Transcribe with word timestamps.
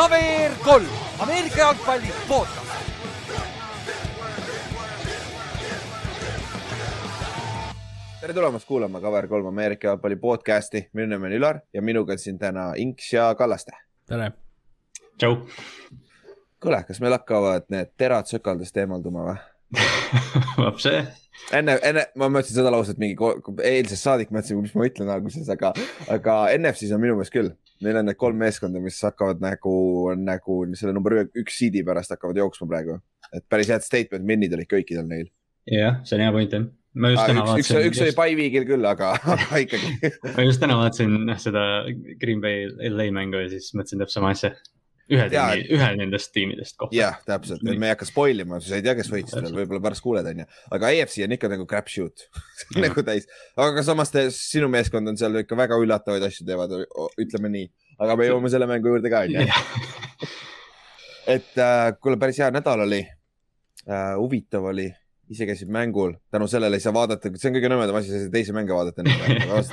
KVR 0.00 0.52
kolm, 0.64 0.86
Ameerika 1.18 1.58
jalgpalli 1.58 2.12
podcast. 2.28 2.70
tere 8.20 8.34
tulemast 8.34 8.66
kuulama 8.68 8.98
KVR3 8.98 9.48
Ameerika 9.48 9.88
jalgpalli 9.88 10.16
podcasti, 10.16 10.88
minu 10.92 11.06
nimi 11.06 11.26
on 11.26 11.32
Ülar 11.32 11.60
ja 11.74 11.82
minuga 11.82 12.12
on 12.12 12.18
siin 12.18 12.38
täna 12.38 12.72
Inks 12.76 13.12
ja 13.12 13.34
Kallaste. 13.34 13.72
tere. 14.06 14.32
tšau. 15.18 15.36
kuule, 16.62 16.82
kas 16.84 17.00
meil 17.00 17.12
hakkavad 17.12 17.68
need 17.68 17.92
terad 17.96 18.24
sökaldest 18.24 18.76
eemalduma 18.76 19.26
või 19.28 19.36
Vapse. 20.64 21.06
Enne, 21.56 21.76
enne 21.86 22.04
ma 22.20 22.28
mõtlesin 22.32 22.58
seda 22.58 22.72
lauset 22.72 23.00
mingi 23.00 23.16
eilsest 23.66 24.06
saadik, 24.06 24.32
mõtlesin, 24.34 24.60
mis 24.62 24.74
ma 24.76 24.86
ütlen 24.88 25.12
alguses, 25.12 25.50
aga, 25.52 25.72
aga 26.12 26.38
NFC-s 26.56 26.94
on 26.96 27.02
minu 27.02 27.18
meelest 27.18 27.34
küll. 27.34 27.52
Neil 27.84 27.96
on 27.96 28.10
need 28.10 28.18
kolm 28.20 28.36
meeskonda, 28.40 28.82
mis 28.84 28.98
hakkavad 29.06 29.40
nagu, 29.40 29.76
nagu 30.20 30.58
selle 30.76 30.92
number 30.96 31.22
üks 31.24 31.56
seed'i 31.62 31.84
pärast 31.86 32.12
hakkavad 32.12 32.40
jooksma 32.42 32.68
praegu. 32.70 32.98
et 33.30 33.44
päris 33.46 33.68
head 33.70 33.84
statement 33.84 34.26
min'id 34.26 34.52
olid 34.56 34.68
kõikidel 34.68 35.06
neil. 35.06 35.28
jah, 35.70 36.00
see 36.04 36.16
on 36.18 36.24
hea 36.24 36.32
point 36.34 36.56
jah. 36.56 36.66
ma 36.94 37.12
just 37.12 37.22
täna 37.30 37.44
vaatasin. 37.46 37.78
üks, 37.78 37.92
üks 37.92 38.02
oli 38.04 38.14
by 38.18 38.36
week'il 38.40 38.66
küll, 38.68 38.88
aga, 38.90 39.12
aga 39.36 39.62
ikkagi 39.64 40.10
ma 40.36 40.44
just 40.48 40.60
täna 40.60 40.76
vaatasin 40.80 41.30
seda 41.38 41.64
Green 42.20 42.42
Bay 42.42 42.66
LA 42.90 43.08
mängu 43.14 43.44
ja 43.44 43.52
siis 43.52 43.70
mõtlesin 43.72 44.02
täpselt 44.02 44.18
sama 44.18 44.34
asja 44.34 44.52
ühe 45.10 45.26
tiimi, 45.32 45.64
ühe 45.76 45.88
nendest 45.98 46.32
tiimidest 46.34 46.76
kohta. 46.78 46.96
jah, 46.96 47.18
täpselt, 47.26 47.64
me 47.66 47.74
ei 47.88 47.94
hakka 47.94 48.08
spoil 48.08 48.44
ima, 48.44 48.60
sa 48.64 48.78
ei 48.78 48.84
tea, 48.86 48.94
kes 48.98 49.10
võitis 49.12 49.36
veel, 49.36 49.56
võib-olla 49.58 49.82
pärast 49.88 50.04
kuuled, 50.04 50.28
onju. 50.32 50.46
aga 50.76 50.92
AFC 50.92 51.24
on 51.26 51.36
ikka 51.36 51.50
nagu 51.52 51.66
crap 51.70 51.90
shoot 51.92 52.26
nagu 52.84 53.04
täis, 53.06 53.28
aga 53.60 53.84
samas 53.86 54.14
te, 54.14 54.26
sinu 54.34 54.70
meeskond 54.72 55.12
on 55.12 55.18
seal 55.20 55.42
ikka 55.42 55.58
väga 55.58 55.80
üllatavaid 55.82 56.26
asju 56.28 56.46
teevad, 56.48 56.76
ütleme 57.20 57.52
nii. 57.56 57.68
aga 58.00 58.18
me 58.20 58.30
jõuame 58.30 58.52
selle 58.52 58.70
mängu 58.70 58.94
juurde 58.94 59.12
ka, 59.12 59.24
onju. 59.26 60.30
et 61.36 61.62
äh, 61.66 61.86
kuule, 61.98 62.20
päris 62.20 62.40
hea 62.42 62.52
nädal 62.54 62.86
oli 62.86 63.02
äh,. 63.04 64.14
huvitav 64.20 64.70
oli 64.72 64.90
ise 65.30 65.46
käisid 65.46 65.70
mängul, 65.70 66.16
tänu 66.34 66.46
sellele 66.50 66.78
ei 66.78 66.82
saa 66.82 66.92
vaadata, 66.94 67.30
see 67.38 67.50
on 67.50 67.56
kõige 67.56 67.68
nõmedam 67.70 67.98
asi, 68.00 68.10
sa 68.10 68.18
ei 68.18 68.24
saa 68.24 68.32
teisi 68.34 68.54
mänge 68.54 68.74
vaadata 68.74 69.04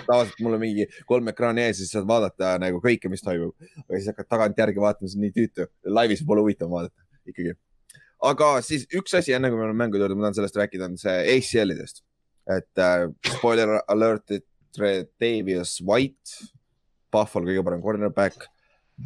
tavaliselt 0.06 0.42
mul 0.46 0.58
on 0.58 0.62
mingi 0.62 0.86
kolm 1.10 1.32
ekraani 1.32 1.64
ees 1.66 1.80
siis 1.82 1.94
saad 1.96 2.06
vaadata 2.10 2.54
nagu 2.62 2.82
kõike, 2.84 3.10
mis 3.10 3.26
toimub. 3.26 3.56
aga 3.82 3.96
siis 3.96 4.12
hakkad 4.12 4.30
tagantjärgi 4.36 4.84
vaatama, 4.84 5.10
see 5.10 5.18
on 5.18 5.26
nii 5.26 5.34
tüütu. 5.34 5.68
laivis 5.98 6.22
pole 6.30 6.46
huvitav 6.46 6.70
vaadata 6.70 7.08
ikkagi. 7.26 7.56
aga 8.30 8.52
siis 8.68 8.86
üks 9.02 9.18
asi, 9.18 9.34
enne 9.34 9.50
kui 9.50 9.58
me 9.58 9.66
oleme 9.66 9.82
mängude 9.82 10.06
juurde, 10.06 10.20
ma 10.20 10.28
tahan 10.28 10.38
sellest 10.42 10.62
rääkida, 10.62 10.92
on 10.92 11.02
see 11.02 11.18
ACL-idest. 11.34 12.04
et 12.58 12.86
äh, 12.86 13.08
spoiler 13.34 13.80
alert, 13.88 14.38
Davius 14.78 15.80
White, 15.82 16.52
Buffalo 17.12 17.50
kõige 17.50 17.66
parem 17.66 17.82
cornerback 17.82 18.46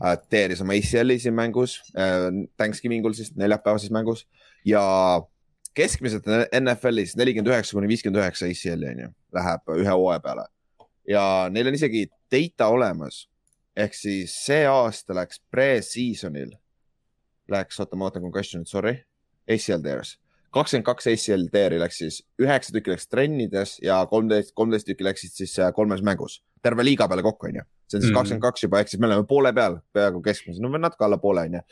äh,, 0.03 0.17
teeris 0.27 0.59
oma 0.65 0.75
ACL-i 0.75 1.21
siin 1.23 1.37
mängus 1.37 1.79
äh,, 1.95 2.27
Thanksgivingul 2.59 3.15
siis 3.15 3.31
neljapäevases 3.39 3.93
mängus 3.95 4.27
ja 4.67 4.83
keskmiselt 5.77 6.27
NFL-is 6.59 7.15
nelikümmend 7.19 7.51
üheksa 7.51 7.77
kuni 7.77 7.89
viiskümmend 7.91 8.21
üheksa 8.21 8.47
ACL-i 8.49 8.89
on 8.91 9.03
ju, 9.05 9.11
läheb 9.37 9.75
ühe 9.77 9.91
hooaja 9.91 10.23
peale. 10.23 10.47
ja 11.07 11.23
neil 11.51 11.67
on 11.67 11.77
isegi 11.77 12.07
data 12.31 12.67
olemas. 12.67 13.27
ehk 13.75 13.95
siis 13.95 14.33
see 14.45 14.65
aasta 14.67 15.15
läks 15.15 15.39
pre-season'il, 15.51 16.51
läks, 17.51 17.79
oota, 17.79 17.95
ma 17.95 18.09
vaatan 18.09 18.25
concussion'it, 18.27 18.67
sorry, 18.67 18.97
ACL 19.47 19.83
tears. 19.83 20.17
kakskümmend 20.51 20.85
kaks 20.85 21.07
ACL 21.07 21.47
teari 21.51 21.79
läks 21.79 22.01
siis, 22.03 22.21
üheksa 22.41 22.75
tükki 22.75 22.91
läks 22.91 23.07
trennides 23.07 23.77
ja 23.83 24.01
kolmteist, 24.11 24.51
kolmteist 24.55 24.89
tükki 24.89 25.07
läksid 25.07 25.37
siis 25.37 25.55
äh, 25.59 25.71
kolmes 25.73 26.03
mängus. 26.03 26.41
terve 26.61 26.83
liiga 26.83 27.07
peale 27.07 27.23
kokku, 27.23 27.47
on 27.47 27.61
ju. 27.61 27.63
see 27.87 27.97
on 27.97 28.01
siis 28.01 28.11
mhm. 28.11 28.17
kakskümmend 28.19 28.43
kaks 28.49 28.67
juba, 28.67 28.83
ehk 28.83 28.91
siis 28.91 28.99
me 28.99 29.07
oleme 29.07 29.23
poole 29.27 29.53
peal, 29.53 29.79
peaaegu 29.93 30.21
keskmiselt, 30.21 30.63
no 30.63 30.77
natuke 30.77 31.07
alla 31.07 31.17
poole, 31.17 31.47
on 31.47 31.61
ju 31.61 31.63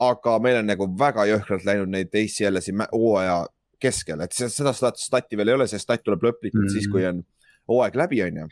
aga 0.00 0.38
meil 0.42 0.62
on 0.62 0.70
nagu 0.70 0.86
väga 0.98 1.26
jõhkralt 1.28 1.66
läinud 1.68 1.92
neid 1.92 2.14
jälle 2.14 2.60
siin 2.64 2.80
hooaja 2.92 3.44
keskel, 3.80 4.20
et 4.24 4.32
seda 4.36 4.72
stati 4.74 5.38
veel 5.38 5.52
ei 5.52 5.58
ole, 5.58 5.68
see 5.68 5.80
stat 5.80 6.02
tuleb 6.04 6.24
lõplikult 6.24 6.60
mm 6.60 6.66
-hmm. 6.66 6.74
siis, 6.74 6.88
kui 6.92 7.06
on 7.08 7.22
hooaeg 7.70 7.96
läbi, 7.96 8.22
on 8.26 8.42
ju. 8.42 8.48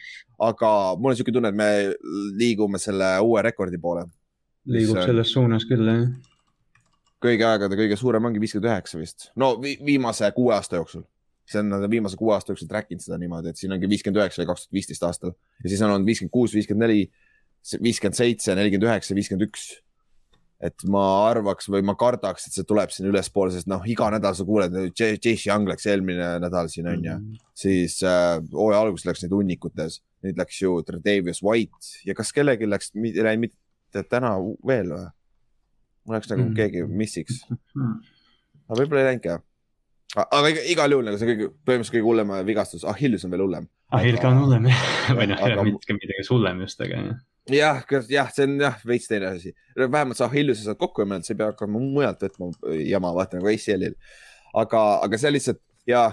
aga 0.49 0.71
mul 0.97 1.11
on 1.11 1.17
niisugune 1.17 1.37
tunne, 1.37 1.53
et 1.53 1.59
me 1.59 1.69
liigume 2.39 2.81
selle 2.81 3.11
uue 3.25 3.43
rekordi 3.43 3.79
poole. 3.79 4.07
liigub 4.69 4.97
mis, 4.97 5.09
selles 5.11 5.33
suunas 5.33 5.67
küll, 5.69 5.89
jah. 5.89 6.09
kõigi 7.25 7.47
aegade 7.49 7.79
kõige 7.79 7.97
suurem 7.97 8.25
ongi 8.31 8.41
viiskümmend 8.41 8.71
üheksa 8.71 9.01
vist, 9.01 9.31
no 9.37 9.55
vi 9.63 9.79
viimase 9.85 10.31
kuue 10.37 10.55
aasta 10.55 10.81
jooksul. 10.81 11.05
see 11.49 11.63
on, 11.63 11.71
nad 11.73 11.85
on 11.85 11.91
viimase 11.91 12.17
kuue 12.17 12.35
aasta 12.35 12.53
jooksul 12.53 12.69
track 12.69 12.93
inud 12.93 13.05
seda 13.05 13.19
niimoodi, 13.19 13.49
et 13.53 13.57
siin 13.57 13.73
ongi 13.73 13.89
viiskümmend 13.89 14.23
üheksa 14.23 14.43
või 14.43 14.53
kaks 14.53 14.67
tuhat 14.67 14.81
viisteist 14.81 15.05
aastal 15.09 15.33
ja 15.65 15.69
siis 15.69 15.83
on 15.83 15.95
olnud 15.95 16.09
viiskümmend 16.09 16.33
kuus, 16.33 16.55
viiskümmend 16.55 16.87
neli, 16.87 17.11
viiskümmend 17.83 18.21
seitse, 18.21 18.55
nelikümmend 18.55 18.91
üheksa, 18.91 19.17
viiskümmend 19.17 19.49
üks 19.49 19.71
et 20.59 20.85
ma 20.91 21.03
arvaks 21.29 21.69
või 21.71 21.85
ma 21.87 21.95
kardaks, 21.99 22.49
et 22.49 22.57
see 22.57 22.67
tuleb 22.67 22.91
siin 22.91 23.07
ülespoole, 23.13 23.53
sest 23.55 23.69
noh, 23.71 23.85
iga 23.87 24.09
nädal 24.11 24.35
sa 24.35 24.47
kuuled, 24.47 24.75
Chase 24.99 25.47
Young 25.47 25.69
läks 25.71 25.87
eelmine 25.87 26.33
nädal 26.43 26.71
siin 26.73 26.89
on 26.91 27.05
ju 27.05 27.15
mm 27.15 27.29
-hmm., 27.29 27.45
siis 27.55 28.01
äh, 28.03 28.41
hooaja 28.53 28.81
äh, 28.81 28.87
alguses 28.87 29.07
läks 29.07 29.23
neid 29.23 29.37
hunnikutes, 29.37 30.01
nüüd 30.27 30.41
läks 30.41 30.63
ju 30.63 30.75
Tredavious 30.83 31.43
White 31.47 32.03
ja 32.05 32.15
kas 32.19 32.35
kellelgi 32.35 32.67
läks, 32.67 32.91
läinud 32.95 33.47
mitte 33.47 34.03
täna 34.11 34.35
veel 34.67 34.91
või? 34.97 35.07
mul 36.09 36.17
läks 36.17 36.31
nagu 36.33 36.43
mm 36.43 36.49
-hmm. 36.49 36.57
keegi 36.57 36.83
missiks. 36.87 37.45
aga 38.67 38.81
võib-olla 38.83 39.01
ei 39.01 39.09
läinud 39.13 39.23
ka. 39.23 39.41
aga 40.27 40.49
igal 40.67 40.91
juhul 40.91 41.05
nagu 41.05 41.19
see 41.19 41.31
kõige, 41.31 41.51
põhimõtteliselt 41.55 41.95
kõige 41.95 42.09
hullem 42.11 42.35
vigastus, 42.47 42.85
Achilles 42.85 43.25
on 43.25 43.31
veel 43.31 43.47
hullem. 43.47 43.69
Achill 43.93 44.19
ka 44.19 44.29
on 44.29 44.43
hullem 44.43 44.67
jah, 44.67 44.85
või 45.19 45.31
noh, 45.31 45.65
mitte 45.71 45.95
midagi 45.95 46.31
hullem 46.31 46.67
just, 46.67 46.81
aga 46.81 46.95
jah 46.99 47.19
jah, 47.53 47.83
jah, 48.11 48.31
see 48.35 48.47
on 48.49 48.57
jah 48.61 48.81
veits 48.87 49.09
teine 49.11 49.33
asi, 49.33 49.55
vähemalt 49.77 50.19
sa 50.19 50.29
Hilluse 50.33 50.67
saad 50.67 50.81
kokku 50.81 51.05
ja 51.05 51.21
sa 51.23 51.35
ei 51.35 51.39
pea 51.39 51.53
hakkama 51.53 51.81
mujalt 51.83 52.25
võtma 52.27 52.51
jama, 52.83 53.15
vaata 53.17 53.39
nagu 53.39 53.51
ACL-il. 53.53 53.97
aga, 54.55 54.83
aga 55.05 55.21
see 55.21 55.33
lihtsalt 55.33 55.63
ja 55.89 56.09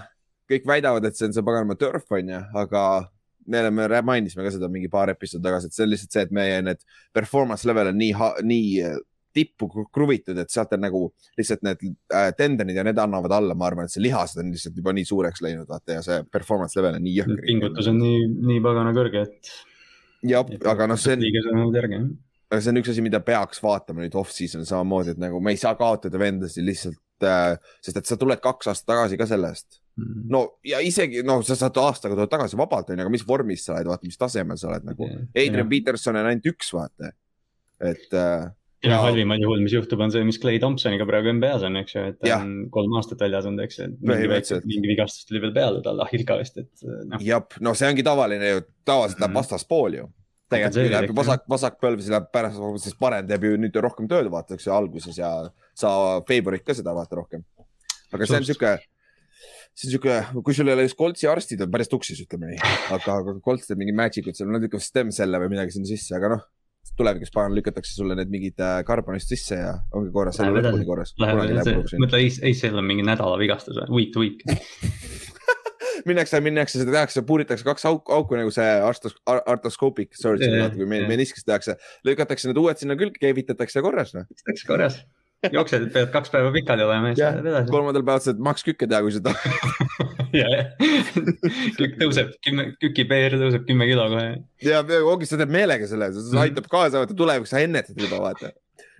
kõik 0.51 0.67
väidavad, 0.69 1.05
et 1.07 1.17
see 1.17 1.27
on 1.29 1.35
see 1.35 1.45
paganama 1.45 1.77
turf 1.79 2.11
on 2.13 2.31
ju, 2.31 2.41
aga 2.61 2.85
me 3.47 3.61
oleme, 3.61 4.01
mainisime 4.05 4.45
ka 4.45 4.53
seda 4.53 4.69
mingi 4.71 4.89
paar 4.91 5.11
episoodi 5.13 5.45
tagasi, 5.45 5.69
et 5.69 5.77
see 5.77 5.85
on 5.85 5.91
lihtsalt 5.91 6.15
see, 6.15 6.23
et 6.27 6.33
meie 6.33 6.61
need 6.65 6.81
performance 7.13 7.67
level 7.69 7.91
on 7.91 7.99
nii, 7.99 8.13
nii 8.45 8.71
äh, 8.85 8.97
tippu 9.35 9.67
kruvitud, 9.93 10.37
et 10.39 10.51
sealt 10.53 10.73
on 10.77 10.83
nagu 10.85 11.01
lihtsalt 11.37 11.65
need 11.67 11.83
äh, 12.15 12.31
tendonid 12.37 12.77
ja 12.79 12.85
need 12.87 12.99
annavad 13.01 13.35
alla, 13.35 13.57
ma 13.57 13.69
arvan, 13.69 13.89
et 13.89 13.93
see 13.93 14.03
lihased 14.05 14.41
on 14.41 14.51
lihtsalt 14.53 14.77
juba 14.79 14.95
nii 14.95 15.07
suureks 15.09 15.43
läinud, 15.45 15.69
vaata 15.69 15.99
ja 15.99 16.03
see 16.05 16.19
performance 16.31 16.77
level 16.79 16.97
on 16.97 17.05
nii 17.05 17.15
jõhker. 17.19 17.45
pingutus 17.45 17.89
on 17.91 18.01
nii, 18.01 18.27
nii 18.51 18.61
pagana 18.65 18.93
kõrge, 18.95 19.25
et 19.27 19.55
jah, 20.29 20.51
aga 20.71 20.89
noh, 20.91 20.99
see 20.99 21.15
on. 21.17 21.23
aga 22.49 22.61
see 22.61 22.73
on 22.73 22.81
üks 22.81 22.91
asi, 22.93 23.05
mida 23.05 23.21
peaks 23.25 23.61
vaatama 23.63 24.03
nüüd 24.03 24.17
off-season'il 24.19 24.67
samamoodi, 24.69 25.15
et 25.15 25.21
nagu 25.21 25.41
me 25.43 25.55
ei 25.55 25.61
saa 25.61 25.75
kaotada 25.79 26.21
vendasid 26.21 26.65
lihtsalt 26.67 27.25
äh,, 27.25 27.55
sest 27.83 28.01
et 28.01 28.09
sa 28.11 28.19
tuled 28.21 28.41
kaks 28.43 28.71
aastat 28.71 28.91
tagasi 28.93 29.19
ka 29.19 29.27
sellest 29.29 29.79
mm.. 29.99 30.27
no 30.31 30.43
ja 30.67 30.81
isegi 30.83 31.23
noh, 31.27 31.43
sa 31.47 31.57
saad 31.59 31.79
aastaga 31.81 32.17
tuled 32.17 32.31
tagasi 32.31 32.59
vabalt 32.59 32.91
onju, 32.93 33.05
aga 33.05 33.13
mis 33.13 33.25
vormis 33.27 33.65
sa 33.67 33.77
oled, 33.77 33.91
vaata, 33.91 34.07
mis 34.07 34.21
tasemel 34.21 34.59
sa 34.61 34.71
oled 34.71 34.87
nagu 34.87 35.09
yeah.. 35.09 35.25
Adrian 35.33 35.63
yeah. 35.63 35.71
Peterson 35.73 36.19
on 36.21 36.29
ainult 36.31 36.53
üks, 36.53 36.71
vaata, 36.75 37.11
et 37.83 38.19
äh, 38.19 38.45
ja 38.83 38.99
halvimal 39.01 39.41
juhul, 39.41 39.61
mis 39.65 39.73
juhtub, 39.75 40.01
on 40.03 40.11
see, 40.13 40.25
mis 40.27 40.37
Clay 40.41 40.59
Thompsoniga 40.61 41.07
praegu 41.09 41.31
NBA-s 41.35 41.65
on, 41.67 41.79
eks 41.81 41.95
ju, 41.95 42.03
et 42.11 42.19
ta 42.21 42.29
ja. 42.29 42.37
on 42.43 42.67
kolm 42.73 42.95
aastat 42.99 43.23
väljas 43.25 43.47
olnud, 43.49 43.63
eks 43.65 43.79
ju, 43.79 43.87
et 43.89 44.05
mingi, 44.11 44.29
väike, 44.31 44.59
mingi 44.67 44.91
vigastus 44.91 45.27
tuli 45.29 45.41
veel 45.43 45.53
peale 45.55 45.81
talle 45.85 46.05
ahilka 46.05 46.37
vist, 46.41 46.59
et 46.61 46.85
noh. 47.09 47.21
jah, 47.23 47.45
no 47.65 47.75
see 47.77 47.89
ongi 47.89 48.05
tavaline 48.05 48.51
ju, 48.51 48.63
tavaliselt 48.87 49.19
läheb 49.19 49.31
mm 49.31 49.33
-hmm. 49.33 49.41
vastaspool 49.41 49.99
ju. 49.99 50.09
tegelikult 50.53 50.95
läheb 50.95 51.15
vasak, 51.17 51.45
vasak 51.49 51.79
põlv, 51.81 52.01
siis 52.01 52.13
läheb 52.13 52.27
pärast, 52.33 52.59
siis 52.83 52.97
parem 52.99 53.27
teeb 53.27 53.43
ju 53.43 53.61
nüüd 53.61 53.79
rohkem 53.87 54.09
tööd, 54.11 54.29
vaata, 54.31 54.57
eks 54.57 54.67
ju, 54.67 54.73
alguses 54.73 55.17
ja 55.17 55.31
sa 55.73 56.21
favorit 56.27 56.65
ka 56.65 56.73
seda 56.73 56.93
vaata 56.93 57.21
rohkem. 57.21 57.43
aga 58.13 58.25
see 58.25 58.37
on 58.37 58.45
sihuke 58.45 58.77
see 59.75 59.87
on 59.87 59.91
sihuke, 59.91 60.41
kui 60.43 60.53
sul 60.53 60.67
ei 60.67 60.73
ole 60.73 60.85
just 60.85 60.95
koltsi 60.95 61.27
arstid 61.27 61.61
on 61.61 61.71
päris 61.71 61.89
tuksis, 61.91 62.21
ütleme 62.21 62.53
nii, 62.53 62.59
aga, 62.95 63.17
aga 63.17 63.39
kolts 63.43 63.67
teeb 63.67 63.81
mingi 63.81 63.95
magic 63.95 64.27
ut 64.27 64.37
seal, 64.37 64.51
nad 64.51 64.63
ütlevad 64.63 64.85
stem 64.85 65.09
cell'e 65.11 65.41
või 65.41 65.49
midagi 65.51 65.75
sinna 65.75 65.89
sisse, 65.89 66.15
aga 66.15 66.35
noh 66.35 66.45
tulevikus 66.97 67.33
pagan 67.33 67.55
lükatakse 67.57 67.95
sulle 67.97 68.17
need 68.17 68.31
mingid 68.31 68.61
äh, 68.61 68.79
karbonist 68.87 69.31
sisse 69.31 69.57
ja 69.59 69.73
ongi 69.95 70.13
korras, 70.15 70.39
elu 70.43 70.59
lõpuni 70.59 70.87
korras. 70.87 71.15
mõtle, 71.19 72.21
ACL 72.21 72.81
on 72.81 72.87
mingi 72.87 73.05
nädala 73.07 73.39
vigastus 73.41 73.79
week 73.89 74.13
to 74.13 74.23
week 74.23 74.43
minnakse, 76.09 76.39
minnakse, 76.43 76.79
seda 76.81 76.93
tehakse, 76.93 77.23
puuritakse 77.27 77.65
kaks 77.67 77.85
auku, 77.89 78.13
auku 78.15 78.39
nagu 78.39 78.53
see 78.53 78.65
artos, 78.85 79.15
artoskoopic 79.25 80.15
surgery, 80.19 80.61
vaata 80.61 80.79
kui 80.79 80.89
meniskis 80.89 81.47
tehakse. 81.47 81.77
lükatakse 82.07 82.51
need 82.51 82.59
uued 82.61 82.81
sinna 82.81 82.97
külge, 82.99 83.21
keevitatakse 83.21 83.83
korras 83.85 84.13
noh. 84.17 84.27
tehakse 84.43 84.69
korras, 84.69 84.99
jooksed, 85.53 85.89
pead 85.95 86.11
kaks 86.13 86.33
päeva 86.33 86.51
pikali 86.55 86.85
olema 86.85 87.13
ja 87.13 87.17
siis 87.17 87.25
lähed 87.27 87.51
edasi. 87.53 87.73
kolmandal 87.73 88.05
päeval 88.05 88.27
saad 88.27 88.43
maks 88.49 88.67
kükke 88.67 88.89
teha, 88.89 89.01
kui 89.05 89.15
sa 89.15 89.23
tahad 89.25 90.13
kükk 91.79 91.97
tõuseb 92.01 92.35
kümme, 92.45 92.67
küki 92.81 93.07
PR 93.09 93.37
tõuseb 93.39 93.65
kümme 93.67 93.87
kilo 93.89 94.05
kohe. 94.11 94.27
ja, 94.65 94.83
ongi, 95.05 95.29
sa 95.29 95.39
teed 95.41 95.53
meelega 95.53 95.89
selle, 95.89 96.11
see 96.15 96.29
mhm. 96.29 96.43
aitab 96.45 96.69
kaasa, 96.71 97.01
vaata 97.01 97.17
tulevikus 97.17 97.53
sa 97.53 97.63
ennetad 97.63 97.99
juba, 97.99 98.21
vaata. 98.23 98.53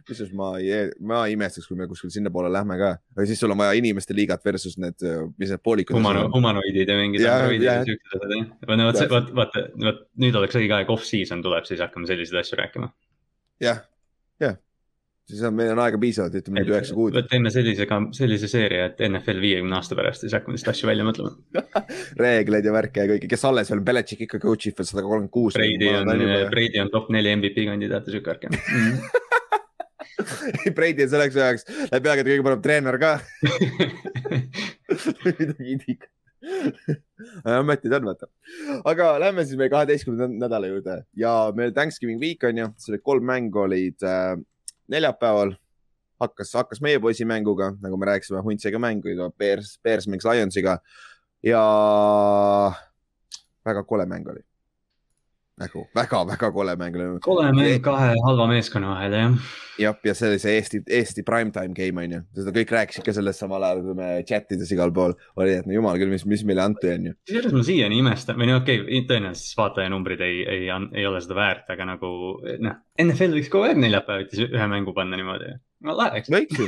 kusjuures 0.05 0.35
ma 0.37 0.51
ei, 0.61 0.91
ma 1.01 1.23
ei 1.25 1.33
imestaks, 1.33 1.65
kui 1.69 1.79
me 1.79 1.87
kuskil 1.89 2.11
sinnapoole 2.13 2.51
lähme 2.53 2.77
ka, 2.77 2.91
aga 3.15 3.25
siis 3.29 3.39
sul 3.41 3.55
on 3.55 3.61
vaja 3.63 3.77
inimeste 3.79 4.13
liigat 4.17 4.43
versus 4.45 4.77
need, 4.81 5.01
mis 5.41 5.53
need 5.53 5.63
poolikud 5.65 5.97
Humano,. 5.97 6.27
humanoidid 6.35 6.91
ja 6.91 6.99
mingid 6.99 7.25
androidid 7.25 7.65
ja 7.65 7.79
siuksed 7.87 8.19
asjad 8.19 8.35
jah. 8.37 8.85
vot, 8.85 9.01
vot, 9.15 9.33
vaata, 9.41 9.65
vot 9.87 10.05
nüüd 10.21 10.37
oleks 10.41 10.61
õige 10.61 10.77
aeg 10.77 10.93
off-season 10.93 11.41
tuleb, 11.45 11.65
siis 11.65 11.81
hakkame 11.81 12.11
selliseid 12.11 12.43
asju 12.43 12.61
rääkima. 12.61 12.91
jah, 13.65 13.81
jah 14.43 14.61
siis 15.29 15.41
on, 15.47 15.55
meil 15.57 15.71
on 15.73 15.79
aega 15.81 15.99
piisavalt, 16.01 16.35
ütleme 16.39 16.61
nüüd 16.61 16.71
üheksa 16.73 16.95
kuud. 16.97 17.17
teeme 17.31 17.51
sellise, 17.53 17.87
sellise 18.17 18.49
seeria, 18.51 18.89
et 18.91 19.01
NFL 19.07 19.41
viiekümne 19.43 19.77
aasta 19.79 19.97
pärast 19.97 20.25
siis 20.25 20.35
hakkame 20.37 20.57
lihtsalt 20.57 20.75
asju 20.75 20.89
välja 20.89 21.07
mõtlema 21.07 21.83
reegleid 22.23 22.69
ja 22.69 22.73
värke 22.75 23.05
ja 23.05 23.11
kõike, 23.13 23.29
kes 23.31 23.45
alles 23.49 23.71
veel, 23.73 23.83
Belichik 23.89 24.25
ikka 24.27 24.41
coach 24.43 24.69
ib 24.69 24.79
veel 24.79 24.89
sada 24.89 25.05
kolmkümmend 25.05 25.33
kuus. 25.33 25.57
Brady 25.57 25.91
on, 25.97 26.05
Brady 26.53 26.81
on 26.83 26.91
top 26.93 27.07
neli 27.15 27.33
MVP 27.39 27.69
kandidaat 27.71 28.09
ja 28.09 28.17
siuke 28.17 28.33
värk 28.33 28.47
jah. 28.47 28.55
Brady 30.77 31.05
on 31.05 31.11
selleks 31.11 31.39
ajaks, 31.39 31.63
läheb 31.89 32.03
peaaegu 32.05 32.27
kõige 32.29 32.45
parem 32.45 32.65
treener 32.65 32.95
ka 33.01 33.11
midagi 35.25 35.73
idikat 35.73 36.11
ametid 37.49 37.93
on, 37.97 38.03
vaata. 38.05 38.25
aga 38.85 39.05
lähme 39.21 39.41
siis 39.45 39.57
meie 39.57 39.71
kaheteistkümnenda 39.73 40.45
nädala 40.45 40.69
juurde 40.69 40.93
ja 41.17 41.31
meil 41.57 41.71
Thanksgiving 41.73 42.19
week 42.21 42.45
on 42.45 42.61
ju, 42.61 42.67
olid 42.89 43.03
kolm 43.05 43.25
mängu 43.25 43.59
olid 43.65 44.05
äh, 44.05 44.35
neljapäeval. 44.87 45.55
hakkas, 46.19 46.53
hakkas 46.55 46.79
meie 46.81 46.99
poisi 46.99 47.25
mänguga, 47.27 47.73
nagu 47.83 47.97
me 47.99 48.05
rääkisime, 48.07 48.39
hunt 48.43 48.61
sai 48.63 48.71
ka 48.71 48.79
mängu, 48.79 49.11
Bears, 49.37 49.79
Bears 49.83 50.07
mängis 50.07 50.23
Lionsiga 50.23 50.77
ja 51.43 51.63
väga 53.65 53.83
kole 53.83 54.05
mäng 54.05 54.27
oli 54.31 54.39
nagu 55.59 55.85
väga-väga 55.95 56.49
kole 56.51 56.75
mäng. 56.75 56.95
kole 57.23 57.51
mäng 57.55 57.79
kahe 57.83 58.13
halva 58.25 58.47
meeskonna 58.49 58.89
vahel, 58.91 59.13
jah. 59.15 59.51
jah, 59.79 59.99
ja 60.03 60.15
see 60.17 60.29
oli 60.29 60.39
see 60.43 60.55
Eesti, 60.59 60.81
Eesti 60.97 61.23
primetime 61.27 61.75
game 61.77 62.03
on 62.03 62.15
ju, 62.17 62.21
seda 62.41 62.53
kõik 62.57 62.73
rääkisid 62.75 63.05
ka 63.05 63.13
sellest 63.15 63.43
samal 63.43 63.63
ajal, 63.63 63.83
kui 63.85 63.95
me 63.95 64.09
chat 64.27 64.51
ides 64.51 64.73
igal 64.75 64.91
pool 64.95 65.15
oli, 65.39 65.53
et 65.55 65.69
no 65.69 65.77
jumal 65.77 65.99
küll, 66.01 66.11
mis, 66.11 66.25
mis 66.27 66.43
meile 66.47 66.65
anti, 66.65 66.91
on 66.91 67.07
ju. 67.09 67.15
kusjuures 67.29 67.55
ma 67.55 67.63
siiani 67.69 68.01
imestan 68.03 68.39
või 68.41 68.49
no 68.51 68.59
okei 68.59 68.81
okay,, 68.83 69.05
tõenäoliselt 69.11 69.61
vaatajanumbrid 69.61 70.25
ei, 70.27 70.41
ei, 70.57 70.67
ei 70.67 71.07
ole 71.07 71.23
seda 71.23 71.39
väärt, 71.39 71.71
aga 71.71 71.87
nagu 71.93 72.11
noh, 72.67 72.81
NFL 73.05 73.39
võiks 73.39 73.53
kogu 73.53 73.69
aeg 73.69 73.79
neljapäeviti 73.79 74.49
ühe 74.49 74.69
mängu 74.71 74.95
panna 74.97 75.19
niimoodi 75.21 75.55
no 75.83 75.95
läheks. 75.99 76.31
võiks 76.31 76.59
ju, 76.59 76.67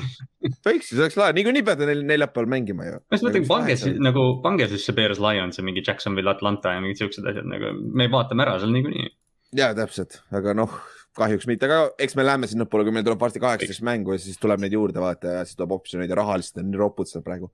võiks 0.65 0.92
ju, 0.92 0.95
see 0.95 1.04
oleks 1.04 1.18
lahe, 1.19 1.36
niikuinii 1.38 1.63
peate 1.68 1.88
neil 1.89 2.04
neljapäeval 2.07 2.50
mängima 2.51 2.88
ju. 2.88 3.00
ma 3.00 3.18
just 3.18 3.27
mõtlen, 3.27 3.48
pange 3.50 3.77
siis 3.80 4.01
nagu, 4.04 4.25
pange 4.44 4.68
siis 4.71 4.86
see 4.88 4.98
Bears 4.98 5.21
Lions 5.24 5.59
ja 5.59 5.65
mingi 5.65 5.83
Jacksonville, 5.86 6.31
Atlanta 6.33 6.75
ja 6.75 6.83
mingid 6.83 7.01
siuksed 7.01 7.27
asjad 7.31 7.48
nagu, 7.50 7.74
me 7.98 8.09
vaatame 8.12 8.45
ära 8.45 8.57
seal 8.62 8.74
niikuinii. 8.75 9.09
ja 9.57 9.71
täpselt, 9.77 10.19
aga 10.36 10.56
noh, 10.57 10.75
kahjuks 11.18 11.48
mitte, 11.50 11.69
aga 11.69 11.94
eks 12.04 12.18
me 12.18 12.25
läheme 12.25 12.50
sinnapoole, 12.50 12.86
kui 12.86 12.95
meil 12.95 13.06
tuleb 13.07 13.21
varsti 13.21 13.42
kaheksateist 13.44 13.86
mängu 13.86 14.15
ja 14.15 14.21
siis 14.21 14.38
tuleb 14.42 14.62
neid 14.63 14.75
juurde 14.75 15.01
vaata 15.01 15.39
ja 15.39 15.45
siis 15.48 15.57
tuleb 15.57 15.77
optsioneid 15.77 16.12
ja 16.12 16.19
rahaliselt 16.19 16.62
on 16.62 16.69
nii 16.71 16.81
ropud 16.81 17.10
seal 17.10 17.25
praegu. 17.25 17.50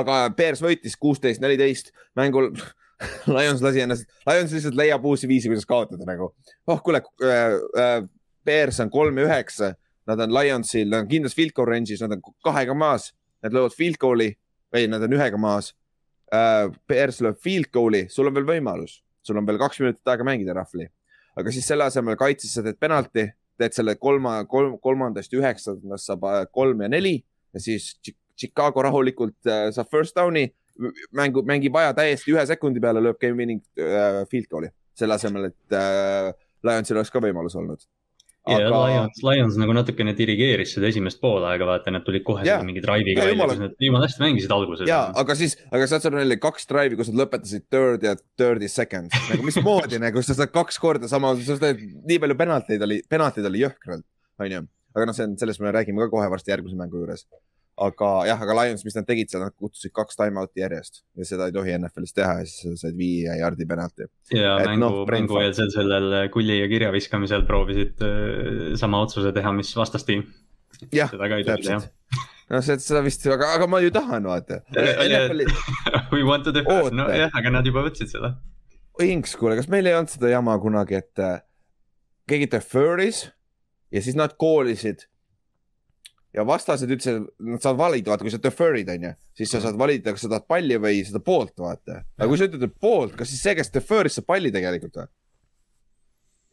aga 0.00 0.24
Bears 0.36 0.64
võitis 0.64 0.98
kuusteist, 1.00 1.42
neliteist 1.44 1.92
mängul 2.18 2.50
Lions 3.34 3.62
lasi 3.62 3.84
ennast, 3.84 4.10
Lions 4.28 4.52
lihtsalt 4.54 4.76
leiab 4.78 5.04
uusi 5.06 5.28
viisi, 5.30 5.50
kuidas 5.50 5.66
kaotada 5.68 6.06
nagu. 6.08 6.32
oh 6.66 6.82
kuule 6.82 7.02
äh,, 7.22 7.58
äh, 7.78 7.96
Bears 8.44 8.80
on 8.82 8.90
kolm 8.92 9.18
ja 9.18 9.28
üheksa 9.28 9.74
nad 10.06 10.20
on 10.20 10.34
Lionsil, 10.34 10.88
nad 10.88 11.04
on 11.04 11.08
kindlas 11.08 11.36
field 11.36 11.54
goal 11.56 11.70
range'is, 11.70 12.02
nad 12.04 12.16
on 12.16 12.34
kahega 12.44 12.74
maas, 12.76 13.10
nad 13.44 13.54
löövad 13.54 13.76
field 13.76 13.98
goal'i 14.00 14.32
või 14.74 14.88
nad 14.90 15.04
on 15.06 15.16
ühega 15.16 15.40
maas. 15.40 15.72
Uh,. 16.34 16.72
Bears 16.88 17.20
lööb 17.22 17.38
field 17.40 17.70
goal'i, 17.72 18.06
sul 18.10 18.28
on 18.28 18.34
veel 18.34 18.48
võimalus, 18.48 18.98
sul 19.22 19.38
on 19.38 19.46
veel 19.46 19.60
kaks 19.60 19.80
minutit 19.82 20.10
aega 20.10 20.26
mängida 20.26 20.56
rahvli, 20.56 20.88
aga 21.38 21.52
siis 21.54 21.68
selle 21.68 21.86
asemel 21.86 22.16
kaitses 22.18 22.56
sa 22.56 22.64
teed 22.64 22.80
penalti, 22.80 23.28
teed 23.60 23.76
selle 23.76 23.94
kolma, 24.00 24.40
kolm, 24.50 24.78
kolmandast 24.82 25.36
üheksandast 25.36 26.10
saab 26.10 26.26
äh, 26.26 26.40
kolm 26.50 26.82
ja 26.82 26.90
neli 26.90 27.18
ja 27.54 27.62
siis 27.62 27.92
Chicago 28.34 28.82
rahulikult 28.82 29.36
uh, 29.46 29.68
saab 29.74 29.92
first 29.92 30.16
down'i, 30.18 30.48
mängu, 31.14 31.44
mängib 31.46 31.76
aja 31.78 31.92
täiesti 31.94 32.34
ühe 32.34 32.42
sekundi 32.50 32.82
peale, 32.82 33.04
lööb 33.04 33.20
game 33.22 33.38
winning 33.38 33.62
uh, 33.78 34.24
field 34.30 34.50
goal'i, 34.50 34.72
selle 34.98 35.20
asemel, 35.20 35.52
et 35.52 35.76
uh, 35.78 36.32
Lionsil 36.66 36.98
oleks 36.98 37.14
ka 37.14 37.22
võimalus 37.22 37.54
olnud 37.60 37.84
ja 38.48 38.58
aga... 38.60 38.80
Lions, 38.88 39.20
Lions 39.24 39.58
nagu 39.60 39.74
natukene 39.76 40.12
dirigeeris 40.16 40.74
seda 40.76 40.88
esimest 40.90 41.20
poolaega, 41.22 41.66
vaata, 41.68 41.92
nad 41.94 42.04
tulid 42.06 42.24
kohe 42.26 42.44
yeah. 42.44 42.60
mingi 42.66 42.82
drive'iga 42.84 43.24
välja, 43.24 43.48
kus 43.48 43.62
nad 43.62 43.86
jumala 43.86 44.08
hästi 44.08 44.24
mängisid 44.24 44.54
alguses. 44.56 44.88
ja, 44.90 45.00
aga 45.22 45.36
siis, 45.38 45.56
aga 45.70 45.88
saad 45.90 46.04
sa, 46.04 46.12
neil 46.12 46.28
oli 46.28 46.40
kaks 46.42 46.68
drive'i, 46.70 46.98
kus 47.00 47.12
nad 47.12 47.22
lõpetasid 47.24 47.66
third 47.72 48.04
ja 48.04 48.16
thirty 48.40 48.68
second, 48.72 49.14
nagu 49.30 49.46
mismoodi 49.46 50.00
nagu 50.02 50.24
sa 50.26 50.36
saad 50.36 50.52
kaks 50.54 50.80
korda 50.82 51.10
sama, 51.10 51.32
sa 51.40 51.56
saad 51.56 51.80
nii 51.80 52.20
palju 52.26 52.38
penalteid 52.40 52.84
oli, 52.84 53.00
penalteid 53.10 53.48
oli 53.48 53.64
jõhkralt, 53.64 54.06
onju. 54.44 54.64
aga 54.94 55.08
noh, 55.08 55.16
see 55.16 55.28
on, 55.30 55.38
sellest 55.40 55.64
me 55.64 55.72
räägime 55.74 56.04
ka 56.04 56.12
kohe 56.12 56.28
varsti 56.32 56.52
järgmise 56.52 56.78
mängu 56.80 57.00
juures 57.00 57.24
aga 57.86 58.10
jah, 58.28 58.42
aga 58.44 58.56
Lions, 58.60 58.84
mis 58.86 58.94
nad 58.94 59.06
tegid 59.08 59.32
seal, 59.32 59.42
nad 59.42 59.54
kutsusid 59.58 59.92
kaks 59.94 60.18
time-out'i 60.18 60.62
järjest 60.62 61.02
ja 61.18 61.26
seda 61.26 61.48
ei 61.50 61.54
tohi 61.56 61.74
NFL-is 61.74 62.14
teha 62.14 62.36
ja 62.40 62.44
siis 62.46 62.82
said 62.82 62.94
viie 62.98 63.34
jardi 63.40 63.66
penalti. 63.66 64.06
ja 64.34 64.56
et 64.62 64.70
mängu 64.70 64.84
no,, 64.84 65.06
mängueelsel 65.10 65.72
sellel 65.74 66.28
kulli 66.34 66.60
ja 66.60 66.68
kirja 66.70 66.92
viskamisel 66.94 67.46
proovisid 67.48 68.04
äh, 68.06 68.76
sama 68.80 69.02
otsuse 69.06 69.34
teha, 69.34 69.52
mis 69.56 69.74
vastastiim. 69.78 70.22
jah, 70.94 71.10
täpselt 71.10 71.90
no 72.52 72.60
see, 72.64 72.76
seda 72.82 73.02
vist, 73.04 73.24
aga, 73.32 73.54
aga 73.56 73.68
ma 73.70 73.80
ju 73.82 73.90
tahan 73.94 74.26
vaata. 74.28 74.60
We 76.14 76.22
want 76.26 76.44
to 76.44 76.52
defer, 76.54 76.90
nojah, 76.92 77.32
aga 77.32 77.52
nad 77.56 77.66
juba 77.66 77.84
võtsid 77.86 78.12
seda. 78.12 78.34
Inks, 79.02 79.34
kuule, 79.40 79.56
kas 79.58 79.66
meil 79.72 79.88
ei 79.88 79.96
olnud 79.96 80.12
seda 80.12 80.30
jama 80.30 80.54
kunagi, 80.62 81.00
et 81.00 81.22
äh, 81.22 81.40
keegi 82.30 82.50
defer'is 82.52 83.24
ja 83.94 84.02
siis 84.04 84.18
nad 84.18 84.36
koolisid 84.38 85.08
ja 86.34 86.44
vastased 86.46 86.90
ütlesid, 86.90 87.26
nad 87.46 87.62
saavad 87.62 87.80
valida, 87.80 88.12
vaata, 88.12 88.26
kui 88.26 88.32
sa 88.32 88.40
defer'id, 88.42 88.90
onju, 88.94 89.12
siis 89.38 89.52
sa 89.54 89.60
saad 89.62 89.78
valida, 89.78 90.14
kas 90.14 90.24
sa 90.26 90.32
tahad 90.32 90.46
palli 90.50 90.78
või 90.82 91.02
seda 91.06 91.22
poolt, 91.24 91.54
vaata. 91.62 92.00
aga 92.18 92.28
kui 92.30 92.40
sa 92.40 92.48
ütled, 92.48 92.66
et 92.66 92.76
poolt, 92.82 93.14
kas 93.18 93.30
siis 93.30 93.42
see, 93.46 93.54
kes 93.58 93.70
defer'is, 93.74 94.18
saab 94.18 94.28
palli 94.32 94.52
tegelikult 94.54 94.98
või? 95.02 95.10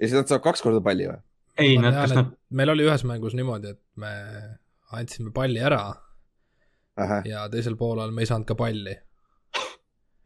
ja 0.02 0.08
siis 0.10 0.18
nad 0.20 0.30
saavad 0.30 0.46
kaks 0.50 0.66
korda 0.66 0.82
palli 0.86 1.10
või? 1.10 1.22
ei, 1.62 1.78
nad, 1.82 1.98
kas 1.98 2.16
nad. 2.18 2.34
meil 2.58 2.74
oli 2.76 2.86
ühes 2.88 3.06
mängus 3.10 3.38
niimoodi, 3.38 3.74
et 3.74 3.82
me 4.02 4.14
andsime 4.98 5.34
palli 5.34 5.64
ära. 5.64 5.84
ja 7.26 7.48
teisel 7.52 7.78
poolel 7.80 8.14
me 8.14 8.26
ei 8.26 8.30
saanud 8.30 8.50
ka 8.50 8.58
palli. 8.60 8.96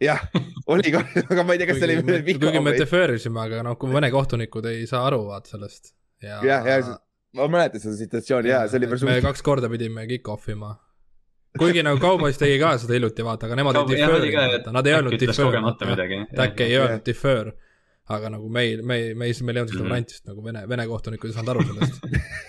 jah, 0.04 0.28
oli 0.75 0.92
ka, 0.92 1.06
aga 1.31 1.48
ma 1.48 1.56
ei 1.56 1.63
tea, 1.63 1.72
kas 1.72 1.80
see 1.80 1.96
oli 1.96 2.28
kuigi 2.28 2.63
me 2.63 2.75
defer 2.75 3.16
isime, 3.16 3.46
aga 3.48 3.63
noh, 3.63 3.80
kui 3.80 3.94
Vene 3.96 4.12
kohtunikud 4.12 4.68
ei 4.74 4.84
saa 4.90 5.06
aru, 5.07 5.24
vaata 5.31 5.56
sellest. 5.56 5.94
ja, 6.19 6.44
ja, 6.44 6.62
ja 6.68 7.00
ma 7.36 7.48
mäletan 7.52 7.84
seda 7.84 7.96
situatsiooni 8.00 8.52
ja, 8.52 8.64
ja 8.64 8.72
see 8.72 8.80
oli 8.80 8.90
päris 8.92 9.06
huvitav. 9.06 9.22
me 9.22 9.28
kaks 9.28 9.46
korda 9.46 9.70
pidime 9.72 10.08
kick-off 10.10 10.50
ima. 10.52 10.72
kuigi 11.60 11.84
nagu 11.86 12.00
Cowboys 12.04 12.40
tegi 12.42 12.58
ka 12.62 12.74
seda 12.82 12.98
hiljuti, 12.98 13.26
vaata, 13.28 13.50
aga 13.50 13.60
nemad 13.62 13.80
ei 13.82 13.86
defer'inud, 13.94 14.72
nad 14.76 14.90
ei 14.90 14.98
öelnud 14.98 15.20
defer, 15.22 16.26
Tack 16.36 16.66
ei 16.66 16.76
öelnud 16.80 17.06
defer. 17.06 17.54
aga 18.16 18.33
nagu 18.36 18.50
meil, 18.54 18.83
me, 18.83 19.00
me 19.18 19.30
ei, 19.30 19.38
meil 19.42 19.57
ei 19.57 19.64
olnud 19.64 19.74
seda 19.74 19.83
mhm. 19.83 19.94
varianti, 19.94 20.18
sest 20.18 20.28
nagu 20.30 20.44
Vene, 20.45 20.66
Vene 20.69 20.90
kohtunikud 20.90 21.31
ei 21.31 21.38
saanud 21.38 21.56
aru 21.56 21.64
sellest. 21.71 22.04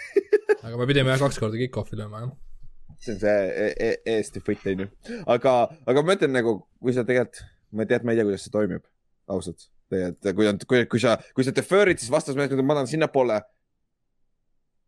aga 0.66 0.74
me 0.76 0.88
pidime 0.90 1.14
jah 1.14 1.22
kaks 1.22 1.40
korda 1.40 1.60
kick-off'i 1.60 1.98
lööma, 2.00 2.26
jah 2.26 2.34
see 2.98 3.12
on 3.12 3.20
see 3.20 3.64
e 3.64 3.66
e 3.86 4.16
Eesti 4.16 4.40
foot 4.44 4.66
on 4.72 4.84
ju, 4.84 4.88
aga, 5.32 5.54
aga 5.86 6.02
ma 6.02 6.16
ütlen 6.16 6.32
nagu, 6.36 6.58
kui 6.82 6.94
sa 6.96 7.04
tegelikult, 7.08 7.42
ma 7.72 7.84
ei 7.84 7.90
tea, 7.90 8.00
ma 8.02 8.12
ei 8.12 8.18
tea, 8.18 8.26
kuidas 8.28 8.46
see 8.46 8.54
toimib, 8.54 8.84
ausalt. 9.32 9.68
tegelikult, 9.90 10.36
kui 10.38 10.48
on, 10.50 10.60
kui, 10.70 10.80
kui 10.94 11.02
sa, 11.02 11.16
kui 11.36 11.46
sa 11.46 11.54
defer'id, 11.54 12.00
siis 12.00 12.12
vastasmeeskond 12.12 12.62
on 12.62 12.68
madal 12.68 12.88
sinnapoole 12.90 13.38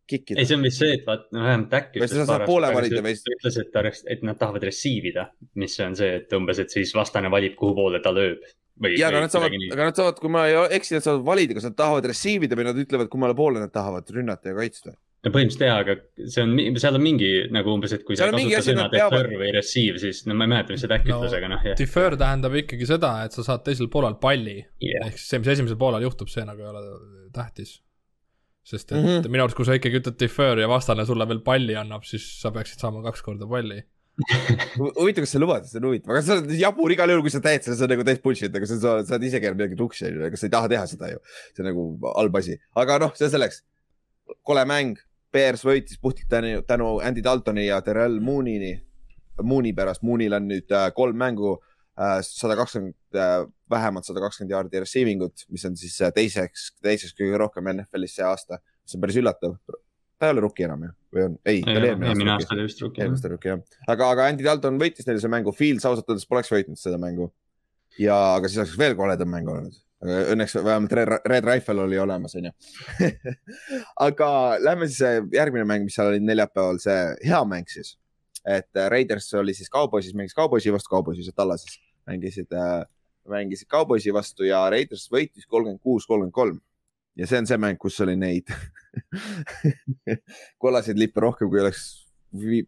kikkida. 0.08 0.40
ei, 0.40 0.48
see 0.48 0.58
on 0.58 0.64
vist 0.66 0.82
see, 0.82 0.94
et 0.98 1.08
vaat, 1.08 1.26
no 1.34 1.44
vähemalt 1.44 1.74
äkki. 1.80 2.02
või 2.02 2.10
sa 2.12 2.28
saad 2.28 2.46
poole 2.48 2.70
valida 2.74 3.02
või? 3.04 3.16
ütles, 3.34 3.58
et 3.62 3.72
ta, 3.74 3.84
et 4.14 4.24
nad 4.26 4.38
tahavad 4.40 4.68
receive 4.68 5.12
ida, 5.12 5.28
mis 5.60 5.74
on 5.84 5.98
see, 5.98 6.14
et 6.22 6.38
umbes, 6.38 6.62
et 6.62 6.72
siis 6.74 6.94
vastane 6.96 7.32
valib, 7.32 7.56
kuhu 7.58 7.76
poole 7.78 8.00
ta 8.04 8.12
lööb. 8.14 8.46
ja, 8.94 9.10
aga 9.10 9.24
nad 9.26 9.34
saavad, 9.34 9.58
aga 9.72 9.90
nad 9.90 10.00
saavad, 10.00 10.22
kui 10.22 10.32
ma 10.32 10.46
ei 10.50 10.56
eksi, 10.78 10.96
nad 10.98 11.06
saavad 11.06 11.26
valida, 11.26 11.58
kas 11.58 11.68
nad 11.68 11.76
tahavad 11.78 12.08
receive 12.12 12.48
ida 12.48 12.58
või 12.58 12.70
nad 12.70 12.80
ütlevad, 12.84 13.12
kummale 13.12 13.36
poole 13.38 13.62
nad 13.62 13.74
tahavad 13.74 14.10
rünnata 14.14 14.52
ja 14.52 14.58
kaitsta 14.58 14.94
no 15.26 15.32
põhimõtteliselt 15.34 15.64
jaa, 15.66 15.78
aga 15.82 16.28
see 16.30 16.44
on, 16.44 16.78
seal 16.78 16.98
on 16.98 17.02
mingi 17.02 17.30
nagu 17.54 17.72
umbes, 17.74 17.94
et 17.96 18.04
kui 18.06 18.18
sa 18.18 18.28
kasutad 18.30 18.68
sõna 18.68 18.86
defer 18.92 19.30
või 19.32 19.50
receive, 19.56 19.98
siis 20.02 20.22
no 20.30 20.36
ma 20.38 20.46
ei 20.46 20.52
mäleta, 20.54 20.74
mis 20.74 20.84
see 20.84 20.92
back 20.92 21.08
ütles 21.08 21.32
no,, 21.32 21.40
aga 21.40 21.50
noh. 21.50 21.66
Defer 21.80 22.16
tähendab 22.20 22.54
ikkagi 22.62 22.88
seda, 22.88 23.12
et 23.26 23.34
sa 23.34 23.44
saad 23.46 23.66
teisel 23.66 23.90
poolel 23.92 24.14
palli 24.22 24.60
yeah.. 24.60 25.08
ehk 25.08 25.18
siis 25.18 25.34
see, 25.34 25.42
mis 25.42 25.52
esimesel 25.56 25.80
poolel 25.80 26.06
juhtub, 26.06 26.30
see 26.30 26.46
nagu 26.46 26.62
ei 26.62 26.70
ole 26.70 26.84
tähtis 27.34 27.80
sest 28.68 28.92
et 28.92 28.98
mm 28.98 29.06
-hmm. 29.06 29.30
minu 29.32 29.44
arust, 29.44 29.56
kui 29.56 29.66
sa 29.68 29.76
ikkagi 29.78 30.02
ütled 30.02 30.18
defer 30.20 30.60
ja 30.60 30.68
vastane 30.68 31.06
sulle 31.06 31.28
veel 31.28 31.40
palli 31.44 31.76
annab, 31.76 32.04
siis 32.04 32.26
sa 32.40 32.52
peaksid 32.54 32.80
saama 32.84 33.02
kaks 33.06 33.22
korda 33.24 33.48
palli 33.48 33.82
huvitav, 34.98 35.22
kas 35.22 35.32
see 35.34 35.40
lubati, 35.40 35.70
see 35.70 35.78
on 35.78 35.88
huvitav, 35.88 36.12
aga 36.12 36.22
see 36.26 36.36
on 36.40 36.54
jabur 36.58 36.92
igal 36.94 37.10
juhul, 37.12 37.22
kui 37.22 37.32
sa 37.32 37.40
teed 37.42 37.62
seda, 37.62 37.76
see 37.78 37.86
on 37.86 37.92
nagu 37.94 38.06
täis 38.06 38.22
bullshit, 38.22 38.56
aga 38.58 38.66
sa 38.66 38.78
saad 39.06 39.26
ise 39.28 39.38
keerata 39.38 39.60
midagi 39.60 39.78
tuksi, 39.78 40.08
onju, 40.08 40.24
ega 40.26 40.40
sa 40.40 40.48
ei 40.48 40.54
taha 40.54 40.70
teha 40.72 40.88
seda 40.90 41.10
ju. 41.12 41.20
see 41.54 41.62
on 41.62 41.68
nagu 41.70 41.84
halb 42.16 42.40
asi, 42.40 42.58
aga 42.82 42.98
noh, 43.04 43.14
see 43.18 43.30
selleks. 43.30 43.62
kole 44.44 44.64
mäng, 44.68 44.98
Bears 45.32 45.62
võitis 45.64 46.00
puhtalt 46.02 46.28
tänu, 46.32 46.62
tänu 46.66 46.98
Andy 47.04 47.22
Daltoni 47.24 47.68
ja 47.68 47.78
Terrell 47.84 48.18
Moonini, 48.24 48.74
Moon'i 49.42 49.72
pärast, 49.76 50.02
Moonil 50.02 50.34
on 50.34 50.48
nüüd 50.50 50.74
äh, 50.74 50.90
kolm 50.96 51.16
mängu 51.20 51.58
sada 52.22 52.54
kakskümmend 52.58 53.18
äh,, 53.18 53.42
vähemalt 53.70 54.06
sada 54.06 54.22
kakskümmend 54.22 54.54
jaardi 54.54 54.82
receiving 54.84 55.24
ut, 55.26 55.44
mis 55.52 55.64
on 55.66 55.76
siis 55.78 55.96
äh, 56.04 56.12
teiseks, 56.14 56.70
teiseks 56.84 57.16
kõige 57.18 57.40
rohkem 57.42 57.70
NFL-is 57.74 58.14
see 58.18 58.26
aasta, 58.26 58.60
mis 58.84 58.94
on 58.94 59.02
päris 59.02 59.18
üllatav. 59.18 59.56
ta 60.18 60.28
ei 60.28 60.34
ole 60.34 60.44
rookie 60.44 60.66
enam 60.66 60.86
ju, 60.86 60.92
või 61.14 61.24
on? 61.26 61.34
ei, 61.44 61.64
ta 61.66 61.74
oli 61.74 61.90
eelmine 61.90 62.06
aasta. 62.06 62.14
eelmine 62.14 62.34
aasta 62.36 62.56
oli 62.56 62.68
vist 62.68 62.84
rookie. 62.84 63.02
eelmine 63.02 63.18
aasta 63.18 63.32
rookie 63.32 63.52
jah, 63.52 63.82
aga, 63.94 64.12
aga 64.14 64.28
Andy 64.30 64.46
Dalton 64.46 64.78
võitis 64.80 65.08
neile 65.08 65.22
see 65.22 65.32
mängu, 65.32 65.54
Fields 65.56 65.88
ausalt 65.90 66.12
öeldes 66.12 66.28
poleks 66.30 66.52
võitnud 66.54 66.80
seda 66.80 67.00
mängu. 67.02 67.32
ja, 67.98 68.16
aga 68.36 68.50
siis 68.50 68.62
oleks 68.62 68.78
veel 68.78 68.94
koledam 68.98 69.34
mäng 69.34 69.50
olnud, 69.50 69.82
õnneks 70.06 70.54
vähemalt 70.60 70.94
Red, 71.00 71.14
Red 71.34 71.50
Rifle 71.50 71.82
oli 71.82 71.98
olemas, 71.98 72.38
onju. 72.38 72.54
aga 74.08 74.30
lähme 74.62 74.86
siis 74.86 75.02
äh, 75.02 75.18
järgmine 75.34 75.66
mäng, 75.66 75.88
mis 75.88 75.98
seal 75.98 76.12
oli 76.12 76.22
neljapäeval, 76.22 76.78
see 76.82 77.02
hea 77.26 77.42
mäng 77.50 77.66
siis. 77.74 77.96
et 78.46 78.70
äh, 78.78 78.86
Raiders 78.86 79.32
oli 79.34 79.54
siis 79.58 79.70
Cowboysis, 79.70 80.14
mängis 80.14 80.38
Cowboysi 80.38 80.70
vastu, 80.72 80.94
Cowboysis 80.94 81.26
ja 81.26 81.34
Tallases 81.34 81.80
mängisid 82.08 82.52
äh,, 82.56 82.82
mängisid 83.28 83.68
Cowboysi 83.70 84.14
vastu 84.14 84.48
ja 84.48 84.64
Raiders 84.72 85.06
võitis 85.12 85.46
kolmkümmend 85.46 85.82
kuus, 85.84 86.08
kolmkümmend 86.08 86.34
kolm. 86.34 86.60
ja 87.18 87.28
see 87.28 87.42
on 87.42 87.48
see 87.50 87.60
mäng, 87.60 87.78
kus 87.80 88.00
oli 88.04 88.16
neid 88.18 88.50
kollaseid 90.62 90.98
lippe 91.00 91.22
rohkem, 91.24 91.50
kui 91.52 91.60
oleks, 91.62 91.84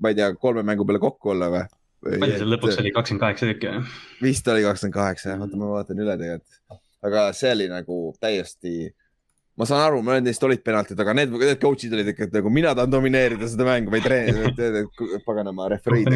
ma 0.00 0.12
ei 0.12 0.18
tea, 0.18 0.32
kolme 0.40 0.64
mängu 0.66 0.86
peale 0.88 1.02
kokku 1.02 1.34
olla 1.34 1.50
või? 1.54 1.64
palju 2.00 2.36
seal 2.40 2.54
lõpuks 2.54 2.78
oli, 2.80 2.92
kakskümmend 2.96 3.24
kaheksa 3.26 3.50
tükki 3.50 3.72
või? 3.72 3.96
vist 4.28 4.52
oli 4.52 4.64
kakskümmend 4.68 4.96
kaheksa 4.96 5.36
oota 5.36 5.60
ma 5.60 5.74
vaatan 5.74 6.04
üle 6.04 6.16
tegelikult 6.20 6.80
aga 7.06 7.30
see 7.36 7.52
oli 7.54 7.68
nagu 7.70 7.98
täiesti, 8.20 8.90
ma 9.60 9.66
saan 9.68 9.82
aru, 9.84 9.98
mõned 10.04 10.24
neist 10.24 10.44
olid 10.46 10.62
penaltid, 10.64 10.98
aga 11.02 11.12
need, 11.18 11.32
need 11.36 11.58
coach'id 11.60 11.92
olid 11.92 12.08
ikka, 12.12 12.28
et 12.28 12.36
nagu 12.38 12.52
mina 12.52 12.72
tahan 12.76 12.92
domineerida 12.92 13.48
seda 13.50 13.66
mängu 13.68 13.92
või 13.92 14.00
treener, 14.04 14.54
paganama 15.28 15.66
refereid, 15.74 16.08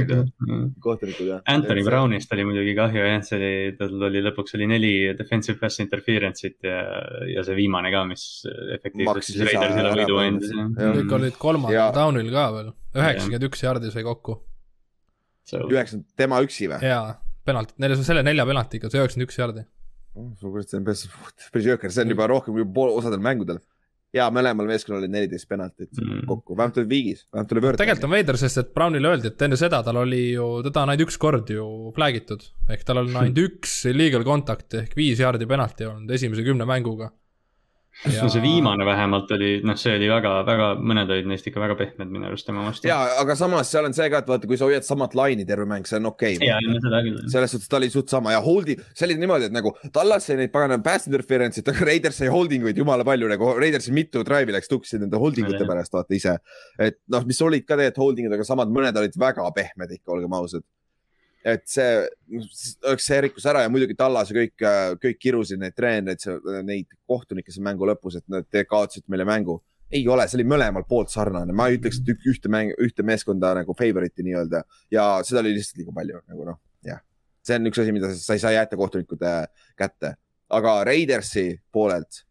kohtunikud 0.84 1.28
jah. 1.28 1.42
Anthony 1.52 1.84
Brownist 1.84 2.32
oli 2.36 2.46
muidugi 2.48 2.72
kahju 2.78 3.04
jah, 3.04 3.20
see 3.26 3.36
oli, 3.38 3.50
tal 3.80 4.06
oli 4.08 4.22
lõpuks 4.24 4.56
oli 4.58 4.68
neli 4.70 4.94
defensive 5.18 5.60
pass 5.60 5.82
interference'it 5.84 6.64
ja, 6.64 6.80
ja 7.34 7.44
see 7.44 7.58
viimane 7.58 7.92
ka, 7.92 8.06
mis 8.08 8.24
efektiivselt 8.78 9.44
Raidersile 9.50 9.92
võidu 10.00 10.18
andis. 10.22 10.56
kõik 10.80 11.14
olid 11.18 11.38
kolmandal 11.44 11.94
down'il 12.00 12.32
ka 12.32 12.48
veel, 12.56 12.72
üheksakümmend 12.96 13.48
üks 13.50 13.66
jardi 13.66 13.92
sai 13.92 14.06
kokku. 14.08 14.40
üheksakümmend, 15.52 16.08
tema 16.16 16.40
üksi 16.46 16.72
või? 16.72 16.80
jaa, 16.88 17.18
penalt, 17.44 17.76
selle 18.00 18.24
nelja 18.24 18.48
penaltiga, 18.48 18.88
see 18.88 19.04
üheksakümmend 19.04 19.28
üks 19.28 19.42
jardi 19.42 19.68
kurat, 20.14 20.68
see 20.68 20.80
on 20.80 20.88
päris, 20.88 21.06
päris 21.54 21.70
jõhker, 21.72 21.94
see 21.94 22.04
on 22.06 22.14
juba 22.14 22.28
rohkem 22.30 22.56
kui 22.56 22.66
pool 22.76 22.92
osadel 22.98 23.22
mängudel. 23.24 23.62
ja 24.14 24.28
mõlemal 24.30 24.68
meeskonnal 24.70 25.02
oli 25.02 25.10
neliteist 25.10 25.48
penaltit 25.50 25.90
mm. 25.98 26.22
kokku, 26.30 26.54
vähemalt 26.54 26.76
oli 26.78 26.90
viigis, 26.92 27.24
vähemalt 27.32 27.54
oli 27.56 27.64
vöörd. 27.64 27.80
tegelikult 27.80 28.08
on 28.08 28.14
veider, 28.14 28.38
sest 28.38 28.62
et 28.62 28.70
Brownile 28.76 29.10
öeldi, 29.10 29.32
et 29.32 29.42
enne 29.48 29.58
seda 29.58 29.82
tal 29.86 29.98
oli 30.04 30.22
ju, 30.36 30.46
teda 30.68 30.84
on 30.84 30.94
ainult 30.94 31.08
üks 31.08 31.18
kord 31.20 31.50
ju 31.50 31.66
flag 31.96 32.20
itud. 32.20 32.46
ehk 32.70 32.86
tal 32.86 33.02
on 33.02 33.10
ainult 33.22 33.42
üks 33.48 33.80
illegal 33.90 34.26
contact 34.26 34.78
ehk 34.84 34.96
viis 34.98 35.22
jaardi 35.22 35.50
penalti 35.50 35.90
olnud 35.90 36.14
esimese 36.14 36.46
kümne 36.46 36.68
mänguga 36.68 37.10
ja... 38.02 38.22
no 38.22 38.28
see 38.32 38.42
viimane 38.42 38.86
vähemalt 38.86 39.30
oli, 39.36 39.50
noh, 39.66 39.76
see 39.80 39.94
oli 39.96 40.08
väga, 40.10 40.32
väga, 40.46 40.68
mõned 40.80 41.10
olid 41.14 41.28
neist 41.30 41.46
ikka 41.48 41.62
väga 41.62 41.76
pehmed 41.78 42.12
minu 42.12 42.28
arust 42.28 42.46
tema 42.48 42.64
vastu. 42.66 42.88
ja, 42.90 42.98
aga 43.20 43.36
samas 43.38 43.70
seal 43.72 43.88
on 43.88 43.96
see 43.96 44.08
ka, 44.12 44.22
et 44.24 44.30
vaata, 44.30 44.50
kui 44.50 44.58
sa 44.60 44.68
hoiad 44.68 44.86
samat 44.86 45.16
laine 45.18 45.46
terve 45.48 45.66
mäng, 45.70 45.86
see 45.88 46.00
on 46.00 46.10
okei 46.10 46.38
okay,. 46.38 47.14
selles 47.32 47.54
suhtes 47.54 47.70
ta 47.70 47.80
oli 47.80 47.90
suht 47.92 48.12
sama 48.12 48.34
ja 48.34 48.42
hold'i, 48.44 48.76
see 48.92 49.08
oli 49.08 49.18
niimoodi, 49.22 49.50
et 49.50 49.56
nagu 49.56 49.74
Tallas 49.94 50.28
sai 50.28 50.38
neid 50.40 50.52
pagana 50.54 50.80
pass 50.84 51.08
interference'it, 51.10 51.68
aga 51.72 51.88
Raiders 51.90 52.20
sai 52.22 52.30
holding 52.32 52.66
uid 52.68 52.78
jumala 52.80 53.06
palju 53.06 53.30
nagu, 53.30 53.54
Raidersil 53.60 53.96
mitu 53.96 54.24
drive'i 54.26 54.56
läks 54.56 54.70
tuksi 54.70 55.00
nende 55.02 55.20
holding 55.20 55.50
ute 55.50 55.66
pärast, 55.68 55.94
vaata 55.94 56.16
ise. 56.16 56.38
et 56.82 57.00
noh, 57.12 57.26
mis 57.28 57.42
olid 57.44 57.66
ka 57.66 57.76
tegelikult 57.78 58.04
holding 58.04 58.30
ud, 58.30 58.38
aga 58.38 58.46
samad 58.46 58.72
mõned 58.74 59.02
olid 59.02 59.20
väga 59.20 59.50
pehmed 59.56 59.98
ikka, 59.98 60.16
olgem 60.16 60.34
ausad 60.36 60.64
et 61.44 61.64
see 61.68 61.88
oleks 62.88 63.06
see 63.08 63.20
rikkus 63.26 63.46
ära 63.50 63.64
ja 63.64 63.70
muidugi 63.72 63.96
Tallas 63.98 64.32
ja 64.32 64.38
kõik, 64.38 64.64
kõik 65.02 65.20
kirusid 65.20 65.60
neid 65.60 65.76
treenereid, 65.76 66.24
neid 66.64 66.88
kohtunikke 67.08 67.52
seal 67.52 67.66
mängu 67.66 67.88
lõpus, 67.88 68.18
et 68.18 68.26
nad 68.32 68.48
kaotasid 68.48 69.06
meile 69.12 69.26
mängu. 69.28 69.60
ei 69.94 70.06
ole, 70.08 70.24
see 70.26 70.38
oli 70.40 70.46
mõlemalt 70.48 70.88
poolt 70.88 71.12
sarnane, 71.12 71.52
ma 71.54 71.68
ei 71.68 71.76
ütleks, 71.76 72.00
et 72.00 72.24
ühte 72.26 72.50
mäng, 72.50 72.72
ühte 72.82 73.04
meeskonda 73.06 73.52
nagu 73.60 73.76
favorite'i 73.78 74.24
nii-öelda 74.26 74.62
ja 74.90 75.04
seda 75.22 75.42
oli 75.44 75.52
lihtsalt 75.54 75.82
liiga 75.82 75.92
palju 75.94 76.22
nagu 76.32 76.46
noh, 76.48 76.58
jah. 76.82 77.02
see 77.44 77.60
on 77.60 77.70
üks 77.70 77.82
asi, 77.82 77.92
mida 77.94 78.10
sa 78.16 78.34
ei 78.34 78.42
saa 78.42 78.54
jätta 78.56 78.80
kohtunikute 78.80 79.34
kätte, 79.78 80.14
aga 80.50 80.78
Raidersi 80.88 81.50
poolelt 81.72 82.24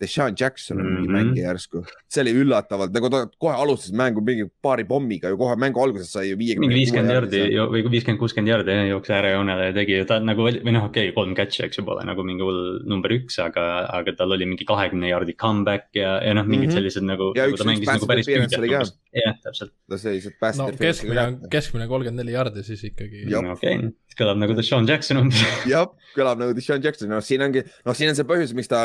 Deshaun 0.00 0.34
Jackson 0.40 0.80
on 0.80 0.86
mingi 0.86 1.08
mm 1.08 1.14
-hmm. 1.14 1.18
mängija 1.18 1.50
järsku, 1.50 1.82
see 2.08 2.22
oli 2.22 2.32
üllatavalt, 2.42 2.92
nagu 2.94 3.10
ta 3.12 3.26
kohe 3.38 3.54
alustas 3.54 3.92
mängu 3.92 4.22
mingi 4.24 4.46
paari 4.62 4.84
pommiga 4.84 5.28
ju 5.28 5.36
kohe 5.36 5.56
mängu 5.56 5.82
alguses 5.82 6.12
sai 6.12 6.30
ju 6.30 6.38
viiekümne. 6.40 6.66
mingi 6.66 6.78
viiskümmend 6.80 7.14
jardi 7.16 7.42
või 7.74 7.82
viiskümmend, 7.94 8.20
kuuskümmend 8.22 8.52
jardi 8.52 8.76
jooksis 8.90 9.14
äärejoonele 9.18 9.66
ja 9.68 9.74
tegi 9.76 9.98
ju 9.98 10.06
ta 10.08 10.18
nagu 10.20 10.46
või 10.46 10.72
noh, 10.72 10.86
okei 10.88 11.10
okay,, 11.10 11.14
kolm 11.14 11.34
catch'i, 11.38 11.64
eks 11.66 11.78
ju, 11.78 11.84
pole 11.84 12.04
nagu 12.08 12.24
mingi 12.24 12.46
hull 12.46 12.80
number 12.88 13.12
üks, 13.12 13.38
aga, 13.44 13.66
aga 14.00 14.16
tal 14.16 14.32
oli 14.36 14.48
mingi 14.48 14.64
kahekümne 14.68 15.12
jardi 15.12 15.36
comeback 15.44 15.90
ja, 15.94 16.16
ja 16.24 16.34
noh, 16.34 16.48
mingid 16.48 16.68
mm 16.68 16.72
-hmm. 16.72 16.80
sellised 16.80 17.04
nagu. 17.04 17.32
ja 17.36 17.46
nagu 17.46 17.56
üks, 17.56 17.66
üks 17.66 17.86
pass 17.86 18.02
interference 18.02 18.60
oli 18.60 18.72
ka. 18.72 18.84
jah, 19.24 19.36
täpselt. 19.44 19.72
ta 19.88 19.98
sellised 19.98 20.38
pass 20.40 20.58
no, 20.58 20.70
keskmine, 20.72 21.26
keskmine 21.50 21.88
kolmkümmend 21.92 22.24
neli 22.24 22.36
jardi 22.38 22.64
siis 22.64 22.84
ikkagi. 22.88 23.26
okei 23.28 23.76
okay., 23.76 23.90
kõlab 24.20 24.40
nagu 24.40 24.56
Deshaun 24.56 24.88
Jackson 24.88 25.20
umbes 25.22 25.40
jah, 25.68 25.86
kõlab 26.16 26.40
nagu 26.40 26.54
Deshaun 26.56 26.82
Jackson, 26.84 27.10
noh, 27.12 27.22
siin 27.24 27.42
ongi, 27.44 27.62
noh, 27.86 27.96
siin 27.96 28.12
on 28.12 28.18
see 28.18 28.26
põhjus, 28.28 28.52
miks 28.56 28.70
ta 28.70 28.80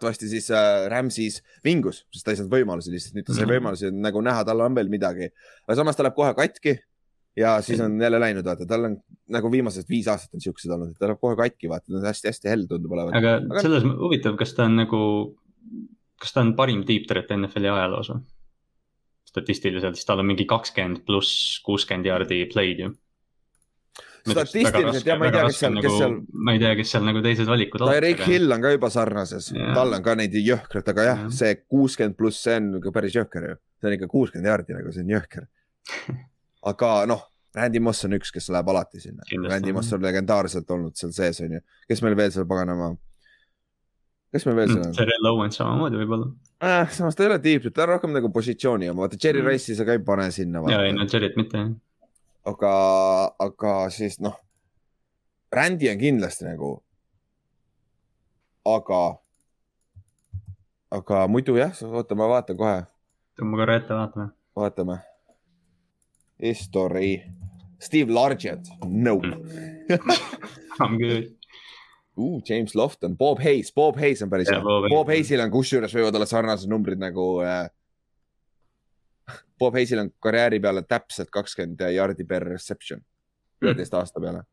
arvatavasti 0.00 0.28
siis 0.32 0.50
äh, 0.50 0.86
Rams'is 0.90 1.40
vingus, 1.64 2.04
sest 2.12 2.24
ta 2.26 2.32
ei 2.32 2.38
saanud 2.40 2.54
võimalusi 2.54 2.92
lihtsalt, 2.92 3.16
nüüd 3.18 3.26
ta 3.26 3.34
sai 3.34 3.44
mm 3.44 3.50
-hmm. 3.50 3.58
võimalusi 3.58 3.90
nagu 3.92 4.22
näha, 4.24 4.44
tal 4.48 4.64
on 4.64 4.74
veel 4.74 4.88
midagi. 4.88 5.30
aga 5.66 5.76
samas 5.76 5.96
ta 5.96 6.06
läheb 6.06 6.16
kohe 6.16 6.32
katki 6.34 6.78
ja 7.36 7.60
siis 7.62 7.80
on 7.80 8.00
jälle 8.00 8.20
läinud, 8.20 8.44
vaata, 8.44 8.66
tal 8.66 8.84
on 8.88 8.96
nagu 9.28 9.52
viimased 9.52 9.88
viis 9.88 10.08
aastat 10.08 10.34
on 10.34 10.40
siuksed 10.40 10.70
olnud, 10.70 10.90
et 10.90 10.98
ta 10.98 11.06
läheb 11.06 11.20
kohe 11.20 11.36
katki, 11.36 11.68
vaata, 11.68 11.86
ta 11.86 11.98
on 11.98 12.08
hästi-hästi 12.08 12.48
hell 12.48 12.66
tundub 12.70 12.92
olevat. 12.96 13.14
aga, 13.14 13.36
aga 13.44 13.62
selles 13.62 13.84
huvitav, 13.84 14.36
kas 14.40 14.54
ta 14.56 14.64
on 14.64 14.76
nagu, 14.80 15.02
kas 16.20 16.32
ta 16.32 16.40
on 16.40 16.54
parim 16.56 16.84
deep 16.88 17.06
threat 17.10 17.30
NFL-i 17.36 17.70
ajaloos 17.70 18.14
või? 18.14 18.24
statistiliselt, 19.30 19.94
siis 19.94 20.08
tal 20.08 20.18
on 20.18 20.26
mingi 20.26 20.44
kakskümmend 20.48 21.04
pluss 21.06 21.60
kuuskümmend 21.62 22.08
jaardi 22.08 22.42
play'd 22.50 22.82
ju 22.82 22.90
statistiliselt 24.26 25.06
jah, 25.06 25.18
ma 25.20 25.28
ei 25.28 25.34
tea, 25.34 25.44
kes 25.48 25.58
seal, 25.62 25.78
kes 25.84 25.96
seal. 25.96 26.16
ma 26.32 26.54
ei 26.54 26.62
tea, 26.62 26.72
kes 26.78 26.92
seal 26.94 27.06
nagu 27.06 27.22
teised 27.24 27.50
valikud. 27.50 27.84
Tyreek 27.84 28.22
Hill 28.28 28.54
on 28.56 28.64
ka 28.64 28.72
juba 28.74 28.90
sarnases, 28.92 29.50
tal 29.76 29.96
on 29.96 30.04
ka 30.04 30.16
neid 30.20 30.36
jõhkralt, 30.36 30.92
aga 30.92 31.06
jah 31.08 31.24
ja., 31.24 31.32
see 31.40 31.58
kuuskümmend 31.62 32.18
pluss, 32.18 32.42
see 32.44 32.56
on 32.60 32.70
ikka 32.80 32.94
päris 32.94 33.16
jõhker 33.16 33.48
ju. 33.48 33.58
see 33.80 33.90
on 33.90 33.98
ikka 33.98 34.10
kuuskümmend 34.12 34.50
jaardi 34.52 34.76
nagu, 34.76 34.94
see 34.94 35.06
on 35.06 35.12
jõhker. 35.16 35.46
aga 36.72 36.94
noh, 37.10 37.26
Randy 37.56 37.82
Moss 37.82 38.06
on 38.06 38.14
üks, 38.18 38.32
kes 38.34 38.50
läheb 38.54 38.68
alati 38.70 39.02
sinna. 39.02 39.26
Randy 39.48 39.74
Moss 39.74 39.96
on 39.96 40.04
legendaarselt 40.04 40.70
olnud 40.70 40.98
seal 40.98 41.14
sees, 41.16 41.40
on 41.44 41.58
ju. 41.58 41.62
kes 41.90 42.04
meil 42.06 42.18
veel 42.18 42.34
seal 42.34 42.48
paganama 42.50 42.92
kes 44.30 44.46
meil 44.46 44.60
veel 44.62 44.72
seal 44.72 44.86
on? 44.86 44.96
Terrell 44.96 45.30
Owens 45.32 45.58
samamoodi 45.58 45.98
võib-olla 46.00 46.30
äh,. 46.62 46.90
samas 46.94 47.18
ta 47.18 47.24
ei 47.24 47.32
ole 47.32 47.38
tiip, 47.42 47.66
ta 47.74 47.82
on 47.86 47.96
rohkem 47.96 48.14
nagu 48.14 48.30
positsiooni 48.34 48.90
oma, 48.92 49.06
vaata 49.06 49.18
Jerry 49.18 49.42
mm. 49.42 49.50
Rice'i 49.50 49.78
sa 49.78 49.86
ka 49.88 49.96
ei 49.96 50.02
pane 50.06 50.28
sinna. 50.34 50.62
ja, 50.70 50.84
ei 50.86 50.94
no 50.94 51.06
Jerry't 51.10 51.38
mitte 51.40 51.58
jah 51.58 51.70
aga, 52.46 52.72
aga 53.38 53.74
siis 53.94 54.20
noh, 54.20 54.36
Randy 55.52 55.90
on 55.90 55.98
kindlasti 56.00 56.46
nagu, 56.46 56.72
aga, 58.68 59.00
aga 61.00 61.24
muidu 61.28 61.56
jah, 61.58 61.74
oota, 61.90 62.18
ma 62.18 62.30
vaatan 62.30 62.60
kohe. 62.60 62.78
tõmba 63.40 63.62
korra 63.62 63.80
ette, 63.80 63.96
vaatame. 63.96 64.30
vaatame. 64.56 65.00
History, 66.40 67.18
Steve 67.80 68.12
Largent, 68.12 68.70
nope 68.84 69.28
I 69.90 70.86
m 70.88 70.96
good 70.96 71.28
uh,. 72.16 72.40
James 72.44 72.74
Lofton, 72.74 73.16
Bob 73.16 73.40
Hayes, 73.40 73.72
Bob 73.72 73.96
Hayes 74.00 74.22
on 74.22 74.30
päris 74.30 74.48
hea. 74.50 74.60
Bob, 74.64 74.88
Bob 74.88 75.08
Hayesil 75.08 75.40
on 75.40 75.52
kusjuures 75.52 75.92
võivad 75.94 76.16
olla 76.16 76.26
sarnased 76.28 76.68
numbrid 76.68 77.00
nagu 77.00 77.40
äh, 77.44 77.68
Bob 79.58 79.74
Hayesil 79.76 80.00
on 80.02 80.12
karjääri 80.24 80.60
peale 80.60 80.82
täpselt 80.88 81.30
kakskümmend 81.30 81.82
jardi 81.94 82.24
per 82.24 82.46
reception, 82.48 83.02
üheteist 83.62 83.92
mm. 83.92 83.98
aasta 83.98 84.22
peale 84.22 84.44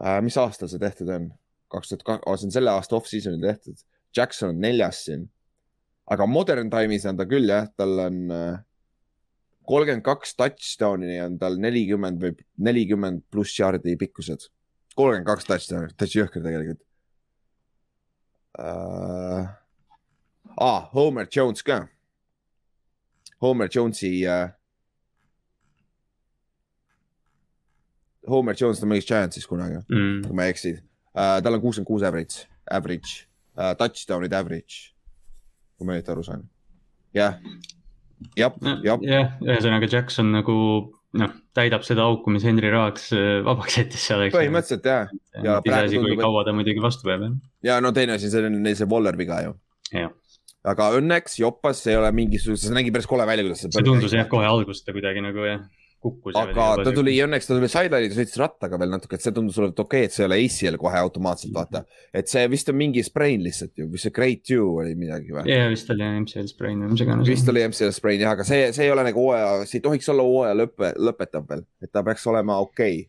äh,. 0.00 0.20
mis 0.22 0.36
aastal 0.38 0.70
see 0.70 0.82
tehtud 0.82 1.10
on? 1.14 1.32
kaks 1.74 1.90
tuhat 1.90 2.04
kaks, 2.06 2.40
see 2.40 2.48
on 2.48 2.54
selle 2.54 2.74
aasta 2.74 2.96
off-season'il 2.98 3.42
tehtud. 3.42 3.80
Jackson 4.16 4.52
on 4.54 4.60
neljas 4.62 5.04
siin. 5.08 5.28
aga 6.04 6.26
modern 6.28 6.68
time'is 6.70 7.06
on 7.08 7.16
ta 7.16 7.24
küll 7.24 7.48
jah, 7.48 7.64
tal 7.80 7.98
on 8.04 8.18
äh, 8.30 8.58
kolmkümmend 9.64 10.04
kaks 10.04 10.34
touchdown'i 10.36 11.16
on 11.24 11.38
tal 11.40 11.56
nelikümmend 11.60 12.20
või 12.20 12.34
nelikümmend 12.68 13.24
pluss 13.32 13.56
jardi 13.58 13.96
pikkused. 13.96 14.50
kolmkümmend 14.94 15.30
kaks 15.30 15.48
touchdown'i, 15.48 15.94
täitsa 15.96 16.20
jõhker 16.22 16.44
tegelikult 16.44 16.82
uh,. 18.60 19.52
Ah, 20.54 20.84
Homer 20.92 21.26
Jones 21.26 21.64
ka 21.66 21.80
Homer 23.42 23.68
Jonesi 23.74 24.26
äh,. 24.26 24.52
Homer 28.28 28.56
Jones 28.60 28.82
on 28.82 28.88
mängis 28.88 29.06
Giantsis 29.06 29.46
kunagi 29.46 29.82
mm., 29.88 30.24
kui 30.26 30.36
ma 30.36 30.46
ei 30.46 30.54
eksi 30.54 30.74
äh,. 30.78 31.42
tal 31.42 31.58
on 31.58 31.62
kuuskümmend 31.62 31.88
kuus 31.88 32.02
average, 32.02 32.48
average 32.70 33.26
uh,, 33.58 33.74
touchdown'id 33.78 34.32
average, 34.32 34.94
kui 35.78 35.88
ma 35.88 35.98
õieti 35.98 36.14
aru 36.14 36.24
saan. 36.26 36.44
jah, 37.14 37.40
jah, 38.36 38.54
jah. 38.84 39.00
jah, 39.02 39.34
ühesõnaga 39.44 39.90
Jackson 39.90 40.32
nagu 40.34 40.56
noh, 41.14 41.34
täidab 41.54 41.84
seda 41.86 42.08
auku, 42.08 42.32
mis 42.34 42.46
Henry 42.46 42.72
Raaks 42.72 43.10
äh, 43.14 43.38
vabaks 43.46 43.78
jättis 43.82 44.08
seal. 44.08 44.26
põhimõtteliselt 44.34 44.88
jah. 44.88 45.12
ja 45.42 45.60
iseasi, 45.60 46.00
kui 46.02 46.18
kaua 46.18 46.46
ta 46.46 46.56
muidugi 46.56 46.82
vastu 46.82 47.10
peab. 47.10 47.28
ja 47.66 47.80
no 47.84 47.92
teine 47.92 48.16
asi, 48.16 48.32
see 48.32 48.46
on 48.46 48.62
neil 48.62 48.78
see 48.78 48.88
Waller 48.90 49.18
viga 49.20 49.42
ju. 49.46 49.58
jah 49.92 50.14
aga 50.68 50.90
õnneks 50.98 51.38
Joppas 51.42 51.84
ei 51.90 51.96
ole 51.98 52.10
mingisuguse, 52.16 52.68
see 52.68 52.76
nägi 52.76 52.92
päris 52.94 53.08
kole 53.08 53.26
välja, 53.28 53.44
kuidas 53.46 53.64
see. 53.64 53.72
see 53.74 53.86
tundus 53.86 54.14
jah, 54.16 54.28
kohe 54.30 54.46
algusest 54.48 54.88
kuidagi 54.88 55.22
nagu 55.24 55.44
jah. 55.44 55.64
kukkus. 56.04 56.36
aga 56.36 56.68
ta 56.84 56.92
tuli 56.96 57.14
õnneks, 57.24 57.48
ta 57.48 57.56
tuli 57.56 57.68
sideline'i, 57.72 58.12
ta 58.12 58.18
sõitis 58.18 58.40
rattaga 58.40 58.78
veel 58.80 58.92
natuke, 58.94 59.18
et 59.18 59.24
see 59.24 59.34
tundus 59.36 59.58
olevat 59.60 59.82
okei 59.84 60.04
okay,, 60.04 60.08
et 60.08 60.16
see 60.16 60.24
ei 60.24 60.28
ole 60.28 60.40
ACL 60.40 60.80
kohe 60.80 61.02
automaatselt 61.04 61.54
vaata. 61.56 61.84
et 62.16 62.32
see 62.32 62.44
vist 62.52 62.72
on 62.72 62.78
mingi 62.80 63.04
sprain 63.04 63.44
lihtsalt 63.44 63.74
ju, 63.80 63.88
või 63.92 64.00
see 64.00 64.14
grade 64.16 64.40
two 64.48 64.70
oli 64.80 64.96
midagi 65.00 65.36
või? 65.36 65.44
jaa, 65.52 65.68
vist 65.72 65.92
oli 65.92 66.08
MCL 66.24 66.50
sprain 66.52 66.84
või 66.84 66.92
mis 66.94 67.04
iganes. 67.04 67.32
vist 67.34 67.52
oli 67.52 67.66
MCL 67.68 67.96
sprain 68.00 68.24
jah, 68.24 68.36
aga 68.36 68.48
see, 68.48 68.70
see 68.76 68.88
ei 68.88 68.94
ole 68.94 69.04
nagu 69.10 69.26
hooaja, 69.28 69.68
see 69.68 69.82
ei 69.82 69.84
tohiks 69.84 70.08
olla 70.12 70.28
hooaja 70.28 70.58
lõppe, 70.62 70.94
lõpetav 71.10 71.48
veel, 71.52 71.66
et 71.84 71.92
ta 71.92 72.04
peaks 72.08 72.24
olema 72.32 72.56
okei 72.64 73.02
okay. 73.04 73.08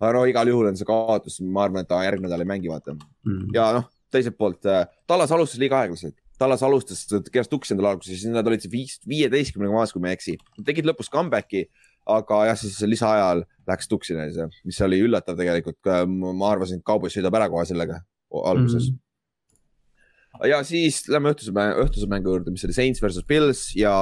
aga 0.00 0.16
no 0.16 0.24
igal 0.32 0.52
juhul 0.52 0.72
on 0.72 0.80
see 0.80 0.88
kaotus, 0.88 1.40
ma 1.44 1.68
arvan, 1.68 1.84
et 1.84 1.92
ta 1.92 2.00
järgmine 2.06 2.30
nädal 2.30 2.46
ei 2.46 2.52
mängi, 2.56 2.72
vaata 2.72 2.96
mm.. 2.96 3.48
ja 3.56 3.72
noh, 3.76 3.88
teiselt 4.12 4.40
poolt 4.40 4.68
äh, 4.72 4.86
Tallas 5.08 5.32
alustas 5.32 5.60
liiga 5.60 5.84
aeglaselt 5.84 6.16
Tallas 6.38 6.64
alustas, 6.66 7.04
keeras 7.30 7.50
tuksi 7.50 7.74
endale 7.74 7.92
alguses, 7.92 8.18
siis 8.18 8.32
nad 8.34 8.46
olid 8.50 8.64
viis, 8.70 8.96
viieteistkümnega 9.08 9.74
maas, 9.74 9.92
kui 9.94 10.02
ma 10.02 10.10
ei 10.10 10.18
eksi. 10.18 10.34
Tegid 10.66 10.88
lõpus 10.88 11.10
comeback'i, 11.12 11.68
aga 12.10 12.40
jah, 12.50 12.58
siis 12.58 12.80
lisaajal 12.88 13.44
läks 13.68 13.88
tuksi 13.88 14.16
neil 14.18 14.34
see, 14.34 14.48
mis 14.68 14.80
oli 14.84 15.00
üllatav 15.04 15.38
tegelikult. 15.38 15.78
ma 16.10 16.50
arvasin, 16.50 16.82
et 16.82 16.86
Cowboys 16.86 17.16
sõidab 17.16 17.38
ära 17.38 17.48
kohe 17.52 17.64
sellega 17.68 18.02
alguses 18.34 18.90
mm. 18.90 18.98
-hmm. 18.98 20.48
ja 20.50 20.60
siis 20.66 21.04
lähme 21.08 21.30
õhtuse, 21.32 21.54
õhtuse 21.54 22.10
mängu 22.10 22.34
juurde, 22.34 22.50
mis 22.50 22.64
oli 22.66 22.76
Saints 22.76 23.02
versus 23.02 23.24
Pils 23.24 23.70
ja 23.78 23.94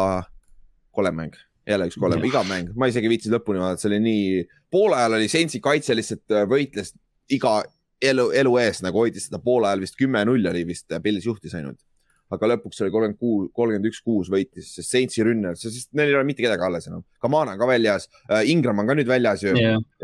kole 0.90 1.12
mäng 1.12 1.36
jälle 1.68 1.86
üks 1.86 1.98
kolem, 2.00 2.24
iga 2.26 2.42
mäng, 2.48 2.72
ma 2.74 2.88
isegi 2.90 3.10
viitsin 3.10 3.32
lõpuni 3.34 3.60
vaadata, 3.62 3.84
see 3.84 3.92
oli 3.92 4.00
nii, 4.02 4.42
poole 4.72 4.98
ajal 4.98 5.18
oli 5.20 5.28
Saintsi 5.30 5.60
kaitse 5.62 5.94
lihtsalt 5.94 6.34
äh, 6.34 6.46
võitles 6.48 6.94
iga 7.30 7.60
elu, 8.02 8.30
elu 8.34 8.56
ees 8.64 8.82
nagu 8.82 8.98
hoidis 8.98 9.28
seda 9.28 9.38
poole 9.42 9.68
ajal 9.70 9.84
vist 9.84 9.98
kümme-null 10.00 10.50
oli 10.50 10.64
vist 10.66 10.90
Pils 11.04 11.28
juhtis 11.28 11.54
ainult 11.54 11.78
aga 12.32 12.50
lõpuks 12.54 12.82
oli 12.82 12.92
kolmkümmend 12.94 13.20
kuus, 13.20 13.48
kolmkümmend 13.56 13.88
üks, 13.90 14.00
kuus 14.04 14.30
võitis, 14.32 14.70
sest 14.76 14.92
Saintsi 14.92 15.24
rünne, 15.26 15.54
sest 15.58 15.90
neil 15.96 16.12
ei 16.12 16.18
ole 16.18 16.26
mitte 16.28 16.44
kedagi 16.44 16.66
alles 16.66 16.88
enam. 16.90 17.04
Kamara 17.22 17.54
on 17.54 17.60
ka 17.60 17.68
väljas 17.68 18.08
uh,, 18.08 18.40
Ingram 18.48 18.82
on 18.82 18.90
ka 18.90 18.96
nüüd 18.98 19.10
väljas 19.10 19.44
ju. 19.44 19.54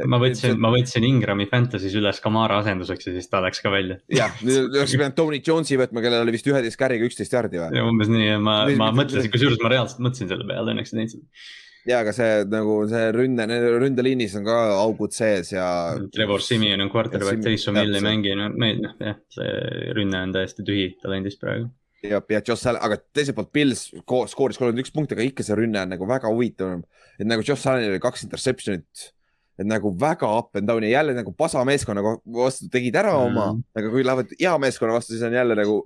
ma 0.08 0.20
võtsin, 0.23 0.58
ma 0.61 0.73
võtsin 0.75 1.06
Ingrami 1.08 1.49
Fantasy's 1.50 1.97
üles 1.99 2.20
Kamara 2.25 2.61
asenduseks 2.62 3.11
ja 3.11 3.14
siis 3.16 3.30
ta 3.32 3.42
läks 3.44 3.62
ka 3.64 3.73
välja. 3.75 4.00
jah, 4.12 4.35
nüüd 4.44 4.68
oleks 4.78 4.97
pidanud 4.97 5.16
Tony 5.18 5.40
Jones'i 5.44 5.80
võtma, 5.80 6.04
kellel 6.04 6.26
oli 6.26 6.37
vist 6.37 6.50
üheteist 6.50 6.80
carry'ga 6.80 7.08
üksteist 7.08 7.38
jardi 7.38 7.62
või? 7.62 7.87
umbes 7.88 8.12
nii, 8.12 8.37
ma, 8.42 8.61
ma 8.78 8.92
mõtlesin, 8.97 9.32
kusjuures 9.32 9.62
ma 9.64 9.73
reaalselt 9.75 10.04
mõtlesin 10.04 10.30
selle 10.30 10.47
peale, 10.49 10.76
õnneks 10.76 10.94
ei 10.94 11.00
teinud 11.00 11.16
seda 11.16 11.56
ja, 11.88 12.02
aga 12.02 12.12
see 12.16 12.44
nagu 12.52 12.76
see 12.90 13.08
ründe, 13.14 13.47
ründeliinis 13.82 14.37
on 14.38 14.47
ka 14.49 14.56
augud 14.78 15.14
sees 15.16 15.52
ja. 15.54 15.66
Trevor 16.14 16.44
Simeon 16.44 16.85
on 16.85 16.92
quarterback, 16.92 17.42
Taysom 17.44 17.78
Hill 17.80 17.99
ei 17.99 18.04
mängi, 18.04 18.35
no 18.38 18.50
me, 18.54 18.75
noh 18.82 18.97
jah, 19.02 19.18
see 19.35 19.92
rünne 19.97 20.25
on 20.26 20.35
täiesti 20.37 20.66
tühi 20.66 20.90
talendist 21.02 21.40
praegu 21.42 21.70
ja, 22.02 22.20
ja 22.20 22.40
Josh 22.40 22.68
Allan, 22.68 22.82
aga 22.86 22.98
teiselt 23.14 23.36
poolt 23.38 23.52
Pils 23.54 23.88
skooris 23.98 24.58
kolmkümmend 24.58 24.82
üks 24.84 24.94
punkti, 24.94 25.16
aga 25.16 25.26
ikka 25.26 25.46
see 25.46 25.58
rünne 25.58 25.82
on 25.82 25.94
nagu 25.94 26.08
väga 26.08 26.32
huvitav. 26.32 26.82
et 27.18 27.26
nagu 27.26 27.44
Josh 27.44 27.66
Allanil 27.66 27.94
oli 27.94 28.02
kaks 28.02 28.26
interception'it, 28.26 29.08
et 29.58 29.66
nagu 29.66 29.92
väga 30.00 30.30
up 30.38 30.56
and 30.56 30.68
down 30.70 30.86
ja 30.86 30.98
jälle 30.98 31.14
nagu 31.16 31.32
pasa 31.32 31.64
meeskonna 31.64 32.02
vastu 32.02 32.68
tegid 32.72 32.96
ära 32.96 33.14
mm. 33.16 33.30
oma, 33.30 33.46
aga 33.76 33.92
kui 33.92 34.06
lähevad 34.06 34.34
hea 34.38 34.56
meeskonna 34.58 34.98
vastu, 34.98 35.14
siis 35.14 35.26
on 35.26 35.34
jälle 35.34 35.58
nagu, 35.58 35.80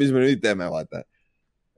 mis 0.00 0.14
me 0.14 0.24
nüüd 0.24 0.42
teeme, 0.42 0.70
vaata. 0.70 1.04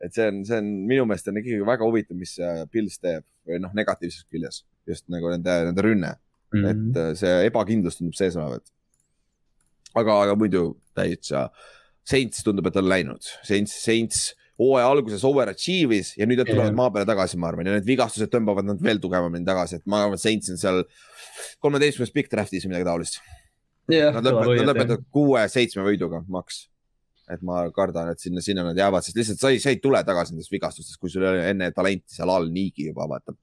et 0.00 0.12
see 0.12 0.28
on, 0.28 0.44
see 0.44 0.60
on 0.60 0.72
minu 0.88 1.04
meelest 1.08 1.28
on 1.28 1.40
ikkagi 1.40 1.64
väga 1.66 1.84
huvitav, 1.84 2.16
mis 2.20 2.36
Pils 2.72 3.00
teeb 3.00 3.24
või 3.46 3.60
noh, 3.62 3.72
negatiivses 3.76 4.26
küljes 4.30 4.64
just 4.86 5.06
nagu 5.12 5.30
nende, 5.32 5.54
nende 5.68 5.84
rünne 5.84 6.14
mm, 6.14 6.62
-hmm. 6.62 6.70
et 6.70 6.96
äh, 7.02 7.12
see 7.18 7.46
ebakindlus 7.46 7.98
tundub 7.98 8.16
sees 8.18 8.36
olevat. 8.36 8.72
aga, 9.94 10.20
aga 10.22 10.34
muidu 10.36 10.76
täitsa 10.94 11.48
Saints 12.06 12.44
tundub, 12.46 12.68
et 12.70 12.76
on 12.78 12.86
läinud, 12.86 13.30
Saints, 13.46 13.72
Saints 13.82 14.26
hooaja 14.60 14.88
alguses 14.88 15.24
overachieve'is 15.26 16.14
ja 16.16 16.26
nüüd 16.28 16.40
nad 16.40 16.48
tulevad 16.48 16.70
yeah. 16.70 16.78
maa 16.78 16.92
peale 16.92 17.08
tagasi, 17.08 17.38
ma 17.40 17.50
arvan, 17.50 17.68
ja 17.68 17.74
need 17.76 17.88
vigastused 17.88 18.30
tõmbavad 18.32 18.68
nad 18.68 18.80
veel 18.82 19.00
tugevamini 19.02 19.44
tagasi, 19.46 19.80
et 19.80 19.90
ma 19.90 20.04
arvan, 20.04 20.16
et 20.16 20.22
Saints 20.22 20.52
on 20.52 20.60
seal 20.60 20.80
kolmeteistkümnes 21.64 22.14
pikk 22.14 22.30
draft'is 22.32 22.64
või 22.64 22.72
midagi 22.72 22.88
taolist 22.88 23.18
yeah,. 23.92 24.14
Nad 24.14 24.24
lõpetavad, 24.24 24.62
nad 24.62 24.70
lõpetavad 24.70 25.04
kuue-seitsme 25.12 25.84
võiduga, 25.86 26.22
maks. 26.32 26.62
et 27.34 27.42
ma 27.42 27.64
kardan, 27.74 28.12
et 28.14 28.22
sinna, 28.22 28.40
sinna 28.44 28.64
nad 28.68 28.78
jäävad, 28.78 29.04
sest 29.04 29.18
lihtsalt 29.18 29.42
sa 29.42 29.50
ei, 29.50 29.58
sa 29.62 29.74
ei 29.74 29.82
tule 29.82 30.00
tagasi 30.06 30.32
nendest 30.34 30.52
vigastustest, 30.54 31.00
kui 31.02 31.10
sul 31.10 31.26
oli 31.26 31.42
enne 31.42 31.72
talenti 31.74 32.14
seal 32.14 32.30
all 32.30 32.46
niigi 32.54 32.86
juba, 32.86 33.08
vaata. 33.10 33.34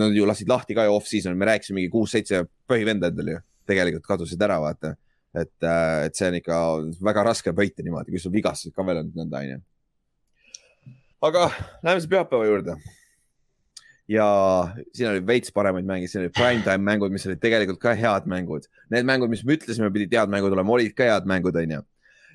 Nad 0.00 0.16
ju 0.16 0.24
lasid 0.28 0.48
lahti 0.48 0.74
ka 0.76 0.86
ju 0.86 0.94
off-season, 0.96 1.36
me 1.36 1.48
rääkisime 1.50 1.76
mingi 1.76 1.92
kuus-seitse 1.92 2.42
põhivenda 2.70 3.10
endale 3.12 3.36
ju, 3.36 3.42
tegelikult 3.68 4.08
kadusid 4.08 4.40
ära, 4.46 4.56
vaata 4.62 4.94
et, 5.34 5.52
äh, 5.62 6.06
et 6.06 6.16
see 6.18 6.28
on 6.30 6.38
ikka 6.40 6.60
väga 7.06 7.24
raske 7.30 7.52
võita 7.54 7.84
niimoodi, 7.86 8.12
kui 8.12 8.22
sul 8.22 8.34
vigastused 8.34 8.74
ka 8.74 8.86
veel 8.86 9.02
on 9.04 9.12
nõnda, 9.14 9.42
onju. 9.44 9.60
aga 11.28 11.44
läheme 11.84 12.00
siis 12.00 12.10
pühapäeva 12.10 12.48
juurde. 12.48 12.76
ja 14.10 14.26
siin 14.96 15.12
oli 15.12 15.22
veits 15.26 15.54
paremaid 15.54 15.86
mänge, 15.86 16.10
siin 16.10 16.24
oli 16.24 16.34
primetime 16.34 16.82
mängud, 16.82 17.14
mis 17.14 17.26
olid 17.28 17.42
tegelikult 17.42 17.78
ka 17.82 17.94
head 17.94 18.26
mängud. 18.30 18.66
Need 18.90 19.06
mängud, 19.06 19.30
mis 19.30 19.44
me 19.46 19.54
ütlesime, 19.54 19.92
pidid 19.94 20.18
head 20.18 20.32
mängud 20.32 20.56
olema, 20.56 20.74
olid 20.74 20.96
ka 20.98 21.06
head 21.12 21.30
mängud, 21.30 21.56
onju. 21.62 21.84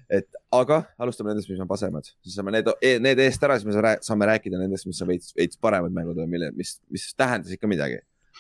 et 0.06 0.28
aga 0.54 0.84
alustame 1.02 1.32
nendest, 1.32 1.50
mis 1.50 1.60
on 1.60 1.68
pasemad, 1.68 2.06
siis 2.22 2.36
saame 2.38 2.52
need, 2.54 2.68
need 3.02 3.20
eest 3.24 3.44
ära, 3.44 3.56
siis 3.58 3.66
me 3.66 3.96
saame 4.06 4.28
rääkida 4.30 4.60
nendest, 4.62 4.86
mis 4.86 5.02
on 5.02 5.10
veits, 5.10 5.34
veits 5.36 5.58
paremad 5.58 5.92
mängud, 5.92 6.20
mille, 6.30 6.52
mis, 6.54 6.76
mis 6.94 7.08
tähendas 7.18 7.52
ikka 7.58 7.68
midagi. 7.68 7.98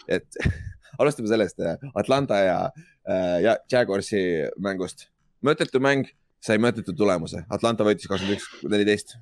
et 0.07 0.29
alustame 0.99 1.31
sellest, 1.31 1.61
Atlanta 1.95 2.41
ja 2.43 2.59
Äh, 3.05 3.41
ja 3.41 3.57
Jaguarsi 3.71 4.49
mängust. 4.57 5.09
mõttetu 5.45 5.77
mäng, 5.77 6.07
sai 6.41 6.57
mõttetu 6.57 6.95
tulemuse, 6.97 7.43
Atlanta 7.53 7.85
võitis 7.85 8.09
kakskümmend 8.09 8.39
üks, 8.39 8.47
neliteist. 8.65 9.13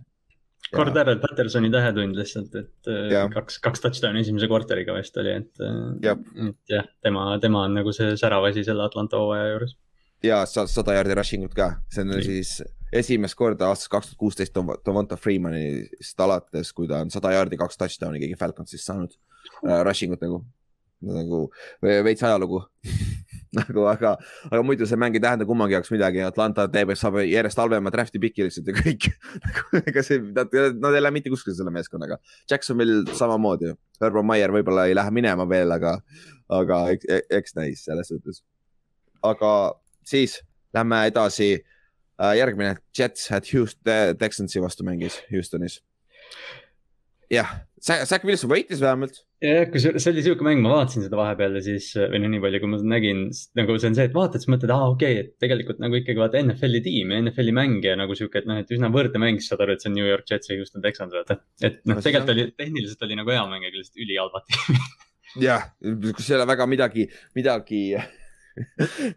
Cordero 0.73 1.17
Pattersoni 1.19 1.67
tähetund 1.71 2.15
lihtsalt, 2.15 2.55
et 2.55 2.87
äh, 2.87 3.09
ja. 3.11 3.25
kaks, 3.33 3.59
kaks 3.65 3.83
touchdown'i 3.83 4.23
esimese 4.23 4.47
kvartaliga 4.47 4.95
vist 4.95 5.19
oli, 5.19 5.35
et, 5.41 5.51
äh, 5.59 6.15
et 6.47 6.71
jah, 6.71 6.87
tema, 7.03 7.25
tema 7.43 7.65
on 7.67 7.75
nagu 7.75 7.91
see 7.95 8.15
särav 8.19 8.47
asi 8.47 8.63
selle 8.63 8.87
Atlanta 8.87 9.19
hooaja 9.19 9.51
juures. 9.51 9.75
ja 10.23 10.39
sada 10.47 10.95
jaardi 10.95 11.19
rushing 11.19 11.43
ut 11.43 11.59
ka, 11.59 11.73
see 11.91 12.07
on 12.07 12.15
siis 12.23 12.55
esimest 12.95 13.35
korda 13.35 13.67
aastast 13.67 13.91
kaks 13.91 14.13
tuhat 14.13 14.23
kuusteist 14.23 14.55
Devonta 14.87 15.19
Freemanist 15.19 16.23
alates, 16.23 16.71
kui 16.71 16.87
ta 16.87 17.03
on 17.03 17.11
sada 17.11 17.35
jaardi, 17.35 17.59
kaks 17.59 17.83
touchdown'i 17.83 18.23
keegi 18.23 18.39
Falconsist 18.39 18.87
saanud 18.87 19.11
uh, 19.11 19.81
rushing 19.83 20.15
ut 20.15 20.23
nagu, 20.23 20.45
nagu 21.03 21.45
veits 21.81 22.23
ajalugu 22.23 22.63
nagu, 23.57 23.85
aga, 23.89 24.13
aga 24.49 24.61
muidu 24.65 24.87
see 24.89 24.97
mäng 24.99 25.15
ei 25.17 25.21
tähenda 25.23 25.45
kummagi 25.47 25.75
jaoks 25.75 25.91
midagi, 25.93 26.21
Atlanta 26.25 26.65
teeb, 26.71 26.93
saab 26.97 27.19
järjest 27.21 27.59
halvema 27.61 27.91
draft'i 27.93 28.21
piki 28.21 28.47
lihtsalt 28.47 28.71
ja 28.71 28.75
kõik 28.77 29.09
nagu 29.45 29.81
ega 29.83 30.05
see, 30.05 30.21
nad, 30.35 30.55
nad 30.81 30.97
ei 30.97 31.03
lähe 31.03 31.15
mitte 31.15 31.33
kuskile 31.33 31.55
selle 31.57 31.73
meeskonnaga. 31.75 32.17
Jacksonvil 32.49 33.03
samamoodi, 33.17 33.73
Urban 34.01 34.27
Meyer 34.29 34.53
võib-olla 34.55 34.87
ei 34.89 34.97
lähe 34.97 35.13
minema 35.15 35.45
veel, 35.49 35.73
aga, 35.75 35.97
aga 36.61 36.81
eks, 36.95 37.09
eks 37.41 37.57
näis 37.59 37.85
selles 37.87 38.09
suhtes. 38.13 38.41
aga 39.23 39.53
siis 40.07 40.41
lähme 40.73 41.05
edasi. 41.11 41.53
Äh, 42.21 42.35
järgmine, 42.37 42.75
Jets 42.93 43.31
at 43.33 43.47
Houston, 43.49 44.17
Texansi 44.19 44.61
vastu 44.61 44.85
mängis 44.85 45.15
Houstonis. 45.31 45.79
jah, 47.31 47.49
Zack 47.81 48.23
Wilson 48.23 48.51
võitis 48.51 48.81
vähemalt 48.83 49.23
jah, 49.43 49.65
kui 49.71 49.81
see, 49.81 49.93
oli 50.11 50.23
sihuke 50.23 50.45
mäng, 50.45 50.61
ma 50.63 50.71
vaatasin 50.77 51.05
seda 51.05 51.19
vahepeal 51.19 51.57
ja 51.59 51.63
siis 51.65 51.89
või 51.97 52.21
no 52.23 52.31
nii 52.31 52.41
palju, 52.43 52.61
kui 52.63 52.71
ma 52.71 52.79
nägin, 52.93 53.25
nagu 53.59 53.75
see 53.77 53.91
on 53.91 53.97
see, 53.97 54.07
et 54.09 54.15
vaatad, 54.15 54.43
siis 54.43 54.51
mõtled, 54.53 54.73
aa 54.73 54.89
okei 54.93 55.19
okay,, 55.19 55.25
et 55.25 55.43
tegelikult 55.43 55.83
nagu 55.83 55.99
ikkagi 55.99 56.23
vaata 56.23 56.41
NFL-i 56.41 56.83
tiim 56.85 57.13
ja 57.13 57.21
NFL-i 57.25 57.55
mängija 57.59 57.97
nagu 57.99 58.17
sihuke, 58.17 58.43
et 58.43 58.49
noh, 58.49 58.61
et 58.63 58.73
üsna 58.73 58.91
võrdne 58.93 59.21
mäng, 59.23 59.41
siis 59.41 59.51
saad 59.51 59.65
aru, 59.65 59.75
et 59.75 59.83
see 59.83 59.91
on 59.91 59.97
New 59.99 60.07
York 60.07 60.29
Jets 60.29 60.51
ja 60.51 60.57
Houston 60.59 60.85
Texans, 60.85 61.15
vaata. 61.17 61.41
et 61.61 61.81
noh, 61.89 61.99
tegelikult 61.99 62.35
oli, 62.35 62.49
tehniliselt 62.63 63.07
oli 63.07 63.19
nagu 63.19 63.35
hea 63.35 63.45
mäng, 63.51 63.67
aga 63.67 63.79
lihtsalt 63.79 64.03
ülihalvad 64.05 64.49
tiimid 64.49 64.91
jah, 65.49 65.69
kus 66.13 66.27
ei 66.29 66.39
ole 66.39 66.49
väga 66.49 66.69
midagi, 66.69 67.07
midagi 67.35 67.85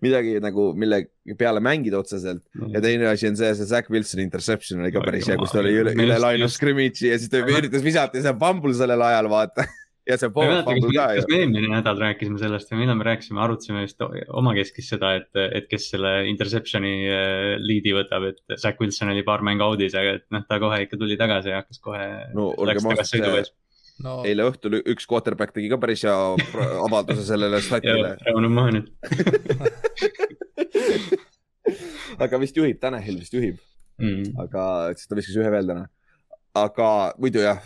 midagi 0.00 0.38
nagu, 0.40 0.70
mille 0.72 1.02
peale 1.36 1.60
mängida 1.60 1.98
otseselt. 2.00 2.40
Mm. 2.56 2.70
ja 2.72 2.80
teine 2.80 3.08
asi 3.10 3.28
on 3.28 3.36
see, 3.36 3.50
see 3.58 3.68
Zack 3.68 3.90
Wilsoni 3.92 4.24
interception 4.24 4.80
oli 4.80 4.94
ka 4.94 5.02
päris 5.04 5.28
hea, 5.28 5.36
kus 5.36 5.52
ta 5.52 5.60
oli 5.60 5.74
üle, 5.76 5.92
üle 5.92 6.16
line 6.22 6.46
of 6.46 6.54
scrimmage'i 6.54 7.10
ja 7.12 7.18
siis 7.20 7.28
ta 7.32 7.42
üritas 7.44 7.84
visata 7.84 8.16
ja 8.16 8.24
see 8.24 8.38
fumble 8.40 8.72
sellel 8.76 9.04
ajal, 9.04 9.28
vaata 9.28 9.66
ja 10.06 10.16
see 10.20 10.30
pool 10.34 10.52
fumble 10.66 10.92
ka 10.94 11.06
ju. 11.16 11.20
kas 11.20 11.28
me 11.30 11.40
eelmine 11.42 11.68
nädal 11.72 11.98
rääkisime 12.00 12.38
sellest 12.40 12.70
või 12.72 12.82
millal 12.84 12.98
me 13.00 13.06
rääkisime, 13.08 13.42
arutasime 13.42 13.84
vist 13.84 14.02
omakeskis 14.06 14.90
seda, 14.94 15.12
et, 15.20 15.30
et 15.58 15.66
kes 15.70 15.90
selle 15.92 16.12
interception'i 16.30 16.94
äh, 17.10 17.52
lead'i 17.62 17.94
võtab, 17.96 18.28
et 18.30 18.58
Zack 18.62 18.80
Wilson 18.82 19.12
oli 19.14 19.24
paar 19.26 19.44
mängu 19.46 19.66
out'is, 19.66 19.96
aga 19.98 20.16
et 20.20 20.26
noh, 20.34 20.42
ta 20.48 20.60
kohe 20.62 20.82
ikka 20.86 21.00
tuli 21.00 21.18
tagasi 21.20 21.52
ja 21.52 21.62
hakkas 21.62 21.82
kohe. 21.82 22.06
no 22.38 22.52
olgem 22.54 22.90
ausad, 22.92 23.52
no. 24.04 24.18
eile 24.28 24.46
õhtul 24.50 24.80
üks 24.82 25.04
quarterback 25.10 25.56
tegi 25.56 25.68
ka 25.72 25.80
päris 25.82 26.06
hea 26.06 26.18
avalduse 26.84 27.26
sellele 27.26 27.62
statile. 27.64 28.14
Rauno 28.28 28.52
maha 28.52 28.70
nüüd 28.78 28.88
aga 32.22 32.38
vist 32.40 32.56
juhib, 32.56 32.78
Tanahil 32.80 33.18
vist 33.20 33.34
juhib 33.34 33.58
mm.. 34.00 34.36
aga, 34.46 34.66
siis 34.96 35.08
ta 35.10 35.18
viskas 35.18 35.38
ühe 35.40 35.50
veel 35.52 35.66
täna. 35.70 35.88
aga 36.56 36.90
muidu 37.20 37.42
jah 37.42 37.60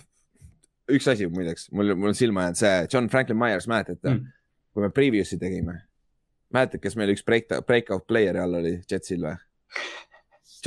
üks 0.96 1.08
asi 1.10 1.28
muideks, 1.30 1.68
mul, 1.76 1.94
mul 1.96 2.12
on 2.12 2.18
silma 2.18 2.48
jäänud 2.48 2.60
see 2.60 2.74
John 2.92 3.08
Franklin 3.12 3.38
Myers, 3.38 3.68
mäletate 3.70 4.12
mm., 4.12 4.36
kui 4.74 4.84
me 4.84 4.90
preview'si 4.94 5.38
tegime. 5.40 5.80
mäletad, 6.54 6.82
kes 6.82 6.96
meil 6.98 7.12
üks 7.14 7.24
break, 7.26 7.50
breakout 7.66 8.06
player'i 8.10 8.40
all 8.42 8.58
oli 8.58 8.78
Jetsil 8.90 9.22
või? 9.26 9.36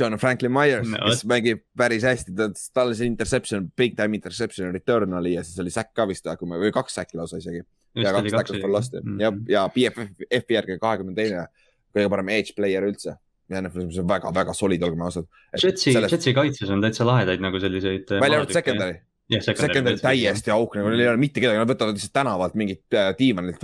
John 0.00 0.16
Franklin 0.18 0.52
Myers 0.52 0.88
no., 0.90 1.00
kes 1.06 1.24
mängib 1.30 1.62
päris 1.76 2.06
hästi, 2.06 2.34
ta, 2.36 2.48
tal 2.74 2.94
see 2.96 3.08
interception, 3.10 3.68
big 3.76 3.96
time 3.98 4.16
interception 4.18 4.72
return 4.74 5.14
oli 5.14 5.36
ja 5.36 5.44
siis 5.46 5.60
oli 5.62 5.72
sack 5.74 5.94
ka 5.94 6.08
vist, 6.10 6.26
kui 6.40 6.50
me, 6.50 6.58
või 6.60 6.72
kaks 6.74 6.98
säkki 7.00 7.20
lausa 7.20 7.38
isegi. 7.42 7.62
ja 8.00 8.14
kaks 8.16 8.32
tackles 8.34 8.62
for 8.62 8.72
loss'i 8.72 9.00
mm 9.00 9.18
-hmm. 9.18 9.20
ja, 9.22 9.32
ja 9.48 9.68
BFF 9.68 10.50
järgi 10.50 10.78
kahekümne 10.82 11.14
teine 11.14 11.46
kõige 11.94 12.10
parem 12.10 12.32
edge 12.34 12.56
player 12.56 12.82
üldse 12.82 13.14
ja 13.48 13.60
NFL-is, 13.60 13.90
mis 13.92 13.98
on 14.00 14.08
väga-väga 14.08 14.54
solid, 14.56 14.82
olgem 14.82 15.02
ausad. 15.04 15.26
Jetsi 15.62 15.92
Jetsi 15.94 16.34
kaitses 16.36 16.70
on 16.72 16.82
täitsa 16.84 17.06
lahedaid 17.06 17.42
nagu 17.44 17.60
selliseid. 17.60 18.08
välja 18.20 18.40
arvatud 18.40 18.56
secondary. 18.56 19.00
Secondary 19.32 19.96
täiesti 20.02 20.52
auk 20.52 20.74
nagu, 20.76 20.90
neil 20.92 21.00
ei 21.00 21.08
ole 21.08 21.20
mitte 21.20 21.40
kedagi, 21.40 21.56
nad 21.56 21.68
võtavad 21.68 21.96
lihtsalt 21.96 22.12
tänavalt 22.12 22.56
mingit 22.60 22.96
äh, 22.96 23.12
diivanilt, 23.16 23.62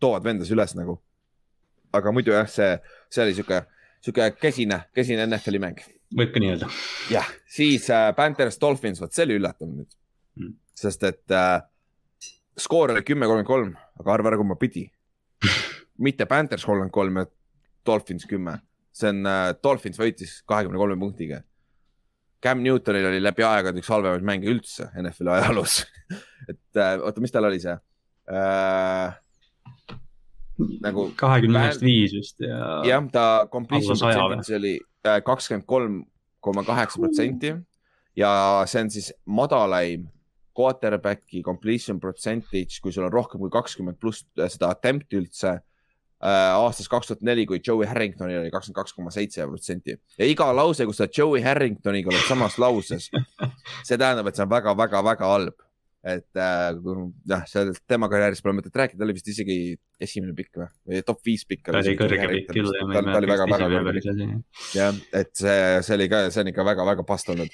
toovad 0.00 0.26
vendas 0.26 0.50
üles 0.52 0.74
nagu. 0.76 0.98
aga 1.96 2.12
muidu 2.12 2.34
jah, 2.34 2.48
see, 2.52 2.74
see 3.08 3.22
oli 3.24 3.36
sihuke, 3.38 3.62
sihuke 4.04 4.26
käsine, 4.36 4.82
käsine 4.92 5.24
NFL-i 5.24 5.62
mäng. 5.62 5.80
võib 6.18 6.34
ka 6.34 6.42
nii 6.44 6.52
öelda. 6.52 6.68
jah, 7.14 7.30
siis 7.48 7.88
äh, 7.94 8.10
Panthers, 8.16 8.60
Dolphins, 8.60 9.00
vot 9.00 9.16
see 9.16 9.24
oli 9.24 9.38
üllatav 9.40 9.70
nüüd 9.70 9.88
mm.. 10.36 10.52
sest 10.76 11.08
et 11.08 11.32
äh, 11.32 11.56
skoor 12.60 12.92
oli 12.92 13.06
kümme, 13.06 13.30
kolmkümmend 13.30 13.48
kolm, 13.48 13.74
aga 14.02 14.12
arva 14.12 14.34
ära, 14.34 14.40
kumba 14.42 14.60
pidi 14.60 14.90
mitte 16.04 16.28
Panthers 16.28 16.68
kolmkümmend 16.68 16.92
kolm 16.92 17.22
ja 17.22 17.30
Dolphins 17.88 18.28
kümme, 18.28 18.58
see 18.92 19.08
on 19.14 19.24
äh,, 19.24 19.54
Dolphins 19.64 19.96
võitis 19.96 20.42
kahekümne 20.44 20.76
kolme 20.76 21.00
punktiga 21.00 21.40
Cam 22.42 22.60
Newtonil 22.62 23.08
oli 23.10 23.22
läbi 23.22 23.44
aegade 23.46 23.80
üks 23.82 23.90
halvemaid 23.90 24.26
mänge 24.26 24.50
üldse 24.52 24.88
NFL-i 25.00 25.34
ajaloos 25.38 25.80
et 26.50 26.80
äh, 26.80 26.98
oota, 27.02 27.22
mis 27.22 27.34
tal 27.34 27.48
oli 27.48 27.60
see 27.62 27.74
äh,? 28.30 29.16
nagu. 30.84 31.08
kahekümne 31.18 31.64
ühest 31.64 31.82
viis 31.84 32.14
vist 32.14 32.44
ja. 32.44 32.82
jah, 32.86 33.08
ta 33.14 33.24
completion 33.52 33.98
percentage 33.98 34.58
oli 34.58 34.76
äh, 35.06 35.18
kakskümmend 35.26 35.66
kolm 35.66 36.04
koma 36.44 36.62
kaheksa 36.66 37.02
protsenti 37.02 37.56
ja 38.18 38.30
see 38.70 38.86
on 38.86 38.94
siis 38.94 39.12
madalaim 39.26 40.06
quarterback'i 40.58 41.38
completion 41.46 42.00
percentage, 42.02 42.80
kui 42.82 42.90
sul 42.90 43.06
on 43.06 43.12
rohkem 43.14 43.38
kui 43.42 43.50
kakskümmend 43.54 43.98
pluss 44.02 44.26
seda 44.34 44.72
attempt'i 44.74 45.20
üldse 45.20 45.58
Äh, 45.58 45.64
aastast 46.18 46.90
kaks 46.90 47.12
tuhat 47.12 47.22
neli, 47.26 47.44
kui 47.46 47.60
Joey 47.62 47.86
Harringtonil 47.86 48.40
oli 48.40 48.50
kakskümmend 48.50 48.80
kaks 48.80 48.96
koma 48.96 49.12
seitse 49.14 49.46
protsenti 49.46 49.94
ja 49.94 50.26
iga 50.26 50.48
lause, 50.56 50.86
kus 50.88 50.98
sa 50.98 51.06
Joey 51.06 51.44
Harringtoniga 51.44 52.10
oled 52.10 52.26
samas 52.26 52.58
lauses, 52.58 53.06
see 53.86 53.98
tähendab, 53.98 54.26
et 54.26 54.38
see 54.38 54.46
on 54.46 54.50
väga-väga-väga 54.50 55.32
halb. 55.32 55.64
et 56.08 56.38
äh, 56.38 56.74
jah, 57.28 57.42
sellest 57.50 57.82
tema 57.90 58.06
karjäärist 58.08 58.42
pole 58.42 58.54
mõtet 58.56 58.76
rääkida, 58.78 59.00
ta 59.00 59.04
oli 59.04 59.16
vist 59.16 59.28
isegi 59.28 59.56
esimene 60.00 60.32
pikk 60.34 60.60
või, 60.60 60.68
või 60.88 61.00
top 61.06 61.18
viis 61.26 61.42
pikk. 61.46 61.70
ta 61.70 61.82
oli 61.82 61.96
kõrge 61.98 62.28
pikk 62.32 62.52
küll. 62.54 62.70
ta 62.94 63.18
oli 63.18 63.30
väga-väga 63.30 63.70
kõrge 63.74 63.96
pikk. 63.98 64.62
jah, 64.78 65.02
et 65.12 65.34
see, 65.38 65.58
see 65.86 65.98
oli 65.98 66.06
ka, 66.10 66.28
see 66.34 66.46
on 66.46 66.52
ikka 66.54 66.66
väga-väga 66.70 67.06
past 67.06 67.30
olnud 67.34 67.50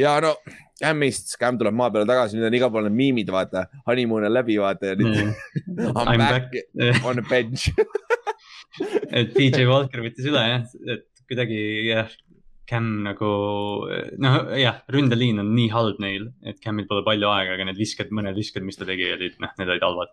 ja 0.00 0.16
no 0.24 0.36
Scamist, 0.82 1.30
Scam 1.36 1.58
tuleb 1.60 1.76
maa 1.78 1.92
peale 1.94 2.08
tagasi, 2.08 2.38
nüüd 2.38 2.48
on 2.48 2.56
igal 2.58 2.72
pool 2.74 2.88
need 2.88 2.96
miimid, 2.98 3.30
vaata, 3.30 3.68
honeymoon 3.86 4.26
on 4.26 4.34
läbi, 4.34 4.56
vaata 4.58 4.92
ja 4.92 4.98
nüüd 4.98 5.14
mm. 5.14 5.32
I 6.02 6.16
m 6.16 6.24
back, 6.24 6.50
back 6.74 7.04
on 7.06 7.20
the 7.20 7.26
bench 7.28 7.70
et 9.18 9.32
DJ 9.36 9.68
Walker 9.70 10.02
võttis 10.02 10.26
üle 10.26 10.42
jah, 10.42 10.66
et 10.96 11.06
kuidagi 11.28 11.62
jah, 11.90 12.10
Cam 12.72 12.88
nagu 13.04 13.30
noh, 14.22 14.36
jah, 14.56 14.82
ründeliin 14.90 15.42
on 15.42 15.50
nii 15.52 15.70
halb 15.74 15.98
neil, 16.02 16.28
et 16.46 16.60
Camil 16.62 16.86
pole 16.88 17.04
palju 17.06 17.28
aega, 17.28 17.56
aga 17.56 17.66
need 17.68 17.80
visked, 17.80 18.12
mõned 18.14 18.38
visked, 18.38 18.64
mis 18.64 18.78
ta 18.80 18.86
tegi, 18.88 19.10
olid 19.12 19.34
noh, 19.42 19.50
need 19.58 19.72
olid 19.74 19.84
halvad. 19.84 20.12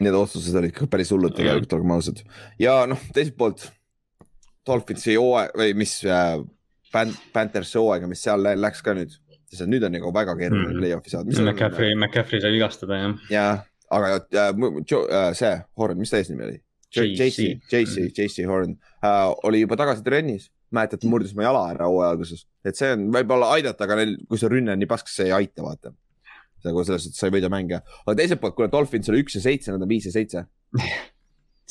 Need 0.00 0.16
otsused 0.16 0.56
olid 0.56 0.72
ikka 0.72 0.88
päris 0.90 1.12
hullud 1.14 1.36
tegelikult, 1.36 1.76
olgem 1.76 1.92
ausad. 1.94 2.24
ja 2.60 2.80
noh, 2.90 3.04
teiselt 3.14 3.36
poolt 3.38 3.68
Dolphinsi 4.66 5.14
hooaeg 5.16 5.54
või 5.56 5.76
mis 5.80 5.94
äh, 6.08 6.40
Panthersi 6.92 7.78
hooaega, 7.78 8.08
mis 8.10 8.22
seal 8.24 8.46
läks 8.58 8.82
ka 8.86 8.94
nüüd, 8.98 9.12
sest 9.50 9.68
nüüd 9.70 9.84
on 9.86 9.94
nagu 9.94 10.12
väga 10.14 10.36
keeruline 10.38 10.72
mm. 10.72 10.80
play-off'i 10.80 11.12
saada. 11.12 11.34
McCaffrey, 11.44 11.94
McCaffrey 11.96 12.42
sai 12.42 12.54
vigastada 12.54 12.98
jah. 12.98 13.14
ja, 13.32 13.44
aga 13.94 14.16
äh, 14.18 14.50
äh, 14.50 15.30
see, 15.38 15.52
Horn, 15.78 16.00
mis 16.00 16.12
ta 16.12 16.20
eesnimi 16.20 16.46
oli? 16.48 16.58
JC, 16.90 17.60
JC, 17.70 18.08
JC 18.10 18.46
Horn 18.50 18.74
äh, 19.06 19.28
oli 19.46 19.62
juba 19.62 19.78
tagasi 19.78 20.02
trennis, 20.06 20.48
mäletad, 20.74 21.06
murdis 21.06 21.36
oma 21.36 21.46
jala 21.46 21.64
ära 21.76 21.86
hooaja 21.90 22.16
alguses, 22.16 22.44
et 22.66 22.78
see 22.78 22.90
on 22.96 23.06
võib-olla 23.14 23.52
aidata, 23.54 23.86
aga 23.86 24.00
neil, 24.02 24.16
kui 24.26 24.40
see 24.40 24.50
rünne 24.50 24.74
on 24.74 24.82
nii 24.82 24.90
pask, 24.90 25.10
see 25.10 25.28
ei 25.30 25.36
aita, 25.38 25.62
vaata. 25.66 25.94
nagu 26.66 26.82
selles 26.84 27.06
suhtes 27.06 27.22
sa 27.22 27.30
ei 27.30 27.36
võida 27.38 27.48
mänge, 27.52 27.78
aga 28.02 28.18
teiselt 28.18 28.42
poolt, 28.42 28.58
kuule, 28.58 28.72
Dolphins 28.72 29.08
oli 29.12 29.22
üks 29.22 29.38
ja 29.38 29.46
seitse, 29.46 29.70
nad 29.72 29.86
on 29.86 29.90
viis 29.90 30.10
ja 30.10 30.14
seitse 30.18 30.44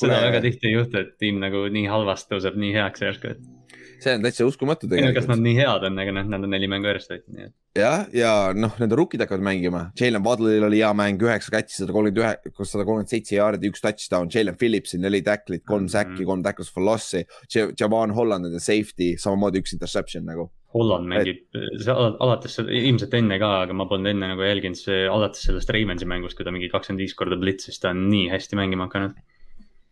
seda 0.00 0.20
väga 0.24 0.40
tihti 0.44 0.70
ei 0.70 0.76
juhtu, 0.78 1.02
et 1.02 1.16
tiim 1.20 1.40
nagu 1.42 1.66
nii 1.72 1.86
halvast 1.90 2.30
tõuseb 2.30 2.56
nii 2.60 2.72
heaks 2.76 3.04
järsku, 3.04 3.34
et 3.34 3.59
see 4.04 4.14
on 4.16 4.24
täitsa 4.24 4.46
uskumatu 4.48 4.88
tegelikult. 4.88 5.16
kas 5.18 5.28
nad 5.30 5.42
nii 5.44 5.56
head 5.58 5.86
on, 5.88 5.98
aga 6.02 6.14
noh, 6.16 6.28
nad 6.32 6.46
on 6.46 6.52
neli 6.54 6.68
mängu 6.70 6.90
järjest 6.90 7.12
võitnud, 7.12 7.34
nii 7.36 7.46
et. 7.48 7.54
jah, 7.78 8.04
ja 8.16 8.32
noh, 8.56 8.76
nende 8.80 8.98
rookid 8.98 9.24
hakkavad 9.24 9.44
mängima, 9.46 9.82
Jalen 9.98 10.24
Waddle'il 10.26 10.66
oli 10.66 10.80
hea 10.82 10.90
mäng, 10.96 11.24
üheksa 11.26 11.54
catch'i, 11.54 11.76
sada 11.78 11.94
kolmkümmend 11.96 12.22
ühe, 12.22 12.52
sada 12.62 12.86
kolmkümmend 12.86 13.12
seitse 13.12 13.36
jaardi, 13.36 13.72
üks 13.72 13.84
touchdown, 13.84 14.30
Jalen 14.32 14.58
Phillipsil 14.60 15.02
neli 15.02 15.22
tacklit, 15.26 15.64
kolm 15.64 15.86
mm 15.86 15.90
-hmm. 15.90 15.96
säkki, 15.96 16.28
kolm 16.28 16.44
tackles 16.46 16.72
for 16.72 16.86
loss'i. 16.86 17.24
Javon 17.54 18.14
Holland 18.16 18.48
nende 18.48 18.62
safety, 18.62 19.14
samamoodi 19.18 19.62
üks 19.64 19.74
interception 19.76 20.26
nagu. 20.28 20.50
Holland 20.74 21.08
mängib 21.10 21.40
et... 21.58 21.88
alates, 21.90 22.58
ilmselt 22.62 23.14
enne 23.18 23.40
ka, 23.42 23.50
aga 23.64 23.74
ma 23.74 23.88
polnud 23.90 24.12
enne 24.12 24.28
nagu 24.30 24.44
jälginud, 24.46 24.78
see 24.78 25.02
alates 25.10 25.42
sellest 25.48 25.72
Ravensi 25.74 26.06
mängust, 26.06 26.38
kui 26.38 26.46
ta 26.46 26.54
mingi 26.54 26.70
kakskümmend 26.70 27.02
viis 27.02 27.16
korda 27.18 27.38
blitsis, 27.40 27.80
ta 27.82 27.90
on 27.90 28.06
nii 28.12 28.28
hästi 28.30 28.58
mängima 28.58 28.86
hakanud. 28.86 29.18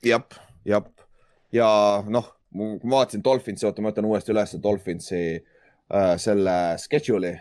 jah, 0.06 0.22
jah, 0.64 0.86
ja 1.52 1.68
noh 2.06 2.37
ma 2.54 2.96
vaatasin 2.96 3.24
Dolphinsi, 3.24 3.66
oota, 3.66 3.82
ma 3.82 3.92
võtan 3.92 4.08
uuesti 4.08 4.32
üles 4.32 4.54
Dolphinsi 4.62 5.22
äh, 5.36 6.12
selle 6.20 6.56
schedule'i. 6.80 7.36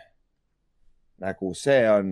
nagu 1.23 1.51
see 1.57 1.79
on, 1.89 2.11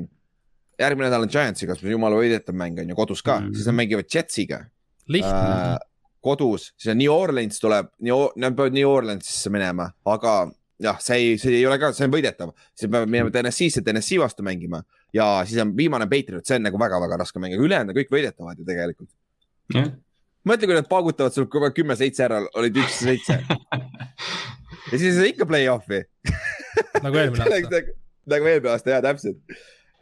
järgmine 0.81 1.09
nädal 1.09 1.27
on 1.27 1.31
Giantsiga, 1.31 1.75
jumala 1.81 2.17
võidetav 2.17 2.55
mäng 2.57 2.79
on 2.81 2.89
ju 2.89 2.95
kodus 2.97 3.21
ka 3.21 3.39
mm, 3.39 3.47
-hmm. 3.47 3.55
siis 3.55 3.67
nad 3.69 3.75
mängivad 3.75 4.05
Jetsiga. 4.13 4.65
lihtne 5.07 5.73
äh,. 5.73 5.77
kodus, 6.21 6.73
siis 6.77 6.91
on 6.91 6.97
New 6.97 7.13
Orleans 7.13 7.59
tuleb, 7.59 7.91
nad 8.35 8.55
peavad 8.55 8.73
New 8.73 8.89
Orleansisse 8.89 9.49
minema, 9.49 9.91
aga 10.05 10.51
jah, 10.81 10.97
see 10.99 11.17
ei, 11.17 11.37
see 11.37 11.53
ei 11.59 11.67
ole 11.67 11.77
ka, 11.79 11.91
see 11.93 12.07
on 12.07 12.15
võidetav, 12.15 12.55
siis 12.73 12.89
peavad 12.91 13.09
minema 13.09 13.29
TNS-isse, 13.29 13.83
TNS-i 13.85 14.17
vastu 14.19 14.43
mängima 14.43 14.81
ja 15.13 15.43
siis 15.45 15.61
on 15.61 15.75
viimane 15.77 16.07
Patriot, 16.07 16.45
see 16.45 16.57
on 16.57 16.65
nagu 16.65 16.79
väga-väga 16.79 17.19
raske 17.21 17.39
mäng, 17.39 17.53
aga 17.53 17.63
ülejäänud 17.63 17.93
on 17.93 17.99
kõik 17.99 18.11
võidetavad 18.17 18.57
ju 18.57 18.65
tegelikult. 18.65 19.11
jah 19.73 19.93
mõtle, 20.45 20.69
kui 20.69 20.77
nad 20.77 20.89
paugutavad 20.89 21.35
sul 21.35 21.49
kogu 21.51 21.69
aeg 21.69 21.77
kümme-seitse 21.77 22.25
ära, 22.27 22.41
olid 22.59 22.77
üks-seitse 22.83 23.39
ja 24.91 24.97
siis 24.97 25.17
on 25.19 25.29
ikka 25.29 25.47
play-off'i 25.49 26.03
nagu 27.03 27.21
eelmine 27.21 27.45
aasta 27.47 27.81
nagu 28.29 28.51
eelmine 28.51 28.73
aasta 28.73 28.95
ja 28.95 29.01
täpselt. 29.05 29.41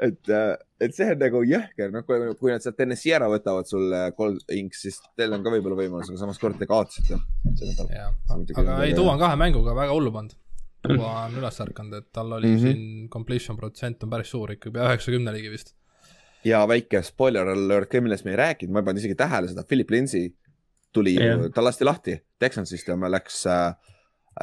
et, 0.03 0.29
äh, 0.29 0.53
et 0.83 0.95
see 0.95 1.09
on 1.13 1.19
nagu 1.21 1.43
jõhker, 1.47 1.91
noh, 1.93 2.05
kui 2.05 2.51
nad 2.51 2.63
sealt 2.63 2.81
NSC 2.85 3.13
ära 3.15 3.29
võtavad 3.31 3.69
sulle 3.69 4.05
kolm 4.17 4.39
inks, 4.51 4.85
siis 4.87 4.97
teil 5.19 5.35
on 5.35 5.43
ka 5.45 5.53
võib-olla 5.53 5.77
võimalus, 5.79 6.09
aga 6.11 6.23
samas 6.23 6.41
kord 6.41 6.57
te 6.59 6.67
kaotasite. 6.69 7.19
aga 8.63 8.79
ei, 8.87 8.95
Duo 8.97 9.11
on 9.11 9.21
kahe 9.21 9.37
mänguga 9.39 9.75
väga 9.77 9.95
hullu 9.95 10.11
pannud. 10.15 10.35
Duo 10.89 11.07
on 11.07 11.37
üles 11.39 11.61
ärkanud, 11.63 12.01
et 12.01 12.09
tal 12.15 12.35
oli 12.39 12.49
mm 12.49 12.57
-hmm. 12.57 12.73
siin 12.73 13.09
completion 13.13 13.59
protsent 13.59 14.03
on 14.03 14.11
päris 14.11 14.33
suur 14.33 14.51
ikka, 14.57 14.71
pea 14.71 14.89
üheksakümne 14.91 15.35
ligi 15.35 15.53
vist 15.53 15.75
ja 16.47 16.63
väike 16.69 17.01
spoiler 17.05 17.53
alert 17.53 17.91
ka, 17.91 18.01
millest 18.03 18.25
me 18.27 18.33
ei 18.33 18.39
rääkinud, 18.39 18.73
ma 18.73 18.81
ei 18.81 18.87
pannud 18.87 19.01
isegi 19.01 19.17
tähele 19.19 19.51
seda, 19.51 19.65
Philip 19.67 19.91
Lindsay 19.93 20.31
tuli 20.93 21.15
yeah., 21.17 21.47
ta 21.53 21.63
lasti 21.63 21.87
lahti 21.87 22.17
Texansist 22.39 22.87
ja 22.87 22.97
läks 23.09 23.43
äh,, 23.49 23.73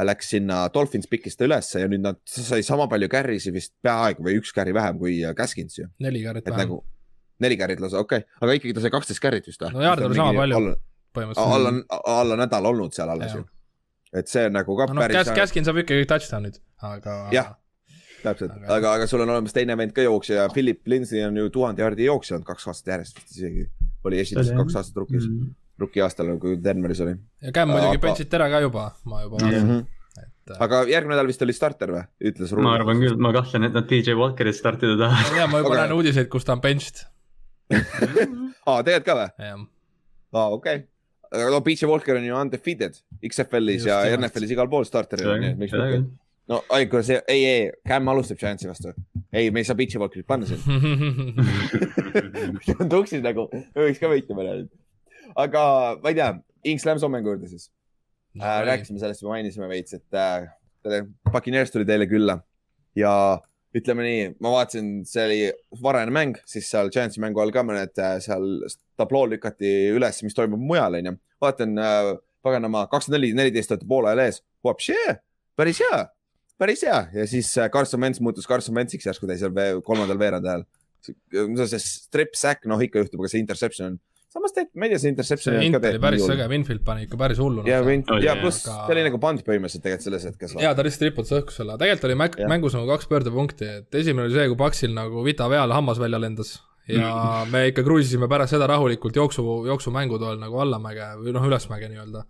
läks 0.06 0.32
sinna 0.34 0.62
Dolphins 0.74 1.08
pikis 1.10 1.38
ta 1.38 1.46
ülesse 1.48 1.84
ja 1.84 1.90
nüüd 1.90 2.04
nad 2.04 2.20
sai 2.26 2.62
sama 2.66 2.88
palju 2.90 3.10
carry'si 3.12 3.52
vist 3.54 3.74
peaaegu 3.84 4.26
või 4.26 4.38
üks 4.40 4.54
carry 4.56 4.74
vähem 4.74 4.98
kui 5.00 5.20
Gaskins 5.36 5.78
äh, 5.78 5.84
ju. 5.84 5.92
neli 6.06 6.24
carry't 6.26 6.46
vähem 6.46 6.66
nagu,. 6.66 6.82
neli 7.40 7.58
carry't 7.60 7.82
lausa, 7.82 8.02
okei 8.02 8.24
okay., 8.24 8.38
aga 8.40 8.58
ikkagi 8.58 8.76
ta 8.76 8.84
sai 8.84 8.94
kaksteist 8.96 9.22
carry't 9.22 9.46
vist 9.50 9.62
või? 9.62 9.74
no 9.76 9.86
Jaard 9.86 10.06
oli 10.08 10.20
sama 10.20 10.36
palju 10.42 10.74
põhimõtteliselt. 11.16 11.56
alla, 11.56 12.12
alla 12.18 12.38
nädal 12.44 12.70
olnud 12.72 12.94
seal 12.94 13.14
alles 13.14 13.34
ju. 13.38 13.46
et 14.14 14.30
see 14.30 14.46
on 14.50 14.58
nagu 14.58 14.78
ka 14.78 14.90
no, 14.90 15.02
päris 15.04 15.26
no,. 15.26 15.38
Gaskin 15.38 15.66
saab 15.66 15.82
ikkagi 15.84 16.06
touchdown'id, 16.10 16.62
aga. 16.90 17.16
jah 17.34 17.54
täpselt, 18.24 18.56
aga, 18.56 18.74
aga, 18.76 18.92
aga 18.98 19.06
sul 19.10 19.24
on 19.24 19.32
olemas 19.36 19.54
teine 19.56 19.76
vend 19.78 19.94
ka 19.96 20.04
jooksja, 20.04 20.48
Philip 20.54 20.82
Lindsay 20.90 21.22
on 21.26 21.36
ju 21.40 21.52
tuhande 21.54 21.84
jaardi 21.84 22.08
jooksja 22.08 22.36
olnud 22.38 22.48
kaks 22.48 22.68
aastat 22.72 22.94
järjest 22.94 23.22
vist 23.22 23.38
isegi. 23.38 23.68
oli 24.04 24.20
esimesed 24.22 24.56
kaks 24.56 24.76
aastat 24.80 25.00
rukis 25.02 25.28
mm, 25.28 25.38
-hmm. 25.38 25.54
ruki 25.84 26.02
aastal, 26.04 26.34
kui 26.42 26.58
Denveris 26.64 27.00
oli. 27.06 27.16
ja 27.42 27.52
Cam 27.52 27.72
muidugi 27.72 27.98
aga... 27.98 28.04
pentsid 28.08 28.36
ära 28.40 28.50
ka 28.50 28.60
juba, 28.66 28.90
ma 29.04 29.22
juba 29.22 29.38
vaatasin 29.38 29.66
mm. 29.66 29.72
-hmm 29.78 29.88
et. 30.18 30.50
Äh, 30.50 30.62
aga 30.66 30.82
järgmine 30.90 31.14
nädal 31.14 31.30
vist 31.30 31.42
oli 31.46 31.54
starter 31.56 31.92
või, 31.94 32.04
ütles 32.30 32.52
Ruud? 32.54 32.64
ma 32.66 32.74
arvan 32.78 33.02
küll, 33.02 33.16
ma 33.22 33.32
kahtlen, 33.36 33.68
et 33.68 33.76
nad 33.76 33.88
DJ 33.90 34.16
Walkerit 34.18 34.58
startida 34.58 34.96
tahavad. 34.98 35.36
ja 35.38 35.48
ma 35.50 35.62
juba 35.62 35.74
okay. 35.74 35.82
näen 35.82 35.96
uudiseid, 35.96 36.30
kus 36.32 36.46
ta 36.48 36.56
on 36.56 36.64
benched 36.64 37.04
aa, 38.68 38.82
tegelikult 38.82 39.06
ka 39.06 39.18
või? 39.20 39.28
aa, 40.34 40.48
okei 40.48 40.80
okay. 40.80 40.86
aga 41.30 41.52
no 41.54 41.62
DJ 41.66 41.90
Walker 41.90 42.18
on 42.18 42.26
ju 42.26 42.40
undefeated 42.42 42.98
XFL-is 43.30 43.86
ja 43.88 44.02
NFL-is 44.16 44.56
igal 44.56 44.70
pool 44.72 44.88
starteril, 44.88 45.36
nii 45.38 45.54
et 45.54 45.60
miks 45.60 45.76
mitte 45.76 46.02
no 46.50 46.60
ainult 46.74 47.06
see, 47.06 47.18
ei, 47.30 47.42
ei, 47.46 47.66
Cam 47.88 48.10
alustab 48.12 48.40
Giantsi 48.40 48.68
vastu. 48.70 48.94
ei, 49.32 49.50
me 49.54 49.62
ei 49.62 49.68
saa 49.68 49.78
pitch'i 49.78 50.00
Walkerit 50.02 50.28
panna 50.28 50.48
siin 50.48 50.60
tuksis 52.92 53.22
nagu, 53.24 53.46
võiks 53.76 54.00
ka 54.02 54.10
võita 54.10 54.38
mõne 54.38 54.56
nüüd. 54.62 54.72
aga 55.38 55.66
ma 56.02 56.12
ei 56.12 56.18
tea, 56.18 56.32
Inks 56.70 56.84
läheme 56.84 57.02
Soomega 57.02 57.30
juurde 57.30 57.50
siis 57.50 57.68
no,. 58.34 58.44
Äh, 58.44 58.62
rääkisime 58.68 59.02
sellest, 59.02 59.24
mainisime 59.26 59.70
veits, 59.70 59.94
et 59.96 60.18
äh, 60.18 60.50
Puccaneers 61.30 61.72
tuli 61.72 61.86
teile 61.88 62.08
külla 62.10 62.40
ja 62.98 63.12
ütleme 63.76 64.02
nii, 64.02 64.22
ma 64.42 64.50
vaatasin, 64.56 64.86
see 65.06 65.24
oli 65.28 65.40
varajane 65.82 66.14
mäng, 66.14 66.38
siis 66.48 66.66
seal 66.72 66.90
Giantsi 66.92 67.22
mängu 67.22 67.42
all 67.42 67.54
ka 67.54 67.62
mõned 67.66 68.00
äh, 68.02 68.16
seal 68.24 68.64
tabloo 68.98 69.28
lükati 69.30 69.92
üles, 69.94 70.22
mis 70.26 70.36
toimub 70.36 70.62
mujal, 70.62 70.98
onju. 70.98 71.14
vaatan 71.40 71.78
äh,, 71.78 72.14
paganama, 72.42 72.86
kakskümmend 72.90 73.20
neli, 73.20 73.34
neliteist 73.36 73.74
olete 73.74 73.86
poole 73.88 74.10
ajal 74.10 74.24
ees, 74.24 74.40
päris 75.60 75.82
hea, 75.84 76.00
päris 76.60 76.84
hea 76.86 77.00
ja 77.16 77.26
siis 77.30 77.50
äh, 77.58 77.70
Carson 77.72 78.02
Wentz 78.04 78.20
muutus 78.24 78.48
Carson 78.48 78.76
Wentsiks 78.76 79.08
järsku 79.08 79.28
täis 79.30 79.42
kolmandal 79.86 80.20
veerandajal. 80.20 80.66
see 81.00 81.80
strip 81.80 82.36
sack, 82.36 82.66
noh 82.68 82.80
ikka 82.84 83.00
juhtub, 83.00 83.22
aga 83.22 83.32
see 83.32 83.40
interception 83.40 83.94
on 83.94 84.00
samas 84.30 84.52
tegelikult, 84.54 84.78
ma 84.78 84.86
ei 84.86 84.92
tea, 84.92 85.00
see 85.02 85.10
interception. 85.10 85.56
see 85.56 85.66
int 85.66 85.78
oli 85.80 86.00
päris 86.02 86.24
äge, 86.30 86.46
Winfield 86.52 86.82
pani 86.86 87.06
ikka 87.08 87.18
päris 87.18 87.40
hullu. 87.42 87.64
ja, 87.66 87.80
ja 88.22 88.36
pluss 88.38 88.66
aga... 88.68 88.84
see 88.86 88.94
oli 88.94 89.04
nagu 89.08 89.20
pand 89.22 89.42
põhimõtteliselt 89.46 89.86
tegelikult 89.86 90.06
selles 90.06 90.26
hetkes. 90.28 90.56
ja 90.62 90.72
ta 90.76 90.86
lihtsalt 90.86 91.08
riputas 91.08 91.34
õhku 91.40 91.54
selle, 91.54 91.78
tegelikult 91.80 92.08
oli 92.10 92.18
mäng, 92.20 92.36
mängus 92.52 92.76
nagu 92.78 92.86
kaks 92.92 93.10
pöördepunkti, 93.10 93.70
et 93.80 94.00
esimene 94.02 94.28
oli 94.28 94.36
see, 94.36 94.50
kui 94.52 94.60
Paksil 94.60 94.94
nagu 94.94 95.24
vita 95.26 95.48
peal 95.50 95.74
hammas 95.74 95.98
välja 96.02 96.22
lendas 96.22 96.58
ja 96.90 97.10
mm. 97.10 97.50
me 97.54 97.64
ikka 97.70 97.84
kruiisisime 97.86 98.28
pärast 98.30 98.54
seda 98.54 98.68
rahulikult 98.70 99.18
jooksu, 99.18 99.44
jooksumängu 99.66 100.18
toel 100.22 100.38
nagu 100.42 100.62
allamäge 100.62 101.10
või 101.20 101.34
noh, 101.34 101.50
ülesmäge 101.50 101.90
nii-öelda. 101.90 102.24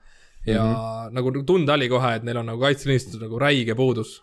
Ja 0.46 0.64
mm 0.64 0.74
-hmm. 0.74 1.12
nagu 1.14 1.42
tunda 1.46 1.74
oli 1.74 1.88
kohe, 1.88 2.14
et 2.16 2.22
neil 2.22 2.36
on 2.36 2.46
nagu 2.46 2.60
kaitseliinist 2.60 3.20
nagu 3.20 3.38
räige 3.38 3.74
puudus. 3.74 4.22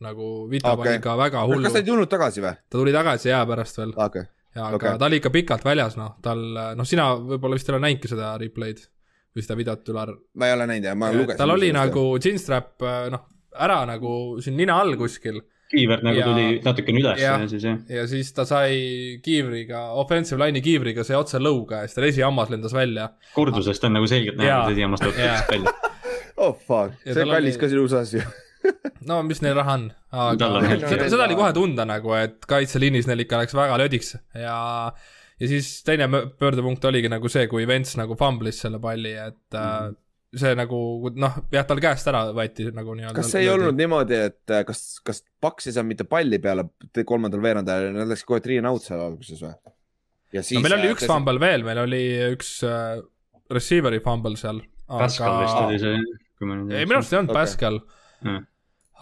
nagu 0.00 0.48
Vita 0.50 0.72
okay. 0.72 0.84
pani 0.84 0.96
ikka 0.96 1.16
väga 1.18 1.46
hullu. 1.46 1.62
kas 1.62 1.72
ta 1.72 1.78
ei 1.78 1.84
tulnud 1.84 2.08
tagasi 2.08 2.40
või? 2.40 2.54
ta 2.70 2.78
tuli 2.78 2.92
tagasi 2.92 3.28
jää 3.28 3.46
pärast 3.46 3.78
veel 3.78 3.92
okay 3.96 4.24
ja 4.58 4.68
okay. 4.74 4.88
aga 4.90 4.98
ta 4.98 5.08
oli 5.08 5.18
ikka 5.20 5.32
pikalt 5.34 5.64
väljas, 5.64 5.96
noh, 5.98 6.14
tal, 6.24 6.40
noh, 6.78 6.86
sina 6.88 7.10
võib-olla 7.16 7.58
vist 7.58 7.68
ei 7.68 7.74
ole 7.74 7.82
näinudki 7.84 8.10
seda 8.10 8.32
replay'd 8.40 8.80
või 9.36 9.44
seda 9.44 9.56
videot 9.58 9.92
üle. 9.92 10.06
ma 10.40 10.48
ei 10.48 10.56
ole 10.56 10.66
näinud 10.70 10.88
jah, 10.88 10.98
ma 10.98 11.10
lugesin. 11.14 11.40
tal 11.40 11.54
oli 11.54 11.70
nagu 11.74 12.04
chinstrap, 12.22 12.86
noh, 13.14 13.26
ära 13.68 13.82
nagu 13.88 14.12
siin 14.44 14.56
nina 14.58 14.78
all 14.82 14.96
kuskil. 15.00 15.40
Kiiver 15.68 16.02
nagu 16.06 16.20
ja, 16.20 16.26
tuli 16.28 16.46
natukene 16.64 17.02
üles 17.02 17.20
ja, 17.22 17.36
ja 17.42 17.48
siis 17.50 17.66
jah. 17.66 17.78
ja 17.92 18.06
siis 18.10 18.32
ta 18.36 18.46
sai 18.48 18.78
kiivriga, 19.24 19.84
offensive 20.00 20.40
line'i 20.40 20.64
kiivriga 20.64 21.04
sai 21.06 21.18
otse 21.18 21.40
lõuga 21.42 21.82
ja 21.82 21.88
siis 21.88 21.98
tal 21.98 22.08
esihammas 22.08 22.52
lendas 22.52 22.74
välja. 22.76 23.10
kordusest 23.34 23.84
on 23.88 23.98
nagu 23.98 24.08
selgelt 24.10 24.40
näha, 24.40 24.62
et 24.64 24.76
esihammast 24.76 25.06
tõusis 25.06 25.46
välja. 25.52 25.74
oh 26.44 26.56
fuck, 26.56 26.96
see 27.04 27.24
kallis 27.24 27.56
oli... 27.56 27.62
ka 27.62 27.72
sinu 27.74 27.84
USA-s 27.88 28.16
ju 28.16 28.24
no 29.10 29.20
mis 29.26 29.44
neil 29.44 29.56
raha 29.58 29.76
on, 29.78 29.86
aga 30.24 30.50
seda, 30.88 31.06
seda 31.12 31.28
oli 31.28 31.38
kohe 31.38 31.52
tunda 31.56 31.86
nagu, 31.88 32.16
et 32.18 32.42
kaitseliinis 32.48 33.08
neil 33.10 33.26
ikka 33.26 33.44
läks 33.44 33.56
väga 33.56 33.78
lödiks 33.84 34.16
ja 34.34 34.58
ja 35.38 35.48
siis 35.52 35.70
teine 35.86 36.08
pöördepunkt 36.40 36.84
oligi 36.88 37.10
nagu 37.12 37.30
see, 37.30 37.46
kui 37.50 37.66
Vents 37.68 37.94
nagu 38.00 38.16
fumblis 38.18 38.64
selle 38.64 38.80
palli, 38.82 39.14
et 39.14 39.54
mm. 39.54 39.96
See 40.36 40.52
nagu 40.58 40.78
noh, 41.16 41.38
jah, 41.54 41.64
tal 41.68 41.80
käest 41.80 42.08
ära 42.10 42.26
võeti 42.36 42.68
nagu 42.74 42.94
nii-öelda. 42.96 43.16
kas 43.16 43.30
see 43.32 43.46
ei 43.46 43.50
olnud 43.52 43.78
niimoodi, 43.78 44.18
et 44.28 44.52
äh, 44.52 44.64
kas, 44.68 44.98
kas 45.04 45.22
Paks 45.40 45.70
ei 45.70 45.76
saanud 45.76 45.94
mitte 45.94 46.04
palli 46.08 46.40
peale 46.42 46.66
kolmandal 47.08 47.40
veerandajal, 47.44 47.94
nad 47.96 48.10
läksid 48.10 48.28
kohe 48.28 48.42
three 48.44 48.60
and 48.60 48.68
out 48.68 48.84
seal 48.84 49.00
alguses 49.04 49.40
või? 49.44 49.54
no 50.36 50.64
meil 50.66 50.76
oli 50.76 50.90
äh, 50.90 50.94
üks 50.96 51.06
see... 51.06 51.12
fumble 51.12 51.40
veel, 51.40 51.64
meil 51.64 51.80
oli 51.86 52.02
üks 52.34 52.52
äh, 52.68 52.98
receiver'i 53.54 54.02
fumble 54.04 54.36
seal. 54.40 54.60
Pascal 54.88 55.42
vist 55.42 55.58
oli 55.62 55.80
see, 55.80 56.04
kui 56.40 56.48
ma 56.48 56.60
nüüd 56.60 56.76
ei. 56.76 56.88
minu 56.88 57.00
arust 57.00 57.12
ei 57.12 57.22
olnud 57.22 57.34
okay. 57.34 57.44
Pascal 57.44 57.82
mm 58.24 58.46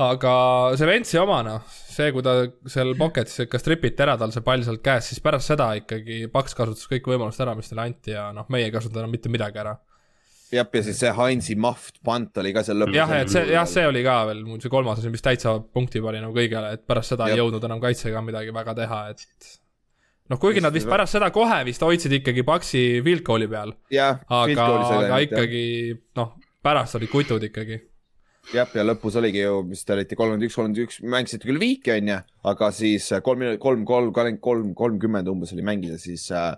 aga 0.04 0.32
see 0.76 0.88
Ventsi 0.88 1.16
oma 1.16 1.38
noh, 1.44 1.64
see, 1.72 2.10
kui 2.12 2.24
ta 2.24 2.34
seal 2.68 2.92
pocket'is 3.00 3.46
ikka 3.46 3.60
stripiti 3.60 4.04
ära 4.04 4.16
tal 4.20 4.32
see 4.34 4.44
pall 4.44 4.64
sealt 4.64 4.82
käest, 4.84 5.12
siis 5.12 5.22
pärast 5.24 5.52
seda 5.52 5.70
ikkagi 5.78 6.26
Paks 6.32 6.56
kasutas 6.58 6.88
kõik 6.90 7.08
võimalused 7.08 7.44
ära, 7.44 7.54
mis 7.56 7.70
talle 7.70 7.86
anti 7.88 8.12
ja 8.12 8.28
noh, 8.36 8.48
meie 8.52 8.68
ei 8.68 8.74
kasutanud 8.74 9.04
enam 9.04 9.14
mitte 9.16 9.32
midagi 9.32 9.62
ära. 9.62 9.76
Jah, 10.52 10.68
ja 10.72 10.82
siis 10.86 11.00
see 11.02 11.12
Heinzi 11.16 11.56
Maht 11.58 12.00
pant 12.04 12.38
oli 12.42 12.52
ka 12.54 12.62
seal 12.66 12.80
lõpus. 12.82 12.96
jah, 12.96 13.12
et 13.18 13.32
see, 13.32 13.44
jah, 13.54 13.66
see 13.70 13.86
oli 13.88 14.02
ka 14.06 14.18
veel 14.30 14.44
mul 14.46 14.62
see 14.62 14.72
kolmas 14.72 15.00
asi, 15.00 15.12
mis 15.12 15.24
täitsa 15.24 15.56
punkti 15.60 16.02
pani 16.04 16.22
nagu 16.22 16.36
kõigele, 16.36 16.74
et 16.76 16.86
pärast 16.86 17.14
seda 17.14 17.30
ja. 17.30 17.36
ei 17.36 17.42
jõudnud 17.42 17.64
enam 17.68 17.82
kaitsega 17.82 18.22
midagi 18.24 18.54
väga 18.54 18.76
teha, 18.78 19.00
et 19.14 19.50
noh, 20.30 20.40
kuigi 20.42 20.62
nad 20.64 20.74
vist 20.76 20.90
pärast 20.90 21.18
seda 21.18 21.32
kohe 21.34 21.62
vist 21.68 21.82
hoidsid 21.82 22.20
ikkagi 22.20 22.46
Paksi 22.46 22.86
field 23.06 23.26
goal'i 23.26 23.50
peal. 23.50 23.76
aga, 23.96 24.70
aga 25.02 25.20
ikkagi 25.26 25.66
noh, 26.18 26.34
pärast 26.64 26.98
olid 27.00 27.12
kutud 27.12 27.50
ikkagi 27.50 27.82
jah, 28.54 28.70
ja 28.78 28.84
lõpus 28.86 29.16
oligi 29.18 29.42
ju, 29.42 29.60
mis 29.66 29.82
te 29.82 29.94
olite 29.96 30.18
kolmkümmend 30.18 30.46
üks, 30.46 30.56
kolmkümmend 30.58 30.82
üks, 30.84 31.00
mängisite 31.02 31.48
küll 31.48 31.60
viiki, 31.62 31.92
onju, 31.96 32.18
aga 32.52 32.70
siis 32.74 33.08
kolm, 33.26 33.42
kolm, 33.62 33.84
kolm, 33.88 34.38
kolm, 34.42 34.72
kolmkümmend 34.78 35.30
umbes 35.32 35.54
oli 35.56 35.66
mängida, 35.66 35.98
siis 36.00 36.28
äh, 36.34 36.52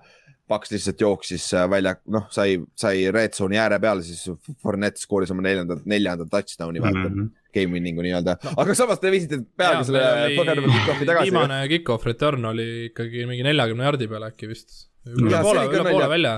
Paks 0.48 0.72
lihtsalt 0.72 1.02
jooksis 1.04 1.46
äh, 1.56 1.66
välja, 1.70 1.94
noh, 2.14 2.28
sai, 2.34 2.58
sai 2.78 3.08
red 3.14 3.36
zone'i 3.36 3.60
ääre 3.60 3.80
peale, 3.82 4.04
siis 4.06 4.24
Fournette 4.62 5.02
skooris 5.02 5.32
oma 5.34 5.44
neljandat, 5.44 5.84
neljandat 5.88 6.30
touchdown'i 6.32 6.82
vaata 6.84 7.04
mm. 7.04 7.14
-hmm. 7.14 7.34
Game 7.54 7.72
winning'u 7.72 8.04
nii-öelda 8.04 8.36
no., 8.44 8.54
aga 8.60 8.74
samas 8.76 9.00
te 9.00 9.10
viisite 9.12 9.40
peaaegu 9.56 9.86
selle 9.88 10.02
põgeneva 10.36 10.72
kick-off'i 10.74 11.08
tagasi. 11.08 11.30
viimane 11.30 11.60
kick-off 11.72 12.06
return 12.06 12.44
oli 12.50 12.68
ikkagi 12.90 13.24
mingi 13.30 13.46
neljakümne 13.46 13.88
jardi 13.88 14.08
peal 14.08 14.26
äkki 14.28 14.50
vist. 14.50 14.88
üle 15.08 15.40
poole, 15.42 15.64
üle 15.72 15.84
poole 15.88 16.08
välja 16.12 16.34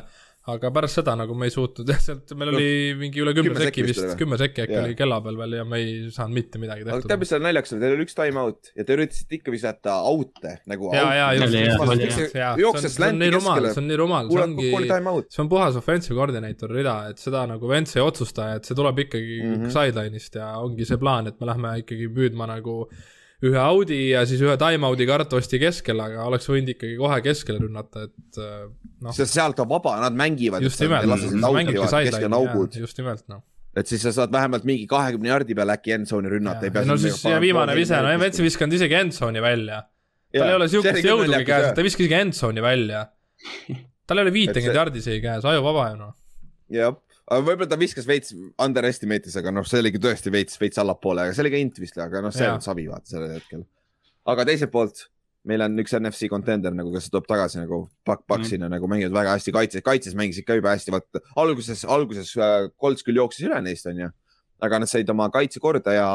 aga 0.55 0.71
pärast 0.75 1.01
seda 1.01 1.15
nagu 1.19 1.35
me 1.39 1.49
ei 1.49 1.55
suutnud 1.55 1.91
jah, 1.93 2.01
sealt 2.03 2.33
meil 2.39 2.53
oli 2.55 2.71
mingi 2.99 3.23
üle 3.23 3.35
kümne 3.37 3.55
sekki 3.59 3.85
vist, 3.87 4.15
kümme 4.21 4.39
sekki 4.41 4.65
äkki 4.65 4.79
oli 4.81 4.97
kella 4.99 5.21
peal 5.25 5.39
veel 5.41 5.57
ja 5.61 5.67
me 5.69 5.81
ei 5.83 5.93
saanud 6.15 6.37
mitte 6.37 6.61
midagi 6.63 6.87
tehtud. 6.87 7.09
tead, 7.11 7.23
mis 7.23 7.33
seal 7.33 7.45
naljakas 7.45 7.75
oli, 7.77 7.83
teil 7.85 7.97
oli 7.97 8.07
üks 8.09 8.19
time 8.19 8.43
out 8.43 8.73
ja 8.77 8.87
te 8.87 8.97
üritasite 8.97 9.39
ikka 9.39 9.55
visata 9.55 9.97
out'e 10.11 10.57
nagu. 10.71 10.91
jookses 12.65 12.99
länti 13.03 13.31
keskele. 13.37 13.75
see 13.75 13.83
on 13.85 13.89
nii 13.91 14.01
rumal, 14.01 14.33
see 14.33 14.45
ongi, 14.47 14.73
see 15.29 15.45
on 15.45 15.53
puhas 15.53 15.79
offensive 15.81 16.19
coordinator 16.19 16.75
rida, 16.75 16.97
et 17.13 17.23
seda 17.23 17.47
nagu 17.51 17.71
Vents 17.71 17.97
ei 17.97 18.05
otsusta, 18.05 18.53
et 18.59 18.69
see 18.69 18.79
tuleb 18.79 19.05
ikkagi 19.07 19.41
mm 19.41 19.55
-hmm. 19.55 19.73
sideline'ist 19.77 20.39
ja 20.41 20.53
ongi 20.59 20.89
see 20.89 21.01
plaan, 21.01 21.31
et 21.31 21.41
me 21.41 21.51
lähme 21.51 21.79
ikkagi 21.85 22.11
püüdma 22.15 22.49
nagu 22.51 22.85
ühe 23.47 23.61
Audi 23.61 24.01
ja 24.11 24.25
siis 24.29 24.43
ühe 24.45 24.57
time-out'i 24.61 25.07
kartosti 25.09 25.61
keskel, 25.63 26.01
aga 26.05 26.27
oleks 26.29 26.49
võinud 26.51 26.75
ikkagi 26.75 26.97
kohe 27.01 27.21
keskele 27.25 27.63
rünnata, 27.63 28.07
et 28.09 28.41
äh, 28.41 28.67
noh. 29.07 29.15
sest 29.17 29.37
sealt 29.39 29.63
on 29.65 29.71
vaba, 29.71 29.97
nad 30.03 30.17
mängivad. 30.17 30.65
just 30.65 30.83
nimelt, 30.85 31.09
just 32.77 33.01
nimelt 33.01 33.25
noh 33.33 33.45
et 33.71 33.87
siis 33.87 34.03
sa 34.03 34.11
saad 34.15 34.33
vähemalt 34.35 34.65
mingi 34.67 34.87
kahekümne 34.91 35.31
jardi 35.31 35.55
peal 35.55 35.71
äkki 35.77 35.95
endzone'i 35.95 36.33
rünnata. 36.33 36.71
no 36.89 36.97
siis 36.99 37.21
ja 37.23 37.39
viimane 37.43 37.77
vise, 37.79 38.01
no 38.03 38.15
Vents 38.19 38.41
ei 38.41 38.47
visanud 38.49 38.75
isegi 38.75 38.97
endzone'i 38.99 39.43
välja. 39.45 39.85
tal 40.35 40.49
ei 40.49 40.57
ole 40.59 40.69
sihukest 40.73 41.07
jõudugi 41.07 41.45
käes, 41.47 41.69
ta 41.77 41.85
viskas 41.87 42.05
isegi 42.07 42.19
endzone'i 42.19 42.65
välja. 42.65 43.05
tal 44.11 44.19
ei 44.19 44.27
ole 44.27 44.35
viitekümmet 44.35 44.81
jardi 44.83 45.05
isegi 45.05 45.23
käes, 45.23 45.47
ajuvaba 45.47 45.87
ju 45.93 46.01
noh. 46.01 46.17
jah 46.75 46.99
võib-olla 47.31 47.69
ta 47.71 47.79
viskas 47.79 48.09
veits 48.09 48.35
underestimate'is, 48.35 49.37
aga 49.39 49.53
noh, 49.55 49.67
see 49.67 49.81
oligi 49.83 50.01
tõesti 50.03 50.33
veits, 50.35 50.59
veits 50.61 50.81
allapoole, 50.83 51.29
aga 51.29 51.37
see 51.37 51.45
oli 51.45 51.53
ka 51.55 51.63
int 51.63 51.79
vist, 51.83 51.99
aga 52.03 52.25
noh, 52.25 52.35
see 52.35 52.49
on 52.51 52.63
savi 52.65 52.89
vaata 52.91 53.15
sellel 53.15 53.37
hetkel. 53.37 53.65
aga 54.31 54.47
teiselt 54.49 54.73
poolt 54.75 55.07
meil 55.49 55.63
on 55.65 55.79
üks 55.81 55.95
NFC 55.97 56.29
contender 56.29 56.75
nagu, 56.77 56.91
kes 56.93 57.09
tuleb 57.13 57.29
tagasi 57.31 57.63
nagu 57.63 57.85
Pak-, 58.07 58.27
Paksina 58.29 58.67
mm. 58.67 58.75
nagu 58.75 58.91
mängivad 58.91 59.15
väga 59.15 59.37
hästi 59.39 59.55
kaitses, 59.57 59.85
kaitses 59.87 60.17
mängisid 60.19 60.45
ka 60.49 60.59
juba 60.59 60.75
hästi, 60.75 60.93
vaata 60.93 61.23
alguses, 61.41 61.87
alguses 61.89 62.35
äh, 62.37 62.67
Colts 62.81 63.07
küll 63.07 63.21
jooksis 63.21 63.47
üle 63.49 63.63
neist, 63.65 63.89
onju. 63.89 64.11
aga 64.61 64.83
nad 64.83 64.91
said 64.91 65.09
oma 65.09 65.31
kaitse 65.33 65.63
korda 65.63 65.95
ja, 65.97 66.09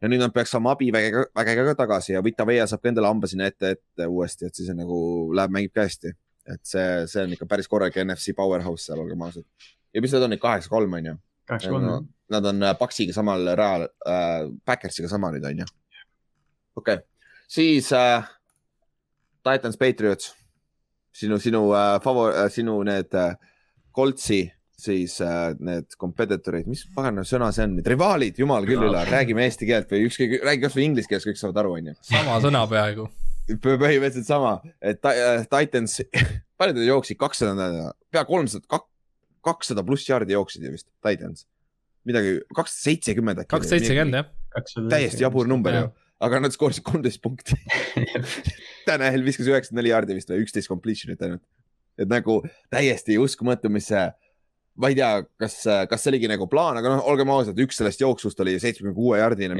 ja 0.00 0.08
nüüd 0.08 0.22
nad 0.22 0.32
peaks 0.32 0.54
saama 0.54 0.72
abiväge, 0.72 1.26
vägega 1.36 1.66
ka 1.72 1.76
tagasi 1.82 2.14
ja 2.14 2.24
Vita 2.24 2.46
Veia 2.48 2.64
saab 2.70 2.80
ka 2.80 2.88
endale 2.88 3.10
hamba 3.10 3.28
sinna 3.28 3.50
ette, 3.50 3.74
ette 3.76 4.08
uuesti, 4.08 4.48
et 4.48 4.56
siis 4.56 4.72
on 4.72 4.80
nagu 4.80 4.96
läheb, 5.36 5.52
mängib 5.52 5.76
ka 5.76 5.84
hästi. 5.84 6.16
et 6.48 6.64
see, 6.66 6.88
see 7.06 7.26
on 7.26 7.36
ikka 7.36 7.46
päris 7.46 7.68
korralik 7.70 8.00
NFC 8.02 8.32
powerhouse 8.34 8.88
seal, 8.88 9.04
olgem 9.04 9.20
ausad 9.22 9.44
ja 9.94 10.02
mis 10.04 10.12
nad 10.16 10.26
on 10.26 10.34
nüüd, 10.34 10.42
kaheksa-kolm 10.42 10.98
on 10.98 11.10
ju? 11.12 11.16
kaheksa-kolm. 11.50 12.08
Nad 12.32 12.46
on 12.48 12.64
Paxiga 12.78 13.12
äh, 13.12 13.16
samal 13.16 13.50
rajal 13.58 13.88
äh,, 14.08 14.46
Backersiga 14.66 15.10
sama 15.10 15.32
nüüd 15.34 15.46
on 15.48 15.64
ju. 15.64 15.68
okei 16.76 17.00
okay., 17.00 17.04
siis 17.48 17.92
äh, 17.96 18.24
Titans 19.42 19.76
Patriots, 19.76 20.32
sinu, 21.12 21.38
sinu 21.42 21.68
äh, 21.74 21.98
favor- 22.04 22.34
äh,, 22.34 22.50
sinu 22.50 22.80
need 22.86 23.14
äh, 23.14 23.34
Coltsi 23.92 24.46
siis 24.82 25.20
äh, 25.22 25.52
need 25.62 25.94
competitor'id, 26.00 26.66
mis 26.70 26.84
pagana 26.94 27.24
sõna 27.26 27.52
see 27.54 27.66
on, 27.66 27.76
need 27.78 27.88
rivaalid, 27.92 28.38
jumal 28.42 28.66
küll 28.66 28.82
üle, 28.88 29.02
räägime 29.06 29.44
eesti 29.46 29.68
keelt 29.68 29.92
või 29.92 30.06
ükskõik, 30.08 30.38
räägi 30.42 30.64
kasvõi 30.64 30.86
inglise 30.88 31.10
keeles, 31.10 31.26
kõik 31.28 31.38
saavad 31.38 31.60
aru, 31.62 31.76
onju. 31.78 31.94
sama 32.08 32.38
sõna 32.42 32.64
peaaegu 32.70 33.06
põhimõtteliselt 33.62 34.28
sama, 34.28 34.56
et 34.82 35.02
äh, 35.08 35.44
Titans, 35.50 35.98
palju 36.60 36.76
ta 36.76 36.86
jooksid, 36.86 37.18
kakssada, 37.20 37.92
pea 38.14 38.24
kolmsada, 38.28 38.82
kakssada 39.44 39.84
pluss 39.86 40.06
jaardi 40.08 40.36
jooksid 40.36 40.64
ju 40.66 40.72
vist, 40.74 40.88
Titans. 41.04 41.46
midagi, 42.08 42.38
kakssada 42.54 42.88
seitsekümmend 42.90 43.42
äkki. 43.42 43.50
kakssada 43.52 43.78
seitsekümmend 43.78 44.20
jah. 44.20 44.30
täiesti 44.92 45.24
jabur 45.24 45.50
number 45.50 45.76
ju, 45.76 45.84
aga 46.22 46.40
nad 46.42 46.54
skoorisid 46.54 46.86
kolmteist 46.86 47.22
punkti 47.24 47.58
Tanel 48.86 49.24
viskas 49.26 49.48
üheksakümmend 49.50 49.82
neli 49.82 49.92
jaardi 49.94 50.18
vist 50.18 50.32
või 50.32 50.42
üksteist 50.46 50.70
completion'it 50.70 51.22
ainult. 51.26 51.44
et 51.98 52.10
nagu 52.10 52.40
täiesti 52.72 53.18
uskumatu, 53.20 53.70
mis 53.72 53.90
see, 53.90 54.04
ma 54.80 54.90
ei 54.90 54.98
tea, 54.98 55.10
kas, 55.40 55.58
kas 55.90 56.04
see 56.04 56.14
oligi 56.14 56.30
nagu 56.30 56.48
plaan, 56.50 56.78
aga 56.80 56.96
noh, 56.96 57.02
olgem 57.12 57.30
ausad, 57.34 57.58
üks 57.62 57.78
sellest 57.80 58.02
jooksust 58.02 58.40
oli 58.44 58.56
seitsmekümne 58.62 58.96
kuue 58.96 59.20
jaardine, 59.20 59.58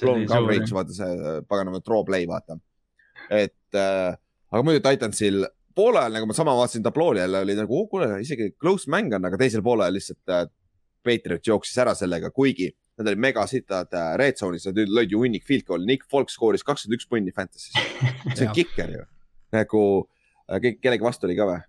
blown 0.00 0.28
coverage, 0.30 0.70
vaata 0.76 0.96
see 0.96 1.40
paganama 1.50 1.82
draw 1.82 2.04
play, 2.06 2.28
vaata. 2.30 2.60
et 3.32 3.78
äh, 3.78 4.14
aga 4.52 4.64
muidu 4.66 4.84
Titansil 4.84 5.42
poolel 5.74 6.12
nagu 6.16 6.28
ma 6.28 6.36
sama 6.36 6.54
vaatasin 6.58 6.84
tablool 6.84 7.20
jälle 7.20 7.42
oli 7.46 7.56
nagu 7.58 7.78
oh,, 7.78 7.88
kuule 7.90 8.20
isegi 8.22 8.52
close 8.60 8.90
mäng 8.90 9.14
on, 9.14 9.24
aga 9.28 9.40
teisel 9.40 9.64
poolel 9.64 9.94
lihtsalt 9.96 10.32
äh, 10.32 10.46
Patriot 11.02 11.46
jooksis 11.46 11.78
ära 11.82 11.94
sellega, 11.98 12.30
kuigi 12.30 12.70
nad 12.98 13.08
olid 13.08 13.22
megasitad 13.24 13.92
äh, 13.96 14.14
red 14.20 14.38
zone'is, 14.38 14.68
nad 14.68 14.78
lõid 14.98 15.12
ju 15.12 15.22
hunnik 15.24 15.46
field 15.48 15.66
goal'i, 15.68 15.88
Nick 15.88 16.06
Folk 16.10 16.30
skooris 16.30 16.64
kakskümmend 16.66 17.00
üks 17.00 17.08
punni 17.10 17.34
Fantasy's. 17.34 17.74
see 18.36 18.46
on 18.46 18.54
kikker 18.56 18.92
ju, 18.98 19.04
nagu 19.56 19.84
äh, 20.48 20.72
kellegi 20.80 21.06
vastu 21.06 21.28
oli 21.28 21.38
ka 21.38 21.48
või? 21.48 21.60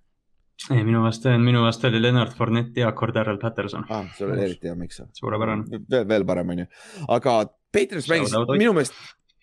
ei, 0.72 0.84
minu 0.86 1.02
vastu, 1.04 1.32
minu 1.42 1.63
vastu 1.63 1.89
oli 1.89 2.02
Leonard 2.02 2.36
Fournette 2.38 2.84
ja 2.84 2.92
Cordarrel 2.98 3.39
Patterson. 3.42 3.86
ah, 3.89 4.06
see 4.18 4.28
oli 4.28 4.46
eriti 4.46 4.70
hea, 4.70 4.78
miks? 4.80 5.02
suurepärane. 5.18 5.82
veel, 5.89 6.08
veel 6.10 6.28
parem, 6.28 6.54
onju. 6.56 6.70
aga 7.18 7.39
Patriots 7.74 8.10
mängis 8.12 8.36
minu 8.54 8.76
meelest, 8.76 9.00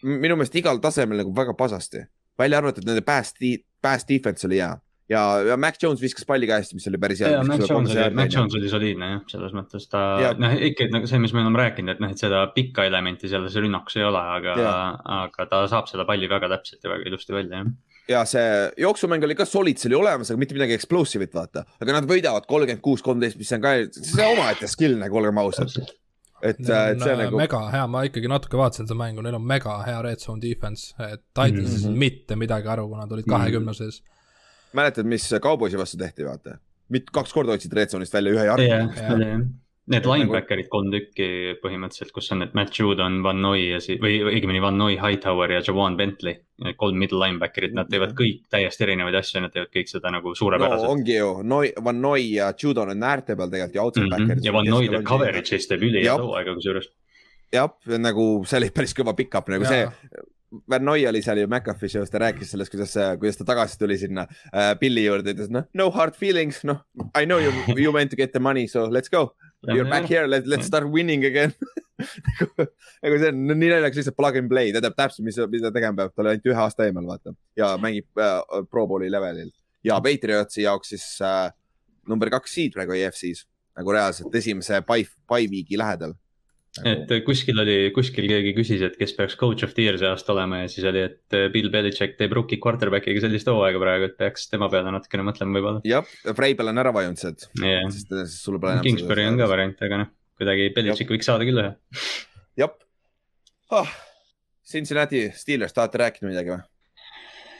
minu 0.07 0.37
meelest 0.38 0.57
igal 0.61 0.81
tasemel 0.85 1.25
nagu 1.25 1.35
väga 1.37 1.57
pasasti. 1.59 2.05
välja 2.38 2.61
arvatud 2.61 2.87
nende 2.88 3.03
pass, 3.05 3.35
pass 3.83 4.09
defense 4.09 4.47
oli 4.49 4.61
hea 4.61 4.73
ja, 5.11 5.23
ja 5.49 5.57
Mac 5.61 5.79
Jones 5.83 6.03
viskas 6.03 6.27
palli 6.29 6.49
hästi, 6.51 6.79
mis 6.79 6.87
oli 6.90 7.01
päris 7.03 7.23
hea. 7.25 7.43
Mac 7.47 7.66
Jones 7.66 7.95
oli, 7.95 8.07
Mac 8.14 8.35
Jones 8.35 8.57
oli 8.59 8.71
soliidne 8.71 9.11
jah, 9.14 9.23
selles 9.33 9.55
mõttes 9.57 9.88
ta, 9.90 10.05
noh 10.38 10.57
ikka 10.71 10.88
nagu 10.95 11.11
see, 11.11 11.21
mis 11.23 11.35
me 11.37 11.43
oleme 11.43 11.61
rääkinud, 11.61 11.97
et 11.97 12.03
noh, 12.03 12.14
et 12.14 12.23
seda 12.23 12.45
pikka 12.55 12.87
elementi 12.88 13.31
selles 13.31 13.57
rünnakus 13.59 13.99
ei 13.99 14.07
ole, 14.07 14.25
aga, 14.38 14.75
aga 15.21 15.49
ta 15.51 15.64
saab 15.71 15.90
seda 15.90 16.07
palli 16.09 16.31
väga 16.31 16.51
täpselt 16.55 16.87
ja 16.87 16.95
väga 16.95 17.11
ilusti 17.11 17.37
välja 17.37 17.62
jah 17.62 17.73
ja 18.11 18.25
see 18.27 18.47
jooksumäng 18.83 19.23
oli 19.27 19.37
ka 19.38 19.47
solid, 19.47 19.79
see 19.79 19.90
oli 19.90 20.01
olemas, 20.01 20.31
aga 20.33 20.40
mitte 20.40 20.57
midagi 20.57 20.75
explosive'it, 20.75 21.35
vaata. 21.37 21.62
aga 21.79 21.95
nad 21.95 22.09
võidavad 22.11 22.47
kolmkümmend 22.51 22.83
kuus, 22.83 23.05
kolmteist, 23.07 23.38
mis 23.38 23.53
on 23.55 23.62
ka, 23.62 23.75
see 23.95 24.27
omaette 24.27 24.71
skill 24.71 24.99
nagu, 24.99 25.21
olgem 25.21 25.38
ausad. 25.43 25.77
Et, 26.42 26.61
et 26.61 27.03
see 27.03 27.16
nagu. 27.16 27.37
mega 27.37 27.61
hea, 27.72 27.87
ma 27.87 28.05
ikkagi 28.09 28.31
natuke 28.31 28.59
vaatasin 28.61 28.88
seda 28.88 28.96
mängu, 28.98 29.22
neil 29.24 29.37
on 29.38 29.44
mega 29.46 29.81
hea 29.87 30.00
red 30.03 30.22
zone 30.22 30.40
defense, 30.42 30.94
et 30.98 31.22
Titans 31.35 31.74
ei 31.74 31.85
saanud 31.85 32.00
mitte 32.07 32.38
midagi 32.40 32.70
aru, 32.72 32.88
kui 32.88 33.00
nad 33.00 33.12
olid 33.12 33.29
kahekümne 33.29 33.74
sees 33.74 34.00
mm 34.00 34.07
-hmm 34.07 34.18
mäletad, 34.72 35.05
mis 35.05 35.35
Cowboysi 35.42 35.79
vastu 35.79 35.98
tehti, 35.98 36.24
vaata? 36.24 36.59
mit-, 36.88 37.11
kaks 37.12 37.33
korda 37.33 37.55
hoidsid 37.55 37.74
red 37.76 37.92
zone'ist 37.92 38.14
välja 38.14 38.35
ühe 38.35 38.46
jardi. 38.46 38.68
oli 39.14 39.29
jah. 39.29 39.42
Need 39.90 40.07
linebacker'id 40.07 40.68
kolm 40.70 40.90
tükki 40.92 41.26
põhimõtteliselt, 41.62 42.12
kus 42.14 42.31
on 42.35 42.44
need 42.44 42.55
Matt 42.55 42.76
Judon, 42.79 43.20
Van 43.24 43.40
Noy 43.42 43.64
ja 43.72 43.81
siis, 43.83 43.98
või 44.03 44.20
õigemini 44.31 44.62
Van 44.62 44.79
Noy, 44.79 44.94
Hightower 45.00 45.57
ja 45.57 45.62
Jawan 45.66 45.98
Bentley. 45.98 46.38
Kolm 46.79 46.98
middle 47.00 47.18
linebacker'it, 47.24 47.74
nad 47.74 47.88
teevad 47.90 48.12
kõik 48.18 48.44
täiesti 48.53 48.85
erinevaid 48.87 49.16
asju, 49.18 49.40
nad 49.42 49.55
teevad 49.55 49.72
kõik 49.74 49.90
seda 49.90 50.12
nagu 50.14 50.35
suurepäraselt 50.37 50.87
no,. 50.87 50.94
ongi 50.94 51.16
ju, 51.16 51.31
Noi, 51.42 51.72
Van 51.85 52.03
Noy 52.05 52.26
ja 52.37 52.50
Judon 52.55 52.92
on 52.94 53.07
äärte 53.11 53.35
peal 53.37 53.50
tegelikult 53.53 53.79
ja 53.79 53.85
outside 53.87 54.07
mm 54.07 54.12
-hmm. 54.12 54.26
backer'id. 54.29 54.44
ja 54.44 54.53
Van 54.53 54.68
Noy 54.68 54.90
teeb 54.92 55.07
coverage'is 55.09 55.70
teeb 55.70 55.87
ülihead 55.88 56.26
hooaega 56.26 56.55
kusjuures. 56.55 56.90
jah, 57.53 57.70
nagu 57.98 58.26
see 58.46 58.61
oli 58.61 58.70
päris 58.70 58.94
kõva 58.94 59.16
pickup 59.16 59.48
nagu 59.48 59.64
ja. 59.64 59.70
see 59.70 60.29
Vernoi 60.70 61.07
oli 61.07 61.22
seal 61.22 61.38
ju 61.38 61.46
McAfee 61.46 61.88
show's, 61.88 62.11
ta 62.11 62.18
rääkis 62.18 62.50
sellest, 62.50 62.72
kuidas, 62.74 62.94
kuidas 63.18 63.38
ta 63.38 63.44
tagasi 63.44 63.79
tuli 63.79 63.98
sinna 63.98 64.26
äh, 64.50 64.72
Billy 64.81 65.05
juurde, 65.05 65.31
ütles 65.31 65.50
noh, 65.55 65.68
no 65.74 65.90
hard 65.94 66.16
feelings, 66.18 66.64
noh, 66.66 66.83
I 67.14 67.24
know 67.24 67.38
you, 67.38 67.53
you 67.76 67.92
went 67.94 68.11
to 68.11 68.18
get 68.18 68.33
the 68.33 68.42
money, 68.42 68.66
so 68.66 68.88
let's 68.90 69.09
go. 69.09 69.31
You 69.62 69.83
are 69.83 69.90
back 69.90 70.07
here, 70.07 70.27
let, 70.27 70.46
let's 70.46 70.66
start 70.66 70.88
winning 70.88 71.25
again. 71.25 71.53
Nagu 73.05 73.18
see 73.20 73.29
on 73.29 73.40
nii 73.51 73.68
naljakas, 73.68 73.99
lihtsalt 74.01 74.16
plug 74.16 74.38
and 74.40 74.49
play, 74.49 74.73
ta 74.73 74.81
teab 74.81 74.96
täpselt, 74.96 75.27
mis, 75.27 75.37
mida 75.53 75.68
tegema 75.75 75.99
peab, 75.99 76.14
tal 76.16 76.25
oli 76.25 76.38
ainult 76.38 76.49
ühe 76.49 76.62
aasta 76.62 76.87
eemal, 76.87 77.05
vaata. 77.11 77.35
ja 77.61 77.75
mängib 77.83 78.23
äh, 78.25 78.38
Pro 78.73 78.87
Bowli 78.88 79.11
levelil. 79.12 79.51
Ja 79.85 79.99
Patriotsi 80.05 80.64
jaoks 80.64 80.94
siis 80.94 81.05
äh, 81.25 81.51
number 82.09 82.33
kaks 82.33 82.57
seed 82.57 82.73
praegu 82.77 82.96
EFC-s 82.96 83.44
nagu 83.77 83.92
reaalselt 83.94 84.35
esimese 84.40 84.81
by, 84.88 85.05
by 85.29 85.44
week'i 85.53 85.79
lähedal 85.81 86.16
et 86.78 87.02
nagu- 87.11 87.24
kuskil 87.26 87.59
oli, 87.59 87.76
kuskil 87.94 88.28
keegi 88.30 88.52
küsis, 88.54 88.83
et 88.87 88.96
kes 88.98 89.14
peaks 89.16 89.37
coach 89.40 89.66
of 89.66 89.74
the 89.74 89.87
year 89.87 89.98
see 89.98 90.06
aasta 90.06 90.35
olema 90.35 90.62
ja 90.62 90.68
siis 90.70 90.87
oli, 90.87 91.02
et 91.09 91.37
äh, 91.37 91.48
Bill 91.52 91.70
Belichik 91.72 92.14
teeb 92.18 92.35
rookie 92.37 92.61
quarterback'iga 92.62 93.24
sellist 93.24 93.50
hooaega 93.50 93.83
praegu, 93.83 94.11
et 94.11 94.16
peaks 94.20 94.46
tema 94.52 94.70
peale 94.72 94.92
natukene 94.94 95.26
mõtlema 95.26 95.59
võib-olla. 95.59 95.83
jah, 95.88 96.06
Freibel 96.37 96.70
on 96.70 96.83
ära 96.83 96.94
vajunud 96.94 97.20
sealt 97.20 97.48
yeah.. 97.59 97.83
äh. 97.90 98.85
Kingsbury 98.87 99.26
on 99.26 99.40
ka 99.40 99.50
variant, 99.50 99.83
aga 99.88 100.04
noh, 100.04 100.12
kuidagi 100.38 100.70
Belichik 100.76 101.11
võiks 101.16 101.30
saada 101.30 101.48
küll 101.48 101.64
ühe. 101.64 101.74
jah 102.61 102.76
oh,. 103.74 103.98
Cincinnati 104.70 105.24
Steelers, 105.35 105.74
tahate 105.74 105.98
rääkida 105.98 106.28
midagi 106.30 106.52
või? 106.54 106.62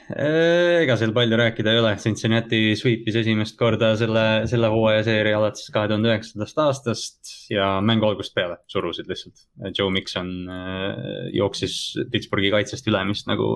Äh, 0.09 0.81
ega 0.81 0.95
seal 0.99 1.13
palju 1.15 1.37
rääkida 1.39 1.71
ei 1.71 1.79
ole, 1.79 1.91
Cincinnati 2.01 2.73
sweep'is 2.79 3.15
esimest 3.21 3.55
korda 3.59 3.91
selle, 3.99 4.23
selle 4.49 4.71
hooaja 4.73 5.03
seeria 5.07 5.37
alates 5.37 5.69
kahe 5.73 5.87
tuhande 5.91 6.09
üheksandast 6.09 6.59
aastast 6.63 7.31
ja 7.53 7.67
mängu 7.85 8.09
algusest 8.09 8.35
peale 8.35 8.57
surusid 8.71 9.07
lihtsalt. 9.11 9.45
Joe 9.77 9.93
Mikson 9.93 10.31
äh, 10.51 11.29
jooksis 11.37 11.77
Pittsburghi 12.11 12.51
kaitsest 12.53 12.89
üle, 12.91 13.03
mis 13.07 13.23
nagu 13.29 13.53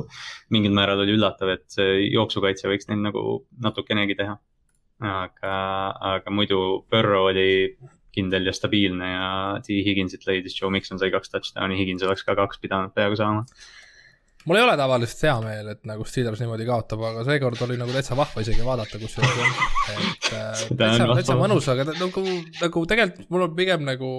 mingil 0.53 0.75
määral 0.77 1.03
oli 1.03 1.17
üllatav, 1.17 1.51
et 1.57 1.79
jooksukaitse 2.13 2.69
võiks 2.71 2.87
neil 2.91 3.03
nagu 3.03 3.25
natukenegi 3.65 4.17
teha. 4.21 4.37
aga, 5.03 5.55
aga 6.15 6.31
muidu 6.31 6.85
Burrow 6.91 7.25
oli 7.27 7.75
kindel 8.15 8.47
ja 8.47 8.53
stabiilne 8.55 9.09
ja 9.09 9.25
T 9.65 9.75
Higginsit 9.83 10.23
leidis, 10.27 10.55
Joe 10.55 10.71
Mikson 10.71 11.01
sai 11.01 11.11
kaks 11.11 11.33
touchdown'i, 11.33 11.75
Higgins 11.81 12.05
oleks 12.07 12.23
ka 12.23 12.37
kaks 12.37 12.61
pidanud 12.63 12.95
peaaegu 12.95 13.19
saama 13.19 13.43
mul 14.45 14.59
ei 14.59 14.63
ole 14.65 14.75
tavaliselt 14.77 15.23
hea 15.25 15.35
meel, 15.43 15.69
et 15.73 15.81
nagu 15.89 16.05
Steelers 16.07 16.41
niimoodi 16.41 16.67
kaotab, 16.67 17.01
aga 17.09 17.23
seekord 17.27 17.61
oli 17.65 17.77
nagu 17.79 17.93
täitsa 17.95 18.17
vahva 18.17 18.43
isegi 18.45 18.65
vaadata, 18.65 18.99
kusjuures. 19.01 19.63
et 19.95 20.29
äh, 20.31 20.63
täitsa, 20.81 21.07
täitsa 21.11 21.37
mõnus, 21.39 21.69
aga 21.73 21.87
nagu, 21.89 22.25
nagu 22.59 22.85
tegelikult 22.91 23.33
mul 23.33 23.47
on 23.47 23.55
pigem 23.57 23.85
nagu 23.87 24.11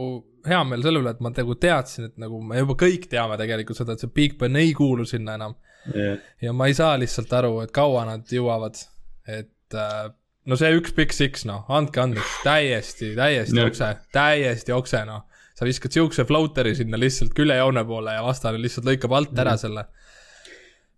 hea 0.47 0.61
meel 0.67 0.85
selle 0.87 1.03
üle, 1.03 1.15
et 1.15 1.23
ma 1.25 1.33
nagu 1.35 1.57
teadsin, 1.62 2.11
et 2.11 2.21
nagu 2.23 2.41
me 2.43 2.61
juba 2.62 2.79
kõik 2.87 3.09
teame 3.12 3.39
tegelikult 3.41 3.79
seda, 3.81 3.95
et 3.97 4.03
see 4.03 4.12
Big 4.19 4.37
Ben 4.41 4.59
ei 4.59 4.75
kuulu 4.77 5.07
sinna 5.09 5.37
enam 5.39 5.57
yeah.. 5.95 6.19
ja 6.43 6.55
ma 6.57 6.71
ei 6.71 6.77
saa 6.79 6.97
lihtsalt 7.01 7.33
aru, 7.39 7.61
et 7.65 7.75
kaua 7.75 8.07
nad 8.09 8.27
jõuavad, 8.33 8.83
et 9.31 9.79
äh, 9.79 10.09
no 10.47 10.59
see 10.59 10.75
üks 10.79 10.95
Big 10.97 11.15
Six, 11.15 11.47
noh, 11.49 11.67
andke 11.73 12.03
andeks, 12.03 12.41
täiesti, 12.47 13.15
täiesti 13.19 13.59
no. 13.59 13.69
okse, 13.71 13.93
täiesti 14.15 14.75
okse, 14.75 15.05
noh. 15.09 15.27
sa 15.57 15.69
viskad 15.69 15.95
siukse 15.95 16.27
floater'i 16.29 16.75
sinna 16.79 16.99
lihtsalt 17.01 17.35
küljejoone 17.37 17.87
poole 17.89 18.19
ja 18.19 18.27
vastane 18.27 18.61
lihtsalt 18.62 18.91
lõikab 18.91 19.15
alt 19.17 19.39
ära 19.39 19.55
mm. 19.55 19.62
selle 19.62 19.87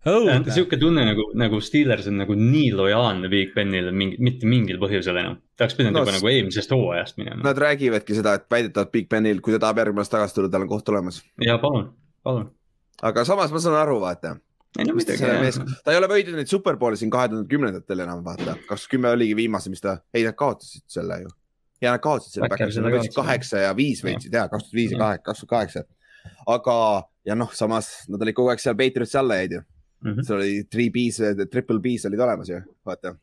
õudne. 0.07 0.53
sihuke 0.53 0.77
tunne 0.79 1.03
nagu, 1.07 1.25
nagu 1.37 1.59
Steelers 1.63 2.07
on 2.07 2.19
nagu 2.21 2.35
nii 2.37 2.71
lojaalne 2.75 3.29
Big 3.31 3.53
Benile 3.55 3.91
mingi, 3.95 4.19
mitte 4.23 4.47
mingil 4.49 4.79
põhjusel 4.81 5.17
enam. 5.19 5.39
ta 5.57 5.65
oleks 5.65 5.77
pidanud 5.77 5.97
no, 5.97 6.03
juba 6.05 6.15
nagu 6.15 6.29
eelmisest 6.31 6.75
hooajast 6.75 7.17
minema. 7.19 7.41
Nad 7.43 7.59
räägivadki 7.59 8.15
seda, 8.17 8.37
et 8.39 8.45
väidetavalt 8.51 8.93
Big 8.95 9.09
Benil, 9.11 9.41
kui 9.43 9.55
ta 9.55 9.61
tahab 9.65 9.81
järgmine 9.83 10.03
aasta 10.03 10.17
tagasi 10.17 10.37
tulla, 10.37 10.51
tal 10.53 10.63
on 10.65 10.71
koht 10.71 10.93
olemas. 10.93 11.19
ja 11.43 11.57
palun, 11.59 11.89
palun. 12.23 12.47
aga 13.11 13.25
samas 13.27 13.51
ma 13.51 13.63
saan 13.63 13.75
aru, 13.81 13.99
vaata. 14.03 14.37
ei 14.77 14.87
no 14.87 14.95
midagi. 14.95 15.65
ta 15.83 15.91
ei 15.91 15.99
ole 15.99 16.11
võitnud 16.11 16.39
neid 16.39 16.51
superpoole 16.51 16.99
siin 16.99 17.11
kahe 17.11 17.31
tuhande 17.31 17.51
kümnendatel 17.51 18.05
enam, 18.05 18.23
vaata. 18.23 18.55
kaks 18.69 18.87
kümme 18.91 19.11
oligi 19.17 19.35
viimase, 19.35 19.73
mis 19.73 19.83
ta, 19.83 19.99
ei 20.13 20.23
nad 20.27 20.37
kaotasid 20.39 20.85
selle 20.87 21.23
ju. 21.25 21.33
ja 21.83 21.97
nad 21.97 22.03
kaotasid 22.05 22.39
selle, 22.39 22.85
nad 22.87 22.95
võitsid 22.95 23.17
kaheksa 23.17 23.65
ja 23.67 23.75
viis 23.75 24.03
võitsid 24.05 24.31
ja 24.31 24.47
kaks 24.47 24.69
tuhat 24.69 24.79
viis 24.79 24.95
ja 24.95 25.11
kaks 25.17 25.43
tuhat 25.43 25.55
kaheksa. 25.57 25.83
aga, 26.47 26.77
ja 27.27 27.35
noh, 27.35 27.51
samas 27.53 27.91
nad 28.07 28.23
olid 28.23 28.37
kogu 28.37 28.53
aeg 28.53 28.63
seal 28.63 28.79
Patriotsi 28.79 29.19
alla 29.19 29.41
jäid 29.41 29.57
ju 29.57 29.65
mm. 30.01 30.13
-hmm. 30.13 30.23
seal 30.27 30.39
oli 30.39 30.63
three 30.69 30.89
B's, 30.93 31.19
triple 31.51 31.79
B's 31.83 32.07
olid 32.09 32.19
olemas 32.19 32.49
ju, 32.49 32.61
vaata. 32.85 33.15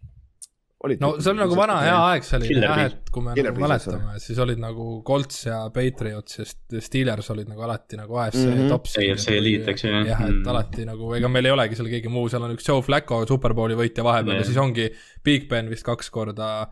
no 1.01 1.11
see 1.19 1.33
on 1.33 1.39
nagu 1.41 1.57
vana 1.57 1.77
hea 1.83 1.97
aeg 2.11 2.27
selline 2.27 2.67
jah, 2.67 2.81
et 2.85 3.11
kui 3.12 3.25
me 3.25 3.35
nagu 3.35 3.62
mäletame, 3.62 4.19
siis 4.23 4.39
olid 4.45 4.61
nagu 4.62 4.87
Colts 5.09 5.47
ja 5.49 5.62
Patriots 5.75 6.41
ja 6.41 6.47
Steelers 6.85 7.31
olid 7.33 7.49
nagu 7.51 7.65
alati 7.67 7.99
nagu 7.99 8.19
AFC 8.23 8.43
mm 8.45 8.59
-hmm. 8.59 8.69
top. 8.75 8.91
AFC 9.03 9.29
eliit, 9.39 9.69
eks 9.73 9.85
ju. 9.85 9.91
jah, 9.91 10.21
et 10.21 10.35
mm. 10.35 10.49
alati 10.53 10.85
nagu, 10.89 11.12
ega 11.17 11.29
meil 11.33 11.49
ei 11.49 11.57
olegi 11.57 11.81
seal 11.81 11.89
keegi 11.95 12.12
muu, 12.12 12.29
seal 12.29 12.45
on 12.45 12.55
üks 12.57 12.69
Joe 12.69 12.83
Flacco 12.83 13.23
superbowli 13.27 13.79
võitja 13.79 14.05
vahepeal 14.05 14.43
ja 14.43 14.45
siis 14.45 14.61
ongi 14.61 14.91
Big 15.25 15.49
Ben 15.49 15.71
vist 15.73 15.87
kaks 15.87 16.11
korda 16.11 16.69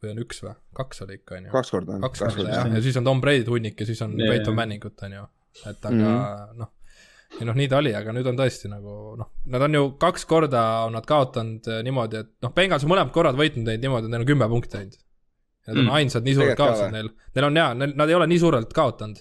või 0.00 0.14
on 0.14 0.24
üks 0.24 0.42
või, 0.42 0.56
kaks 0.76 1.02
oli 1.04 1.20
ikka, 1.20 1.36
on 1.36 1.44
ju. 1.44 1.52
kaks 1.52 1.76
korda 1.76 1.96
on. 1.98 2.04
kaks 2.08 2.24
korda 2.24 2.48
jah, 2.48 2.74
ja 2.74 2.82
siis 2.82 2.96
on 2.96 3.04
Tom 3.04 3.20
Brady't 3.20 3.52
hunnik 3.52 3.80
ja 3.80 3.86
siis 3.86 4.00
on. 4.02 4.16
Peyton 4.16 4.56
Manningut, 4.56 4.96
on 5.04 5.12
ju. 5.12 5.26
et 5.66 5.84
aga 5.84 5.94
mm 5.94 6.04
-hmm. 6.06 6.58
noh, 6.62 6.72
ja 7.38 7.46
noh, 7.46 7.56
nii 7.56 7.68
ta 7.70 7.78
oli, 7.78 7.92
aga 7.96 8.14
nüüd 8.14 8.26
on 8.30 8.38
tõesti 8.38 8.70
nagu 8.70 9.14
noh, 9.20 9.30
nad 9.52 9.64
on 9.66 9.76
ju 9.78 9.84
kaks 10.02 10.26
korda 10.30 10.64
on 10.88 10.96
nad 10.98 11.06
kaotanud 11.08 11.68
äh, 11.70 11.80
niimoodi, 11.86 12.24
et 12.24 12.32
noh, 12.44 12.52
Bengals 12.56 12.86
on 12.86 12.92
mõlemad 12.92 13.14
korrad 13.14 13.38
võitnud 13.38 13.68
neid 13.68 13.84
niimoodi, 13.84 14.08
et 14.08 14.14
neil 14.14 14.24
on 14.24 14.30
kümme 14.32 14.50
punkti 14.50 14.80
ainult. 14.80 15.00
Nad 15.68 15.76
on 15.76 15.84
mm. 15.84 15.96
ainsad 15.98 16.24
nii 16.26 16.34
suurelt 16.38 16.58
kaotanud 16.58 16.96
neil, 16.96 17.10
neil 17.36 17.46
on 17.46 17.58
jaa, 17.60 17.74
nad 17.76 18.08
ei 18.08 18.16
ole 18.16 18.26
nii 18.30 18.40
suurelt 18.42 18.72
kaotanud. 18.74 19.20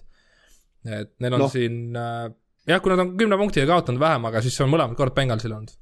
et 0.87 1.11
neil 1.19 1.35
on 1.35 1.43
no. 1.45 1.49
siin 1.51 1.97
äh, 1.99 2.29
jah, 2.69 2.81
kui 2.81 2.93
nad 2.93 3.03
on 3.03 3.15
kümne 3.19 3.37
punktiga 3.39 3.67
kaotanud 3.69 4.01
vähem, 4.01 4.25
aga 4.29 4.41
siis 4.45 4.57
on 4.63 4.71
mõlemad 4.71 4.97
kord 4.97 5.15
Bengalsil 5.17 5.53
olnud. 5.53 5.75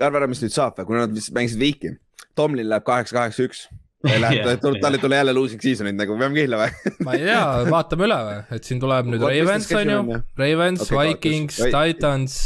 arva 0.00 0.22
ära, 0.22 0.30
mis 0.30 0.42
nüüd 0.44 0.54
saab 0.54 0.78
kuna 0.84 1.04
nad 1.06 1.12
mängisid 1.12 1.60
viiki. 1.60 1.96
Tomlin 2.36 2.68
läheb 2.68 2.84
kaheksa, 2.84 3.16
kaheksa, 3.16 3.48
üks 3.48 3.66
ei 4.10 4.20
lähe, 4.22 4.56
tal 4.60 4.96
ei 4.96 5.00
tule 5.02 5.18
jälle 5.18 5.34
losing 5.36 5.62
season'id 5.62 5.96
nagu, 5.98 6.16
peame 6.20 6.36
kihla 6.36 6.60
või? 6.60 6.92
Ma 7.06 7.16
ei 7.16 7.24
tea, 7.24 7.40
vaatame 7.70 8.06
üle 8.08 8.18
või, 8.28 8.36
et 8.56 8.68
siin 8.68 8.82
tuleb 8.82 9.10
nüüd 9.12 9.24
Ravens 9.24 9.72
on 9.78 9.92
ju, 9.92 10.20
Ravens 10.40 10.84
okay,, 10.86 11.10
Vikings, 11.14 11.58
Titans, 11.74 12.36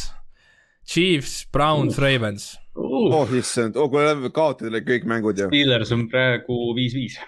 Chiefs, 0.91 1.35
Browns, 1.53 2.01
Ravens. 2.03 2.49
Uh.. 2.79 3.11
oh 3.21 3.37
issand, 3.37 3.77
oh 3.81 3.91
kui 3.93 4.07
nad 4.07 4.25
kaotavad 4.35 4.87
kõik 4.87 5.07
mängud 5.11 5.39
ju. 5.39 5.51
Steelers 5.51 5.93
on 5.97 6.07
praegu 6.13 6.59
viis-viis. 6.79 7.19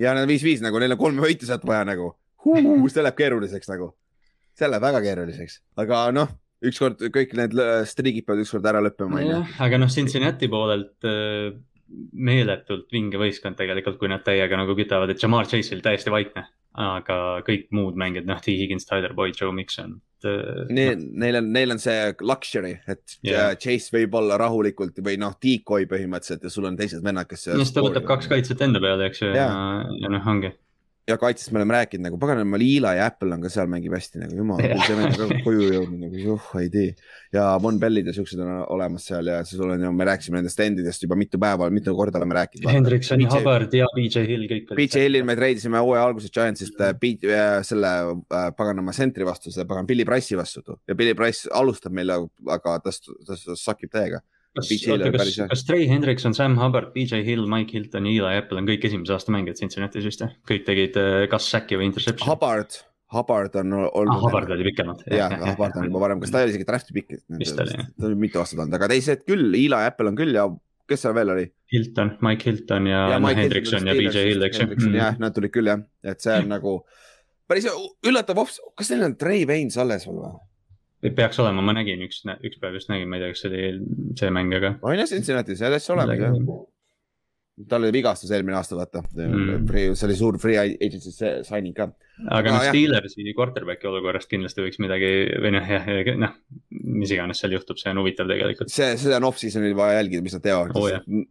ja 0.00 0.16
need 0.16 0.26
on 0.26 0.32
viis-viis 0.32 0.64
nagu, 0.64 0.80
neil 0.82 0.96
on 0.96 1.00
kolme 1.00 1.24
võitu 1.24 1.48
sealt 1.48 1.66
vaja 1.68 1.86
nagu. 1.88 2.12
Uh,. 2.44 2.84
see 2.90 3.04
läheb 3.04 3.18
keeruliseks 3.18 3.70
nagu, 3.70 3.92
see 4.58 4.68
läheb 4.70 4.84
väga 4.88 5.02
keeruliseks, 5.06 5.62
aga 5.80 6.08
noh 6.16 6.36
ükskord 6.68 7.02
kõik 7.14 7.34
need 7.38 7.56
striigid 7.86 8.26
peavad 8.26 8.42
ükskord 8.42 8.66
ära 8.66 8.82
lõppema, 8.82 9.20
onju. 9.20 9.40
aga 9.62 9.78
noh, 9.80 9.90
Cincinnati 9.92 10.48
poolelt 10.50 11.06
meeletult 12.12 12.92
vinge 12.92 13.20
võistkond 13.20 13.58
tegelikult, 13.58 13.98
kui 14.00 14.10
nad 14.10 14.24
täiega 14.26 14.58
nagu 14.60 14.76
kütavad, 14.78 15.10
et 15.12 15.22
Jamar 15.22 15.48
Chase 15.48 15.76
oli 15.76 15.84
täiesti 15.84 16.12
vaikne. 16.14 16.48
aga 16.78 17.40
kõik 17.42 17.72
muud 17.74 17.96
mängijad, 17.98 18.28
noh, 18.28 18.38
T 18.38 18.52
Higgins, 18.54 18.84
Tyler 18.86 19.10
Boyd, 19.16 19.34
Joe 19.34 19.50
Mikson. 19.50 19.96
Neil, 20.22 21.00
neil 21.18 21.38
on, 21.40 21.48
neil 21.54 21.74
on 21.74 21.80
see 21.82 22.12
luxury, 22.20 22.76
et 22.86 23.16
yeah. 23.26 23.56
Chase 23.58 23.90
võib 23.94 24.14
olla 24.18 24.36
rahulikult 24.38 25.00
või 25.02 25.16
noh, 25.18 25.34
decoy 25.42 25.88
põhimõtteliselt 25.90 26.46
ja 26.46 26.52
sul 26.54 26.68
on 26.70 26.78
teised 26.78 27.02
vennad, 27.02 27.26
kes. 27.30 27.48
just, 27.50 27.74
ta 27.74 27.82
võtab 27.82 28.06
kaks 28.06 28.30
kaitset 28.30 28.62
enda 28.62 28.82
peale, 28.84 29.08
eks 29.10 29.24
ju, 29.24 29.32
ja, 29.34 29.48
ja 29.90 30.12
noh, 30.12 30.30
ongi 30.30 30.52
ja 31.08 31.16
kaitsest 31.20 31.52
me 31.52 31.60
oleme 31.60 31.74
rääkinud 31.74 32.04
nagu 32.04 32.18
paganama, 32.20 32.58
Liila 32.60 32.92
ja 32.98 33.06
Apple 33.08 33.32
on 33.34 33.42
ka 33.44 33.50
seal 33.52 33.68
mängib 33.70 33.94
hästi 33.96 34.20
nagu 34.22 34.36
jumal 34.36 34.60
see 34.60 34.96
vend 34.98 35.22
on 35.24 35.32
ka 35.32 35.38
koju 35.46 35.68
jõudnud 35.72 36.02
nagu 36.04 36.20
joh, 36.22 36.48
ei 36.60 36.68
tea. 36.72 36.92
ja 37.34 37.46
Von 37.62 37.80
Bellid 37.80 38.10
ja 38.10 38.14
siuksed 38.16 38.42
on 38.44 38.52
olemas 38.76 39.08
seal 39.08 39.30
ja 39.32 39.40
siis 39.48 39.60
olen 39.64 39.86
me 39.96 40.08
rääkisime 40.08 40.40
nendest 40.40 40.60
endidest 40.64 41.04
juba 41.06 41.16
mitu 41.18 41.40
päeva, 41.40 41.70
mitu 41.72 41.94
korda 41.96 42.20
oleme 42.20 42.38
rääkinud. 42.38 42.70
Hendrikson, 42.72 43.24
Hubbard 43.32 43.74
ja 43.76 43.88
BJ 43.96 44.24
Hill 44.28 44.48
kõik. 44.52 44.72
BJ 44.78 45.06
Hillil 45.06 45.28
me 45.28 45.36
treidisime 45.38 45.80
hooaja 45.82 46.04
alguses 46.08 46.34
Giantsist 46.34 46.80
äh, 46.84 46.94
äh, 46.94 47.60
selle 47.66 47.94
äh, 48.12 48.48
paganama 48.56 48.94
sentri 48.96 49.26
vastu, 49.28 49.52
selle 49.54 49.68
pagan 49.70 49.88
Billy 49.88 50.06
Price'i 50.08 50.38
vastu 50.38 50.64
ja 50.88 50.96
Billy 50.98 51.16
Price 51.18 51.48
alustab 51.54 51.94
meil, 51.96 52.12
aga 52.52 52.78
ta, 52.84 52.92
ta 52.92 53.38
sakib 53.56 53.92
täiega 53.94 54.20
kas, 54.56 54.70
kas, 55.14 55.32
kas 55.52 55.64
Trey 55.68 55.88
Hendrikson, 55.90 56.34
Sam 56.36 56.56
Hubbard, 56.60 56.92
BJ 56.94 57.22
Hill, 57.26 57.46
Mike 57.50 57.74
Hilton, 57.76 58.06
Eli 58.10 58.36
Apple 58.38 58.60
on 58.62 58.68
kõik 58.68 58.86
esimese 58.88 59.16
aasta 59.16 59.34
mängijad 59.34 59.60
Cincinnati's 59.60 60.06
vist 60.08 60.22
jah? 60.24 60.32
kõik 60.48 60.64
tegid 60.68 60.96
äh, 61.00 61.24
kas 61.32 61.48
säki 61.52 61.78
või 61.80 61.90
interception'i? 61.90 62.30
Hubbard, 62.30 62.78
Hubbard 63.14 63.58
on 63.60 63.76
olnud 63.88 64.14
ah,. 64.14 64.22
Hubbard 64.24 64.54
oli 64.56 64.68
pikemalt. 64.70 65.04
jah, 65.12 65.34
Hubbard 65.50 65.76
on 65.80 65.88
juba 65.88 66.02
varem, 66.06 66.22
kas 66.22 66.32
ta 66.34 66.42
oli 66.44 66.54
isegi 66.56 66.68
draft'i 66.68 66.96
pikk? 66.96 67.20
vist 67.40 67.60
oli 67.60 67.76
jah. 67.76 67.92
ta 67.94 68.08
on 68.10 68.16
mitu 68.20 68.42
aastat 68.42 68.64
olnud, 68.64 68.78
aga 68.80 68.90
teised 68.94 69.28
küll, 69.28 69.52
Eli 69.52 69.82
Apple 69.82 70.12
on 70.12 70.18
küll 70.18 70.36
ja 70.36 70.48
kes 70.88 71.04
seal 71.04 71.14
veel 71.16 71.34
oli? 71.34 71.46
Hilton, 71.72 72.14
Mike 72.24 72.48
Hilton 72.48 72.88
ja, 72.88 73.04
ja 73.12 73.20
Mike 73.22 73.44
Hendrikson 73.44 73.88
ja 73.88 73.94
BJ 73.96 74.30
Hill, 74.30 74.44
eks 74.48 74.62
ju. 74.62 74.68
Mm. 74.72 74.96
jah, 74.96 75.18
nad 75.20 75.36
tulid 75.36 75.52
küll 75.54 75.68
jah, 75.68 75.84
et 76.08 76.24
see 76.24 76.36
on 76.40 76.48
nagu 76.54 76.78
päris 77.48 77.68
üllatav 78.06 78.40
kas 78.44 78.92
neil 78.92 79.08
on 79.08 79.16
Trey 79.20 79.44
Waynes 79.48 79.76
alles 79.80 80.08
veel 80.08 80.20
või? 80.22 80.36
Peaks 81.02 81.38
olema, 81.42 81.62
ma 81.64 81.76
nägin 81.76 82.02
üks, 82.06 82.24
üks 82.26 82.58
päev 82.62 82.78
just 82.78 82.90
nägin, 82.90 83.08
ma 83.10 83.18
ei 83.18 83.24
tea, 83.24 83.34
kas 83.34 83.44
see 83.44 83.52
oli 83.52 84.10
see 84.18 84.32
mäng, 84.34 84.50
aga. 84.58 84.74
on 84.82 84.98
jah, 84.98 85.08
Cincinnati's 85.10 85.62
ja 85.62 85.70
täitsa 85.72 85.94
olemas 85.94 86.18
jah. 86.18 86.34
tal 87.70 87.86
oli 87.86 87.94
vigastus 87.94 88.32
eelmine 88.34 88.58
aasta, 88.58 88.78
vaata 88.78 89.04
mm.. 89.14 89.70
see 89.70 90.08
oli 90.08 90.18
suur 90.18 90.40
free 90.42 90.58
agency 90.58 91.14
signing 91.14 91.76
ka. 91.76 91.88
aga 92.34 92.54
noh, 92.54 92.66
Steelersi 92.66 93.30
quarterback'i 93.30 93.90
olukorrast 93.90 94.30
kindlasti 94.30 94.66
võiks 94.66 94.82
midagi 94.82 95.14
või 95.38 95.54
noh, 95.54 95.72
jah, 95.74 95.88
noh, 96.26 96.36
mis 96.98 97.14
iganes 97.14 97.42
seal 97.42 97.54
juhtub, 97.54 97.78
see 97.78 97.94
on 97.94 98.02
huvitav 98.02 98.30
tegelikult. 98.30 98.74
see, 98.74 98.94
seda 98.98 99.22
on 99.22 99.30
off-season'il 99.30 99.78
vaja 99.78 100.00
jälgida, 100.02 100.26
mis 100.26 100.38
nad 100.38 100.46
teevad 100.50 100.74
oh,. 100.78 101.26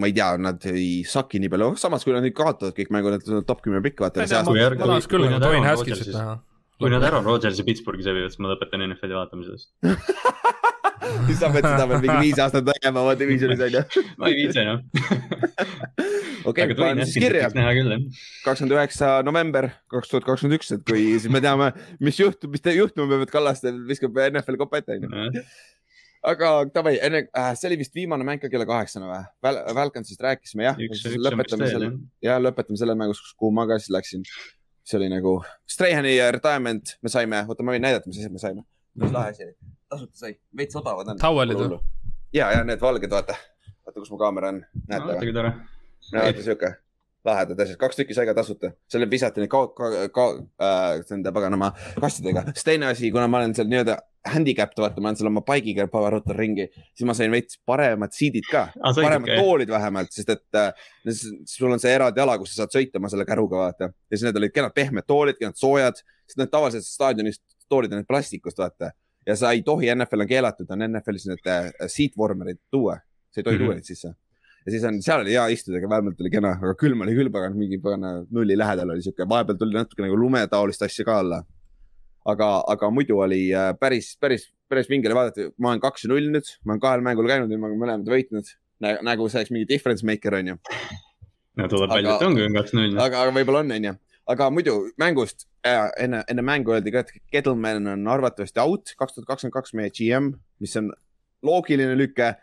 ma 0.00 0.08
ei 0.08 0.16
tea, 0.16 0.32
nad 0.40 0.68
ei 0.72 0.92
saki 1.04 1.42
nii 1.44 1.52
palju, 1.52 1.74
samas 1.82 2.08
kui 2.08 2.16
nad 2.16 2.24
nüüd 2.24 2.36
kaotavad 2.40 2.72
kõik 2.76 2.92
mängud, 2.96 3.20
nad 3.20 3.48
top 3.48 3.60
kümme 3.66 3.84
pikk, 3.84 4.00
vaata. 4.06 4.24
tahaks 4.24 5.10
küll 5.12 5.28
Dwayne 5.36 5.66
Haskilsit 5.68 6.16
näha 6.16 6.40
kui 6.80 6.92
nad 6.92 7.04
Aaron 7.06 7.26
Rodgersi 7.26 7.66
Pittsburghis 7.66 8.08
hävivad, 8.10 8.32
siis 8.32 8.42
ma 8.42 8.54
lõpetan 8.54 8.86
NFL-i 8.88 9.18
vaatamisest 9.18 9.70
siis 11.26 11.40
sa 11.40 11.50
pead 11.52 11.66
seda 11.66 11.86
veel 11.88 12.02
mingi 12.04 12.18
viis 12.28 12.40
aastat 12.42 12.66
tegema 12.68 13.02
oma 13.04 13.16
divisionis 13.18 13.62
on 13.66 13.76
ju. 13.76 14.04
ma 14.20 14.30
ei 14.30 14.36
viitsi 14.38 14.62
enam. 14.62 14.82
okei, 16.50 16.76
panen 16.76 17.08
siis 17.08 17.24
kirja. 17.24 17.50
kakskümmend 17.50 18.76
üheksa 18.76 19.10
november 19.26 19.70
kaks 19.92 20.12
tuhat 20.12 20.28
kakskümmend 20.28 20.60
üks, 20.60 20.72
et 20.76 20.86
kui 20.86 21.08
siis 21.16 21.30
me 21.32 21.42
teame, 21.44 21.72
mis 22.02 22.20
juhtub, 22.20 22.54
mis 22.54 22.64
juhtuma 22.76 23.10
peab, 23.14 23.26
et 23.26 23.34
Kallastel 23.34 23.82
viskab 23.88 24.22
NFL 24.30 24.60
kopa 24.60 24.82
ette 24.82 24.98
on 24.98 25.08
ju 25.08 25.44
aga 26.30 26.48
davai, 26.68 26.98
enne 27.00 27.24
äh,, 27.32 27.52
see 27.56 27.70
oli 27.70 27.80
vist 27.80 27.94
viimane 27.96 28.24
mäng 28.28 28.42
ka 28.42 28.50
kella 28.52 28.66
kaheksana 28.68 29.08
või 29.08 29.22
Väl,? 29.46 29.60
Välkansist 29.78 30.20
rääkisime 30.20 30.66
jah, 30.66 30.80
lõpetame 31.16 31.68
selle, 31.70 31.94
ja 32.24 32.36
lõpetame 32.40 32.80
selle 32.80 32.96
mängu, 32.98 33.16
kuhu 33.40 33.54
ma 33.56 33.64
ka 33.70 33.80
siis 33.80 33.92
läksin 33.94 34.26
see 34.90 34.98
oli 34.98 35.08
nagu, 35.12 35.36
Strahani 35.70 36.16
retirement 36.34 36.96
me 37.02 37.12
saime, 37.12 37.44
oota, 37.48 37.66
ma 37.66 37.74
võin 37.76 37.84
näidata, 37.86 38.10
mis 38.10 38.18
asjad 38.20 38.34
me 38.34 38.42
saime. 38.42 38.66
päris 38.98 39.14
lahe 39.14 39.34
asi 39.34 39.46
oli, 39.46 39.56
tasuta 39.92 40.24
sai, 40.24 40.36
veits 40.56 40.78
odavad 40.80 41.12
on. 41.12 41.20
tauelid 41.20 41.62
või? 41.62 41.80
ja, 42.34 42.50
ja 42.56 42.64
need 42.66 42.82
valged, 42.82 43.10
vaata, 43.12 43.36
vaata, 43.86 43.98
kus 43.98 44.10
mu 44.10 44.18
kaamera 44.20 44.50
on, 44.54 44.62
näete 44.90 45.18
või? 45.20 45.34
tore. 45.36 45.52
näete 46.16 46.46
siuke, 46.46 46.72
lahedad 47.26 47.58
asjad, 47.60 47.78
kaks 47.80 47.98
tükki 47.98 48.14
sai 48.16 48.26
ka 48.28 48.34
tasuta, 48.36 48.70
selle 48.90 49.08
visati 49.10 49.42
neid 49.42 49.50
ka, 49.52 49.60
ka, 49.76 49.88
ka 50.14 50.26
äh, 50.64 51.02
nende 51.10 51.32
paganama 51.36 51.72
kastidega. 52.00 52.46
siis 52.54 52.66
teine 52.66 52.88
asi, 52.88 53.10
kuna 53.12 53.26
ma 53.28 53.42
olen 53.42 53.52
seal 53.56 53.68
nii-öelda 53.68 53.96
handicapped, 54.30 54.80
vaata, 54.80 55.02
ma 55.02 55.10
olen 55.10 55.18
seal 55.20 55.30
oma 55.30 55.42
bike'iga 55.44 55.86
powerautor 55.92 56.38
ringi, 56.40 56.66
siis 56.94 57.08
ma 57.08 57.16
sain 57.16 57.32
veits 57.32 57.60
paremad 57.68 58.14
seat'id 58.16 58.48
ka 58.48 58.66
ah,, 58.72 58.94
paremad 58.96 59.28
okay. 59.28 59.40
toolid 59.40 59.72
vähemalt, 59.72 60.12
sest 60.16 60.32
et 60.36 60.60
äh, 60.60 60.88
sul 61.48 61.72
on 61.72 61.82
see 61.82 61.92
eraldi 61.96 62.24
ala, 62.24 62.38
kus 62.40 62.54
sa 62.54 62.64
saad 62.64 62.78
sõita 62.78 63.00
oma 63.00 63.12
selle 63.12 63.28
käruga, 63.28 63.66
vaata. 63.66 63.90
ja 63.92 64.16
siis 64.16 64.28
need 64.28 64.40
olid 64.40 64.56
kenad 64.56 64.76
pehmed 64.76 65.08
toolid, 65.08 65.40
kenad 65.40 65.60
soojad, 65.60 66.00
sest 66.28 66.40
need 66.40 66.52
tavaliselt 66.52 66.88
staadionis 66.88 67.42
toolid 67.68 67.92
on 67.92 68.02
need 68.02 68.08
plastikust, 68.08 68.60
vaata. 68.60 68.92
ja 69.28 69.36
sa 69.36 69.52
ei 69.52 69.64
tohi, 69.66 69.92
NFL 69.92 70.24
on 70.24 70.32
keelatud, 70.32 70.72
on 70.72 70.88
NFL-is 70.88 71.28
need 71.28 71.52
äh, 71.52 71.70
seat 71.86 72.16
warmer'id 72.20 72.60
tuua, 72.72 72.96
sa 73.28 73.40
ei 73.40 73.44
tohi 73.44 73.56
mm 73.56 73.60
-hmm. 73.60 73.66
tuua 73.68 73.80
neid 73.80 73.92
sisse 73.92 74.16
ja 74.66 74.74
siis 74.74 74.84
on, 74.88 75.00
seal 75.04 75.24
oli 75.24 75.36
hea 75.36 75.46
istuda, 75.54 75.80
vähemalt 75.86 76.20
oli 76.20 76.32
kena, 76.32 76.56
aga 76.60 76.74
külm 76.78 77.06
oli 77.06 77.16
küll, 77.16 77.32
pagan 77.32 77.56
mingi 77.58 77.80
pagana 77.82 78.20
nulli 78.30 78.58
lähedal 78.58 78.94
oli 78.94 79.04
siuke, 79.04 79.28
vahepeal 79.28 79.58
tuli 79.60 79.78
natuke 79.78 80.04
nagu 80.04 80.18
lumetaolist 80.20 80.84
asja 80.88 81.06
ka 81.08 81.20
alla 81.24 81.42
aga, 82.28 82.48
aga 82.68 82.90
muidu 82.92 83.20
oli 83.24 83.46
äh, 83.56 83.72
päris, 83.80 84.12
päris, 84.20 84.48
päris 84.68 84.90
vinge 84.90 85.08
oli 85.08 85.16
vaadata, 85.16 85.50
ma 85.58 85.72
olen 85.72 85.82
kaks 85.82 86.04
ja 86.04 86.12
null 86.12 86.32
nüüd, 86.34 86.50
ma 86.64 86.74
olen 86.74 86.82
kahel 86.82 87.04
mängul 87.06 87.28
käinud, 87.30 87.50
nüüd 87.50 87.62
ma 87.62 87.70
olen 87.70 87.80
mõlemad 87.80 88.12
võitnud 88.12 88.50
nagu 88.80 89.28
see 89.28 89.40
oleks 89.40 89.52
mingi 89.52 89.68
difference 89.68 90.06
maker 90.06 90.38
onju. 90.40 90.56
no 91.60 91.68
tuleb 91.68 91.92
välja, 91.92 92.16
et 92.16 92.26
ongi 92.26 92.48
kaks-null. 92.56 92.96
aga, 92.96 93.24
aga 93.24 93.34
võib-olla 93.36 93.64
on 93.64 93.74
onju, 93.76 93.94
aga 94.34 94.50
muidu 94.54 94.76
mängust 95.00 95.46
äh, 95.66 95.88
enne, 96.00 96.22
enne 96.30 96.44
mängu 96.46 96.76
öeldi 96.76 96.94
ka, 96.94 97.04
et 97.04 97.12
Kettleman 97.32 97.90
on 97.94 98.06
arvatavasti 98.10 98.62
out 98.62 98.94
kaks 98.96 99.16
tuhat 99.16 99.28
kakskümmend 99.32 99.56
kaks 99.56 99.76
meie 99.76 99.92
GM, 99.94 100.32
mis 100.62 100.76
on 100.80 100.92
loogiline 101.46 101.96
lüke. 101.96 102.34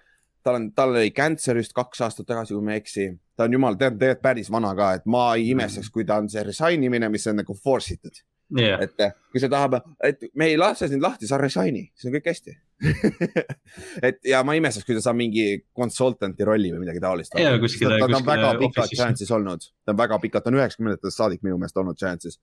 Tal 0.48 0.62
on, 0.62 0.72
tal 0.76 0.95
oli 0.95 1.12
cancer 1.16 1.60
just 1.60 1.76
kaks 1.76 2.02
aastat 2.08 2.30
tagasi, 2.30 2.56
kui 2.56 2.64
ma 2.64 2.76
ei 2.76 2.84
eksi. 2.84 3.10
ta 3.38 3.45
on 3.45 3.54
jumal, 3.54 3.76
on 3.76 3.84
tegelikult 3.84 4.24
päris 4.24 4.50
vana 4.54 4.74
ka, 4.78 4.93
et 4.98 5.06
ma 5.06 5.28
ei 5.36 5.52
imestaks, 5.52 5.91
kui 5.93 6.08
ta 6.08 6.22
on 6.24 6.32
see 6.32 6.43
resign 6.48 6.88
imine, 6.88 7.12
mis 7.14 7.28
on 7.30 7.39
nagu 7.43 7.56
force 7.58 7.93
itud 7.98 8.24
yeah.. 8.56 8.82
et 8.84 9.04
eh, 9.04 9.12
kui 9.32 9.41
sa 9.41 9.50
tahad, 9.52 9.78
et 10.04 10.24
me 10.36 10.50
ei 10.52 10.58
lase 10.60 10.88
sind 10.91 11.04
lahti, 11.04 11.28
sa 11.30 11.39
resign'i, 11.41 11.88
siis 11.95 12.10
on 12.10 12.18
kõik 12.18 12.32
hästi. 12.32 12.56
Et 14.06 14.20
ja 14.30 14.43
ma 14.45 14.54
imestaks, 14.54 14.86
kui 14.86 14.93
ta 14.93 15.02
saab 15.02 15.18
mingi 15.18 15.64
consultant'i 15.76 16.45
rolli 16.45 16.70
või 16.70 16.84
midagi 16.84 17.02
taolist. 17.02 17.34
ta, 17.34 17.98
ta 18.04 18.20
on 18.20 18.28
väga 18.28 18.52
pikalt 18.62 18.93
Giantsis 18.93 19.34
olnud, 19.34 19.66
ta 19.82 19.95
on 19.95 20.00
väga 20.04 20.20
pikalt, 20.22 20.45
ta 20.45 20.54
on 20.54 20.60
üheksakümnendatest 20.60 21.18
saadik 21.18 21.41
minu 21.48 21.58
meelest 21.58 21.82
olnud 21.82 21.98
Giantsis 21.98 22.38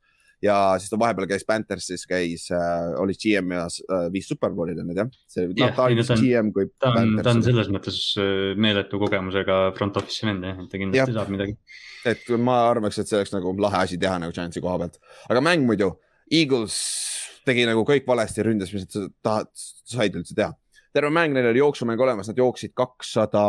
ja 0.45 0.57
siis 0.81 0.93
ta 0.93 0.99
vahepeal 1.01 1.29
käis 1.31 1.45
Panthersis, 1.49 2.05
käis 2.09 2.47
äh,, 2.53 2.93
oli 3.01 3.17
GM 3.19 3.55
ja 3.57 3.65
äh, 3.67 4.07
viis 4.13 4.29
superbowli 4.31 4.77
teinud 4.77 5.01
jah. 5.01 5.11
see 5.31 5.47
yeah,, 5.47 5.71
no, 5.71 5.77
ta 5.77 5.87
oli 5.89 6.05
GM 6.05 6.53
kui. 6.55 6.69
ta 6.81 6.93
on, 7.01 7.17
ta 7.23 7.33
on 7.33 7.43
selles 7.47 7.71
mõttes 7.73 8.01
äh, 8.21 8.53
meeletu 8.61 9.01
kogemusega 9.03 9.61
front 9.79 10.01
office'i 10.01 10.29
vend 10.29 10.49
jah, 10.49 10.61
et 10.61 10.73
ta 10.73 10.81
kindlasti 10.81 11.15
ja. 11.15 11.19
saab 11.21 11.33
midagi. 11.33 11.57
et 12.11 12.35
ma 12.39 12.59
arvaks, 12.71 13.01
et 13.01 13.11
see 13.11 13.21
oleks 13.21 13.35
nagu 13.35 13.55
lahe 13.65 13.85
asi 13.87 14.01
teha 14.01 14.19
nagu 14.23 14.37
Giantsi 14.37 14.63
koha 14.65 14.81
pealt, 14.85 15.01
aga 15.31 15.45
mäng 15.45 15.65
muidu, 15.69 15.95
Eagles 16.33 16.81
tegi 17.45 17.65
nagu 17.69 17.85
kõik 17.89 18.07
valesti, 18.09 18.45
ründas, 18.45 18.73
mis 18.75 18.87
nad 18.89 19.11
tahad, 19.25 19.51
said 19.89 20.17
üldse 20.17 20.37
teha. 20.37 20.53
terve 20.95 21.11
mäng, 21.11 21.35
neil 21.35 21.51
oli 21.51 21.61
jooksumäng 21.61 22.01
olemas, 22.01 22.29
nad 22.31 22.39
jooksid 22.39 22.73
kakssada, 22.77 23.45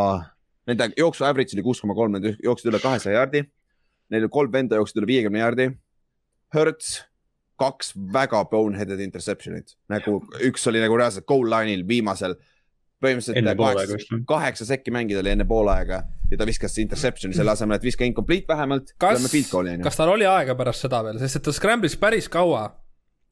nende 0.67 0.89
jooksu 0.97 1.27
average 1.27 1.55
oli 1.55 1.63
kuus 1.63 1.79
koma 1.83 1.95
kolm, 1.95 2.17
nad 2.17 2.25
jooksid 2.43 2.71
üle 2.71 2.81
kahesaja 2.81 3.21
jaardi. 3.21 3.45
Neil 4.13 4.27
kolm 4.29 4.51
venda 4.53 4.77
jooksid 4.77 4.99
üle 5.01 5.07
viiekümne 5.09 5.39
jaardi 5.41 5.69
Hertz, 6.55 6.97
kaks 7.59 7.93
väga 8.13 8.41
boneheaded 8.51 8.99
interception'it, 9.05 9.75
nagu 9.91 10.17
üks 10.43 10.65
oli 10.71 10.81
nagu 10.83 10.97
reaalselt 10.99 11.27
goal 11.29 11.47
line'il 11.51 11.85
viimasel. 11.87 12.35
põhimõtteliselt 13.03 13.57
kaheksa, 13.59 14.17
kaheksa 14.27 14.65
sekki 14.65 14.91
mängida 14.95 15.19
oli 15.19 15.33
enne 15.33 15.45
poolaega 15.45 15.99
ja 16.31 16.37
ta 16.39 16.45
viskas 16.47 16.77
interception'i 16.81 17.35
selle 17.37 17.51
asemel, 17.51 17.77
et 17.77 17.83
viska 17.83 18.07
incomplete 18.07 18.47
vähemalt. 18.49 18.95
kas, 18.97 19.27
kas 19.83 19.99
tal 19.99 20.13
oli 20.15 20.25
aega 20.25 20.55
pärast 20.57 20.87
seda 20.87 21.03
veel, 21.05 21.19
sest 21.21 21.41
et 21.41 21.45
ta 21.45 21.53
scramble'is 21.53 21.99
päris 22.01 22.31
kaua. 22.31 22.65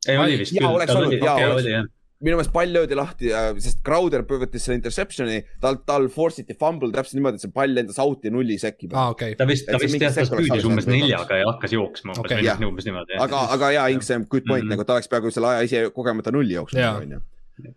ei, 0.08 0.18
oli 0.20 0.40
vist 0.44 0.54
küll. 0.54 0.68
jaa, 0.68 0.76
oleks 0.78 0.96
olnud, 1.00 1.18
jaa, 1.18 1.52
oleks 1.56 1.94
minu 2.24 2.38
meelest 2.38 2.54
pall 2.56 2.72
löödi 2.72 2.96
lahti, 2.98 3.32
sest 3.60 3.82
Crowder 3.86 4.24
võttis 4.28 4.64
selle 4.64 4.80
interception'i, 4.80 5.42
tal, 5.64 5.82
tal 5.88 6.08
force 6.14 6.44
iti 6.44 6.56
fumble 6.60 6.94
täpselt 6.96 7.20
niimoodi, 7.20 7.42
et 7.42 7.46
see 7.46 7.54
pall 7.56 7.76
lendas 7.76 8.00
out'i 8.04 8.32
nulli 8.34 8.56
sekki 8.62 8.90
ah,. 8.94 9.12
Okay. 9.12 9.36
ta 9.40 9.48
vist, 9.50 9.68
ta 9.68 9.82
vist 9.82 10.00
teatas 10.00 10.32
püüdis 10.32 10.66
umbes 10.70 10.88
neljaga 10.90 11.42
ja 11.42 11.50
hakkas 11.52 11.76
jooksma 11.76 12.16
okay., 12.24 12.48
umbes 12.68 12.88
niimoodi. 12.88 13.20
aga, 13.20 13.44
aga 13.58 13.74
jaa, 13.76 13.90
Inks, 13.94 14.14
good 14.30 14.48
point 14.48 14.64
mm, 14.64 14.70
-hmm. 14.70 14.74
nagu 14.78 14.88
ta 14.88 14.98
oleks 14.98 15.12
peaaegu 15.12 15.34
selle 15.36 15.52
aja 15.52 15.68
ise 15.68 15.86
kogemata 15.96 16.32
nulli 16.32 16.56
jooksnud, 16.56 17.04
onju 17.04 17.22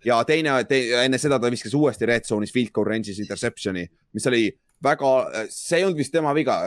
ja 0.05 0.21
teine 0.25 0.57
te,, 0.69 0.81
enne 1.03 1.19
seda 1.21 1.39
ta 1.41 1.51
viskas 1.53 1.75
uuesti 1.77 2.09
red 2.09 2.25
zone'is 2.29 2.53
field 2.55 2.73
goal 2.75 2.89
range'is 2.89 3.21
interception'i, 3.23 3.85
mis 4.17 4.27
oli 4.31 4.49
väga, 4.85 5.13
see 5.53 5.81
ei 5.81 5.87
olnud 5.87 6.01
vist 6.01 6.15
tema 6.15 6.33
viga, 6.37 6.59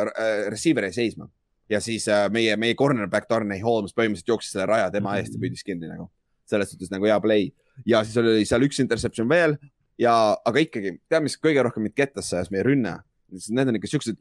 receiver 0.50 0.90
jäi 0.90 0.94
seisma. 0.94 1.30
ja 1.70 1.80
siis 1.82 2.08
äh, 2.10 2.26
meie, 2.34 2.56
meie 2.58 2.74
cornerback 2.74 3.30
Darnay 3.30 3.62
Holmes 3.62 3.94
põhimõtteliselt 3.94 4.32
jooksis 4.32 4.56
selle 4.56 4.66
raja 4.66 4.90
tema 4.92 5.18
eest 5.20 5.36
ja 5.36 5.42
püüdis 5.42 5.66
kinni 5.66 5.90
nagu. 5.90 6.10
selles 6.50 6.72
suhtes 6.72 6.90
nagu 6.90 7.06
hea 7.06 7.20
play 7.22 7.52
ja 7.88 8.04
siis 8.06 8.18
oli 8.22 8.48
seal 8.48 8.66
üks 8.68 8.82
interception 8.84 9.30
veel 9.30 9.58
ja, 10.00 10.16
aga 10.48 10.64
ikkagi, 10.64 10.98
tead, 11.12 11.24
mis 11.26 11.38
kõige 11.40 11.64
rohkem 11.66 11.86
mind 11.86 11.96
kettas 11.98 12.32
ajas, 12.34 12.52
meie 12.54 12.64
rünne. 12.66 12.98
Need 13.30 13.70
on 13.70 13.78
ikka 13.78 13.92
siuksed 13.92 14.18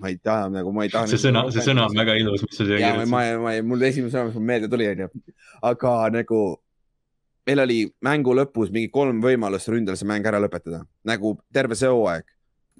ma 0.00 0.10
ei 0.12 0.18
taha 0.20 0.50
nagu, 0.52 0.72
ma 0.72 0.84
ei 0.86 0.92
taha. 0.92 1.08
see 1.10 1.20
sõna, 1.20 1.44
see 1.52 1.64
sõna 1.64 1.86
on 1.88 1.96
väga 1.96 2.16
ilus, 2.20 2.44
mis 2.44 2.58
sa 2.58 2.66
siia 2.66 2.80
kirjutasid. 2.80 3.12
ma, 3.12 3.22
ma, 3.40 3.54
mul 3.66 3.86
esimene 3.88 4.12
sõna, 4.12 4.28
mis 4.28 4.36
mul 4.36 4.46
meelde 4.50 4.68
tuli, 4.72 4.88
onju. 4.90 5.08
aga 5.70 5.94
nagu 6.12 6.40
meil 7.48 7.64
oli 7.64 7.78
mängu 8.04 8.36
lõpus 8.36 8.72
mingi 8.74 8.90
kolm 8.92 9.22
võimalust 9.24 9.70
ründel 9.72 9.98
see 9.98 10.08
mäng 10.08 10.26
ära 10.28 10.40
lõpetada, 10.42 10.84
nagu 11.08 11.36
terve 11.54 11.78
see 11.78 11.90
hooaeg. 11.90 12.28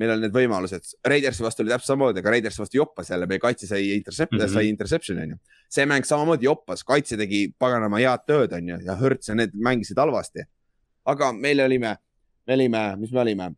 Meil 0.00 0.12
olid 0.14 0.26
need 0.26 0.36
võimalused, 0.36 0.94
Raidersi 1.06 1.44
vastu 1.44 1.64
oli 1.64 1.72
täpselt 1.72 1.92
samamoodi, 1.92 2.22
aga 2.22 2.32
Raidersi 2.34 2.62
vastu 2.62 2.78
joppas 2.78 3.10
jälle, 3.12 3.26
meie 3.30 3.42
kaitse 3.42 3.68
sai 3.68 3.90
intercept 3.96 4.32
mm, 4.32 4.40
-hmm. 4.40 4.54
sai 4.54 4.68
interception'i 4.68 5.22
onju. 5.26 5.36
see 5.68 5.86
mäng 5.86 6.06
samamoodi 6.08 6.48
joppas, 6.48 6.84
kaitse 6.84 7.16
tegi 7.16 7.42
paganama 7.58 8.00
head 8.00 8.24
tööd 8.26 8.52
onju 8.56 8.78
ja 8.86 8.96
Hertz 8.96 9.28
ja 9.28 9.34
need 9.34 9.54
mängisid 9.54 9.98
halvasti. 9.98 10.44
aga 11.04 11.32
meil 11.32 11.60
olime, 11.60 11.96
me 12.46 12.54
olime, 12.54 12.96
mis 12.96 13.12
me 13.12 13.20
olime 13.20 13.52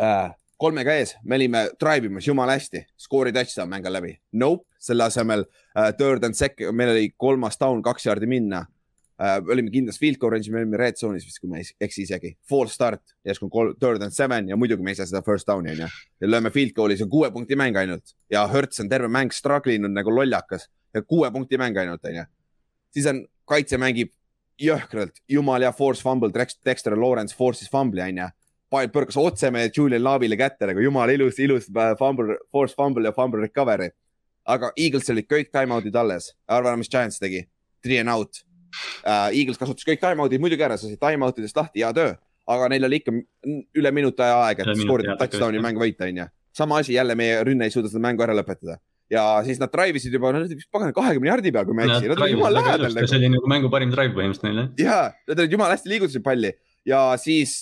äh,? 0.00 0.30
kolmega 0.62 0.94
ees, 0.94 1.16
me 1.24 1.34
olime 1.34 1.64
drive 1.80 2.06
imas 2.06 2.26
jumala 2.26 2.54
hästi, 2.54 2.84
skoori 2.96 3.32
touchdown 3.32 3.68
mäng 3.68 3.86
on 3.86 3.92
läbi. 3.92 4.12
Nope, 4.32 4.68
selle 4.78 5.04
asemel 5.04 5.42
uh, 5.42 5.90
third 5.98 6.24
and 6.24 6.38
second, 6.38 6.76
meil 6.78 6.92
oli 6.92 7.08
kolmas 7.16 7.58
down, 7.58 7.82
kaks 7.82 8.06
jaardi 8.06 8.28
minna 8.30 8.66
uh,. 9.22 9.38
olime 9.52 9.70
kindlas 9.70 10.00
field 10.02 10.18
goal 10.20 10.34
range'is, 10.34 10.52
me 10.52 10.60
olime 10.62 10.80
red 10.80 10.98
zone'is 10.98 11.26
vist, 11.26 11.40
kui 11.42 11.50
ma 11.50 11.60
ei 11.60 11.68
eksi 11.86 12.06
isegi. 12.06 12.34
False 12.48 12.74
start, 12.74 13.02
järsku 13.26 13.48
on 13.48 13.74
third 13.80 14.02
and 14.02 14.14
seven 14.14 14.50
ja 14.50 14.58
muidugi 14.58 14.84
me 14.84 14.94
ei 14.94 14.98
saa 14.98 15.08
seda 15.10 15.22
first 15.26 15.48
down'i 15.48 15.74
onju. 15.76 15.88
ja 16.20 16.30
lööme 16.30 16.52
field 16.54 16.74
goal'i, 16.76 16.98
see 16.98 17.06
on 17.06 17.12
kuue 17.12 17.30
punkti 17.34 17.58
mäng 17.58 17.78
ainult 17.78 18.16
ja 18.32 18.46
Hertz 18.50 18.82
on 18.82 18.90
terve 18.90 19.10
mäng 19.12 19.32
struggle 19.34 19.74
inud 19.78 19.94
nagu 19.94 20.14
lollakas 20.14 20.68
ja 20.94 21.02
kuue 21.02 21.30
punkti 21.30 21.60
mäng 21.60 21.78
ainult 21.78 22.04
onju. 22.04 22.26
siis 22.92 23.08
on, 23.10 23.24
kaitse 23.48 23.78
mängib 23.78 24.12
jõhkralt, 24.62 25.22
jumal 25.28 25.64
hea 25.64 25.72
force 25.72 26.02
fumble, 26.04 26.30
Dexter 26.32 26.96
Lawrence 26.98 27.36
force'is 27.38 27.70
fumble'i 27.72 28.10
onju 28.10 28.30
põrkas 28.72 29.18
otse 29.20 29.50
meie 29.52 29.70
Julian 29.76 30.02
Love'ile 30.02 30.36
kätte 30.40 30.66
nagu 30.66 30.80
jumala 30.80 31.12
ilus, 31.12 31.38
ilus 31.38 31.68
äh, 31.68 31.92
fumble, 31.98 32.38
force 32.50 32.74
fumble 32.74 33.04
ja 33.04 33.12
fumble 33.12 33.42
recovery. 33.42 33.90
aga 34.44 34.72
Eagles 34.76 35.10
olid 35.12 35.28
kõik 35.30 35.52
time-out'id 35.54 35.94
alles, 35.94 36.32
arva, 36.50 36.72
mis 36.76 36.88
Giants 36.90 37.20
tegi, 37.22 37.44
three 37.82 38.00
and 38.00 38.10
out 38.10 38.40
uh,. 38.72 39.30
Eagles 39.30 39.60
kasutas 39.60 39.86
kõik 39.88 40.02
time-out'id 40.02 40.42
muidugi 40.42 40.66
ära, 40.66 40.78
sa 40.80 40.88
said 40.88 41.00
time-out 41.02 41.40
idest 41.42 41.58
lahti, 41.58 41.82
hea 41.82 41.92
töö, 41.96 42.14
aga 42.52 42.70
neil 42.72 42.88
oli 42.88 43.02
ikka 43.02 43.14
üle 43.78 43.92
minuti 43.94 44.24
aja 44.24 44.38
aega, 44.46 44.66
et 44.66 44.80
skoorida 44.82 45.18
touchdown'i 45.20 45.62
mäng 45.62 45.80
võita, 45.80 46.08
onju. 46.08 46.30
sama 46.52 46.80
asi 46.82 46.96
jälle, 46.96 47.14
meie 47.18 47.42
rünne 47.46 47.68
ei 47.68 47.74
suuda 47.74 47.88
seda 47.92 48.02
mängu 48.04 48.24
ära 48.24 48.36
lõpetada 48.36 48.78
ja 49.12 49.24
siis 49.46 49.60
nad 49.60 49.72
drive 49.72 50.00
isid 50.00 50.14
juba, 50.16 50.32
nad 50.32 50.46
olid 50.46 50.64
pagan 50.72 50.92
kahekümne 50.96 51.28
jardi 51.28 51.52
peal, 51.54 51.68
kui 51.68 51.76
ma 51.76 51.84
ei 51.84 51.92
eksi, 51.92 52.10
nad 52.10 52.22
olid 52.24 52.36
jumala 52.36 52.62
lähedal. 52.62 52.96
see 53.02 53.18
oli 53.18 53.30
nagu 53.34 53.50
mängu 53.50 53.70
parim 53.72 53.92
drive 53.92 54.14
põhimõtteliselt 54.16 54.48
neil 54.48 54.62
jah. 54.62 54.72
ja, 54.86 54.98
nad 55.28 55.44
olid 55.44 55.56
jumala 55.56 55.76
hästi 55.76 55.92
liigutasid 55.92 56.24
palli 56.24 56.52
ja 56.88 57.02
siis 57.20 57.54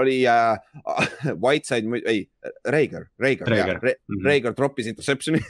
oli 0.00 0.22
äh, 0.28 0.56
Whiteside, 1.44 2.02
ei, 2.08 2.24
Reiger, 2.64 3.08
Reiger, 3.20 3.48
Reiger, 3.48 3.80
Re, 3.82 3.96
mm 3.98 4.16
-hmm. 4.16 4.26
Reiger 4.30 4.54
troppis 4.56 4.88
interception'i 4.92 5.42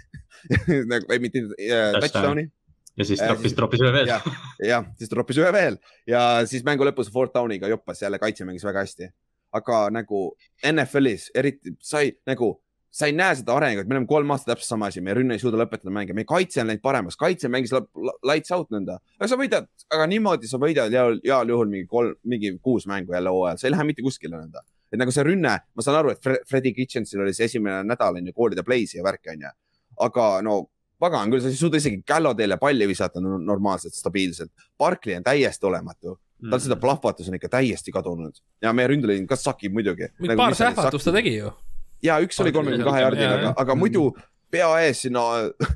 nagu, 0.93 1.13
ei 1.13 1.23
mitte 1.23 1.45
äh, 1.45 2.01
touchdown'i. 2.01 2.49
Ja 2.97 3.05
siis 3.09 3.23
troppis, 3.23 3.55
troppis 3.57 3.85
ühe 3.85 3.93
veel. 3.95 4.11
jah, 4.11 4.27
ja, 4.73 4.81
siis 4.99 5.13
troppis 5.13 5.41
ühe 5.41 5.53
veel 5.55 5.79
ja 6.09 6.23
siis 6.49 6.65
mängu 6.67 6.87
lõpus 6.89 7.13
fourth 7.13 7.35
down'iga 7.37 7.71
joppas 7.73 8.03
jälle, 8.03 8.21
kaitse 8.23 8.45
mängis 8.49 8.67
väga 8.67 8.85
hästi. 8.85 9.13
aga 9.53 9.87
nagu 9.93 10.27
NFL-is 10.65 11.31
eriti 11.35 11.77
sai 11.81 12.13
nagu 12.27 12.55
sa 12.93 13.09
ei 13.09 13.15
näe 13.17 13.37
seda 13.39 13.55
arengut, 13.57 13.89
me 13.89 13.97
oleme 13.97 14.09
kolm 14.09 14.35
aastat 14.35 14.53
täpselt 14.53 14.75
sama 14.75 14.91
asi, 14.93 15.01
meie 15.05 15.17
rünne 15.17 15.37
ei 15.39 15.41
suuda 15.41 15.57
lõpetada 15.57 15.93
mänge, 15.95 16.13
meie 16.17 16.29
kaitse 16.29 16.61
on 16.61 16.69
läinud 16.69 16.83
paremaks, 16.85 17.17
kaitse 17.21 17.49
mängis 17.53 17.73
lights 18.29 18.53
out 18.53 18.69
nõnda. 18.75 18.99
aga 19.17 19.29
sa 19.33 19.39
võidad, 19.41 19.69
aga 19.89 20.09
niimoodi 20.13 20.51
sa 20.51 20.61
võidad 20.61 20.93
heal, 20.93 21.17
juhul 21.25 21.73
mingi 21.73 21.89
kolm, 21.89 22.19
mingi 22.29 22.53
kuus 22.61 22.85
mängu 22.91 23.17
jälle 23.17 23.33
hooajal, 23.33 23.61
sa 23.61 23.69
ei 23.69 23.73
lähe 23.73 23.89
mitte 23.89 24.05
kuskile 24.05 24.37
nõnda. 24.37 24.61
et 24.93 25.01
nagu 25.01 25.15
see 25.15 25.25
rünne, 25.25 25.55
ma 25.65 25.85
saan 25.85 25.97
aru, 26.03 26.13
et 26.13 26.21
Fre 26.21 26.43
Freddie 26.49 26.77
Kitchensil 26.77 27.25
oli 27.25 27.33
see 27.33 27.49
esimene 27.49 27.81
nädal 27.89 28.21
on 28.21 28.29
ju 28.29 28.37
koolide 28.37 28.61
play'si 28.67 29.01
ja 29.01 29.07
värki 29.09 29.33
on 29.33 29.47
ju. 29.47 29.55
aga 30.05 30.27
no 30.45 30.59
pagan 31.03 31.33
küll, 31.33 31.43
sa 31.43 31.51
ei 31.51 31.59
suuda 31.59 31.81
isegi 31.81 32.03
Gallo 32.07 32.33
teile 32.39 32.59
palli 32.61 32.87
visata 32.89 33.23
normaalselt, 33.23 33.97
stabiilselt. 33.99 34.53
Barkley 34.79 35.19
on 35.19 35.27
täiesti 35.27 35.67
olematu. 35.69 36.17
Tal 36.43 36.59
seda 36.59 36.75
mm. 36.75 36.83
plahvatus 36.83 37.29
on 37.31 37.39
ikka 37.39 37.53
täiesti 37.53 37.95
kadunud. 37.95 38.41
Ja 38.63 38.73
meie 38.75 38.91
ründeliin 38.91 39.29
ka 39.31 39.39
sakib 39.39 39.75
muidugi. 39.77 40.09
nagu 40.19 40.39
paar 40.41 40.57
sähvatust 40.59 41.07
ta 41.07 41.15
tegi 41.15 41.37
ju. 41.37 41.53
Ja 42.03 42.19
üks 42.23 42.41
oli 42.43 42.51
kolmekümne 42.55 42.87
kahe 42.87 43.03
jardil, 43.05 43.29
aga, 43.31 43.53
aga 43.63 43.77
muidu 43.79 44.09
pea 44.51 44.69
ees 44.83 45.05
sinna 45.07 45.23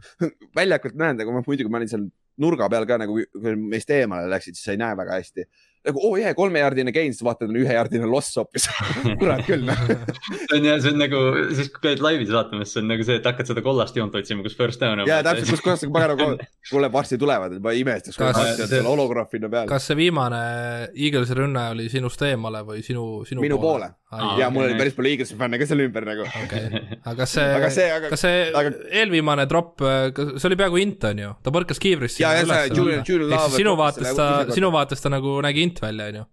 väljakult 0.58 0.98
näen, 0.98 1.22
aga 1.22 1.36
ma 1.36 1.44
muidugi 1.46 1.70
ma 1.70 1.78
olin 1.78 1.92
seal 1.92 2.08
nurga 2.42 2.66
peal 2.72 2.86
ka 2.88 2.98
nagu, 3.00 3.14
kui 3.14 3.54
meist 3.56 3.90
eemale 3.94 4.26
läksid, 4.32 4.58
siis 4.58 4.66
sa 4.66 4.74
ei 4.74 4.82
näe 4.82 4.98
väga 4.98 5.20
hästi 5.20 5.46
nagu 5.86 6.02
oo 6.02 6.12
oh, 6.12 6.18
jee, 6.20 6.32
kolmejardine 6.36 6.92
gain, 6.94 7.14
siis 7.14 7.24
vaatad, 7.26 7.50
on 7.50 7.58
ühejardine 7.60 8.08
loss 8.10 8.36
hoopis 8.38 8.66
kurat 9.20 9.42
küll 9.46 9.66
noh. 9.66 9.82
see 9.86 10.58
on 10.58 10.68
jah, 10.68 10.80
see 10.82 10.92
on 10.92 11.00
nagu, 11.00 11.22
siis 11.56 11.70
kui 11.74 11.84
käid 11.88 12.02
laivis 12.04 12.32
vaatamas, 12.34 12.72
see 12.74 12.82
on 12.82 12.90
nagu 12.92 13.06
see, 13.06 13.18
et 13.20 13.28
hakkad 13.28 13.50
seda 13.50 13.64
kollast 13.64 13.98
joont 13.98 14.14
otsima, 14.18 14.44
kus 14.46 14.56
first 14.58 14.82
down 14.82 15.02
on. 15.02 15.10
ja 15.10 15.20
täpselt, 15.26 15.54
kus 15.54 15.64
kohas 15.64 15.86
pagana 15.92 16.16
kuule 16.70 16.90
varsti 16.92 17.18
tulevad, 17.20 17.58
ma 17.62 17.74
imestaks, 17.76 18.18
kui 18.18 18.28
on 18.30 18.62
seal 18.66 18.88
holograafina 18.90 19.50
peal. 19.52 19.70
kas 19.70 19.90
see 19.90 19.98
viimane 19.98 20.42
Eaglesi 20.92 21.38
rünne 21.38 21.68
oli 21.74 21.88
sinust 21.92 22.22
eemale 22.26 22.64
või 22.66 22.82
sinu, 22.86 23.06
sinu 23.28 23.44
minu 23.44 23.60
poole, 23.62 23.92
poole.? 23.92 24.05
Ja 24.38 24.50
mul 24.54 24.68
oli 24.68 24.76
päris 24.78 24.94
palju 24.94 25.10
Eaglesi 25.10 25.38
fänne 25.38 25.58
ka 25.58 25.66
seal 25.66 25.82
ümber 25.86 26.06
nagu. 26.06 26.28
okei, 26.44 26.82
aga 27.00 27.16
kas 27.22 27.34
see, 27.38 27.48
aga 27.58 27.72
see, 27.74 27.88
aga, 27.90 28.12
kas 28.12 28.22
see 28.22 28.44
aga... 28.60 28.72
eelviimane 29.02 29.48
drop, 29.50 29.82
see 29.82 30.46
oli 30.50 30.60
peaaegu 30.60 30.80
int 30.82 31.10
on 31.10 31.24
ju, 31.24 31.34
ta 31.42 31.54
põrkas 31.54 31.82
kiivrist. 31.82 32.22
ja, 32.22 32.36
ja 32.38 32.46
see 32.46 32.70
Julian, 32.76 33.04
Julian 33.08 33.34
Love. 33.34 33.58
sinu 33.58 33.74
vaates 33.78 34.14
ta, 34.14 34.30
sinu 34.54 34.72
vaates 34.74 35.02
ta 35.02 35.12
nagu 35.12 35.40
nägi 35.46 35.66
int 35.66 35.82
välja, 35.82 36.10
on 36.12 36.22
ju 36.22 36.26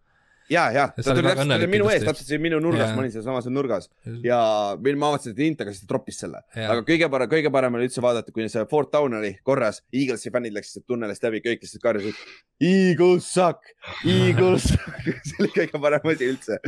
ja, 0.53 0.63
ja 0.71 0.85
ta 0.95 1.15
tuli 1.15 1.25
täpselt 1.27 1.65
minu 1.71 1.89
ees, 1.91 2.03
täpselt 2.05 2.29
siin 2.29 2.41
minu 2.43 2.59
nurgas, 2.61 2.93
ma 2.93 3.03
olin 3.03 3.13
sealsamas 3.13 3.47
nurgas 3.51 3.89
ja 4.25 4.39
ma 4.77 5.11
vaatasin, 5.13 5.35
et 5.35 5.43
int, 5.47 5.63
aga 5.63 5.73
siis 5.73 5.85
ta 5.85 5.91
troppis 5.93 6.19
selle. 6.23 6.43
aga 6.55 6.81
kõige 6.87 7.09
parem, 7.11 7.31
kõige 7.31 7.51
parem 7.53 7.77
oli 7.79 7.87
üldse 7.89 8.03
vaadata, 8.03 8.33
kui 8.35 8.47
see 8.51 8.65
fourth 8.71 8.91
down 8.93 9.17
oli 9.19 9.33
korras, 9.47 9.81
Eaglesi 9.93 10.33
fännid 10.33 10.55
läksid 10.57 10.85
tunnelist 10.89 11.23
läbi, 11.25 11.41
kõik 11.45 11.63
lihtsalt 11.63 11.83
karjusid. 11.83 12.19
Eagles 12.63 13.29
suck, 13.33 13.71
Eagles 14.03 14.67
suck 14.73 15.07
see 15.29 15.39
oli 15.41 15.53
kõige 15.55 15.81
parem 15.87 16.13
asi 16.13 16.29
üldse 16.33 16.59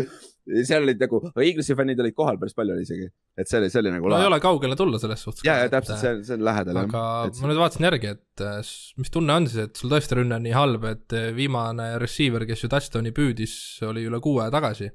seal 0.46 0.86
olid 0.86 1.02
nagu, 1.02 1.20
Eaglesi 1.42 1.76
fännid 1.78 2.02
olid 2.04 2.16
kohal 2.18 2.38
päris 2.42 2.56
palju 2.58 2.78
isegi, 2.82 3.08
et 3.38 3.50
see 3.50 3.60
oli, 3.60 3.70
see 3.74 3.82
oli 3.82 3.94
nagu. 3.96 4.10
no 4.10 4.14
lahe. 4.14 4.26
ei 4.26 4.30
ole 4.30 4.40
kaugele 4.44 4.78
tulla 4.80 5.00
selles 5.02 5.24
suhtes. 5.26 5.46
ja, 5.48 5.58
ja 5.64 5.72
täpselt, 5.74 6.02
see, 6.02 6.20
see 6.28 6.38
on 6.38 6.46
lähedal. 6.46 6.82
aga 6.84 7.06
et... 7.30 7.40
ma 7.42 7.50
nüüd 7.52 7.62
vaatasin 7.62 7.88
järgi, 7.90 8.14
et 8.18 8.46
äh, 8.46 8.60
mis 9.02 9.14
tunne 9.14 9.40
on 9.40 9.50
siis, 9.50 9.70
et 9.70 9.82
sul 9.82 9.94
tõesti 9.94 10.20
rünne 10.20 10.38
on 10.38 10.46
nii 10.46 10.56
halb, 10.56 10.86
et 10.92 11.18
äh, 11.18 11.32
viimane 11.38 11.90
receiver, 12.02 12.46
kes 12.50 12.66
ju 12.66 12.72
touchdown'i 12.72 13.16
püüdis, 13.16 13.58
oli 13.90 14.06
üle 14.10 14.22
kuue 14.24 14.46
tagasi. 14.54 14.92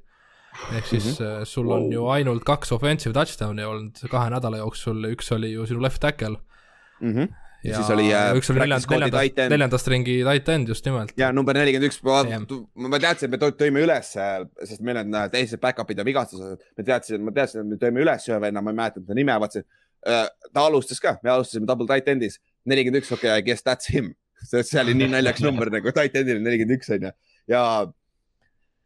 ehk 0.75 0.87
siis 0.87 1.05
mm 1.21 1.27
-hmm. 1.27 1.45
sul 1.47 1.71
on 1.71 1.83
wow. 1.83 1.93
ju 1.93 2.07
ainult 2.11 2.45
kaks 2.45 2.73
offensive 2.73 3.15
touchdown'i 3.15 3.65
olnud 3.65 4.01
kahe 4.11 4.31
nädala 4.31 4.59
jooksul, 4.59 5.05
üks 5.13 5.31
oli 5.35 5.53
ju 5.53 5.67
sinu 5.67 5.83
left 5.83 6.01
tackle 6.01 6.37
mm. 7.01 7.15
-hmm 7.15 7.50
ja 7.65 7.77
siis 7.77 7.91
oli 7.93 8.07
äh, 8.15 8.31
üks 8.39 8.51
oli 8.53 8.63
neljandast, 8.63 8.91
neljandast, 8.91 9.41
neljandast 9.53 9.91
ringi 9.93 10.17
tight 10.27 10.49
end 10.55 10.71
just 10.73 10.87
nimelt. 10.89 11.13
ja 11.21 11.31
number 11.37 11.57
nelikümmend 11.59 11.91
üks, 11.91 12.01
ma 12.05 13.01
teadsin, 13.03 13.29
et 13.29 13.35
me 13.35 13.51
tõime 13.63 13.85
üles, 13.85 14.15
sest 14.15 14.85
meil 14.87 15.03
on 15.03 15.19
äh, 15.23 15.29
teised 15.35 15.61
back-up'id 15.63 16.01
ja 16.01 16.07
vigastused, 16.07 16.65
me 16.79 16.87
teadsin, 16.87 17.25
ma 17.27 17.35
teadsin, 17.37 17.65
et 17.65 17.75
me 17.75 17.81
tõime 17.81 18.05
üles 18.05 18.27
ühe 18.31 18.41
venna, 18.43 18.65
ma 18.65 18.75
ei 18.75 18.81
mäleta 18.81 19.05
ta 19.05 19.19
nime, 19.19 19.37
vaatasin 19.45 19.67
äh,. 20.09 20.27
ta 20.55 20.67
alustas 20.67 21.03
ka, 21.05 21.19
me 21.25 21.35
alustasime 21.35 21.69
double 21.69 21.89
tight 21.91 22.09
end'is, 22.13 22.41
nelikümmend 22.71 23.03
üks, 23.03 23.13
okei 23.13 23.29
okay,, 23.29 23.45
I 23.45 23.47
guess 23.47 23.67
that's 23.67 23.93
him. 23.93 24.15
see 24.51 24.81
oli 24.81 24.97
nii 24.97 25.11
naljakas 25.13 25.45
number 25.45 25.69
nagu 25.73 25.93
tight 25.93 26.17
end'il 26.17 26.41
nelikümmend 26.41 26.81
üks 26.81 26.95
on 26.97 27.11
ju 27.11 27.17
ja 27.51 27.65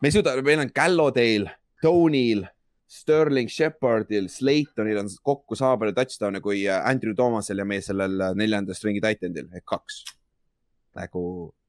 me 0.01 0.11
ei 0.11 0.15
suuda, 0.15 0.35
meil 0.43 0.65
on 0.65 0.73
Gallodale, 0.75 1.55
Tony'l 1.83 2.45
Sterling 2.95 3.51
Shepardil, 3.51 4.29
Slaytonil 4.31 5.01
on 5.01 5.11
kokku 5.27 5.57
sama 5.59 5.79
palju 5.81 5.97
touchdown'e 5.97 6.41
kui 6.45 6.63
äh, 6.69 6.79
Andrew 6.87 7.15
Thomasel 7.19 7.59
ja 7.59 7.67
meie 7.67 7.83
sellel 7.83 8.21
äh, 8.23 8.35
neljandast 8.39 8.87
ringi 8.87 9.03
titan'il 9.03 9.49
ehk 9.51 9.67
kaks. 9.67 10.03
nagu 10.95 11.25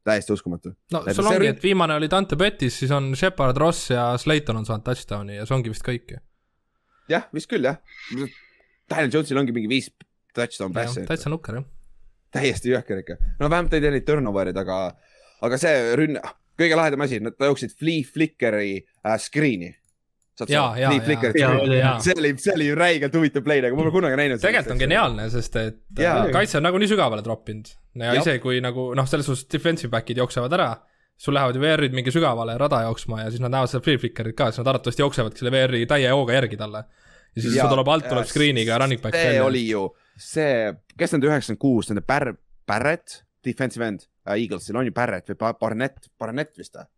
täiesti 0.05 0.35
uskumatu. 0.35 0.75
no 0.93 1.01
Näed, 1.01 1.17
sul 1.17 1.29
ongi, 1.31 1.49
et 1.49 1.63
viimane 1.63 1.95
oli 1.97 2.09
Dante 2.11 2.37
Bettis, 2.37 2.77
siis 2.81 2.91
on 2.93 3.09
Shepard, 3.17 3.57
Ross 3.57 3.89
ja 3.89 4.11
Slayton 4.21 4.61
on 4.61 4.67
saanud 4.67 4.85
touchdown'i 4.85 5.39
ja 5.39 5.47
see 5.49 5.55
ongi 5.57 5.73
vist 5.73 5.85
kõik 5.87 6.13
ju. 6.13 6.19
jah, 7.09 7.25
vist 7.33 7.49
küll 7.49 7.65
jah. 7.65 7.79
Daniel 8.91 9.09
Jones'il 9.15 9.41
ongi 9.41 9.55
mingi 9.55 9.71
viis 9.71 9.89
touchdown 10.35 10.75
pass'i. 10.75 11.07
täitsa 11.09 11.31
nukker 11.33 11.57
jah. 11.57 11.65
täiesti 12.37 12.69
jõhker 12.75 13.01
ikka. 13.01 13.17
no 13.39 13.49
vähemalt 13.49 13.73
ei 13.73 13.81
tee 13.81 13.95
neid 13.95 14.05
turnover'id, 14.05 14.61
aga, 14.61 14.77
aga 15.49 15.59
see 15.61 15.81
rünn-, 15.97 16.21
kõige 16.59 16.77
lahedam 16.77 17.07
asi, 17.07 17.23
nad 17.25 17.41
jooksid 17.41 17.73
flea 17.73 18.05
flicker'i 18.13 18.77
äh, 18.77 19.17
screen'i 19.25 19.73
ja, 20.49 20.63
ja, 20.77 20.89
ja, 21.75 21.91
see 22.03 22.15
oli, 22.17 22.33
see 22.41 22.53
oli 22.55 22.67
ju 22.67 22.75
räigelt 22.75 23.15
huvitav 23.15 23.45
play, 23.45 23.61
nagu 23.63 23.77
ma 23.77 23.85
pole 23.85 23.93
kunagi 23.95 24.17
näinud. 24.19 24.41
tegelikult 24.43 24.73
on 24.75 24.81
geniaalne, 24.81 25.27
sest 25.31 25.55
et 25.61 25.79
ja. 25.99 26.17
Äh, 26.25 26.31
kaitse 26.35 26.59
on 26.59 26.67
nagunii 26.67 26.89
sügavale 26.91 27.23
troppinud 27.25 27.71
ja 28.01 28.15
isegi 28.19 28.41
kui 28.43 28.59
nagu 28.63 28.89
noh, 28.97 29.07
selles 29.07 29.29
suhtes 29.29 29.47
defensive 29.51 29.91
back'id 29.93 30.19
jooksevad 30.19 30.55
ära, 30.57 30.69
sul 31.15 31.37
lähevad 31.37 31.55
ju 31.55 31.63
VR-id 31.63 31.95
mingi 31.95 32.11
sügavale 32.11 32.57
rada 32.59 32.81
jooksma 32.89 33.21
ja 33.23 33.29
siis 33.31 33.43
nad 33.43 33.53
näevad 33.53 33.71
seda 33.71 33.83
free 33.85 34.01
flicker'it 34.01 34.35
ka, 34.35 34.49
siis 34.51 34.63
nad 34.63 34.73
arvatavasti 34.73 35.05
jooksevadki 35.05 35.43
selle 35.43 35.53
VR-i 35.55 35.85
täie 35.89 36.11
hooga 36.11 36.35
järgi 36.35 36.59
talle. 36.59 36.83
ja 37.35 37.45
siis 37.45 37.55
ja, 37.55 37.69
tuleb 37.71 37.93
alt, 37.93 38.09
tuleb 38.11 38.27
screen'iga 38.27 38.79
running 38.81 39.03
back 39.03 39.15
see 39.15 39.29
välja. 39.31 39.45
oli 39.45 39.63
ju 39.69 39.85
see, 40.19 40.73
kes 40.99 41.15
nende 41.15 41.31
üheksakümmend 41.31 41.61
kuus, 41.61 41.91
nende 41.91 42.03
Barr-, 42.07 42.35
Barrett, 42.67 43.21
defensive 43.45 43.87
end 43.87 44.03
äh,, 44.27 44.35
Eaglesil 44.35 44.75
on 44.75 44.87
ju 44.87 44.95
Barrett 44.95 45.31
või 45.31 45.55
Barnett, 45.59 46.11
Barnett 46.19 46.57
vist 46.59 46.75
või? 46.75 46.91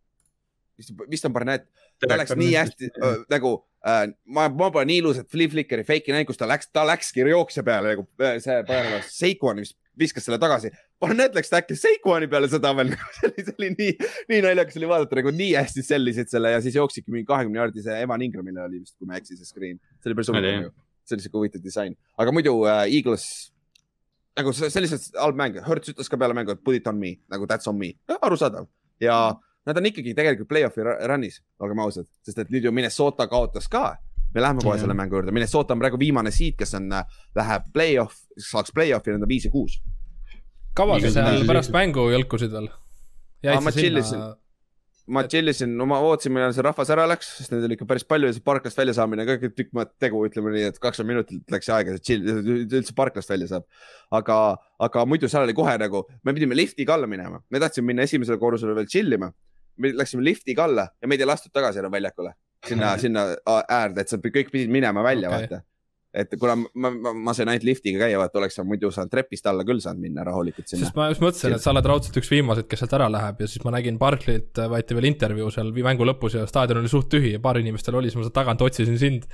Vist 1.10 1.26
on 1.26 1.34
Barnett, 1.34 1.66
ta 2.00 2.16
läks 2.18 2.36
nii 2.38 2.54
hästi 2.54 2.90
äh, 2.94 3.18
nagu 3.32 3.52
äh, 3.86 4.06
ma, 4.24 4.46
ma 4.48 4.70
pole 4.70 4.86
nii 4.88 5.02
ilusat 5.02 5.28
flip 5.32 5.52
flickeri 5.54 5.84
fake'i 5.86 6.14
näinud, 6.14 6.30
kus 6.30 6.40
ta 6.40 6.48
läks, 6.50 6.70
ta 6.74 6.86
läkski 6.86 7.26
jooksja 7.26 7.64
peale 7.66 7.94
nagu 7.94 8.06
äh, 8.22 8.38
see, 8.42 8.62
Seikuani 9.10 9.66
vist 9.66 9.78
viskas 9.98 10.26
selle 10.28 10.38
tagasi. 10.38 10.70
Barnett 11.00 11.34
läks 11.36 11.50
äkki 11.54 11.76
Seikuani 11.78 12.28
peale 12.30 12.48
seda 12.50 12.70
veel 12.78 12.92
see 13.18 13.30
oli, 13.30 13.44
see 13.44 13.54
oli 13.58 13.70
nii, 13.74 14.10
nii 14.30 14.40
naljakas 14.46 14.78
oli 14.80 14.90
vaadata 14.90 15.18
nagu 15.18 15.32
nii 15.34 15.50
hästi 15.58 15.84
sellisid 15.86 16.30
selle 16.30 16.54
ja 16.54 16.62
siis 16.64 16.78
jooksidki 16.78 17.14
mingi 17.14 17.26
kahekümne 17.28 17.60
jaardise 17.60 17.98
Evan 18.02 18.22
Ingramile 18.26 18.64
oli 18.66 18.82
vist, 18.82 18.96
kui 18.98 19.08
ma 19.08 19.16
ei 19.16 19.24
eksi, 19.24 19.38
see 19.38 19.48
screen. 19.48 19.80
see 19.98 20.10
oli 20.10 20.18
päris 20.18 20.30
huvitav 20.32 20.68
ju, 20.68 20.72
see 21.02 21.18
oli 21.18 21.26
siuke 21.26 21.40
huvitav 21.40 21.64
disain, 21.64 21.98
aga 22.18 22.34
muidu 22.34 22.54
äh, 22.70 22.84
Eagles 22.86 23.26
nagu 24.38 24.54
lihtsalt 24.54 25.10
halb 25.18 25.38
mäng, 25.38 25.58
Hertz 25.66 25.90
ütles 25.94 26.10
ka 26.10 26.20
peale 26.20 26.36
mängu, 26.38 26.54
et 26.54 26.62
put 26.62 26.78
it 26.78 26.86
on 26.86 26.98
me 26.98 27.16
nagu 27.32 27.50
that's 27.50 27.70
on 27.70 27.78
me, 27.78 27.94
arusaadav. 28.20 28.70
Ja 29.02 29.18
mm 29.34 29.44
nad 29.68 29.76
on 29.76 29.88
ikkagi 29.90 30.14
tegelikult 30.16 30.48
play-off'i 30.50 30.84
run'is, 31.10 31.42
olgem 31.62 31.82
ausad, 31.84 32.08
sest 32.24 32.40
et 32.44 32.52
nüüd 32.52 32.68
ju 32.68 32.72
Minnesota 32.74 33.28
kaotas 33.30 33.68
ka. 33.70 33.98
me 34.34 34.42
läheme 34.44 34.60
kohe 34.60 34.76
selle 34.76 34.92
mängu 34.92 35.16
juurde, 35.16 35.32
Minnesota 35.32 35.72
on 35.72 35.80
praegu 35.80 35.98
viimane 36.00 36.30
seed, 36.32 36.56
kes 36.58 36.74
on, 36.76 36.90
äh, 36.92 37.22
läheb 37.36 37.70
play-off, 37.72 38.18
saaks 38.50 38.74
play-off'i, 38.76 39.14
on 39.16 39.24
viis 39.28 39.46
ja 39.48 39.52
kuus. 39.52 39.78
kaua 40.76 40.98
sa 41.00 41.14
seal 41.14 41.46
pärast 41.48 41.72
mängu 41.74 42.10
jõlkusid 42.12 42.52
veel? 42.52 42.68
ma 43.64 43.72
tšillisin, 43.72 44.22
ma 45.16 45.24
tšillisin, 45.24 45.72
no 45.80 45.86
ma 45.88 46.00
ootasin, 46.04 46.34
millal 46.36 46.52
see 46.56 46.64
rahvas 46.66 46.92
ära 46.92 47.06
läks, 47.08 47.32
sest 47.40 47.54
neid 47.54 47.64
oli 47.68 47.78
ikka 47.78 47.88
päris 47.88 48.04
palju 48.08 48.28
ja 48.28 48.36
see 48.36 48.44
parklast 48.44 48.80
välja 48.80 48.96
saamine 49.00 49.24
ka 49.28 49.38
tükk 49.48 49.72
maad 49.76 49.92
tegu, 50.00 50.20
ütleme 50.28 50.52
nii, 50.54 50.68
et 50.72 50.80
kakskümmend 50.82 51.14
minutit 51.16 51.56
läks 51.56 51.72
aega, 51.72 51.96
et 51.96 52.04
chill, 52.04 52.28
üldse 52.68 52.96
parklast 52.96 53.32
välja 53.32 53.48
saab. 53.52 53.68
aga, 54.20 54.38
aga 54.88 55.08
muidu 55.08 55.28
seal 55.32 55.48
oli 55.48 55.56
kohe 55.56 55.76
nagu, 55.80 56.04
me 56.24 56.36
pidime 56.36 56.56
liftiga 56.56 56.96
alla 56.96 57.08
minema, 57.08 57.40
me 57.48 57.64
tahtsime 57.64 57.92
minna 57.92 58.08
esimesele 58.08 58.40
korrusele 58.40 58.76
veel 58.76 58.90
chill 58.92 59.16
ima 59.16 59.32
me 59.78 59.92
läksime 59.96 60.24
liftiga 60.24 60.64
alla 60.64 60.88
ja 61.02 61.08
meid 61.10 61.22
ei 61.22 61.28
lastud 61.28 61.52
tagasi 61.54 61.82
enam 61.82 61.92
väljakule, 61.94 62.34
sinna, 62.66 62.94
sinna 63.02 63.26
äärde, 63.46 64.04
et 64.04 64.12
sa 64.12 64.20
kõik 64.22 64.52
pidid 64.52 64.72
minema 64.72 65.04
välja 65.06 65.30
okay., 65.30 65.48
vaata 65.48 65.64
et 66.14 66.32
kuna 66.40 66.54
ma, 66.56 66.88
ma, 66.88 67.12
ma 67.12 67.34
sain 67.36 67.50
ainult 67.52 67.66
liftiga 67.68 68.00
käia, 68.00 68.16
vaata 68.20 68.40
oleks 68.40 68.56
sa 68.56 68.64
muidu 68.64 68.88
saanud 68.94 69.12
trepist 69.12 69.46
alla 69.50 69.64
küll 69.68 69.80
saanud 69.84 70.00
minna 70.00 70.24
rahulikult 70.24 70.70
sinna. 70.70 70.86
sest 70.86 70.96
ma 70.96 71.10
just 71.10 71.20
mõtlesin, 71.20 71.56
et 71.56 71.64
sa 71.64 71.74
oled 71.74 71.88
raudselt 71.90 72.16
üks 72.20 72.30
viimaseid, 72.32 72.68
kes 72.70 72.80
sealt 72.82 72.94
ära 72.96 73.10
läheb 73.12 73.42
ja 73.44 73.48
siis 73.50 73.64
ma 73.66 73.74
nägin 73.74 73.98
Barclay't 74.00 74.56
äh, 74.56 74.70
võeti 74.72 74.96
veel 74.96 75.10
intervjuu 75.10 75.50
seal 75.52 75.72
mängu 75.84 76.06
lõpus 76.08 76.38
ja 76.38 76.46
staadion 76.48 76.80
oli 76.80 76.92
suht 76.92 77.10
tühi 77.12 77.34
ja 77.34 77.42
paar 77.44 77.60
inimestel 77.60 77.98
oli, 78.00 78.08
siis 78.08 78.16
ma 78.16 78.24
sealt 78.24 78.36
tagant 78.38 78.64
otsisin 78.64 78.96
sind 79.00 79.28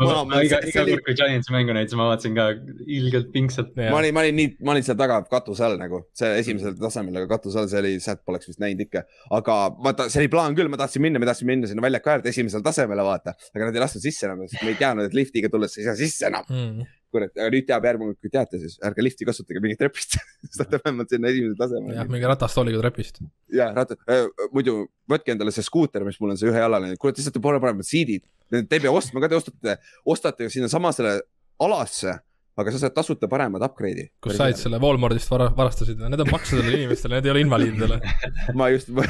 ma, 0.00 0.24
ma 0.30 0.40
iga, 0.46 0.62
iga 0.64 0.86
kord, 0.88 1.04
kui 1.04 1.18
Giantsi 1.20 1.52
mängu 1.52 1.76
näitasin, 1.76 2.00
ma 2.00 2.08
vaatasin 2.08 2.40
ka 2.40 2.48
ilgelt 2.86 3.28
pingsalt. 3.36 3.76
ma 3.76 4.00
olin, 4.00 4.16
ma 4.16 4.24
olin 4.24 4.40
nii, 4.40 4.54
ma 4.64 4.74
olin 4.74 4.88
seal 4.88 4.98
taga 5.00 5.20
katuse 5.28 5.66
all 5.68 5.76
nagu, 5.80 6.02
see 6.16 6.32
esimesel 6.40 6.78
tasemel, 6.80 7.20
aga 7.20 7.30
katuse 7.36 7.60
all, 7.60 7.68
see 7.68 7.82
oli, 7.82 7.92
sealt 8.00 8.24
poleks 8.24 8.48
vist 8.48 8.64
näinud 8.64 8.86
ikka. 8.86 9.04
aga 9.36 9.60
vaata, 9.76 10.08
see 10.08 10.24
oli 10.24 10.32
plaan 10.32 10.56
küll, 10.56 10.72
ma 10.72 10.80
tahtsin 10.80 11.04
minna, 11.04 11.20
me 11.20 11.28
tahtsime 11.28 11.52
minna 11.52 11.68
sinna 11.68 11.84
väljaku 11.84 12.14
äärde 12.16 12.32
esimesele 12.32 12.64
tasemele, 12.64 13.04
vaata. 13.04 13.36
aga 13.52 13.68
nad 13.68 13.76
ei 13.76 13.84
lasknud 13.84 14.08
sisse 14.08 14.28
enam, 14.28 14.46
sest 14.48 14.64
me 14.64 14.72
ei 14.72 14.80
teadnud, 14.80 15.10
et 15.10 15.16
liftiga 15.16 15.50
tulles 15.60 15.76
sa 15.76 15.82
ei 15.82 15.88
saa 15.90 15.98
sisse 15.98 16.28
enam 16.30 16.46
mm.. 16.48 16.86
kurat, 17.12 17.32
aga 17.36 17.50
nüüd 17.54 17.66
teab 17.68 17.88
järgmine 17.88 18.12
kord, 18.12 18.20
kui 18.22 18.32
teate, 18.32 18.60
siis 18.62 18.78
ärge 18.86 19.04
lifti 19.04 19.28
kasutage 19.28 19.62
mingit 19.64 19.80
trepist 19.82 20.16
saate 20.56 20.80
vähemalt 20.80 21.12
sinna 21.12 21.32
esimesele 21.32 21.58
tasemele. 21.60 21.98
jah, 21.98 22.08
mingi 22.14 22.30
ratastooliga 22.32 22.80
trepist. 22.84 23.20
ja 23.54 23.68
ratta 23.76 23.98
äh,, 24.08 24.26
muidu 24.54 24.82
võtke 25.10 25.34
endale 25.34 25.54
see 25.54 25.66
skuuter, 25.66 26.06
mis 26.08 26.18
mul 26.22 26.34
on 26.34 26.40
see 26.40 26.50
ühejalaline, 26.50 26.96
kurat, 27.00 27.18
lihtsalt 27.20 27.38
pole 27.42 27.60
paremad 27.62 27.86
siidid. 27.86 28.24
Te 28.50 28.64
ei 28.64 28.82
pea 28.82 28.90
ostma 28.90 29.22
ka, 29.22 29.30
te 29.30 29.38
ostate, 29.38 29.76
ostate 30.10 30.50
sinnasamasele 30.50 31.20
alasse 31.62 32.16
aga 32.60 32.72
sa 32.74 32.80
saad 32.82 32.94
tasuta 32.96 33.28
paremad 33.30 33.62
upgrade'i. 33.64 34.08
kus 34.22 34.36
said 34.38 34.58
selle 34.60 34.80
Walmartist 34.82 35.30
vara-, 35.32 35.50
varastasid, 35.56 36.00
need 36.02 36.24
on 36.24 36.32
maksudele 36.32 36.80
inimestele, 36.80 37.18
need 37.18 37.28
ei 37.28 37.34
ole 37.34 37.44
invaliididele 37.46 38.00
ma 38.58 38.68
just 38.74 38.90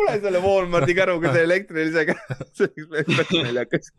tule 0.00 0.16
selle 0.22 0.40
Walmarti 0.44 0.96
käruga 0.96 1.32
selle 1.34 1.46
elektrilisega 1.48 2.16
naljakas. 3.44 3.92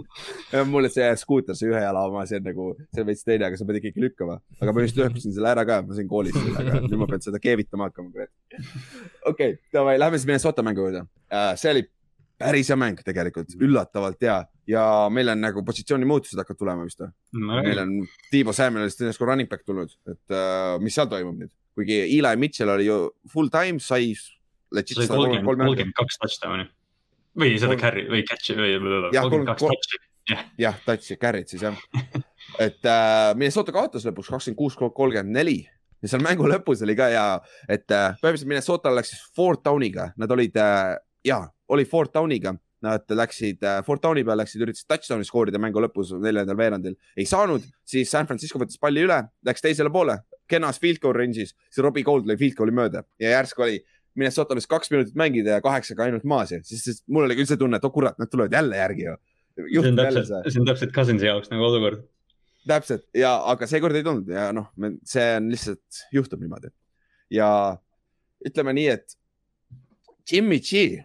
mulle 0.70 0.92
see 0.94 1.08
skuuter, 1.22 1.58
see 1.58 1.70
ühe 1.72 1.82
jala 1.84 2.04
oma, 2.10 2.26
see 2.30 2.42
on 2.42 2.48
nagu, 2.50 2.68
see 2.92 3.04
on 3.04 3.10
veits 3.12 3.26
teine, 3.28 3.48
aga 3.48 3.60
sa 3.60 3.68
pead 3.70 3.82
ikkagi 3.82 4.06
lükkama. 4.08 4.40
aga 4.60 4.76
ma 4.76 4.86
just 4.86 5.02
õppisin 5.06 5.36
selle 5.38 5.54
ära 5.54 5.66
ka, 5.68 5.82
ma 5.88 5.98
sain 5.98 6.10
koolis 6.12 6.36
selle, 6.38 6.58
aga 6.64 6.84
nüüd 6.86 7.00
ma 7.02 7.10
pean 7.12 7.26
seda 7.26 7.42
keevitama 7.44 7.90
hakkama, 7.90 8.14
kurat. 8.16 8.32
okei 8.52 9.34
okay,, 9.34 9.58
davai, 9.74 9.98
lähme 10.02 10.20
siis 10.20 10.30
Minnesota 10.30 10.66
mängu 10.66 10.88
juurde 10.88 11.06
uh,. 11.06 11.54
see 11.60 11.76
oli 11.76 11.88
päris 12.42 12.72
hea 12.72 12.80
mäng 12.80 13.02
tegelikult, 13.06 13.54
üllatavalt 13.62 14.24
hea 14.26 14.42
ja 14.72 14.84
meil 15.14 15.30
on 15.34 15.42
nagu 15.44 15.64
positsiooni 15.66 16.08
muutused 16.10 16.40
hakkavad 16.42 16.60
tulema 16.60 16.86
vist 16.88 17.02
või 17.04 17.12
no,? 17.46 17.62
meil 17.62 17.82
on 17.84 17.96
Tiibo 18.34 18.54
Samuelist 18.56 19.04
järsku 19.06 19.28
running 19.28 19.50
back 19.52 19.66
tulnud, 19.68 19.94
et 20.10 20.36
uh, 20.36 20.78
mis 20.82 20.96
seal 20.98 21.10
toimub 21.12 21.38
nüüd? 21.38 21.54
kuigi 21.78 22.02
Eli 22.04 22.36
Mitchell 22.36 22.74
oli 22.74 22.90
ju 22.90 22.98
full 23.32 23.52
time, 23.54 23.80
sai 23.80 24.12
sai 24.72 25.08
kolmkümmend, 25.08 25.48
kolmkümmend 25.48 25.98
kaks 25.98 26.22
touchdown'i. 26.22 26.70
Või 27.42 27.54
seda 27.60 27.78
carry 27.80 28.08
või 28.12 28.24
catch'i 28.28 28.56
või 28.58 28.74
kolmkümmend 28.80 29.52
kaks 29.54 29.68
touch'i. 29.68 30.02
jah, 30.62 30.80
touch'i, 30.86 31.18
carry'd 31.20 31.52
siis 31.52 31.64
jah. 31.68 31.78
Et 32.66 32.88
äh, 32.88 33.32
Minnesota 33.38 33.74
kaotas 33.76 34.06
lõpuks 34.08 34.32
kakskümmend 34.32 34.60
kuus, 34.60 34.76
kolmkümmend 34.80 35.36
neli. 35.36 35.62
Ja 36.02 36.10
seal 36.10 36.24
mängu 36.26 36.48
lõpus 36.50 36.82
oli 36.82 36.96
ka 36.98 37.12
hea, 37.14 37.26
et 37.70 37.86
äh, 37.94 38.16
põhimõtteliselt 38.18 38.50
Minnesota 38.50 38.92
läks 38.94 39.14
siis 39.14 39.22
fourth 39.38 39.62
down'iga, 39.68 40.10
nad 40.18 40.34
olid 40.34 40.56
äh,, 40.58 40.96
ja, 41.28 41.44
oli 41.70 41.86
fourth 41.86 42.16
down'iga. 42.18 42.56
Nad 42.82 43.06
läksid 43.14 43.62
äh, 43.62 43.84
Fort 43.86 44.02
Downi 44.02 44.24
peale, 44.26 44.42
läksid, 44.42 44.64
üritasid 44.66 44.88
touchdown'i 44.90 45.26
skoorida 45.28 45.60
mängu 45.62 45.84
lõpus 45.84 46.16
neljandal 46.18 46.58
veerandil, 46.58 46.96
ei 47.14 47.28
saanud, 47.30 47.68
siis 47.86 48.10
San 48.10 48.26
Francisco 48.26 48.58
võttis 48.58 48.82
palli 48.82 49.04
üle, 49.06 49.20
läks 49.46 49.62
teisele 49.62 49.92
poole, 49.94 50.16
kenas 50.50 50.82
field 50.82 50.98
goal 51.04 51.14
range'is, 51.14 51.54
siis 51.54 51.84
Robbie 51.86 52.02
Gold 52.08 52.26
lõi 52.26 52.40
field 52.40 52.58
goal'i 52.58 52.74
mööda. 52.76 53.04
Ja 53.22 53.36
järsku 53.36 53.68
oli 53.68 53.78
Minnesota 54.16 54.56
alles 54.56 54.68
kaks 54.68 54.92
minutit 54.92 55.16
mängida 55.20 55.58
ja 55.58 55.64
kaheksaga 55.64 56.08
ainult 56.08 56.26
maas 56.28 56.52
ja 56.52 56.60
siis, 56.64 56.84
siis 56.84 57.04
mul 57.08 57.28
oli 57.28 57.38
küll 57.40 57.50
see 57.50 57.60
tunne, 57.60 57.80
et 57.80 57.86
oh 57.88 57.94
kurat, 57.94 58.18
nad 58.20 58.32
tulevad 58.32 58.54
jälle 58.58 58.80
järgi 58.82 59.06
ju. 59.08 59.16
see 59.62 59.92
on 59.92 60.00
täpselt, 60.00 60.34
see 60.48 60.62
on 60.64 60.68
täpselt 60.68 60.94
Cousinsi 60.96 61.30
jaoks 61.30 61.52
nagu 61.54 61.68
olukord. 61.70 62.04
täpselt 62.68 63.08
ja, 63.18 63.38
aga 63.54 63.68
seekord 63.70 63.96
ei 63.96 64.06
tulnud 64.08 64.32
ja 64.32 64.50
noh, 64.56 64.70
see 65.08 65.26
on 65.38 65.50
lihtsalt, 65.54 66.04
juhtub 66.16 66.44
niimoodi. 66.44 66.74
ja 67.32 67.50
ütleme 68.48 68.76
nii, 68.76 68.88
et 68.98 69.18
Jimmy 70.32 70.60
G 70.60 71.02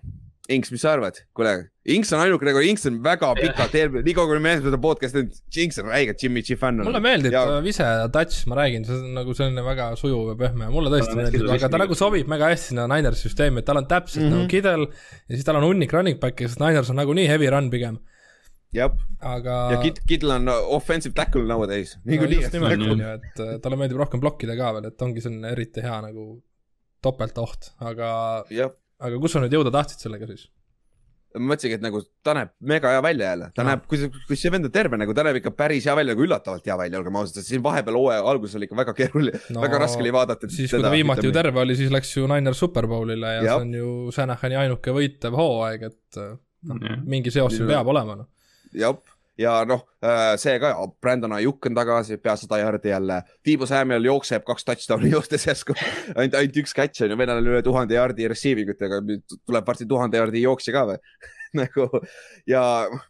Inks, 0.53 0.71
mis 0.71 0.83
sa 0.85 0.93
arvad? 0.95 1.19
kuule, 1.37 1.53
Inks 1.91 2.11
on 2.15 2.23
ainuke 2.23 2.47
nagu, 2.47 2.61
Inks 2.67 2.87
on 2.91 2.99
väga 3.05 3.33
pikalt 3.39 3.75
eelmine, 3.79 4.05
nii 4.07 4.15
kaua 4.17 4.31
kui 4.31 4.43
me 4.43 4.55
seda 4.59 4.79
podcast'i, 4.83 5.25
Inks 5.63 5.81
on 5.83 5.91
räige 5.91 6.15
Jimmy 6.23 6.43
G 6.47 6.59
fänn. 6.61 6.83
mulle 6.87 7.03
meeldib 7.03 7.35
ja... 7.35 7.45
vise 7.65 7.87
touch, 8.15 8.47
ma 8.51 8.59
räägin, 8.61 8.87
see 8.89 8.99
on 8.99 9.15
nagu 9.19 9.37
selline 9.37 9.65
väga 9.67 9.93
sujuv 10.01 10.33
ja 10.33 10.37
pehme, 10.45 10.71
mulle 10.75 10.93
tõesti 10.95 11.19
meeldib, 11.19 11.47
aga 11.57 11.71
ta 11.73 11.81
nagu 11.83 11.99
sobib 11.99 12.31
väga 12.31 12.53
hästi 12.53 12.73
sinna 12.73 12.89
Niners 12.91 13.25
süsteemi, 13.27 13.63
et 13.63 13.69
tal 13.69 13.83
on 13.83 13.89
täpselt 13.91 14.25
mm 14.25 14.29
-hmm. 14.29 14.45
nagu 14.45 14.53
kidel 14.53 14.87
ja 14.89 15.33
siis 15.35 15.47
tal 15.47 15.61
on 15.61 15.69
hunnik 15.69 15.95
running 15.95 16.21
back'i, 16.23 16.49
sest 16.49 16.63
Niners 16.63 16.91
on 16.91 17.01
nagunii 17.03 17.27
heavy 17.31 17.51
run 17.51 17.71
pigem 17.71 17.99
jah 18.75 18.93
aga. 19.21 19.57
ja 19.73 19.79
Kid, 19.83 20.03
Kidl 20.09 20.31
on 20.31 20.49
offensive 20.49 21.15
tackle 21.15 21.47
nowadays. 21.47 21.97
niikuinii 22.05 22.37
no,. 22.37 22.43
just 22.43 22.57
nimelt 22.57 22.91
on 22.91 23.01
ju, 23.01 23.15
et 23.19 23.41
äh, 23.41 23.55
talle 23.63 23.79
meeldib 23.81 24.01
rohkem 24.03 24.23
blokkida 24.23 24.57
ka 24.59 24.73
veel, 24.77 24.91
et 24.91 25.03
ongi 25.03 25.23
selline 25.25 25.55
eriti 25.55 25.85
hea 25.85 26.01
nagu 26.09 26.27
topeltoht, 27.05 27.73
aga, 27.87 28.11
aga 29.03 29.19
kus 29.23 29.37
sa 29.37 29.43
nüüd 29.43 29.57
jõuda 29.57 29.73
tahtsid 29.75 30.07
sellega 30.07 30.29
siis? 30.31 30.47
ma 31.37 31.51
mõtlesingi, 31.51 31.77
et 31.77 31.83
nagu 31.85 32.01
ta 32.25 32.33
näeb 32.37 32.53
mega 32.71 32.95
hea 32.95 33.01
välja 33.05 33.31
jälle, 33.33 33.49
ta 33.53 33.65
no. 33.65 33.69
näeb, 33.69 33.83
kui 33.91 33.99
see, 34.01 34.21
kui 34.29 34.39
see 34.41 34.53
vend 34.55 34.69
on 34.69 34.73
terve 34.73 34.97
nagu, 34.97 35.13
ta 35.17 35.25
näeb 35.27 35.41
ikka 35.43 35.53
päris 35.59 35.85
hea 35.85 35.97
välja, 35.99 36.15
nagu 36.15 36.25
üllatavalt 36.25 36.71
hea 36.71 36.77
välja, 36.81 37.01
olgem 37.03 37.19
ausad, 37.21 37.41
sest 37.41 37.53
siin 37.53 37.65
vahepeal 37.65 37.99
hooaja 37.99 38.23
alguses 38.31 38.57
oli 38.57 38.69
ikka 38.69 38.79
väga 38.79 38.95
keeruline 38.97 39.41
no,, 39.53 39.65
väga 39.65 39.81
raske 39.83 40.01
oli 40.01 40.15
vaadata. 40.17 40.49
siis, 40.49 40.73
kui 40.73 40.87
ta 40.87 40.93
viimati 40.95 41.27
ju 41.29 41.35
terve 41.37 41.61
oli, 41.61 41.77
siis 41.77 41.93
läks 41.93 42.15
ju 42.17 42.25
Niners 42.31 42.63
Superbowlile 42.65 43.35
ja, 43.35 43.43
ja 43.43 43.51
see 43.51 43.67
on 43.67 43.75
ju 43.77 43.91
Shanahani 44.17 44.61
ainuke 44.63 44.97
võitev 44.97 45.37
hooaeg, 45.37 45.85
et 45.91 46.23
noh, 46.71 46.81
mingi 47.05 47.35
seos 47.35 47.59
siin 47.59 47.69
peab 47.69 47.93
olema, 47.93 48.17
noh. 48.23 48.31
jah 48.77 48.97
ja 49.39 49.53
noh, 49.69 49.85
äh, 50.05 50.35
see 50.41 50.57
ka, 50.61 50.73
Brandon 51.01 51.37
Ajuk 51.37 51.69
on 51.69 51.77
tagasi, 51.77 52.17
pea 52.23 52.37
sada 52.41 52.59
jardi 52.61 52.89
jälle. 52.89 53.21
Tiibo 53.45 53.67
Samuel 53.69 54.09
jookseb 54.09 54.45
kaks 54.47 54.65
touchdown'i 54.65 55.11
joostes 55.13 55.47
järsku 55.47 55.77
ainult, 55.77 56.39
ainult 56.39 56.61
üks 56.63 56.75
catch 56.77 57.05
on 57.05 57.13
ju, 57.13 57.19
venelane 57.21 57.45
on 57.45 57.53
üle 57.55 57.63
tuhande 57.65 57.99
jardi 57.99 58.29
receiving 58.33 58.73
utega, 58.73 59.03
tuleb 59.47 59.69
varsti 59.69 59.89
tuhande 59.89 60.21
jardi 60.21 60.45
jooksja 60.45 60.77
ka 60.77 60.87
või 60.93 61.01
nagu 61.61 61.89
ja 62.49 62.63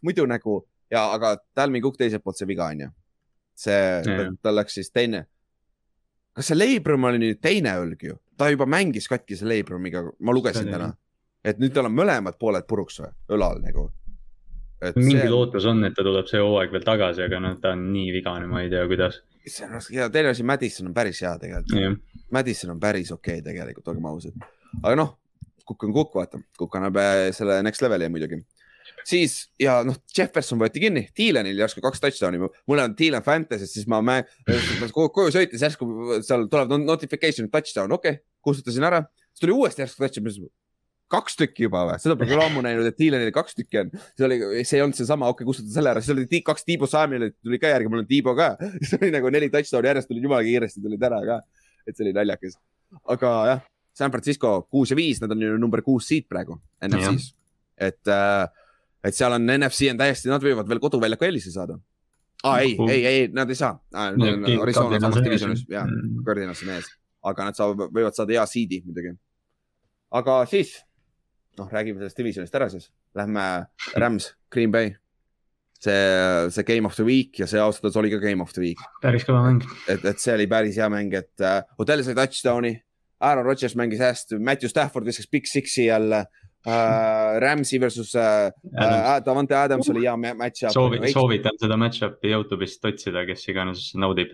muidu 0.03 0.27
nagu 0.29 0.61
ja, 0.91 1.07
aga 1.13 1.37
Talvin 1.55 1.83
Cook 1.83 1.99
teiselt 1.99 2.23
poolt 2.23 2.39
see 2.39 2.49
viga 2.49 2.69
on 2.71 2.85
ju. 2.85 2.93
see, 3.57 3.81
tal 4.41 4.55
läks 4.59 4.77
siis 4.77 4.91
teine. 4.91 5.25
kas 6.35 6.51
see 6.51 6.57
Leibrom 6.57 7.07
oli 7.09 7.21
nüüd 7.23 7.41
teine 7.41 7.77
õlg 7.81 8.07
ju? 8.09 8.19
ta 8.37 8.51
juba 8.51 8.67
mängis 8.69 9.07
katkise 9.09 9.47
Leibromiga, 9.47 10.03
ma 10.19 10.35
lugesin 10.35 10.69
täna. 10.71 10.91
et 11.43 11.59
nüüd 11.59 11.73
tal 11.73 11.87
on 11.89 11.95
mõlemad 11.95 12.37
pooled 12.39 12.67
puruks 12.67 12.99
või, 13.01 13.15
õlal 13.37 13.63
nagu 13.63 13.89
mingi 14.81 15.17
see... 15.17 15.29
lootus 15.31 15.65
on, 15.69 15.81
et 15.87 15.95
ta 15.97 16.05
tuleb 16.05 16.27
see 16.29 16.41
hooaeg 16.41 16.73
veel 16.73 16.85
tagasi, 16.85 17.23
aga 17.25 17.39
noh, 17.43 17.55
ta 17.61 17.73
on 17.75 17.87
nii 17.93 18.11
vigane, 18.15 18.49
ma 18.49 18.61
ei 18.63 18.69
tea, 18.73 18.83
kuidas. 18.89 19.21
see 19.45 19.65
on 19.65 19.77
raske 19.77 19.95
ja 19.95 20.09
teine 20.13 20.33
asi, 20.33 20.45
Madison 20.45 20.89
on 20.89 20.97
päris 20.97 21.21
hea 21.25 21.33
tegelikult. 21.41 22.03
Madison 22.35 22.75
on 22.75 22.83
päris 22.83 23.13
okei 23.15 23.39
okay, 23.39 23.45
tegelikult, 23.45 23.87
olgem 23.93 24.05
ausad. 24.11 24.45
aga 24.83 24.93
noh, 24.99 25.15
kukk 25.67 25.87
on 25.87 25.95
kukk, 25.95 26.13
vaata, 26.19 26.41
kukk 26.59 26.77
annab 26.79 27.01
äh, 27.01 27.23
selle 27.35 27.59
next 27.65 27.81
level'i 27.83 28.11
muidugi. 28.13 28.43
siis 29.07 29.39
ja 29.61 29.79
noh, 29.87 29.97
Jefferson 30.13 30.59
võeti 30.61 30.83
kinni, 30.83 31.07
Dylanil 31.17 31.57
järsku 31.63 31.81
kaks 31.83 32.03
touchdown'i, 32.03 32.39
mul 32.43 32.83
on 32.83 32.95
Dylan 32.99 33.25
Fantasy's, 33.25 33.73
siis 33.73 33.89
ma 33.89 34.03
mäng-, 34.05 34.29
koju 34.93 35.33
sõites 35.33 35.63
järsku 35.63 36.21
seal 36.27 36.45
tuleb 36.51 36.77
notification 36.85 37.49
touchdown, 37.49 37.97
okei 37.97 38.19
okay,, 38.19 38.25
kustutasin 38.45 38.85
ära, 38.87 39.01
siis 39.31 39.47
tuli 39.47 39.57
uuesti 39.57 39.85
järsku 39.85 40.05
touchdown 40.05 40.51
kaks 41.11 41.37
tükki 41.39 41.65
juba 41.67 41.85
või, 41.87 41.99
seda 42.03 42.17
pole 42.19 42.29
küll 42.29 42.43
ammu 42.43 42.61
näinud, 42.65 42.87
et 42.89 42.97
Thielonil 42.99 43.31
kaks 43.35 43.55
tükki 43.57 43.79
on. 43.81 43.91
see 44.17 44.27
oli, 44.27 44.37
see 44.67 44.79
ei 44.79 44.83
olnud 44.83 44.97
seesama, 44.97 45.29
okei 45.31 45.45
okay,, 45.45 45.49
kustuta 45.49 45.71
selle 45.73 45.93
ära, 45.93 46.03
siis 46.03 46.15
oli 46.15 46.41
kaks 46.49 46.67
Tiibo 46.67 46.89
Samuelit 46.89 47.37
tuli 47.39 47.59
ka 47.61 47.71
järgi, 47.71 47.91
mul 47.91 48.03
on 48.03 48.09
Tiibo 48.09 48.35
ka. 48.37 48.49
siis 48.81 48.97
oli 48.99 49.11
nagu 49.15 49.31
neli 49.33 49.49
touchdown'i 49.53 49.91
järjest 49.91 50.11
tulid 50.11 50.27
jumala 50.27 50.43
kiiresti 50.47 50.83
tulid 50.83 51.07
ära 51.09 51.21
ka. 51.29 51.41
et 51.87 51.95
see 51.95 52.07
oli 52.07 52.15
naljakas. 52.17 52.57
aga 53.15 53.33
jah, 53.51 53.65
San 53.97 54.13
Francisco 54.13 54.53
kuus 54.71 54.91
ja 54.91 54.99
viis, 54.99 55.21
nad 55.23 55.31
on 55.31 55.43
ju 55.47 55.57
number 55.57 55.83
kuus 55.85 56.09
siit 56.11 56.27
praegu 56.29 56.59
NFC-s. 56.85 57.31
et, 57.77 58.03
äh, 58.11 58.47
et 59.07 59.15
seal 59.15 59.37
on 59.37 59.47
NFC 59.57 59.91
on 59.93 60.01
täiesti, 60.01 60.31
nad 60.33 60.43
võivad 60.43 60.67
veel 60.67 60.83
koduväljaku 60.83 61.29
eelise 61.29 61.55
saada 61.55 61.79
aa 62.43 62.51
ah, 62.53 62.59
ei, 62.61 62.75
ei, 62.89 63.05
ei, 63.05 63.27
nad 63.33 63.49
ei 63.49 63.55
saa 63.57 63.73
ah,. 63.93 64.11
Arizona 64.61 64.99
samas 64.99 65.23
divisionis, 65.23 65.63
jah, 65.71 65.87
Cardinals 66.25 66.61
on 66.65 66.75
ees, 66.75 66.91
aga 67.31 67.47
nad 67.47 67.57
saavad, 67.57 67.87
võivad 67.95 68.17
saada 68.17 68.35
hea 68.35 68.43
seed'i 68.49 68.83
muidugi. 68.85 69.15
aga 70.19 70.43
siis 70.51 70.75
noh, 71.57 71.67
räägime 71.73 72.01
sellest 72.01 72.17
divisionist 72.17 72.55
ära 72.55 72.69
siis. 72.71 72.89
Lähme 73.17 73.43
Rams, 73.95 74.31
Green 74.53 74.71
Bay. 74.71 74.95
see, 75.79 76.49
see 76.49 76.63
game 76.63 76.85
of 76.85 76.95
the 76.95 77.05
week 77.05 77.37
ja 77.39 77.47
see 77.49 77.61
ausalt 77.61 77.85
öeldes 77.85 77.99
oli 78.01 78.11
ka 78.13 78.19
game 78.21 78.41
of 78.43 78.53
the 78.55 78.63
week. 78.63 78.81
päris 79.03 79.25
kõva 79.27 79.43
mäng. 79.45 79.65
et, 79.87 80.03
et 80.05 80.19
see 80.21 80.33
oli 80.33 80.47
päris 80.49 80.77
hea 80.79 80.89
mäng, 80.89 81.13
et 81.17 81.45
uh, 81.45 81.61
Odell 81.81 82.03
sai 82.05 82.17
touchdown'i, 82.17 82.73
Aaron 83.27 83.45
Rodgers 83.45 83.77
mängis 83.77 84.01
hästi, 84.01 84.39
Matthew 84.41 84.71
Stafford 84.73 85.07
viskas 85.07 85.29
big 85.31 85.49
six'i 85.49 85.87
jälle 85.89 86.23
uh,. 86.67 87.37
Rams'i 87.41 87.79
versus 87.81 88.15
uh, 88.17 88.49
uh, 88.73 89.11
Davante 89.25 89.55
Adams 89.57 89.89
oli 89.93 90.05
hea 90.05 90.15
match-up. 90.17 90.73
Soovi, 90.75 90.99
soovitan 91.13 91.61
seda 91.61 91.77
match-up'i 91.79 92.33
Youtube'ist 92.33 92.89
otsida, 92.89 93.25
kes 93.29 93.45
iganes 93.53 93.91
naudib 93.95 94.33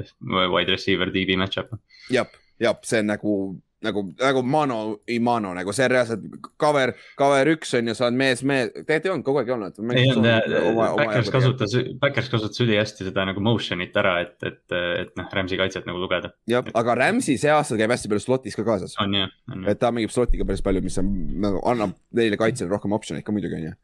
wide 0.55 0.71
receiver 0.71 1.11
DB 1.13 1.37
match-up'i. 1.39 1.79
jah, 2.13 2.31
jah, 2.63 2.79
see 2.87 3.03
on 3.03 3.11
nagu 3.13 3.37
nagu, 3.83 4.03
nagu 4.19 4.43
mano 4.47 4.77
i 5.11 5.19
mano 5.19 5.53
nagu 5.55 5.73
see 5.75 5.87
reaalselt 5.91 6.23
cover, 6.59 6.93
cover 7.19 7.49
üks 7.53 7.73
on 7.77 7.91
ju, 7.91 7.95
sa 7.97 8.07
oled 8.07 8.17
mees, 8.19 8.43
mees, 8.47 8.71
tegelikult 8.73 9.05
ei 9.07 9.13
olnud 9.13 9.25
kogu 9.27 9.41
aeg 9.41 9.51
ei 9.51 9.55
olnud. 9.55 9.81
ei 9.93 10.13
olnud, 10.13 10.99
Backers 10.99 11.31
kasutas, 11.33 11.75
Backers 12.01 12.31
kasutas 12.31 12.63
ülihästi 12.63 13.07
seda 13.09 13.27
nagu 13.29 13.43
motion'it 13.43 13.99
ära, 13.99 14.15
et, 14.23 14.37
et, 14.47 14.63
et 15.03 15.13
noh, 15.19 15.27
Rams'i 15.37 15.59
kaitset 15.59 15.89
nagu 15.89 16.01
lugeda. 16.01 16.33
jah, 16.49 16.65
aga 16.79 16.97
Rams'i 17.03 17.37
see 17.41 17.51
aasta 17.53 17.79
käib 17.79 17.93
hästi 17.95 18.11
palju 18.11 18.25
slot'is 18.25 18.57
ka 18.59 18.67
kaasas. 18.67 18.95
on 19.03 19.19
jah. 19.19 19.35
et 19.67 19.81
ta 19.81 19.91
mängib 19.95 20.13
slot'iga 20.13 20.47
päris 20.47 20.63
palju, 20.65 20.83
mis 20.85 20.99
on, 21.01 21.13
nagu 21.43 21.61
annab 21.69 21.97
neile 22.15 22.39
kaitsjale 22.39 22.71
rohkem 22.73 22.95
optsioneid 22.95 23.27
ka 23.27 23.35
muidugi 23.35 23.59
on 23.59 23.69
ju. 23.69 23.77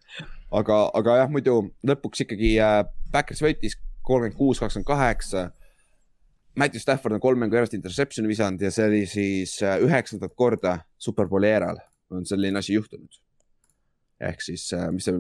aga, 0.64 0.82
aga 1.02 1.22
jah, 1.24 1.32
muidu 1.34 1.62
lõpuks 1.88 2.26
ikkagi 2.26 2.56
äh, 2.64 2.82
Backers 3.14 3.43
võitis 3.43 3.78
kolmkümmend 4.06 4.38
kuus, 4.39 4.62
kakskümmend 4.62 4.88
kaheksa 4.89 5.50
Matthew 6.60 6.84
Stafford 6.84 7.16
on 7.16 7.24
kolm 7.24 7.39
mängu 7.43 7.55
järjest 7.55 7.78
interception'i 7.78 8.30
visanud 8.32 8.62
ja 8.64 8.72
see 8.74 8.88
oli 8.89 9.05
siis 9.10 9.55
äh, 9.64 9.80
üheksandat 9.86 10.36
korda 10.38 10.80
superbowli 10.99 11.49
eeral 11.53 11.80
on 12.12 12.26
selline 12.26 12.60
asi 12.60 12.76
juhtunud. 12.76 13.20
ehk 14.20 14.41
siis, 14.43 14.66
äh, 14.76 14.89
mis 14.91 15.05
see 15.07 15.16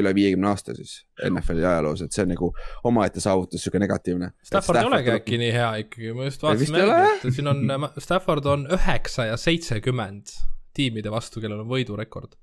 üle 0.00 0.14
viiekümne 0.16 0.48
aasta 0.48 0.72
siis 0.72 1.02
NFL-i 1.26 1.60
ajaloos, 1.60 2.00
et 2.06 2.16
see 2.16 2.22
on 2.24 2.30
nagu 2.32 2.46
omaette 2.88 3.20
saavutus, 3.20 3.60
sihuke 3.60 3.82
negatiivne. 3.82 4.30
Stafford 4.48 4.80
ei 4.80 4.88
olegi 4.88 5.12
äkki 5.12 5.40
nii 5.42 5.50
hea 5.52 5.68
ikkagi, 5.82 6.14
ma 6.16 6.28
just 6.30 6.46
vaatasin 6.46 6.78
järgi, 6.80 7.28
et 7.28 7.36
siin 7.36 7.52
on, 7.52 7.60
Stafford 8.00 8.48
on 8.48 8.64
üheksa 8.78 9.28
ja 9.28 9.36
seitsekümmend 9.36 10.32
tiimide 10.72 11.12
vastu, 11.12 11.44
kellel 11.44 11.66
on 11.66 11.68
võidurekord. 11.68 12.38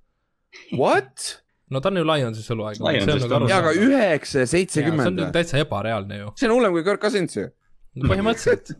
What? 0.77 1.39
no 1.73 1.81
ta 1.81 1.89
on 1.89 1.97
ju 1.97 2.05
Lionsis 2.05 2.53
eluaeg. 2.53 2.77
Nagu 2.79 3.49
jaa, 3.49 3.57
aga 3.63 3.73
üheksa 3.73 4.45
ja 4.45 4.53
seitsekümmend. 4.53 5.17
see 5.17 5.25
on 5.25 5.33
täitsa 5.35 5.65
ebareaalne 5.65 6.21
ju. 6.21 6.33
see 6.37 6.47
on 6.51 6.59
hullem 6.59 6.77
kui 6.77 6.85
Kirk 6.85 7.01
Cousins 7.01 7.41
ju 7.41 7.49
no 7.97 8.11
põhimõtteliselt 8.11 8.75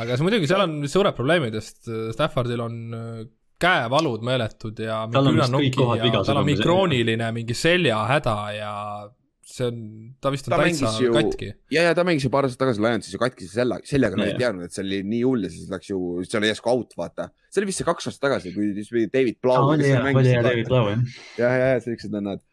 aga 0.00 0.16
see 0.16 0.26
muidugi, 0.26 0.48
seal 0.50 0.64
on 0.64 0.78
suured 0.90 1.16
probleemid, 1.16 1.58
sest 1.58 1.90
äh, 1.90 2.08
Staffordil 2.14 2.62
on 2.64 2.80
äh, 2.96 3.20
käevalud 3.58 4.24
meeletud 4.26 4.78
ja 4.82 5.02
tal 5.12 5.32
on, 5.32 5.38
ja 5.38 5.48
tal 6.22 6.42
on 6.42 6.46
mingi 6.46 6.62
krooniline 6.62 7.30
mingi 7.34 7.56
seljahäda 7.58 8.36
ja 8.54 8.74
see 9.48 9.66
on, 9.70 9.78
ta 10.20 10.30
vist 10.30 10.46
on 10.48 10.54
ta 10.54 10.60
täitsa 10.60 10.92
ju, 11.02 11.12
katki. 11.14 11.48
ja, 11.72 11.86
ja 11.88 11.94
ta 11.96 12.04
mängis 12.06 12.26
ju 12.26 12.30
paar 12.32 12.46
aastat 12.46 12.60
tagasi 12.62 12.84
Lionsis 12.84 13.14
ju 13.16 13.20
katkise 13.22 13.56
selja, 13.56 13.80
seljaga, 13.88 14.20
nad 14.20 14.30
ei 14.30 14.36
teadnud, 14.38 14.68
et 14.68 14.76
see 14.76 14.84
oli 14.84 15.00
nii 15.08 15.22
hull 15.24 15.46
ja 15.46 15.50
siis 15.52 15.70
läks 15.72 15.90
ju, 15.90 15.98
see 16.28 16.38
oli 16.38 16.50
järsku 16.52 16.70
out, 16.70 16.92
vaata. 17.00 17.30
see 17.48 17.62
oli 17.62 17.70
vist 17.72 17.82
see 17.82 17.88
kaks 17.88 18.10
aastat 18.10 18.26
tagasi, 18.28 18.52
kui 18.54 19.08
David 19.10 19.40
Blau. 19.42 19.72
oli 19.72 19.88
jah, 19.88 20.04
oli 20.04 20.34
jah, 20.34 20.44
David 20.44 20.70
Blau 20.70 20.92
jah. 20.92 21.02
ja, 21.40 21.54
ja, 21.62 21.72
ja 21.74 21.82
siuksed 21.86 22.14
on 22.20 22.28
nad 22.30 22.44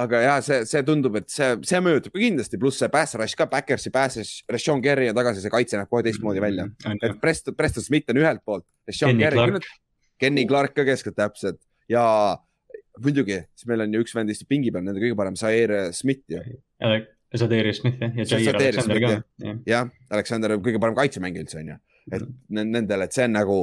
aga 0.00 0.20
ja 0.20 0.34
see, 0.44 0.60
see 0.68 0.82
tundub, 0.86 1.16
et 1.20 1.30
see, 1.32 1.48
see 1.66 1.80
mõjutab 1.84 2.12
ka 2.12 2.20
kindlasti, 2.20 2.58
pluss 2.60 2.80
see 2.82 2.92
pass 2.92 3.16
rush 3.16 3.36
ka, 3.38 3.46
Backersi 3.50 3.92
passes, 3.92 4.32
Rashon 4.52 4.82
Gary 4.84 5.08
on 5.10 5.16
tagasi, 5.16 5.42
see 5.44 5.52
kaitse 5.52 5.80
näeb 5.80 5.90
kohe 5.92 6.04
teistmoodi 6.04 6.42
välja 6.42 6.66
mm. 6.66 6.74
-hmm. 6.82 7.04
et 7.08 7.20
Preston, 7.22 7.56
Preston 7.56 7.84
Smith 7.84 8.12
on 8.12 8.20
ühelt 8.20 8.44
poolt, 8.44 8.66
Rashon 8.88 9.16
Gary, 9.20 9.60
Kenny 10.20 10.46
Clark 10.48 10.74
ka 10.76 10.84
keskelt 10.84 11.16
täpselt 11.16 11.60
ja 11.88 12.04
muidugi, 13.00 13.40
siis 13.56 13.68
meil 13.70 13.86
on 13.86 13.94
ju 13.94 14.04
üks 14.04 14.16
vend 14.16 14.32
istub 14.32 14.48
pingi 14.52 14.72
peal, 14.72 14.84
nende 14.84 15.00
kõige 15.00 15.16
parem, 15.16 15.36
Zaire 15.36 15.92
Smith 15.96 16.24
ju. 16.28 16.42
Zaire 17.36 17.72
Smith 17.76 18.00
jah, 18.00 18.20
ja 18.20 18.26
Jair 18.38 18.60
Alexander 18.60 19.00
ka. 19.00 19.54
jah, 19.66 19.88
Alexander 20.10 20.56
on 20.56 20.64
kõige 20.64 20.80
parem 20.82 20.96
kaitsemängija 20.98 21.46
üldse 21.46 21.60
on 21.62 21.72
ju, 21.72 21.78
et 22.12 22.20
mm. 22.20 22.68
nendel, 22.68 23.06
et 23.06 23.16
see 23.16 23.24
on 23.24 23.36
nagu 23.38 23.62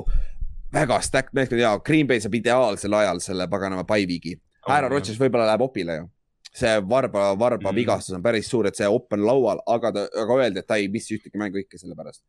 väga 0.73 0.97
stack 1.05 1.29
meeskond 1.37 1.61
ja 1.61 1.75
Green 1.85 2.09
Bay 2.09 2.21
saab 2.21 2.33
ideaalsel 2.41 2.97
ajal 2.97 3.21
selle 3.21 3.45
paganama 3.49 3.85
bye-week'i. 3.85 4.39
Aaron 4.65 4.95
Rodgers 4.95 5.19
võib-olla 5.19 5.45
läheb 5.51 5.61
opile 5.61 5.97
ju 5.99 6.09
see 6.53 6.73
varba, 6.89 7.31
varba 7.39 7.71
mm. 7.71 7.75
vigastus 7.75 8.15
on 8.17 8.23
päris 8.23 8.49
suur, 8.49 8.67
et 8.69 8.77
see 8.77 8.89
op 8.89 9.13
on 9.15 9.23
laual, 9.25 9.61
aga 9.73 9.91
ta, 9.95 10.03
aga 10.23 10.39
öeldi, 10.41 10.61
et 10.61 10.69
ta 10.69 10.77
ei 10.81 10.89
missi 10.93 11.17
ühtegi 11.17 11.39
mängu 11.41 11.61
ikka 11.63 11.79
sellepärast. 11.81 12.21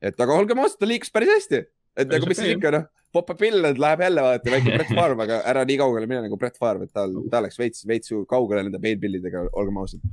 et 0.00 0.20
aga 0.20 0.36
olgem 0.36 0.62
ausad, 0.62 0.78
ta 0.80 0.88
liikus 0.88 1.12
päris 1.12 1.32
hästi, 1.34 1.60
et 1.98 2.08
nagu 2.08 2.30
mis 2.30 2.40
siis 2.40 2.54
ikka 2.54 2.72
noh, 2.72 2.86
popab 3.12 3.40
pill, 3.40 3.64
et 3.68 3.80
läheb 3.80 4.04
jälle 4.06 4.24
vaata 4.24 4.54
väike 4.54 4.76
Brett 4.76 4.94
Favre, 4.94 5.18
aga 5.26 5.40
ära 5.52 5.64
nii 5.68 5.80
kaugele 5.80 6.08
mine 6.08 6.22
nagu 6.24 6.38
Brett 6.40 6.56
Favre, 6.60 6.88
et 6.88 6.94
tal, 6.96 7.12
ta 7.32 7.42
läks 7.44 7.60
veits, 7.60 7.84
veits 7.88 8.14
kaugele 8.30 8.64
nende 8.64 8.80
peenpillidega, 8.82 9.44
olgem 9.52 9.82
ausad. 9.82 10.06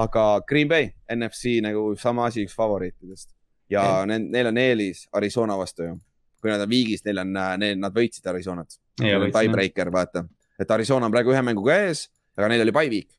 aga 0.00 0.24
Green 0.48 0.70
Bay, 0.70 0.92
NFC 1.12 1.58
nagu 1.64 1.90
sama 2.00 2.30
asi, 2.30 2.46
üks 2.46 2.56
favoriitidest 2.56 3.34
ja 3.70 3.82
yeah. 3.82 4.20
neil 4.20 4.48
on 4.50 4.58
eelis 4.58 5.04
Arizona 5.12 5.56
vastu 5.58 5.84
ju. 5.84 5.98
kui 6.40 6.48
nad 6.48 6.62
on 6.64 6.70
viigis, 6.70 7.02
neil 7.04 7.20
on, 7.20 7.34
nad 7.76 7.92
võitsid 7.92 8.24
Arizonat. 8.30 8.78
Tiebreaker, 8.96 9.90
vaata, 9.92 10.22
et 10.56 10.70
Arizona 10.72 11.04
on 11.04 11.12
praegu 11.12 11.34
ühe 11.34 11.42
mänguga 11.44 11.76
ees 11.84 12.06
aga 12.38 12.50
neil 12.52 12.64
oli 12.66 12.74
by 12.76 12.90
week. 12.92 13.10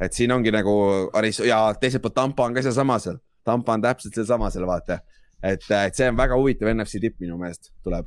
et 0.00 0.14
siin 0.14 0.32
ongi 0.32 0.52
nagu 0.54 0.74
Aris- 1.18 1.44
ja 1.46 1.60
teiselt 1.80 2.04
poolt 2.04 2.14
Tampa 2.14 2.46
on 2.46 2.54
ka 2.54 2.62
sealsamas 2.62 3.08
seal, 3.08 3.18
Tampa 3.44 3.74
on 3.74 3.84
täpselt 3.84 4.14
sealsamas 4.14 4.56
seal 4.56 4.66
vaata. 4.68 5.00
et, 5.42 5.64
et 5.70 5.94
see 5.94 6.08
on 6.10 6.16
väga 6.18 6.38
huvitav 6.38 6.70
NFC 6.74 7.02
tipp 7.02 7.20
minu 7.22 7.38
meelest 7.38 7.72
tuleb. 7.84 8.06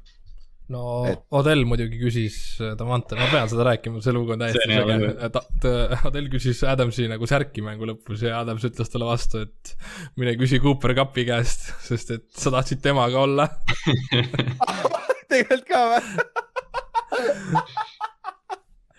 No 0.71 1.03
et... 1.09 1.19
Odell 1.35 1.65
muidugi 1.67 1.97
küsis 1.99 2.35
Davante, 2.79 3.17
ma 3.19 3.27
pean 3.31 3.49
seda 3.51 3.65
rääkima, 3.67 3.99
see 4.03 4.13
lugu 4.15 4.31
on 4.35 4.39
täiesti 4.39 4.67
sege, 4.69 5.09
et 5.27 5.35
Odell 6.07 6.29
küsis 6.31 6.61
Adamsi 6.67 7.07
nagu 7.11 7.27
särki 7.27 7.63
mängu 7.65 7.89
lõpus 7.89 8.23
ja 8.23 8.39
Adams 8.39 8.63
ütles 8.69 8.91
talle 8.93 9.09
vastu, 9.09 9.43
et 9.43 9.73
mine 10.19 10.37
küsi 10.39 10.61
Cooper 10.63 10.95
Cupi 11.01 11.27
käest, 11.27 11.61
sest 11.83 12.15
et 12.15 12.27
sa 12.37 12.53
tahtsid 12.55 12.79
temaga 12.83 13.17
olla. 13.25 13.49
Tegelikult 15.31 15.67
ka 15.67 15.79
või 15.91 16.01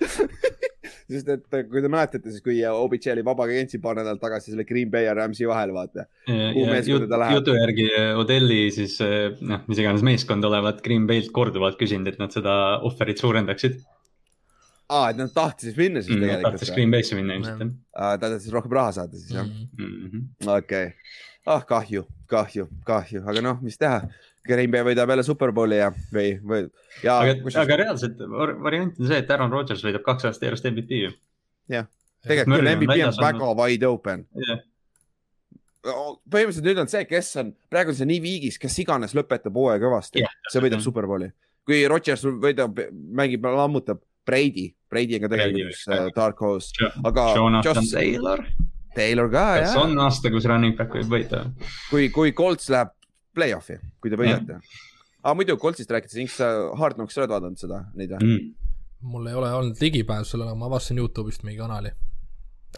sest 1.12 1.28
et 1.32 1.68
kui 1.70 1.82
te 1.84 1.90
mäletate, 1.92 2.32
siis 2.32 2.42
kui 2.44 2.58
OBJ 2.66 3.12
oli 3.14 3.24
vaba 3.26 3.46
agentsi 3.46 3.80
paar 3.82 3.98
nädalat 3.98 4.20
tagasi 4.22 4.52
selle 4.52 4.66
Green 4.68 4.90
Bay 4.92 5.06
ja 5.06 5.14
Rams'i 5.16 5.48
vahel, 5.48 5.72
vaata. 5.76 6.06
jutu 7.36 7.56
järgi 7.56 7.88
äh, 7.98 8.12
Odelli 8.18 8.60
siis 8.74 8.98
äh, 9.04 9.32
noh, 9.40 9.64
mis 9.70 9.82
iganes 9.82 10.04
meeskond 10.06 10.44
olevat 10.48 10.82
Green 10.84 11.08
Bay'lt 11.10 11.32
korduvalt 11.34 11.78
küsinud, 11.80 12.12
et 12.12 12.22
nad 12.22 12.34
seda 12.34 12.56
offer'it 12.88 13.22
suurendaksid. 13.22 13.80
aa, 14.92 15.10
et 15.10 15.20
nad 15.20 15.32
tahtsid 15.32 15.78
minna 15.78 16.02
siis 16.04 16.16
mm, 16.16 16.26
tegelikult? 16.26 16.58
tahtis 16.58 16.74
Green 16.76 16.96
Bay'sse 16.96 17.18
minna 17.18 17.38
ilmselt 17.38 17.62
jah. 17.66 17.76
ta 18.18 18.28
tahtis 18.28 18.52
rohkem 18.54 18.76
raha 18.80 18.96
saada 18.98 19.20
siis 19.20 19.36
jah? 19.38 19.48
Mhm. 19.78 20.26
okei, 20.58 20.92
ah 21.46 21.64
kahju, 21.68 22.04
kahju, 22.30 22.68
kahju, 22.88 23.24
aga 23.28 23.44
noh, 23.50 23.62
mis 23.64 23.80
teha 23.80 24.04
Green 24.46 24.72
Bay 24.72 24.82
võidab 24.86 25.10
jälle 25.12 25.22
Superbowli 25.26 25.78
ja, 25.78 25.92
või, 26.14 26.34
või. 26.42 26.66
aga, 27.04 27.36
kus... 27.44 27.56
aga 27.62 27.78
reaalselt 27.78 28.20
variant 28.64 28.98
on 28.98 29.08
see, 29.08 29.20
et 29.22 29.30
Aaron 29.30 29.52
Rodgers 29.54 29.84
võidab 29.86 30.04
kaks 30.06 30.28
aastat 30.28 30.48
järjest 30.48 30.68
MVP 30.72 30.98
ju. 30.98 31.12
jah, 31.72 31.88
tegelikult 32.26 32.58
küll 32.58 32.72
MVP 32.74 32.98
on 33.06 33.18
väga 33.22 33.46
on... 33.46 33.56
wide 33.60 33.88
open 33.88 34.24
yeah. 34.42 34.62
põhimõtteliselt 35.86 36.66
nüüd 36.66 36.82
on 36.82 36.90
see, 36.90 37.04
kes 37.10 37.30
on, 37.42 37.52
praegu 37.70 37.94
on 37.94 38.00
see 38.00 38.10
nii 38.10 38.22
viigis, 38.24 38.58
kes 38.62 38.80
iganes 38.82 39.14
lõpetab 39.18 39.58
hooaja 39.58 39.82
kõvasti 39.82 40.24
yeah,, 40.24 40.34
see 40.50 40.64
võidab 40.64 40.82
Superbowli. 40.84 41.30
kui 41.68 41.84
Rodgers 41.90 42.26
võidab, 42.42 42.82
mängib, 42.90 43.46
lammutab 43.46 44.02
Brady, 44.26 44.72
Brady 44.90 45.18
on 45.18 45.26
ka 45.26 45.32
tegelikult 45.36 45.70
üks 45.70 45.86
uh, 45.90 46.08
dark 46.14 46.42
horse, 46.42 46.74
aga 47.02 47.32
Josh 47.62 47.90
Taylor. 47.90 48.44
Taylor 48.92 49.30
ka, 49.32 49.44
jah. 49.56 49.70
kas 49.70 49.78
on 49.80 49.94
aasta, 50.04 50.30
kus 50.34 50.46
running 50.50 50.76
back 50.78 50.94
võib 50.98 51.14
võita? 51.14 51.46
kui, 51.90 52.10
kui 52.14 52.34
Colts 52.36 52.68
läheb 52.74 52.92
play-off'i, 53.36 53.78
kui 54.00 54.12
te 54.12 54.18
võidate 54.20 54.58
mm.. 54.58 54.80
aga 55.22 55.36
muidu 55.38 55.56
Coltsist 55.60 55.92
rääkides, 55.92 56.18
Inks, 56.24 56.38
sa 56.40 56.50
Hard 56.78 56.98
Knocks 57.00 57.18
oled 57.20 57.32
vaadanud 57.32 57.60
seda, 57.60 57.84
neid 57.98 58.14
või 58.16 58.28
mm.? 58.28 58.72
mul 59.12 59.26
ei 59.26 59.34
ole 59.34 59.52
olnud 59.52 59.82
ligipääsu 59.82 60.36
sellele, 60.36 60.54
ma 60.58 60.68
avastasin 60.70 61.00
Youtube'ist 61.02 61.46
mingi 61.46 61.60
kanali 61.60 61.92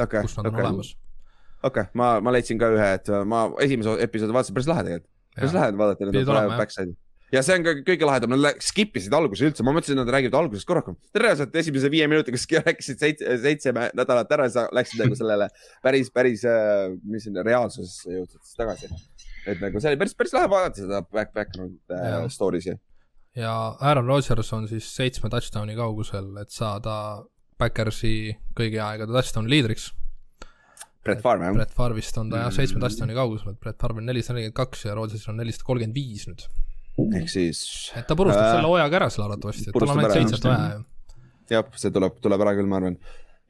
okay,. 0.00 0.22
kus 0.22 0.36
nad 0.38 0.46
okay. 0.46 0.60
on 0.60 0.66
olemas. 0.66 0.96
okei 1.62 1.82
okay,, 1.82 1.92
ma, 1.94 2.18
ma 2.24 2.34
leidsin 2.34 2.60
ka 2.60 2.70
ühe, 2.74 2.90
et 2.98 3.10
ma 3.28 3.46
esimese 3.64 3.96
episoodi 4.04 4.36
vaatasin, 4.36 4.56
päris 4.58 4.68
lahe 4.70 4.84
tegelikult. 4.88 5.10
päris 5.36 5.56
lahe 5.56 5.72
vaadata, 5.80 6.10
need 6.10 6.20
on 6.22 6.30
praegu 6.30 6.60
backside'id. 6.60 6.96
ja 7.34 7.42
see 7.46 7.58
on 7.58 7.66
ka 7.66 7.74
kõige 7.86 8.08
lahedam, 8.08 8.36
nad 8.36 8.62
skip 8.64 8.96
isid 9.00 9.16
alguse 9.16 9.48
üldse, 9.48 9.66
ma 9.66 9.74
mõtlesin, 9.76 9.98
et 9.98 10.02
nad 10.02 10.12
räägivad 10.16 10.38
algusest 10.42 10.68
korraga. 10.68 10.96
reaalselt 11.24 11.56
esimese 11.62 11.90
viie 11.92 12.08
minutiga 12.10 12.62
rääkisid 12.68 13.04
seitse, 13.06 13.38
seitse 13.46 13.74
nädalat 13.74 14.36
ära 14.38 14.48
ja 14.48 14.54
sa 14.58 14.68
läksid 14.74 15.04
nagu 15.04 15.18
sellele 15.18 15.50
päris, 15.84 16.12
päris, 16.14 16.46
äh, 16.48 16.88
mis 17.04 17.26
siin 17.26 17.40
reaalsusesse 17.42 18.16
jõudsid 18.18 18.40
siis 18.40 18.60
tagasi. 18.60 18.92
Et 19.46 19.60
nagu 19.62 19.80
see 19.80 19.92
oli 19.92 20.00
päris, 20.00 20.16
päris 20.18 20.34
lahe 20.36 20.50
vaadata 20.50 20.82
seda 20.82 21.02
back, 21.04 21.34
background 21.36 21.78
äh, 21.92 22.16
story'si. 22.32 22.78
ja 23.36 23.54
Aaron 23.80 24.08
Rodgers 24.08 24.52
on 24.56 24.68
siis 24.70 24.88
seitsme 24.96 25.30
touchdown'i 25.32 25.76
kaugusel, 25.78 26.32
et 26.42 26.54
saada 26.54 26.96
Backersi 27.58 28.34
kõigi 28.58 28.80
aegade 28.82 29.14
touchdown'i 29.14 29.52
liidriks 29.52 29.92
Brett 31.04 31.20
Favre, 31.20 31.44
jah? 31.44 31.54
Brett 31.54 31.74
Favre'ist 31.76 32.18
on 32.20 32.30
ta 32.32 32.46
jah, 32.46 32.52
seitsme 32.54 32.80
touchdown'i 32.82 33.16
kaugusel, 33.16 33.52
et 33.52 33.60
Brett 33.60 33.80
Favre 33.80 34.00
on 34.00 34.08
nelisada 34.08 34.38
nelikümmend 34.38 34.56
kaks 34.56 34.86
ja 34.86 34.94
Rodgersil 34.96 35.34
on 35.34 35.40
nelisada 35.42 35.68
kolmkümmend 35.68 35.98
viis 35.98 36.24
nüüd. 36.30 36.44
ehk 37.18 37.28
siis. 37.30 37.60
et 37.98 38.06
ta 38.08 38.16
purustab 38.16 38.46
äh, 38.46 38.52
selle 38.56 38.70
hooajaga 38.70 39.00
ära 39.02 39.08
seal 39.12 39.26
arvatavasti, 39.26 39.68
et 39.68 39.76
tal 39.76 39.92
on 39.92 40.00
ainult 40.00 40.16
seitset 40.16 40.46
vaja 40.48 40.70
ju. 40.70 40.84
jah, 41.52 41.72
see 41.82 41.94
tuleb, 41.94 42.20
tuleb 42.24 42.44
ära 42.46 42.54
küll, 42.56 42.70
ma 42.70 42.80
arvan. 42.80 42.96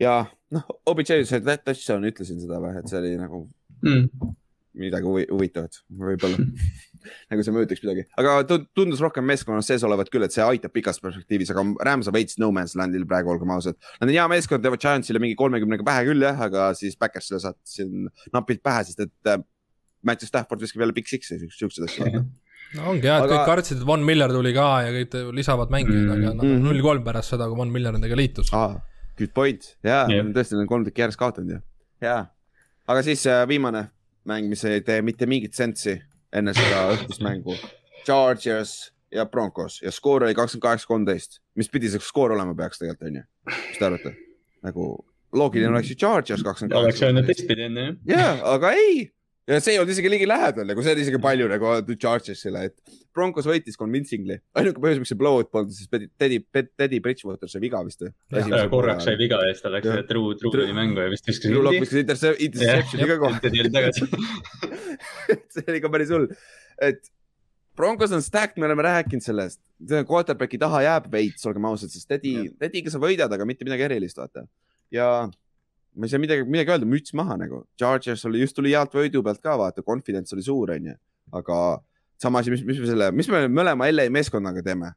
ja 0.02 0.16
noh, 0.56 0.64
OBJ 0.90 1.22
see 1.30 1.44
touchdown, 1.44 2.08
ütlesin 2.10 2.42
seda 2.42 2.58
või, 2.64 2.74
et 2.80 2.90
see 2.90 3.02
oli 3.02 3.12
nagu 3.20 3.44
mm. 3.84 4.34
Midagi 4.78 5.06
huvi, 5.06 5.24
huvitavat, 5.30 5.78
võib-olla 6.00 6.38
nagu 7.30 7.44
see 7.46 7.54
mõjutaks 7.54 7.82
midagi, 7.84 8.04
aga 8.20 8.36
tundus 8.48 9.02
rohkem 9.04 9.26
meeskonnas 9.28 9.68
sees 9.70 9.84
olevat 9.86 10.10
küll, 10.12 10.26
et 10.26 10.34
see 10.34 10.44
aitab 10.44 10.74
pikas 10.74 11.00
perspektiivis, 11.02 11.52
aga 11.54 11.64
Rams 11.88 12.10
on 12.10 12.16
veits 12.16 12.38
no 12.42 12.50
man's 12.54 12.74
land'il 12.78 13.06
praegu, 13.08 13.32
olgem 13.34 13.52
ausad. 13.54 13.78
Nad 14.00 14.08
on 14.08 14.14
hea 14.14 14.28
meeskond, 14.32 14.64
teevad 14.64 14.82
Giantsile 14.82 15.22
mingi 15.22 15.38
kolmekümnega 15.38 15.86
pähe 15.86 16.06
küll 16.08 16.26
jah, 16.26 16.40
aga 16.48 16.70
siis 16.78 16.98
Backersile 17.00 17.42
saad 17.42 17.58
siin 17.68 18.08
napilt 18.34 18.64
pähe, 18.64 18.86
sest 18.88 19.04
et 19.06 19.30
äh, 19.30 19.42
Matthew 20.04 20.30
Stafford 20.30 20.64
viskab 20.64 20.84
jälle 20.84 20.96
Big 20.96 21.10
Six'i, 21.10 21.38
siuksed 21.54 21.86
asjad 21.88 22.18
no 22.74 22.90
ongi 22.92 23.08
jah, 23.08 23.22
et 23.22 23.28
aga... 23.28 23.36
kõik 23.36 23.50
kartsid, 23.52 23.80
et 23.80 23.86
Von 23.88 24.04
Miller 24.06 24.32
tuli 24.34 24.54
ka 24.56 24.68
ja 24.86 24.92
kõik 24.94 25.16
lisavad 25.36 25.72
mängijaid 25.74 26.00
mm, 26.02 26.10
-hmm. 26.10 26.30
aga 26.32 26.56
on 26.56 26.66
null 26.68 26.82
kolm 26.84 27.04
pärast 27.06 27.34
seda, 27.34 27.48
kui 27.50 27.58
Von 27.60 27.72
Miller 27.74 27.96
nendega 27.96 28.18
liitus 28.18 28.52
ah,. 28.52 28.76
Good 29.14 29.30
point, 29.30 29.66
jaa 29.86 30.08
yeah., 30.10 30.26
tõesti, 30.34 30.56
nad 30.56 30.64
on 30.64 30.70
kolm 30.72 30.84
tükki 30.88 31.04
järjest 31.04 31.20
kaotanud 31.20 31.54
ju, 31.54 31.60
jaa. 32.02 32.24
aga 32.90 33.02
siis 33.06 33.22
äh, 33.30 33.44
viimane 33.48 33.84
mäng, 34.28 34.48
mis 34.50 34.64
ei 34.68 34.82
tee 34.84 35.02
mitte 35.02 35.28
mingit 35.30 35.54
sensi 35.56 35.96
enne 36.34 36.54
seda 36.56 36.84
õhtust 36.94 37.24
mängu. 37.24 37.56
Chargers 38.04 38.92
ja 39.14 39.26
Broncos 39.30 39.80
ja 39.82 39.92
skoor 39.94 40.26
oli 40.26 40.34
kakskümmend 40.36 40.66
kaheksa, 40.66 40.90
kolmteist, 40.90 41.40
mis 41.58 41.70
pidi 41.72 41.90
see 41.92 42.02
skoor 42.02 42.34
olema 42.34 42.54
peaks 42.58 42.80
tegelikult 42.82 43.10
onju, 43.10 43.26
mis 43.54 43.80
te 43.80 43.88
arvate? 43.88 44.14
nagu 44.64 44.86
loogiline 45.36 45.74
oleks 45.74 45.90
ju 45.92 45.98
Chargers 46.00 46.42
kakskümmend 46.42 46.72
kaheksa. 46.72 46.88
oleks 46.88 47.02
öelnud 47.04 47.28
teistpidi 47.28 47.68
enne 47.68 47.86
jah. 48.08 48.16
jaa, 48.16 48.54
aga 48.54 48.72
ei 48.78 49.04
ja 49.48 49.60
see 49.60 49.72
ei 49.74 49.78
olnud 49.80 49.92
isegi 49.92 50.10
ligilähedal, 50.12 50.66
nagu 50.68 50.82
see 50.84 50.92
oli 50.94 51.02
isegi 51.04 51.18
palju 51.22 51.46
nagu 51.50 51.96
Chargersile, 52.00 52.60
et 52.70 52.76
Broncos 53.14 53.46
võitis 53.48 53.76
convincingly. 53.78 54.36
ainuke 54.58 54.80
põhjus, 54.82 55.00
miks 55.02 55.10
see 55.12 55.20
blowout 55.20 55.48
polnud, 55.52 55.72
siis 55.76 55.88
Teddy, 55.92 56.38
Teddy 56.50 56.98
Bridgewater 57.04 57.48
sai 57.50 57.60
viga 57.64 57.78
vist 57.86 58.00
või? 58.04 58.10
korraks 58.72 59.04
sai 59.08 59.16
viga 59.20 59.36
ja 59.44 59.50
siis 59.52 59.64
ta 59.64 59.68
läks, 59.74 59.88
True, 60.08 60.30
True 60.40 60.52
tuli 60.56 60.76
mängu 60.76 60.98
ja 61.04 61.08
vist 61.12 61.26
viskas. 61.28 61.44
True 61.48 61.64
Lock 61.66 61.76
viskas 61.84 62.00
interception'i 62.04 63.04
ka 63.10 63.16
kohe. 63.20 63.36
See 65.54 65.66
oli 65.68 65.80
ka 65.82 65.88
päris 65.92 66.10
hull, 66.14 66.26
et 66.82 67.00
Broncos 67.76 68.12
on 68.14 68.22
stacked, 68.22 68.58
me 68.62 68.68
oleme 68.68 68.84
rääkinud 68.86 69.24
sellest. 69.24 69.58
Quarterbacki 70.08 70.58
taha 70.62 70.78
jääb 70.86 71.04
veits, 71.10 71.42
olgem 71.50 71.64
ausad, 71.66 71.90
sest 71.90 72.06
Teddy, 72.08 72.32
Teddy'ga 72.60 72.90
sa 72.94 72.98
võidad, 73.02 73.30
aga 73.34 73.44
mitte 73.48 73.66
midagi 73.66 73.82
erilist, 73.88 74.16
vaata. 74.20 74.40
ja 74.94 75.08
ma 75.94 76.06
ei 76.06 76.12
saa 76.12 76.22
midagi, 76.22 76.44
midagi 76.48 76.74
öelda, 76.74 76.88
müts 76.88 77.14
maha 77.16 77.36
nagu. 77.40 77.62
Chargers 77.80 78.24
oli, 78.28 78.42
just 78.42 78.56
tuli 78.56 78.74
healt 78.74 78.94
võidu 78.96 79.22
pealt 79.24 79.42
ka, 79.44 79.56
vaata, 79.60 79.84
confidence 79.86 80.34
oli 80.36 80.44
suur, 80.46 80.74
onju. 80.74 80.94
aga 81.34 81.58
sama 82.20 82.42
asi, 82.42 82.52
mis, 82.54 82.62
mis 82.66 82.80
me 82.82 82.90
selle, 82.90 83.10
mis 83.16 83.28
me 83.32 83.46
mõlema 83.50 83.88
LA 83.90 84.08
meeskonnaga 84.12 84.62
teeme 84.64 84.92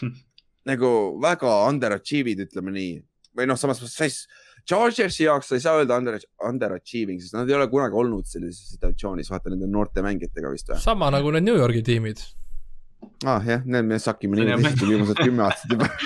nagu 0.70 0.90
väga 1.22 1.54
underachieve'id, 1.70 2.44
ütleme 2.48 2.74
nii. 2.74 2.94
või 3.38 3.48
noh, 3.50 3.58
samas 3.60 3.82
sa 3.84 4.08
ei, 4.08 4.16
Chargersi 4.68 5.24
jaoks 5.24 5.48
sa 5.48 5.56
ei 5.56 5.62
saa 5.64 5.78
öelda 5.80 5.96
under, 5.96 6.18
underachieving, 6.46 7.20
sest 7.22 7.34
nad 7.34 7.48
ei 7.48 7.56
ole 7.56 7.66
kunagi 7.72 7.96
olnud 7.96 8.28
sellises 8.28 8.74
situatsioonis, 8.74 9.30
vaata 9.32 9.52
nende 9.52 9.70
noorte 9.70 10.04
mängijatega 10.04 10.52
vist 10.52 10.68
või. 10.68 10.82
sama 10.82 11.08
nagu 11.14 11.32
need 11.32 11.48
New 11.48 11.56
Yorgi 11.56 11.82
tiimid. 11.86 12.20
aa 13.24 13.38
ah, 13.38 13.48
jah, 13.54 13.64
need 13.64 13.88
me 13.88 13.98
sakime 14.02 14.36
nii 14.36 14.60
viimased 14.84 15.24
kümme 15.24 15.46
aastat 15.48 15.76
juba 15.76 15.88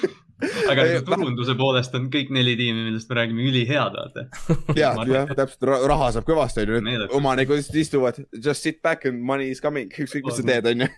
aga 0.70 0.86
nagu 0.86 1.02
turunduse 1.08 1.56
poolest 1.58 1.94
on 1.98 2.08
kõik 2.12 2.32
neli 2.34 2.56
tiimi, 2.58 2.86
millest 2.88 3.10
me 3.10 3.18
räägime, 3.20 3.44
ülihead, 3.50 3.98
vaata. 3.98 4.26
ja, 4.78 4.92
jah, 5.08 5.34
täpselt, 5.36 5.68
raha 5.90 6.12
saab 6.16 6.28
kõvasti, 6.28 6.66
onju, 6.78 7.10
omanikud 7.18 7.80
istuvad, 7.82 8.22
just 8.36 8.66
sit 8.66 8.80
back 8.84 9.08
and 9.10 9.22
money 9.24 9.50
is 9.54 9.62
coming, 9.64 9.92
ükskõik 9.92 10.30
mis 10.30 10.40
sa 10.40 10.46
teed, 10.46 10.70
onju. 10.74 10.90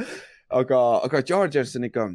aga, 0.60 0.82
aga 1.06 1.22
Chargers 1.26 1.76
on 1.78 1.88
ikka 1.90 2.10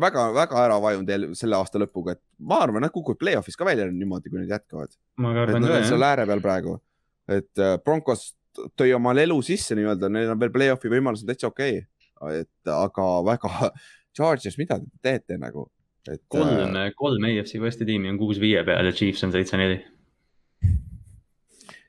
väga-väga 0.00 0.62
ära 0.62 0.78
vajunud 0.80 1.36
selle 1.36 1.58
aasta 1.58 1.80
lõpuga, 1.82 2.16
et 2.16 2.22
ma 2.38 2.62
arvan, 2.64 2.84
nad 2.84 2.94
kukuvad 2.94 3.20
play-off'is 3.20 3.58
ka 3.58 3.66
välja 3.68 3.88
niimoodi, 3.90 4.30
kui 4.32 4.40
nad 4.40 4.54
jätkavad. 4.56 4.94
et 4.94 5.54
nad 5.58 5.70
on 5.70 5.86
seal 5.88 6.06
ääre 6.06 6.26
peal 6.28 6.42
praegu, 6.44 6.78
et 7.28 7.62
äh, 7.62 7.76
Broncos 7.84 8.30
tõi 8.78 8.94
oma 8.96 9.12
elu 9.20 9.36
sisse 9.44 9.76
nii-öelda, 9.76 10.10
neil 10.12 10.32
on 10.32 10.40
veel 10.40 10.54
play-off'i 10.54 10.92
võimalus 10.92 11.24
on 11.24 11.32
täitsa 11.32 11.50
okei. 11.50 11.82
Okay.. 12.16 12.44
et 12.46 12.70
aga 12.72 13.06
väga 13.26 13.70
Chargers, 14.16 14.58
mida 14.60 14.80
te 14.80 15.02
teete 15.04 15.40
nagu? 15.40 15.68
et. 16.12 16.22
kolm 16.30 16.76
äh,, 16.76 16.90
kolm 16.96 17.28
AFC 17.28 17.60
Westi 17.62 17.86
tiimi 17.88 18.10
on 18.12 18.18
kuus 18.20 18.40
viie 18.42 18.62
peal 18.66 18.86
ja 18.88 18.94
Chiefs 18.94 19.24
on 19.26 19.34
seitse-neli. 19.34 19.80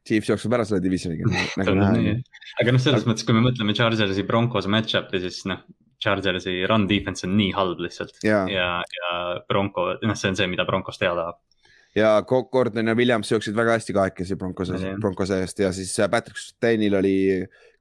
Chiefs 0.08 0.32
jookseb 0.32 0.54
ära 0.56 0.64
selle 0.66 0.80
divisioniga 0.84 1.28
nagu 1.28 1.74
aga 2.62 2.74
noh, 2.74 2.82
selles 2.82 3.04
mõttes, 3.10 3.26
kui 3.28 3.36
me 3.36 3.44
mõtleme 3.46 3.76
Chargersi 3.78 4.24
Broncos 4.28 4.70
match-up'i, 4.72 5.20
siis 5.24 5.44
noh, 5.50 5.66
Chargersi 6.02 6.62
run 6.70 6.88
defense 6.90 7.28
on 7.28 7.36
nii 7.38 7.52
halb 7.58 7.82
lihtsalt 7.84 8.22
ja, 8.26 8.46
ja, 8.52 8.70
ja 8.86 9.12
Bronco, 9.50 9.90
noh, 10.00 10.18
see 10.18 10.32
on 10.32 10.40
see, 10.40 10.50
mida 10.50 10.66
Broncos 10.68 11.02
teha 11.02 11.14
tahab 11.18 11.44
ja 11.98 12.14
Gordon 12.28 12.88
ja 12.88 12.96
Williams 12.96 13.32
jooksid 13.32 13.56
väga 13.58 13.76
hästi 13.78 13.96
kahekesi 13.98 14.38
Broncose, 14.40 14.94
Broncose 15.02 15.42
eest 15.42 15.60
ja 15.60 15.72
siis 15.76 15.92
äh, 16.00 16.10
Patrick 16.12 16.40
Stanil 16.40 16.96
oli 17.00 17.18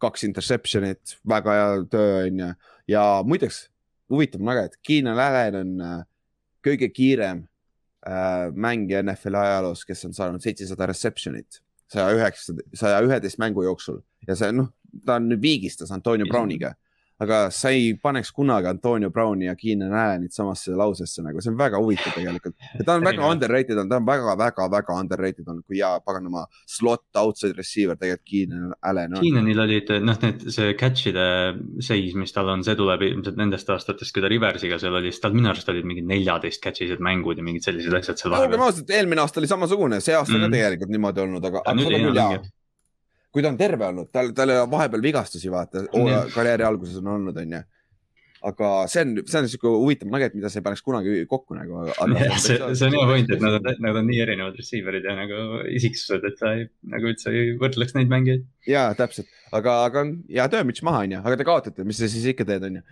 kaks 0.02 0.24
interception'it, 0.28 1.18
väga 1.28 1.56
hea 1.56 1.72
töö 1.92 2.22
onju. 2.24 2.52
ja 2.88 3.06
muideks 3.26 3.66
huvitav 4.12 4.42
on 4.42 4.50
väga, 4.52 4.64
et 4.68 4.80
Keenan 4.86 5.20
Allan 5.20 5.60
on 5.60 5.84
äh, 5.84 6.00
kõige 6.66 6.90
kiirem 6.94 7.44
äh, 8.06 8.48
mängija 8.54 9.02
NFL 9.04 9.38
ajaloos, 9.42 9.84
kes 9.88 10.04
on 10.08 10.16
saanud 10.16 10.44
seitsesada 10.44 10.88
reception'it 10.90 11.60
saja 11.92 12.10
üheksa, 12.16 12.54
saja 12.74 13.02
üheteist 13.06 13.38
mängu 13.42 13.64
jooksul. 13.66 14.00
Ja 14.26 14.36
see 14.38 14.50
noh, 14.54 14.72
ta 15.06 15.20
on 15.20 15.28
nüüd 15.30 15.42
viigistas 15.42 15.92
Antonio 15.94 16.26
Browniga 16.30 16.74
aga 17.22 17.38
sa 17.54 17.70
ei 17.72 17.94
paneks 18.02 18.30
kunagi 18.36 18.68
Antonio 18.68 19.10
Browni 19.10 19.46
ja 19.46 19.54
Keenan 19.56 19.94
Allanit 19.96 20.34
samasse 20.36 20.74
lausesse 20.76 21.22
nagu, 21.24 21.40
see 21.40 21.52
on 21.52 21.58
väga 21.58 21.80
huvitav 21.80 22.12
tegelikult. 22.12 22.56
ta 22.84 22.96
on 22.98 23.06
väga 23.06 23.30
underrated 23.32 23.80
on, 23.80 23.88
ta 23.88 24.00
on 24.00 24.08
väga-väga-väga 24.08 24.98
underrated 25.00 25.48
on, 25.48 25.62
kui 25.64 25.80
hea 25.80 25.94
paganama 26.04 26.44
slot 26.68 27.06
outside 27.22 27.56
receiver 27.56 27.96
tegelikult 27.96 28.26
Keenan 28.28 28.74
Allan 28.82 29.16
on. 29.16 29.24
Keenanil 29.24 29.62
olid 29.64 29.94
noh, 30.04 30.20
need, 30.26 30.44
see 30.52 30.74
catch'ide 30.80 31.26
seis, 31.86 32.12
mis 32.18 32.36
tal 32.36 32.52
on, 32.52 32.64
see 32.66 32.76
tuleb 32.78 33.06
ilmselt 33.08 33.40
nendest 33.40 33.72
aastatest, 33.72 34.12
kui 34.12 34.24
ta 34.24 34.32
Riversiga 34.32 34.80
seal 34.82 35.00
oli, 35.00 35.14
siis 35.14 35.24
tal 35.24 35.36
minu 35.36 35.52
arust 35.52 35.72
olid 35.72 35.88
mingid 35.88 36.08
neljateist 36.10 36.60
catch'ised 36.64 37.00
mängud 37.04 37.40
ja 37.40 37.46
mingid 37.46 37.64
sellised 37.64 37.96
asjad 37.96 38.20
seal 38.20 38.34
vahepeal. 38.34 38.52
olgem 38.52 38.66
ausad, 38.68 38.92
eelmine 38.98 39.24
aasta 39.24 39.40
oli 39.40 39.50
samasugune, 39.50 40.02
see 40.04 40.16
aasta 40.18 40.36
mm 40.36 40.46
ka 40.46 40.52
tegelikult 40.52 40.92
niimoodi 40.92 41.22
olnud, 41.24 41.44
aga, 41.48 41.64
aga 41.64 41.86
seda 41.86 42.04
küll 42.04 42.20
jaa 42.20 42.30
kui 43.36 43.44
ta 43.44 43.50
on 43.52 43.58
terve 43.60 43.84
olnud, 43.84 44.08
tal, 44.08 44.30
tal 44.32 44.48
ei 44.48 44.62
ole 44.62 44.68
vahepeal 44.72 45.02
vigastusi, 45.04 45.50
vaata 45.52 45.82
mm., 45.84 46.30
karjääri 46.32 46.64
alguses 46.64 47.02
on 47.02 47.10
olnud, 47.12 47.36
onju. 47.42 47.58
aga 48.48 48.70
see 48.88 49.02
on, 49.04 49.10
see 49.28 49.40
on 49.42 49.48
sihuke 49.52 49.72
huvitav 49.74 50.08
nugget, 50.08 50.32
mida 50.38 50.48
sa 50.48 50.62
ei 50.62 50.64
paneks 50.64 50.80
kunagi 50.86 51.18
kokku 51.28 51.56
nagu. 51.58 51.82
see, 52.46 52.56
see 52.56 52.86
on 52.86 52.96
hea 52.96 53.04
point, 53.10 53.34
et 53.36 53.44
nad 53.44 53.58
on, 53.58 53.68
nad 53.84 54.00
on 54.00 54.08
nii 54.08 54.22
erinevad 54.24 54.56
receiver'id 54.56 55.04
ja 55.04 55.18
nagu 55.18 55.60
isiksused, 55.68 56.24
et 56.30 56.40
sa 56.40 56.54
ei, 56.56 56.64
nagu 56.94 57.12
üldse 57.12 57.34
ei 57.34 57.52
võrdleks 57.60 57.92
neid 57.98 58.12
mängijaid. 58.14 58.48
ja 58.70 58.86
täpselt, 58.96 59.28
aga, 59.52 59.76
aga 59.90 60.08
hea 60.38 60.48
töö, 60.56 60.64
müts 60.70 60.84
maha, 60.88 61.04
onju, 61.04 61.20
aga 61.20 61.42
te 61.42 61.48
kaotate, 61.50 61.88
mis 61.88 62.00
sa 62.00 62.08
siis 62.08 62.24
ikka 62.32 62.48
teed, 62.48 62.64
onju. 62.70 62.84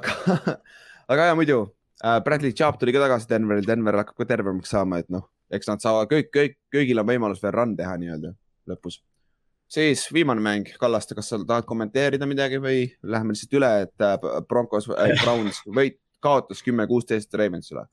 aga, 0.00 0.18
aga 1.14 1.30
ja 1.30 1.38
muidu 1.38 1.62
äh,, 2.02 2.18
Bradley 2.26 2.56
Chubb 2.56 2.82
tuli 2.82 2.96
ka 2.96 3.06
tagasi 3.06 3.30
Denveri, 3.30 3.62
Denver 3.70 4.02
hakkab 4.02 4.24
ka 4.24 4.32
tervemaks 4.34 4.74
saama, 4.74 5.04
et 5.04 5.14
noh, 5.14 5.28
eks 5.54 5.70
nad 5.70 5.86
saavad 5.86 6.10
kõik, 6.10 6.34
kõik, 6.34 6.62
kõigil 6.74 6.98
on 6.98 7.12
võimalus 7.14 7.46
veel 7.46 7.54
run 7.60 7.78
teha 7.78 7.94
nii-öelda 8.02 8.34
lõpus 8.72 9.04
siis 9.70 10.06
viimane 10.12 10.42
mäng, 10.44 10.70
Kallaste, 10.80 11.16
kas 11.16 11.30
sa 11.32 11.40
tahad 11.40 11.66
kommenteerida 11.68 12.28
midagi 12.28 12.60
või 12.62 12.86
läheme 13.02 13.34
lihtsalt 13.34 13.58
üle, 13.58 13.72
et 13.86 14.04
äh, 14.04 14.16
Broncos 14.48 14.88
äh,, 14.92 15.14
Browns 15.22 15.62
võit, 15.66 16.00
kaotas 16.24 16.62
kümme, 16.64 16.86
kuusteist 16.88 17.34
Ravensile. 17.36 17.86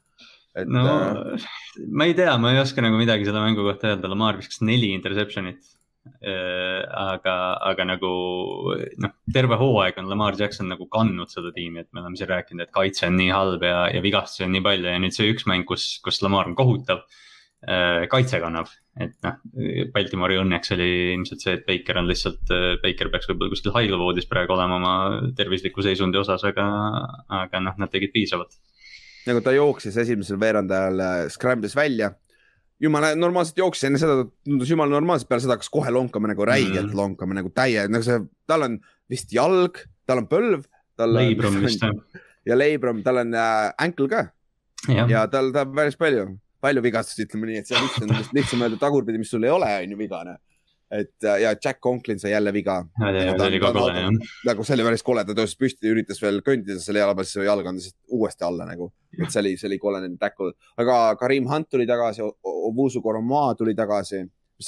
Et, 0.55 0.67
no 0.67 0.83
äh, 0.83 1.51
ma 1.87 2.07
ei 2.09 2.15
tea, 2.15 2.33
ma 2.41 2.53
ei 2.53 2.59
oska 2.61 2.83
nagu 2.83 2.99
midagi 2.99 3.27
selle 3.27 3.43
mängu 3.43 3.63
kohta 3.63 3.93
öelda, 3.93 4.11
Lamar 4.11 4.39
viskas 4.39 4.59
neli 4.67 4.91
interception'it 4.97 5.61
äh,. 6.27 6.81
aga, 6.91 7.35
aga 7.71 7.87
nagu 7.87 8.11
noh, 8.99 9.15
terve 9.31 9.59
hooaeg 9.61 10.01
on 10.01 10.11
Lamar 10.11 10.35
Jackson 10.39 10.67
nagu 10.71 10.89
kandnud 10.91 11.31
seda 11.31 11.53
tiimi, 11.55 11.85
et 11.85 11.91
me 11.95 12.03
oleme 12.03 12.19
siin 12.19 12.31
rääkinud, 12.33 12.65
et 12.65 12.75
kaitse 12.75 13.07
on 13.07 13.15
nii 13.19 13.31
halb 13.31 13.63
ja, 13.63 13.85
ja 13.95 14.03
vigastusi 14.03 14.47
on 14.47 14.55
nii 14.57 14.65
palju 14.67 14.91
ja 14.91 14.99
nüüd 15.03 15.15
see 15.15 15.31
üks 15.31 15.47
mäng, 15.47 15.63
kus, 15.69 15.93
kus 16.03 16.19
Lamar 16.25 16.51
on 16.51 16.57
kohutav 16.59 17.05
äh,. 17.63 18.09
kaitse 18.11 18.43
kannab 18.43 18.71
et 18.99 19.13
noh, 19.23 19.37
Baltimori 19.93 20.35
õnneks 20.41 20.73
oli 20.75 20.89
ilmselt 21.13 21.43
see, 21.43 21.53
et 21.55 21.63
Baker 21.67 22.01
on 22.01 22.09
lihtsalt, 22.09 22.41
Baker 22.83 23.11
peaks 23.13 23.29
võib-olla 23.29 23.53
kuskil 23.53 23.75
haiglavoodis 23.75 24.27
praegu 24.27 24.55
olema 24.57 24.79
oma 24.81 24.95
tervisliku 25.37 25.83
seisundi 25.85 26.19
osas, 26.19 26.43
aga, 26.47 26.65
aga 27.41 27.61
noh, 27.63 27.77
nad 27.79 27.91
tegid 27.93 28.11
piisavalt. 28.15 28.57
nagu 29.29 29.43
ta 29.45 29.53
jooksis 29.55 29.95
esimesel 30.01 30.39
veerandajal, 30.41 30.99
äh, 30.99 31.23
scramble'is 31.31 31.77
välja. 31.77 32.11
jumala 32.81 33.13
normaalselt 33.15 33.61
jooksis, 33.61 33.85
enne 33.87 34.01
seda 34.01 34.25
tundus 34.25 34.69
jumala 34.69 34.97
normaalselt, 34.97 35.29
peale 35.29 35.45
seda 35.45 35.55
hakkas 35.55 35.69
kohe 35.71 35.91
lonkama 35.93 36.33
nagu 36.33 36.45
räigelt 36.45 36.89
mm. 36.89 36.97
lonkama 36.97 37.37
nagu 37.37 37.49
täie, 37.53 37.87
nagu 37.87 38.03
see, 38.03 38.19
tal 38.49 38.67
on 38.67 38.79
vist 39.09 39.31
jalg, 39.31 39.85
tal 40.05 40.23
on 40.23 40.27
põlv. 40.27 40.67
leibrum 40.99 41.61
vist 41.63 41.81
jah. 41.81 41.95
ja 42.49 42.57
leibrum, 42.57 43.05
tal 43.05 43.23
on 43.23 43.35
äh, 43.37 43.71
ankle 43.77 44.09
ka. 44.11 44.25
ja, 44.89 45.07
ja 45.07 45.27
tal, 45.31 45.53
tal 45.55 45.69
päris 45.71 45.95
palju 45.95 46.33
palju 46.61 46.83
vigastusi, 46.85 47.25
ütleme 47.27 47.49
nii, 47.49 47.61
et 47.61 47.69
see 47.69 47.77
on 47.77 47.85
lihtsam, 47.87 48.31
lihtsam 48.37 48.63
öelda 48.65 48.79
tagurpidi, 48.81 49.21
mis 49.21 49.31
sul 49.33 49.45
ei 49.47 49.53
ole, 49.53 49.69
on 49.83 49.93
ju 49.95 49.99
vigane. 49.99 50.37
et 50.91 51.23
ja 51.23 51.53
Jack 51.55 51.79
Conklin 51.79 52.19
sai 52.19 52.33
jälle 52.33 52.51
viga. 52.53 52.81
nagu 54.45 54.63
see 54.67 54.75
oli 54.75 54.83
päris 54.83 55.03
kole, 55.07 55.23
ta 55.25 55.35
tõusis 55.37 55.55
püsti, 55.57 55.87
üritas 55.87 56.19
veel 56.21 56.41
kõndida 56.43 56.79
selle 56.83 56.99
jala 56.99 57.15
peal, 57.15 57.29
siis 57.29 57.45
jalg 57.47 57.69
lihtsalt 57.69 57.95
uuesti 58.17 58.43
alla 58.43 58.67
nagu. 58.67 58.91
et 59.17 59.31
see 59.31 59.39
oli, 59.43 59.55
see 59.57 59.69
oli 59.71 59.79
kole 59.79 60.03
nende 60.03 60.19
tackle, 60.19 60.51
aga 60.77 60.99
Karim 61.19 61.47
Hunt 61.47 61.69
tuli 61.71 61.87
tagasi, 61.87 62.27
Ovusu 62.43 63.01
Koromaa 63.01 63.55
tuli 63.55 63.75
tagasi. 63.75 64.25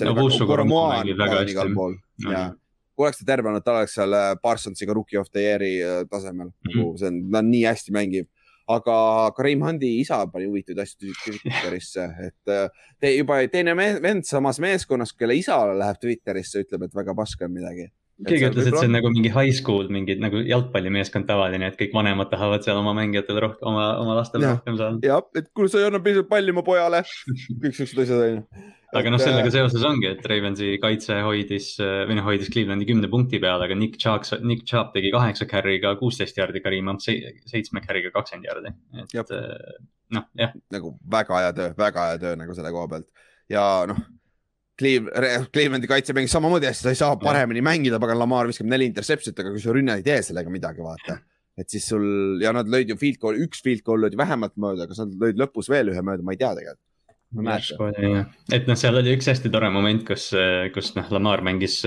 Ovusu 0.09 0.47
Koromaa 0.47 1.01
oli 1.01 1.17
väga 1.17 1.43
hästi. 1.43 2.57
kui 2.95 3.07
oleks 3.07 3.19
ta 3.19 3.25
terve 3.25 3.49
olnud, 3.49 3.63
ta 3.65 3.73
oleks 3.73 3.95
seal 3.97 4.13
äh, 4.13 4.31
Parsonsiga 4.41 4.93
Rookie 4.93 5.19
of 5.19 5.29
the 5.33 5.41
Year'i 5.41 5.73
äh, 5.81 6.03
tasemel 6.09 6.47
mm, 6.47 6.69
-hmm. 6.69 6.77
nagu 6.77 6.97
see 6.97 7.07
on, 7.07 7.19
ta 7.31 7.39
on 7.39 7.51
nii 7.51 7.63
hästi 7.65 7.91
mängib 7.95 8.27
aga 8.69 9.31
Karim 9.35 9.63
Hundi 9.65 9.89
isa 10.01 10.21
pani 10.31 10.47
huvitavaid 10.47 10.83
asju 10.85 11.15
Twitterisse, 11.23 12.07
et 12.27 12.53
äh, 12.53 12.69
te 12.99 13.11
juba 13.17 13.41
teine 13.51 13.75
vend 13.75 14.23
samas 14.27 14.59
meeskonnas, 14.63 15.13
kelle 15.17 15.35
isa 15.35 15.59
läheb 15.73 15.99
Twitterisse, 16.01 16.63
ütleb, 16.63 16.87
et 16.87 16.95
väga 16.95 17.15
paske 17.17 17.47
on 17.47 17.53
midagi. 17.55 17.89
Keegi 18.27 18.49
ütles, 18.49 18.67
et 18.69 18.77
see 18.77 18.89
on 18.89 18.95
nagu 18.95 19.09
mingi 19.13 19.31
high 19.33 19.53
school, 19.55 19.89
mingi 19.93 20.15
nagu 20.21 20.43
jalgpallimeeskond 20.45 21.27
tavaline, 21.29 21.71
et 21.71 21.79
kõik 21.79 21.95
vanemad 21.95 22.29
tahavad 22.31 22.65
seal 22.65 22.79
oma 22.79 22.93
mängijatele 22.97 23.41
rohkem, 23.47 23.65
oma, 23.73 23.87
oma 24.03 24.19
lastele 24.19 24.53
rohkem 24.53 24.77
saada. 24.79 25.01
jah, 25.05 25.25
et 25.39 25.49
kuule, 25.55 25.71
sa 25.71 25.81
ei 25.81 25.89
anna 25.89 26.01
piisavalt 26.03 26.29
palli 26.31 26.55
mu 26.55 26.65
pojale, 26.65 27.03
kõik 27.63 27.79
siuksed 27.79 28.05
asjad 28.05 28.21
on 28.21 28.31
ju 28.35 28.71
aga 28.93 29.09
noh, 29.13 29.21
sellega 29.21 29.49
äh, 29.49 29.53
seoses 29.55 29.85
ongi, 29.87 30.09
et 30.13 30.27
Ravensi 30.29 30.75
kaitse 30.81 31.17
hoidis 31.25 31.69
äh, 31.81 32.03
või 32.09 32.17
noh, 32.19 32.27
hoidis 32.27 32.51
Clevelandi 32.53 32.87
kümne 32.89 33.09
punkti 33.11 33.39
peal, 33.41 33.61
aga 33.65 33.77
Nick 33.77 33.97
Chubb, 34.01 34.27
Nick 34.45 34.67
Chubb 34.69 34.93
tegi 34.95 35.11
kaheksa 35.13 35.47
carry'ga 35.49 35.95
kuusteist 35.99 36.37
jardi, 36.37 36.61
Karim 36.63 36.91
Hunt 36.91 37.05
seitsme 37.05 37.81
carry'ga 37.85 38.13
kakskümmend 38.13 38.49
jardi, 38.49 38.73
et 39.01 39.33
äh, 39.33 39.77
noh, 40.13 40.27
jah. 40.39 40.53
nagu 40.73 40.93
väga 41.17 41.41
hea 41.41 41.55
töö, 41.57 41.71
väga 41.79 42.09
hea 42.11 42.19
töö 42.21 42.35
nagu 42.39 42.57
selle 42.57 42.73
koha 42.75 42.91
pealt 42.91 43.09
ja 43.51 43.63
noh. 43.89 44.03
Cleveland, 44.79 45.51
Clevelandi 45.53 45.89
kaitse 45.89 46.15
mängis 46.17 46.33
samamoodi 46.33 46.69
hästi, 46.69 46.87
sa 46.87 46.93
ei 46.93 46.97
saa 46.97 47.19
paremini 47.21 47.61
ja. 47.61 47.67
mängida, 47.67 47.99
pagan 48.01 48.17
Lamar 48.19 48.49
viskab 48.49 48.69
neli 48.71 48.87
interception'it, 48.89 49.39
aga 49.43 49.53
kui 49.53 49.61
su 49.61 49.75
rünne 49.75 49.99
ei 49.99 50.05
tee 50.05 50.21
sellega 50.25 50.53
midagi, 50.53 50.81
vaata 50.85 51.19
et 51.57 51.69
siis 51.69 51.85
sul 51.85 52.41
ja 52.41 52.49
nad 52.55 52.69
lõid 52.69 52.89
ju 52.89 52.97
field 52.97 53.19
goal, 53.21 53.37
üks 53.45 53.61
field 53.61 53.83
goal 53.85 54.01
löödi 54.01 54.17
vähemalt 54.17 54.55
mööda, 54.57 54.87
kas 54.89 55.03
nad 55.03 55.13
lõid 55.21 55.37
lõpus 55.37 55.69
veel 55.69 55.91
ühe 55.93 56.01
mööda, 56.01 56.25
ma 56.25 56.33
ei 56.33 56.41
tea 56.41 56.49
tegelikult 56.57 56.81
et 58.53 58.67
noh, 58.69 58.77
seal 58.79 58.97
oli 58.99 59.13
üks 59.17 59.27
hästi 59.31 59.49
tore 59.53 59.69
moment, 59.73 60.03
kus, 60.07 60.29
kus 60.75 60.91
noh, 60.97 61.09
Lamar 61.13 61.41
mängis 61.45 61.79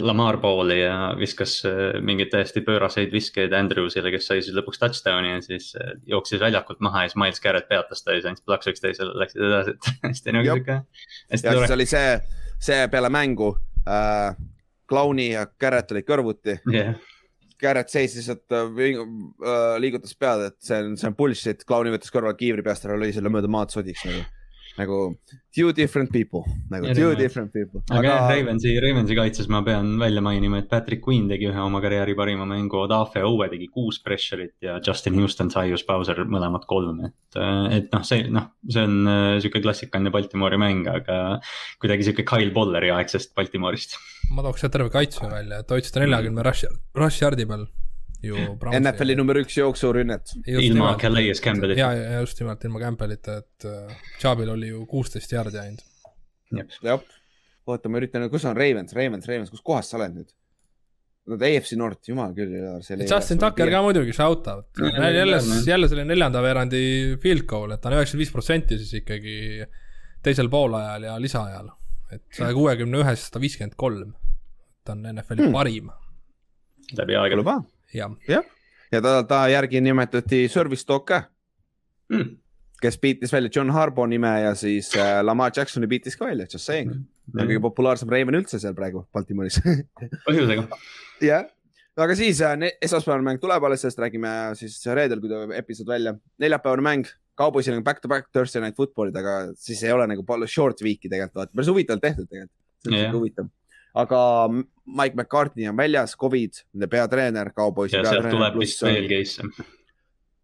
Lamar 0.00 0.38
pooli 0.42 0.78
ja 0.80 1.12
viskas 1.18 1.60
mingeid 2.04 2.32
täiesti 2.32 2.62
pööraseid 2.66 3.12
viskeid 3.12 3.54
Andrewsile, 3.56 4.12
kes 4.14 4.30
sai 4.30 4.42
siis 4.44 4.56
lõpuks 4.56 4.80
touchdown'i 4.80 5.34
ja 5.34 5.42
siis 5.44 5.70
jooksis 6.08 6.40
väljakult 6.42 6.80
maha 6.84 7.04
ja 7.04 7.12
siis 7.12 7.20
Miles 7.20 7.42
Garrett 7.44 7.68
peatas 7.70 8.04
ta 8.04 8.14
ja 8.14 8.22
siis 8.22 8.30
andis 8.32 8.46
plaks 8.46 8.72
üksteisele, 8.72 9.16
läksid 9.20 9.44
edasi, 9.50 9.76
et 9.76 9.90
hästi 10.08 10.36
nagu 10.38 10.48
sihuke. 10.52 10.80
ja 11.34 11.42
siis 11.44 11.76
oli 11.76 11.88
see, 11.88 12.16
see 12.70 12.88
peale 12.92 13.12
mängu 13.12 13.52
äh,, 13.84 14.32
Clowni 14.88 15.32
ja 15.34 15.44
Garrett 15.60 15.92
olid 15.92 16.06
kõrvuti. 16.08 16.54
Yeah. 16.72 16.96
Garrett 17.60 17.90
seisis, 17.92 18.28
et 18.30 18.54
äh, 18.54 18.68
liigutas 19.82 20.14
pead, 20.16 20.46
et 20.48 20.56
see 20.64 20.78
on, 20.80 20.96
see 20.96 21.10
on 21.10 21.16
bullshit, 21.18 21.64
Clowni 21.68 21.92
võttis 21.92 22.14
kõrval 22.14 22.36
kiivri 22.38 22.64
peast 22.64 22.86
ära, 22.86 22.96
lõi 22.96 23.10
selle 23.12 23.32
mööda 23.34 23.50
maad 23.50 23.74
sodiks 23.74 24.06
nagu 24.08 24.24
nagu 24.78 24.98
two 25.54 25.72
different 25.74 26.12
people, 26.14 26.44
nagu 26.70 26.86
Erinevad. 26.86 26.98
two 26.98 27.14
different 27.18 27.52
people. 27.52 27.82
aga 27.90 28.08
jah, 28.08 28.26
Ravensi, 28.30 28.74
Ravensi 28.82 29.16
kaitses 29.18 29.48
ma 29.50 29.62
pean 29.66 29.90
välja 30.00 30.22
mainima, 30.24 30.60
et 30.62 30.68
Patrick 30.70 31.02
Quinn 31.04 31.28
tegi 31.30 31.48
ühe 31.50 31.62
oma 31.62 31.80
karjääri 31.84 32.14
parima 32.18 32.46
mängu, 32.48 32.78
Odafe 32.84 33.24
Owe 33.26 33.48
tegi 33.50 33.68
kuus 33.72 34.00
pressure'it 34.04 34.54
ja 34.64 34.78
Justin 34.84 35.18
Houston, 35.18 35.50
Cyrus 35.54 35.84
Bowser 35.88 36.22
mõlemad 36.30 36.68
kolm, 36.70 37.02
et, 37.08 37.40
et 37.74 37.90
noh, 37.94 38.06
see 38.06 38.28
noh, 38.32 38.52
see 38.68 38.86
on 38.86 39.10
äh, 39.10 39.32
sihuke 39.42 39.64
klassikaline 39.64 40.14
Baltimori 40.14 40.60
mäng, 40.60 40.86
aga 40.92 41.18
kuidagi 41.82 42.08
sihuke 42.08 42.26
Kyle 42.28 42.54
Bolleri 42.54 42.92
aegsest 42.94 43.34
Baltimorist. 43.38 43.98
ma 44.34 44.46
tooks 44.46 44.64
sealt 44.64 44.74
terve 44.76 44.94
kaitse 44.94 45.26
välja, 45.26 45.62
et 45.64 45.76
hoidsite 45.76 46.04
neljakümne 46.04 46.46
rush, 46.46 46.68
rush 46.98 47.24
yard'i 47.24 47.48
peal 47.48 47.68
NFL-i 48.22 49.14
number 49.18 49.38
üks 49.42 49.58
jooksurünnet. 49.58 50.34
ilma 50.46 50.96
Calais 51.00 51.42
Campbellita. 51.42 51.80
ja, 51.80 51.92
ja 51.94 52.24
just 52.24 52.40
nimelt 52.40 52.64
ilma 52.64 52.82
Campbellita, 52.82 53.38
et 53.44 53.68
Chubil 54.18 54.50
oli 54.54 54.72
ju 54.72 54.82
kuusteist 54.90 55.32
jaardi 55.32 55.60
ainult. 55.62 55.86
jah, 56.82 57.04
oota, 57.68 57.92
ma 57.92 58.00
üritan, 58.00 58.26
kus 58.32 58.46
on 58.48 58.56
Ravens, 58.58 58.94
Ravens, 58.96 59.28
Ravens, 59.28 59.52
kus 59.52 59.62
kohas 59.64 59.90
sa 59.90 59.98
oled 60.00 60.18
nüüd? 60.18 60.34
Nad 61.28 61.42
AFC 61.44 61.76
North, 61.76 62.08
jumal 62.08 62.32
küll. 62.32 62.54
Justin 63.02 63.40
Tucker 63.42 63.68
ka 63.68 63.82
muidugi, 63.84 64.14
shout 64.16 64.46
out. 64.48 64.70
jälle, 64.80 65.40
jälle 65.66 65.90
selle 65.90 66.06
neljanda 66.08 66.40
veerandi 66.42 66.80
field 67.20 67.44
goal, 67.50 67.74
et 67.74 67.82
ta 67.82 67.90
on 67.90 67.98
üheksakümmend 67.98 68.24
viis 68.24 68.32
protsenti 68.32 68.78
siis 68.80 69.02
ikkagi 69.02 69.36
teisel 70.24 70.48
poolajal 70.52 71.04
ja 71.10 71.18
lisaajal. 71.20 71.74
et 72.16 72.24
saja 72.32 72.54
kuuekümne 72.56 73.02
ühest 73.02 73.28
sada 73.28 73.42
viiskümmend 73.44 73.76
kolm. 73.76 74.14
ta 74.84 74.96
on 74.96 75.04
NFL-i 75.12 75.44
hmm. 75.44 75.58
parim. 75.58 75.90
läbi 76.96 77.20
aegade 77.20 77.44
jah, 77.94 78.14
jah, 78.28 78.44
ja 78.92 79.00
ta, 79.04 79.14
ta 79.28 79.40
järgi 79.52 79.80
nimetati 79.84 80.46
Service 80.52 80.86
Dog 80.88 81.06
ka 81.08 81.22
mm., 82.12 82.36
kes 82.82 82.98
biitis 83.02 83.32
välja 83.34 83.50
John 83.54 83.72
Harbo 83.74 84.06
nime 84.06 84.30
ja 84.44 84.54
siis 84.54 84.92
äh, 84.96 85.18
Lamar 85.24 85.52
Jacksoni 85.56 85.88
biitis 85.90 86.16
ka 86.16 86.28
välja, 86.28 86.46
just 86.52 86.66
saying. 86.68 86.92
Mm.. 86.94 87.38
ja 87.40 87.46
kõige 87.50 87.62
populaarsem 87.64 88.10
Raven 88.12 88.38
üldse 88.38 88.60
seal 88.62 88.76
praegu 88.76 89.04
Baltimooris 89.14 89.60
põhjusega. 90.26 90.66
jah, 91.24 91.48
aga 91.98 92.18
siis 92.18 92.42
äh, 92.44 92.68
esmaspäevane 92.84 93.26
mäng 93.26 93.42
tuleb 93.42 93.64
alles, 93.66 93.82
sellest 93.84 94.04
räägime 94.04 94.34
siis 94.58 94.78
reedel, 94.86 95.22
kui 95.22 95.32
tuleb 95.32 95.56
episood 95.58 95.90
välja. 95.90 96.14
neljapäevane 96.38 96.86
mäng, 96.86 97.10
Cowboysil 97.38 97.76
on 97.76 97.84
back-to-back 97.86 98.32
Thursday 98.34 98.62
night 98.62 98.78
football'id, 98.78 99.14
aga 99.18 99.52
siis 99.58 99.82
ei 99.86 99.92
ole 99.94 100.08
nagu 100.10 100.24
palju 100.26 100.48
short 100.50 100.82
week'i 100.82 101.10
tegelikult, 101.10 101.44
vaata, 101.44 101.54
päris 101.54 101.70
huvitavalt 101.70 102.02
tehtud 102.02 102.26
tegelikult. 102.30 102.56
see 102.78 102.92
on 102.92 102.98
yeah. 102.98 103.14
huvitav 103.14 103.50
aga 103.94 104.20
Mike 104.48 105.16
McCartney 105.16 105.68
on 105.68 105.76
väljas, 105.76 106.16
Covid, 106.16 106.62
peatreener, 106.90 107.52
kauboisi 107.56 107.96
peatreener. 107.96 108.30
tuleb 108.30 108.58
vist 108.60 108.82
veel 108.82 109.08
case'e. 109.10 109.66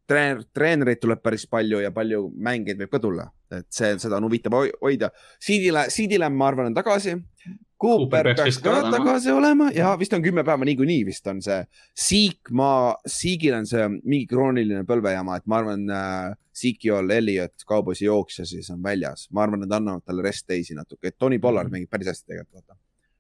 treener, 0.09 0.42
treenereid 0.53 1.01
tuleb 1.01 1.22
päris 1.24 1.47
palju 1.49 1.80
ja 1.80 1.90
palju 1.95 2.26
mängijaid 2.36 2.80
võib 2.84 2.92
ka 2.92 3.01
tulla, 3.01 3.28
et 3.53 3.68
see, 3.72 3.95
seda 3.99 4.18
on 4.18 4.28
huvitav 4.28 4.57
hoida. 4.82 5.11
Siidile, 5.40 5.88
Siidile 5.92 6.28
ma 6.28 6.51
arvan, 6.53 6.72
on 6.72 6.76
tagasi. 6.76 7.16
Cooper 7.84 8.30
peaks 8.32 8.61
ka 8.64 8.78
tagasi 8.88 9.32
olema 9.34 9.66
ja 9.74 9.90
vist 10.01 10.14
on 10.16 10.22
kümme 10.24 10.45
päeva 10.47 10.64
niikuinii 10.64 11.03
vist 11.05 11.26
on 11.28 11.42
see. 11.45 11.59
Siik, 12.07 12.53
ma, 12.57 12.95
Siigil 13.07 13.57
on 13.59 13.68
see 13.68 13.88
mingi 13.97 14.28
krooniline 14.30 14.86
põlvejama, 14.88 15.40
et 15.40 15.49
ma 15.51 15.61
arvan 15.61 15.84
äh,, 15.92 16.32
Sikiol 16.55 17.11
Elliot, 17.11 17.64
kauboisi 17.66 18.07
jooksja 18.07 18.47
siis 18.47 18.70
on 18.70 18.82
väljas, 18.82 19.26
ma 19.34 19.42
arvan, 19.42 19.64
nad 19.64 19.74
annavad 19.74 20.05
talle 20.07 20.22
rest 20.22 20.47
teisi 20.47 20.76
natuke, 20.78 21.11
et 21.11 21.18
Tony 21.18 21.40
Pollard 21.42 21.66
mm 21.66 21.70
-hmm. 21.70 21.80
mängib 21.80 21.90
päris 21.90 22.12
hästi 22.12 22.30
tegelikult, 22.30 22.76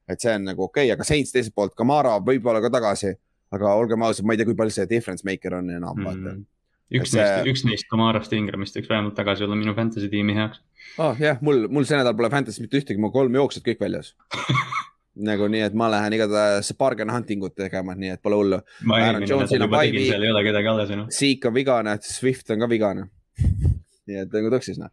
et 0.08 0.20
see 0.20 0.34
on 0.34 0.48
nagu 0.50 0.66
okei 0.66 0.88
okay,, 0.88 0.94
aga 0.96 1.06
Saints 1.06 1.32
teiselt 1.34 1.54
poolt, 1.56 1.74
Kamara 1.78 2.16
võib-olla 2.24 2.62
ka 2.64 2.70
tagasi, 2.72 3.14
aga 3.54 3.74
olgem 3.78 4.04
ausad, 4.06 4.26
ma 4.26 4.34
ei 4.34 4.40
tea, 4.40 4.48
kui 4.48 4.58
palju 4.58 4.76
see 4.76 4.90
difference 4.90 5.26
maker 5.26 5.60
on 5.60 5.70
enam 5.70 5.96
mm, 5.96 6.04
-hmm. 6.04 6.10
vaata 6.10 7.00
üks 7.00 7.14
see... 7.14 7.20
neist, 7.20 7.50
üks 7.52 7.64
neist 7.68 7.90
Kamarast 7.90 8.32
ja 8.32 8.38
Ingramist 8.38 8.76
võiks 8.76 8.90
vähemalt 8.90 9.16
tagasi 9.18 9.46
olla 9.46 9.56
minu 9.58 9.74
fantasy 9.76 10.10
tiimi 10.12 10.36
heaks. 10.36 10.60
oh 10.98 11.20
jah, 11.20 11.40
mul, 11.44 11.66
mul 11.72 11.86
see 11.88 11.98
nädal 11.98 12.16
pole 12.16 12.30
fantasy's 12.32 12.64
mitte 12.64 12.80
ühtegi, 12.80 13.00
mul 13.00 13.14
kolm 13.14 13.34
jooksjat 13.40 13.64
kõik 13.66 13.80
väljas 13.80 14.14
nagu 15.28 15.48
nii, 15.48 15.62
et 15.68 15.76
ma 15.78 15.88
lähen 15.92 16.16
igatahes 16.16 16.72
bargain 16.78 17.12
hunting 17.14 17.44
ut 17.46 17.54
tegema, 17.54 17.94
nii 17.94 18.16
et 18.16 18.20
pole 18.22 18.34
hullu. 18.34 18.56
Aaron 18.90 19.22
Jones'il 19.22 19.62
on 19.62 21.54
vigane, 21.54 21.94
Swift 22.02 22.50
on 22.50 22.64
ka 22.64 22.70
vigane 22.70 23.06
nii 24.08 24.20
et 24.24 24.34
nagu 24.34 24.50
tõksis 24.52 24.80
noh 24.80 24.92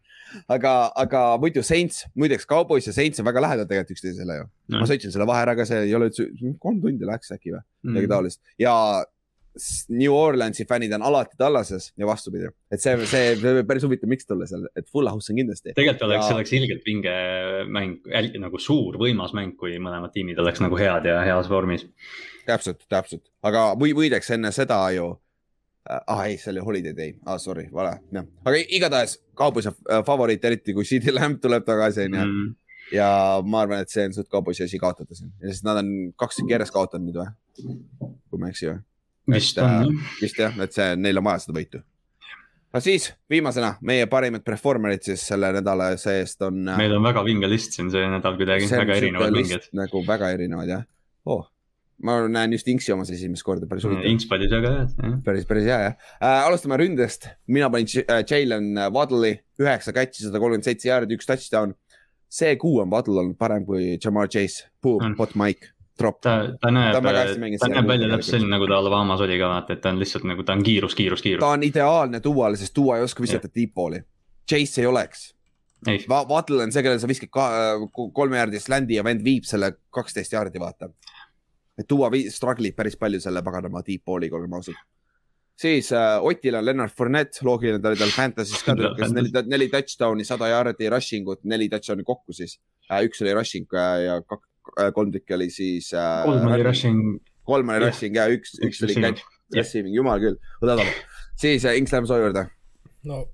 aga, 0.52 0.76
aga 1.04 1.24
muidu 1.42 1.64
Saints, 1.66 2.06
muideks 2.18 2.48
Cowboys 2.50 2.90
ja 2.90 2.96
Saints 2.96 3.22
on 3.22 3.28
väga 3.28 3.44
lähedal 3.48 3.70
tegelikult 3.70 3.98
üksteisele 3.98 4.42
ju 4.42 4.46
no.. 4.48 4.82
ma 4.82 4.90
sõitsin 4.90 5.14
selle 5.14 5.28
vahe 5.30 5.46
ära 5.46 5.56
ka, 5.60 5.68
see 5.70 5.86
ei 5.88 5.96
ole 5.98 6.12
üldse, 6.12 6.28
kolm 6.62 6.82
tundi 6.84 7.10
läks 7.10 7.34
äkki 7.36 7.56
või 7.56 7.62
mm., 7.62 7.92
midagi 7.92 8.14
taolist 8.14 8.42
ja 8.62 8.76
New 9.90 10.14
Orleansi 10.16 10.64
fännid 10.66 10.94
on 10.96 11.04
alati 11.04 11.36
tallases 11.38 11.90
ja 12.00 12.08
vastupidi, 12.08 12.48
et 12.72 12.80
see, 12.80 12.94
see, 13.10 13.34
see 13.42 13.64
päris 13.68 13.84
huvitav, 13.84 14.08
miks 14.12 14.28
tulla 14.28 14.48
seal, 14.48 14.64
et 14.80 14.88
full 14.88 15.10
house 15.12 15.34
on 15.34 15.42
kindlasti. 15.42 15.74
tegelikult 15.76 16.06
oleks 16.08 16.22
ja..., 16.22 16.28
see 16.30 16.38
oleks 16.38 16.54
ilgelt 16.56 16.88
vinge 16.88 17.16
mäng, 17.68 18.08
nagu 18.40 18.62
suur 18.64 18.96
võimas 19.02 19.36
mäng, 19.36 19.58
kui 19.60 19.76
mõlemad 19.84 20.14
tiimid 20.16 20.40
oleks 20.40 20.64
nagu 20.64 20.80
head 20.80 21.10
ja 21.10 21.20
heas 21.28 21.52
vormis. 21.52 21.84
täpselt, 22.48 22.86
täpselt, 22.92 23.26
aga 23.44 23.72
või 23.80 23.92
võidaks 23.98 24.32
enne 24.38 24.54
seda 24.56 24.80
ju 24.96 25.12
ah 25.90 26.26
ei, 26.28 26.38
see 26.38 26.52
oli 26.52 26.60
Holiday 26.66 26.94
Day, 26.96 27.14
ah 27.26 27.38
sorry, 27.42 27.68
vale, 27.74 27.98
jah, 28.14 28.26
aga 28.46 28.64
igatahes 28.78 29.18
Cowboys 29.38 29.70
on 29.72 29.78
äh, 29.90 30.04
favoriit, 30.06 30.44
eriti 30.46 30.76
kui 30.78 30.86
CD 30.86 31.14
Lamb 31.16 31.42
tuleb 31.42 31.66
tagasi, 31.66 32.06
onju. 32.06 32.26
Mm. 32.26 32.50
ja 32.96 33.10
ma 33.46 33.64
arvan, 33.66 33.86
et 33.86 33.94
see 33.94 34.06
on 34.10 34.16
suht 34.16 34.30
kaubossi 34.32 34.66
asi 34.68 34.80
kaotada 34.82 35.18
siin, 35.18 35.32
sest 35.42 35.66
nad 35.68 35.82
on 35.82 36.12
kaks 36.20 36.44
järjest 36.48 36.76
kaotanud 36.76 37.10
nüüd 37.10 37.22
või? 37.22 37.32
kui 38.30 38.42
ma 38.42 38.50
ei 38.50 38.56
eksi 38.56 38.70
või? 38.70 38.84
vist 39.36 39.62
on 39.62 39.74
jah. 39.74 40.12
vist 40.22 40.44
jah, 40.44 40.60
et 40.66 40.78
see, 40.78 40.92
neil 41.02 41.22
on 41.22 41.28
vaja 41.30 41.46
seda 41.46 41.58
võitu. 41.58 41.82
aga 42.72 42.84
siis 42.86 43.10
viimasena 43.32 43.74
meie 43.88 44.06
parimad 44.12 44.46
performer'id 44.46 45.10
siis 45.10 45.26
selle 45.34 45.50
nädala 45.58 45.92
seest 46.02 46.46
on. 46.46 46.62
Äh, 46.68 46.78
meil 46.86 46.94
on 47.00 47.10
väga 47.10 47.26
vinge 47.26 47.50
list 47.50 47.80
siin 47.80 47.90
see 47.94 48.06
nädal 48.14 48.38
kuidagi, 48.38 48.70
väga 48.70 49.02
erinevad 49.02 49.40
vinged. 49.40 49.72
nagu 49.82 50.06
väga 50.08 50.30
erinevad 50.38 50.76
jah 50.76 50.86
oh 51.26 51.48
ma 52.06 52.18
näen 52.32 52.56
just 52.56 52.70
Inksi 52.72 52.93
omas 52.93 53.12
esimest 53.14 53.45
korda, 53.45 53.68
päris 53.70 53.86
huvitav. 53.86 54.08
Inks 54.10 54.28
pani 54.30 54.49
väga 54.52 54.72
hea. 54.76 55.12
päris, 55.26 55.45
päris 55.49 55.68
hea 55.70 55.80
jah 55.86 55.95
äh,. 56.18 56.47
alustame 56.47 56.80
ründest, 56.82 57.28
mina 57.47 57.70
panin 57.74 57.89
äh, 58.04 58.24
Jalen 58.28 58.72
Waddle'i 58.93 59.38
üheksa 59.62 59.93
catch'i, 59.95 60.26
sada 60.26 60.41
kolmkümmend 60.41 60.68
seitse 60.68 60.89
jaardi, 60.89 61.18
üks 61.20 61.30
touchdown. 61.30 61.76
see 62.32 62.56
kuu 62.56 62.80
on 62.80 62.91
Waddle 62.91 63.20
olnud 63.20 63.38
parem 63.38 63.66
kui 63.68 63.97
Jamar 63.99 64.30
Chase, 64.32 64.70
boom, 64.82 65.18
hot 65.20 65.36
mic, 65.36 65.68
drop. 65.99 66.22
ta, 66.24 66.38
ta 66.62 66.72
näeb, 66.72 66.95
ta 66.95 67.68
näeb 67.68 67.89
välja 67.89 68.08
täpselt 68.14 68.38
selline, 68.38 68.54
nagu 68.54 68.70
ta 68.70 68.80
Alabamas 68.80 69.22
oli 69.26 69.36
ka 69.41 69.52
vaata, 69.52 69.76
et 69.76 69.84
ta 69.84 69.91
on 69.91 69.99
lihtsalt 69.99 70.26
nagu, 70.30 70.45
ta 70.47 70.56
on 70.56 70.64
kiirus, 70.64 70.95
kiirus, 70.95 71.24
kiirus. 71.26 71.43
ta 71.43 71.52
on 71.58 71.68
ideaalne 71.68 72.24
dual, 72.24 72.56
sest 72.60 72.76
duo 72.78 72.95
ei 72.95 73.04
oska 73.04 73.24
visata 73.24 73.52
deep 73.52 73.76
ball'i. 73.76 74.02
Chase 74.47 74.82
ei 74.82 74.88
oleks. 74.89 75.30
Waddle 76.08 76.64
on 76.64 76.72
see, 76.72 76.84
kellele 76.86 77.02
sa 77.02 77.10
viskad 77.10 77.32
kolme 78.14 78.38
jaardi 78.38 78.60
slandi 78.62 78.99
ja 78.99 79.04
vend 79.04 79.24
viib 79.26 79.47
selle 79.49 79.74
kaksteist 79.93 80.34
jaardi, 80.36 80.62
vaata 80.62 80.91
et 81.82 81.88
tuua 81.90 82.10
struggle 82.34 82.72
ib 82.72 82.78
päris 82.78 82.98
palju 83.00 83.22
selle 83.24 83.44
paganama 83.46 83.84
deep 83.86 84.06
ball'iga, 84.08 84.38
olgem 84.38 84.54
ausad. 84.58 84.78
siis 85.62 85.92
äh, 85.94 86.18
Otil 86.26 86.58
on 86.58 86.66
Lennart 86.66 86.96
Fournette, 86.98 87.44
loogiline, 87.46 87.82
ta 87.82 87.92
oli 87.92 88.00
tal 88.00 88.14
Fantasy's 88.16 88.64
ka 88.66 88.76
trükkas 88.78 89.12
neli, 89.16 89.34
neli 89.52 89.68
touchdown'i, 89.74 90.26
sada 90.28 90.50
yard'i 90.50 90.90
rushing 90.90 91.28
ut, 91.30 91.44
neli 91.44 91.70
touchdown'i 91.70 92.08
kokku 92.08 92.38
siis 92.38 92.58
äh,. 92.90 93.04
üks 93.08 93.22
oli 93.26 93.36
rushing 93.38 93.68
äh, 93.76 93.98
ja 94.06 94.22
kak, 94.22 94.48
äh, 94.78 94.94
kolm 94.96 95.12
tükki 95.14 95.38
oli 95.38 95.52
siis 95.54 95.92
äh,. 95.94 96.24
kolm 96.26 96.48
oli 96.50 96.66
rushing. 96.70 97.04
kolm 97.46 97.76
oli 97.76 97.86
rushing 97.86 98.18
ja 98.18 98.30
üks, 98.32 98.56
üks 98.64 98.82
oli 98.88 98.98
catch, 99.02 99.28
receiving, 99.58 99.94
jumal 99.98 100.24
küll, 100.24 100.40
võta 100.64 100.80
taba. 100.80 100.98
siis 101.44 101.68
äh, 101.68 101.78
Inks, 101.82 101.94
lähme 101.94 102.10
su 102.10 102.18
juurde. 102.22 102.48
no 103.10 103.26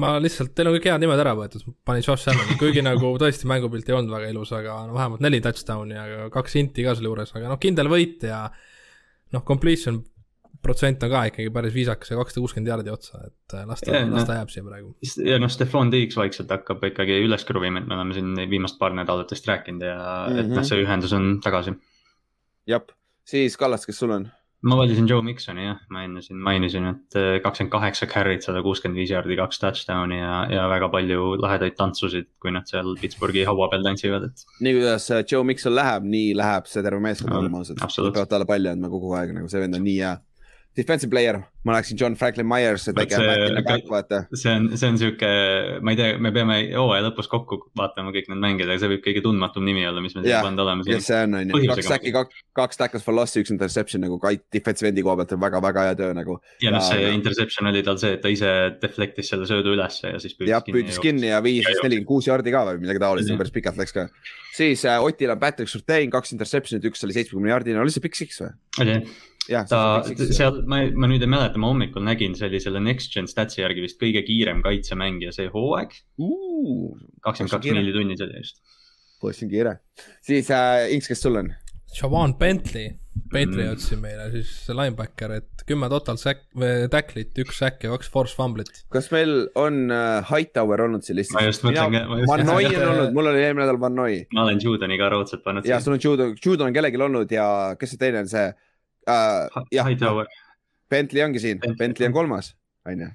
ma 0.00 0.14
lihtsalt, 0.22 0.54
teil 0.56 0.70
on 0.70 0.76
kõik 0.76 0.86
head 0.88 1.02
nimed 1.02 1.20
ära 1.20 1.34
võetud, 1.36 1.64
panin 1.84 2.04
Josh 2.04 2.30
Allan'i, 2.32 2.56
kuigi 2.60 2.84
nagu 2.84 3.12
tõesti 3.20 3.48
mängupilt 3.50 3.88
ei 3.88 3.96
olnud 3.96 4.14
väga 4.14 4.30
ilus, 4.32 4.52
aga 4.56 4.78
no 4.88 4.96
vähemalt 4.96 5.24
neli 5.24 5.42
touchdown'i 5.44 5.98
ja 5.98 6.30
kaks 6.32 6.56
inti 6.60 6.86
ka 6.86 6.96
selle 6.96 7.10
juures, 7.10 7.34
aga 7.36 7.50
noh, 7.52 7.60
kindel 7.60 7.90
võit 7.92 8.24
ja 8.24 8.46
noh, 9.32 9.44
completion 9.48 10.00
protsent 10.62 11.02
on 11.02 11.10
ka 11.10 11.22
ikkagi 11.28 11.50
päris 11.52 11.74
viisakas 11.74 12.12
ja 12.12 12.18
kakssada 12.18 12.42
kuuskümmend 12.44 12.70
jaardi 12.70 12.92
otsa, 12.92 13.20
et 13.26 13.56
äh, 13.56 13.64
las 13.68 13.82
ta, 13.82 14.02
las 14.12 14.28
ta 14.28 14.36
jääb 14.38 14.52
siia 14.52 14.66
praegu. 14.66 14.92
ja 15.26 15.38
noh, 15.42 15.50
Stefan 15.52 15.90
Diggs 15.92 16.18
vaikselt 16.18 16.52
hakkab 16.54 16.84
ikkagi 16.92 17.18
üles 17.26 17.44
kruvima, 17.48 17.82
et 17.82 17.88
me 17.90 17.98
oleme 17.98 18.16
siin 18.16 18.36
viimast 18.50 18.78
paar 18.80 18.94
nädalatest 18.96 19.48
rääkinud 19.48 19.84
ja 19.88 19.96
mm 19.98 20.04
-hmm. 20.04 20.40
et 20.40 20.52
noh, 20.52 20.60
mhm. 20.60 20.68
see 20.70 20.84
ühendus 20.84 21.16
on 21.18 21.34
tagasi. 21.42 21.74
jah, 22.66 22.86
siis 23.24 23.56
Kallas, 23.56 23.86
kes 23.86 23.98
sul 23.98 24.14
on? 24.14 24.30
Ma 24.62 24.78
valisin 24.78 25.08
Joe 25.10 25.24
Miksoni 25.26 25.64
jah, 25.66 25.80
ma 25.90 26.04
enne 26.06 26.22
siin 26.22 26.40
mainisin, 26.42 26.86
et 26.92 27.18
äh, 27.18 27.36
kakskümmend 27.44 27.72
kaheksa 27.74 28.08
carry't, 28.10 28.46
sada 28.46 28.62
kuuskümmend 28.64 29.00
viis 29.00 29.10
jaardi, 29.10 29.36
kaks 29.40 29.62
touchdown'i 29.62 30.20
ja, 30.20 30.42
ja 30.52 30.66
väga 30.70 30.88
palju 30.92 31.32
lahedaid 31.42 31.76
tantsusid, 31.78 32.30
kui 32.42 32.54
nad 32.54 32.68
seal 32.70 32.94
Pittsburghi 33.00 33.46
haua 33.48 33.70
peal 33.72 33.86
tantsivad, 33.86 34.28
et. 34.30 34.44
nii 34.62 34.76
kuidas 34.78 35.08
äh, 35.10 35.24
Joe 35.26 35.46
Mikson 35.48 35.74
läheb, 35.74 36.06
nii 36.14 36.34
läheb 36.38 36.70
see 36.70 36.84
terve 36.86 37.02
meeskond 37.02 37.34
olema 37.40 37.62
ausalt. 37.62 37.82
peavad 38.12 38.30
talle 38.30 38.48
palli 38.48 38.70
andma 38.70 38.92
kogu 38.92 39.14
aeg, 39.18 39.34
nagu 39.38 39.50
see 39.50 39.64
vend 39.64 39.80
on 39.80 39.86
nii 39.88 39.98
hea 39.98 40.16
defensive 40.76 41.10
player, 41.10 41.36
ma 41.64 41.74
läheksin 41.76 41.98
John 42.00 42.14
Franklin 42.16 42.46
Myers, 42.48 42.86
vaata. 43.90 44.22
see 44.34 44.52
on, 44.56 44.70
see 44.76 44.88
on 44.88 44.98
sihuke, 44.98 45.28
ma 45.84 45.92
ei 45.92 45.98
tea, 45.98 46.14
me 46.22 46.32
peame 46.32 46.56
hooaja 46.72 47.04
lõpus 47.04 47.28
kokku 47.30 47.58
vaatama 47.78 48.12
kõik 48.14 48.30
need 48.32 48.40
mängijad, 48.40 48.72
aga 48.72 48.80
see 48.80 48.92
võib 48.94 49.02
kõige 49.04 49.22
tundmatum 49.26 49.66
nimi 49.68 49.84
olla, 49.88 50.00
mis 50.04 50.16
me 50.16 50.24
siia 50.24 50.40
pannud 50.44 50.64
oleme. 50.64 50.86
jah, 50.88 51.02
see 51.04 51.18
on, 51.26 51.36
on 51.42 51.52
ju, 51.52 51.60
kaks 51.74 51.90
säki, 51.92 52.14
kaks, 52.16 52.44
kaks 52.56 52.80
tackles 52.80 53.04
for 53.04 53.16
loss'i, 53.16 53.42
üks 53.44 53.52
interception 53.52 54.04
nagu 54.04 54.16
kait 54.22 54.46
defensive 54.54 54.88
end'i 54.88 55.04
koha 55.04 55.18
pealt 55.20 55.36
on 55.36 55.42
väga-väga 55.44 55.86
hea 55.90 55.98
töö 56.00 56.12
nagu. 56.16 56.38
ja 56.64 56.72
noh, 56.72 56.84
see 56.88 57.12
interception 57.12 57.68
oli 57.68 57.84
tal 57.84 58.00
see, 58.00 58.16
et 58.16 58.24
ta 58.24 58.32
ise 58.32 58.52
deflect'is 58.80 59.32
selle 59.34 59.48
söödu 59.50 59.76
ülesse 59.76 60.14
ja 60.14 60.22
siis 60.22 60.32
püüdis 60.38 60.48
kinni. 60.48 60.54
jah, 60.56 60.64
püüdis 60.70 61.02
kinni 61.04 61.34
ja 61.34 61.42
viis 61.44 61.68
vist 61.68 61.84
nelikümmend 61.84 62.08
kuus 62.08 62.30
jardi 62.30 62.54
ka 62.54 62.64
või 62.70 62.80
midagi 62.86 63.04
taolist, 63.04 63.36
päris 63.36 63.52
pikalt 63.52 63.80
läks 63.82 63.92
ka. 63.96 64.08
siis 64.56 64.86
äh, 64.88 65.04
Otil 65.04 65.36
on 65.36 65.40
Patrick 65.42 65.68
Surtain, 65.68 66.08
kaks 66.12 66.32
interception'it, 66.32 66.88
üks 66.88 67.04
oli 67.04 67.18
seitsmekümne 67.18 67.52
jardine, 67.52 67.84
oli 67.84 67.92
see 67.92 68.08
Six 68.12 68.40
või? 68.40 68.54
oli 68.80 68.96
ta 69.48 69.80
seal, 70.06 70.62
ma, 70.70 70.82
ma 70.94 71.10
nüüd 71.10 71.24
ei 71.24 71.30
mäleta, 71.30 71.60
ma 71.60 71.72
hommikul 71.72 72.04
nägin, 72.06 72.36
see 72.38 72.48
oli 72.50 72.60
selle 72.62 72.82
Next 72.82 73.14
Gen 73.14 73.28
Statsi 73.30 73.62
järgi 73.62 73.84
vist 73.84 73.98
kõige 74.02 74.22
kiirem 74.26 74.62
kaitsemängija 74.64 75.34
see 75.34 75.50
hooaeg. 75.52 75.96
kakskümmend 77.24 77.56
kaks 77.56 77.72
milli 77.72 77.94
tunnis 77.96 78.22
oli 78.22 78.38
just. 78.38 78.62
poiss 79.22 79.42
on 79.42 79.50
kiire, 79.50 79.76
siis 80.24 80.50
äh, 80.54 80.88
Inks, 80.94 81.10
kes 81.10 81.22
sul 81.26 81.40
on? 81.42 81.52
Siobhan 81.92 82.32
Bentley, 82.40 82.94
Patriotsi 83.32 83.96
mm. 83.96 84.00
meile 84.00 84.30
siis 84.32 84.70
linebacker, 84.72 85.34
et 85.42 85.64
kümme 85.68 85.90
total 85.92 86.16
sack, 86.20 86.46
tacklit, 86.90 87.36
üks 87.42 87.58
sack 87.60 87.84
ja 87.84 87.92
kaks 87.92 88.08
force 88.14 88.36
fumblit. 88.38 88.70
kas 88.94 89.10
meil 89.12 89.48
on 89.58 89.92
äh, 89.92 90.22
Hightower 90.30 90.86
olnud 90.86 91.04
siin 91.04 91.18
listis? 91.18 91.36
ma 91.36 91.44
just 91.44 91.66
mõtlen 91.66 91.92
ka. 91.98 92.02
Van 92.30 92.44
Noi 92.48 92.70
on 92.70 92.88
olnud, 92.94 93.14
mul 93.18 93.32
oli 93.34 93.42
eelmine 93.44 93.66
nädal 93.66 93.80
Van 93.82 93.98
Noi. 93.98 94.22
ma 94.32 94.46
olen 94.46 94.62
Judoni 94.62 94.98
ka 95.00 95.10
raudselt 95.12 95.44
pannud. 95.44 95.68
ja 95.68 95.82
sul 95.84 95.98
on 95.98 96.04
Judon, 96.04 96.36
Judon 96.38 96.70
on 96.70 96.76
kellelgi 96.78 97.02
olnud 97.10 97.34
ja 97.34 97.46
kes 97.78 97.94
see 97.94 98.00
teine 98.00 98.24
on, 98.24 98.30
see 98.32 98.48
uh,. 99.08 99.66
jah, 99.74 99.90
Bentley 100.92 101.24
ongi 101.24 101.42
siin, 101.42 101.60
Bentley 101.78 102.08
on 102.10 102.16
kolmas, 102.16 102.52
on 102.88 103.04
ju. 103.06 103.12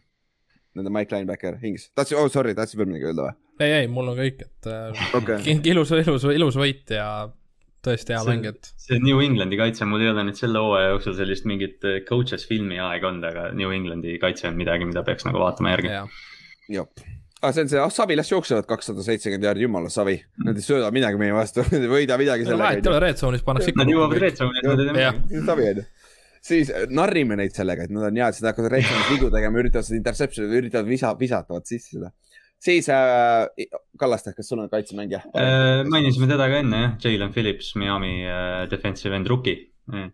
Nende 0.77 0.93
Mike 0.93 1.13
Linebacker, 1.15 1.57
Hings, 1.61 1.89
tahtsid, 1.97 2.17
oh 2.19 2.29
sorry, 2.29 2.53
tahtsid 2.57 2.79
veel 2.79 2.89
midagi 2.91 3.09
öelda 3.09 3.27
või? 3.27 3.35
ei, 3.65 3.73
ei, 3.81 3.89
mul 3.89 4.11
on 4.11 4.17
kõik, 4.19 4.43
et 4.45 4.69
äh, 4.69 5.03
okay. 5.17 5.57
ilus, 5.71 5.93
ilus, 5.97 6.27
ilus 6.29 6.57
võit 6.59 6.93
ja 6.93 7.07
tõesti 7.85 8.13
hea 8.13 8.21
mäng, 8.27 8.45
et. 8.51 8.71
see 8.81 8.99
New 9.01 9.21
Englandi 9.23 9.57
kaitse, 9.57 9.87
mul 9.89 10.05
ei 10.05 10.11
ole 10.11 10.27
nüüd 10.27 10.37
selle 10.37 10.61
hooaja 10.61 10.93
jooksul 10.93 11.17
sellist 11.17 11.49
mingit 11.49 11.85
äh, 11.87 12.01
coaches 12.05 12.45
filmi 12.49 12.77
aega 12.83 13.09
olnud, 13.09 13.25
aga 13.29 13.49
New 13.57 13.73
Englandi 13.73 14.17
kaitse 14.21 14.49
on 14.51 14.59
midagi, 14.59 14.89
mida 14.89 15.05
peaks 15.07 15.25
nagu 15.25 15.41
vaatama 15.41 15.73
järgi. 15.73 15.95
jah 16.77 17.16
ah,, 17.41 17.51
see 17.51 17.65
on 17.65 17.69
see, 17.71 17.81
ah 17.81 17.91
Savi 17.93 18.17
las 18.17 18.31
jooksevad 18.31 18.67
kakssada 18.69 19.05
seitsekümmend 19.05 19.49
jaardi, 19.49 19.67
jumala 19.67 19.91
Savi. 19.93 20.17
Nad 20.45 20.57
ei 20.57 20.65
sööda 20.65 20.89
midagi 20.95 21.19
meie 21.21 21.35
vastu 21.35 21.65
nad 21.67 21.77
ei 21.85 21.91
võida 21.91 22.17
midagi 22.21 22.47
sellega. 22.47 22.63
vahet 22.63 22.85
ei 22.85 22.93
ole, 22.93 23.03
red 23.05 23.21
zone'is 23.21 23.45
pannakse 23.45 23.73
ikka. 23.73 23.83
Nad 23.83 23.93
jõuavad 23.93 24.23
red 24.25 24.41
zone'i, 24.41 24.65
nad 24.65 24.83
ei 24.83 24.89
tee 24.89 24.97
midagi. 24.97 25.45
Savi 25.51 25.69
on 25.71 25.81
ju 25.83 25.87
siis 26.47 26.71
äh, 26.71 26.85
narrime 26.93 27.37
neid 27.39 27.55
sellega, 27.55 27.87
et 27.87 27.93
nad 27.93 28.07
on 28.09 28.19
head, 28.21 28.35
siis 28.35 28.45
nad 28.45 28.53
hakkavad 28.53 28.73
reetsamas 28.75 29.11
vigu 29.11 29.29
tegema, 29.33 29.61
üritavad 29.61 29.87
seda 29.87 29.99
interception'i, 29.99 30.61
üritavad 30.61 30.89
visa, 30.89 31.13
visatavad 31.19 31.67
sisse 31.69 31.97
seda. 31.97 32.11
siis 32.57 32.87
äh, 32.89 33.69
Kallaste, 33.99 34.33
kas 34.37 34.47
sul 34.49 34.63
on 34.63 34.69
kaitsemängija 34.71 35.19
äh,? 35.37 35.83
mainisime 35.89 36.29
teda 36.29 36.47
ka 36.49 36.61
enne 36.63 36.79
jah, 36.83 36.95
Jalen 37.03 37.33
Phillips, 37.33 37.75
Miami 37.77 38.13
äh, 38.25 38.63
defensive 38.71 39.15
end 39.15 39.29
rookie. 39.29 39.73
äh, 39.93 40.09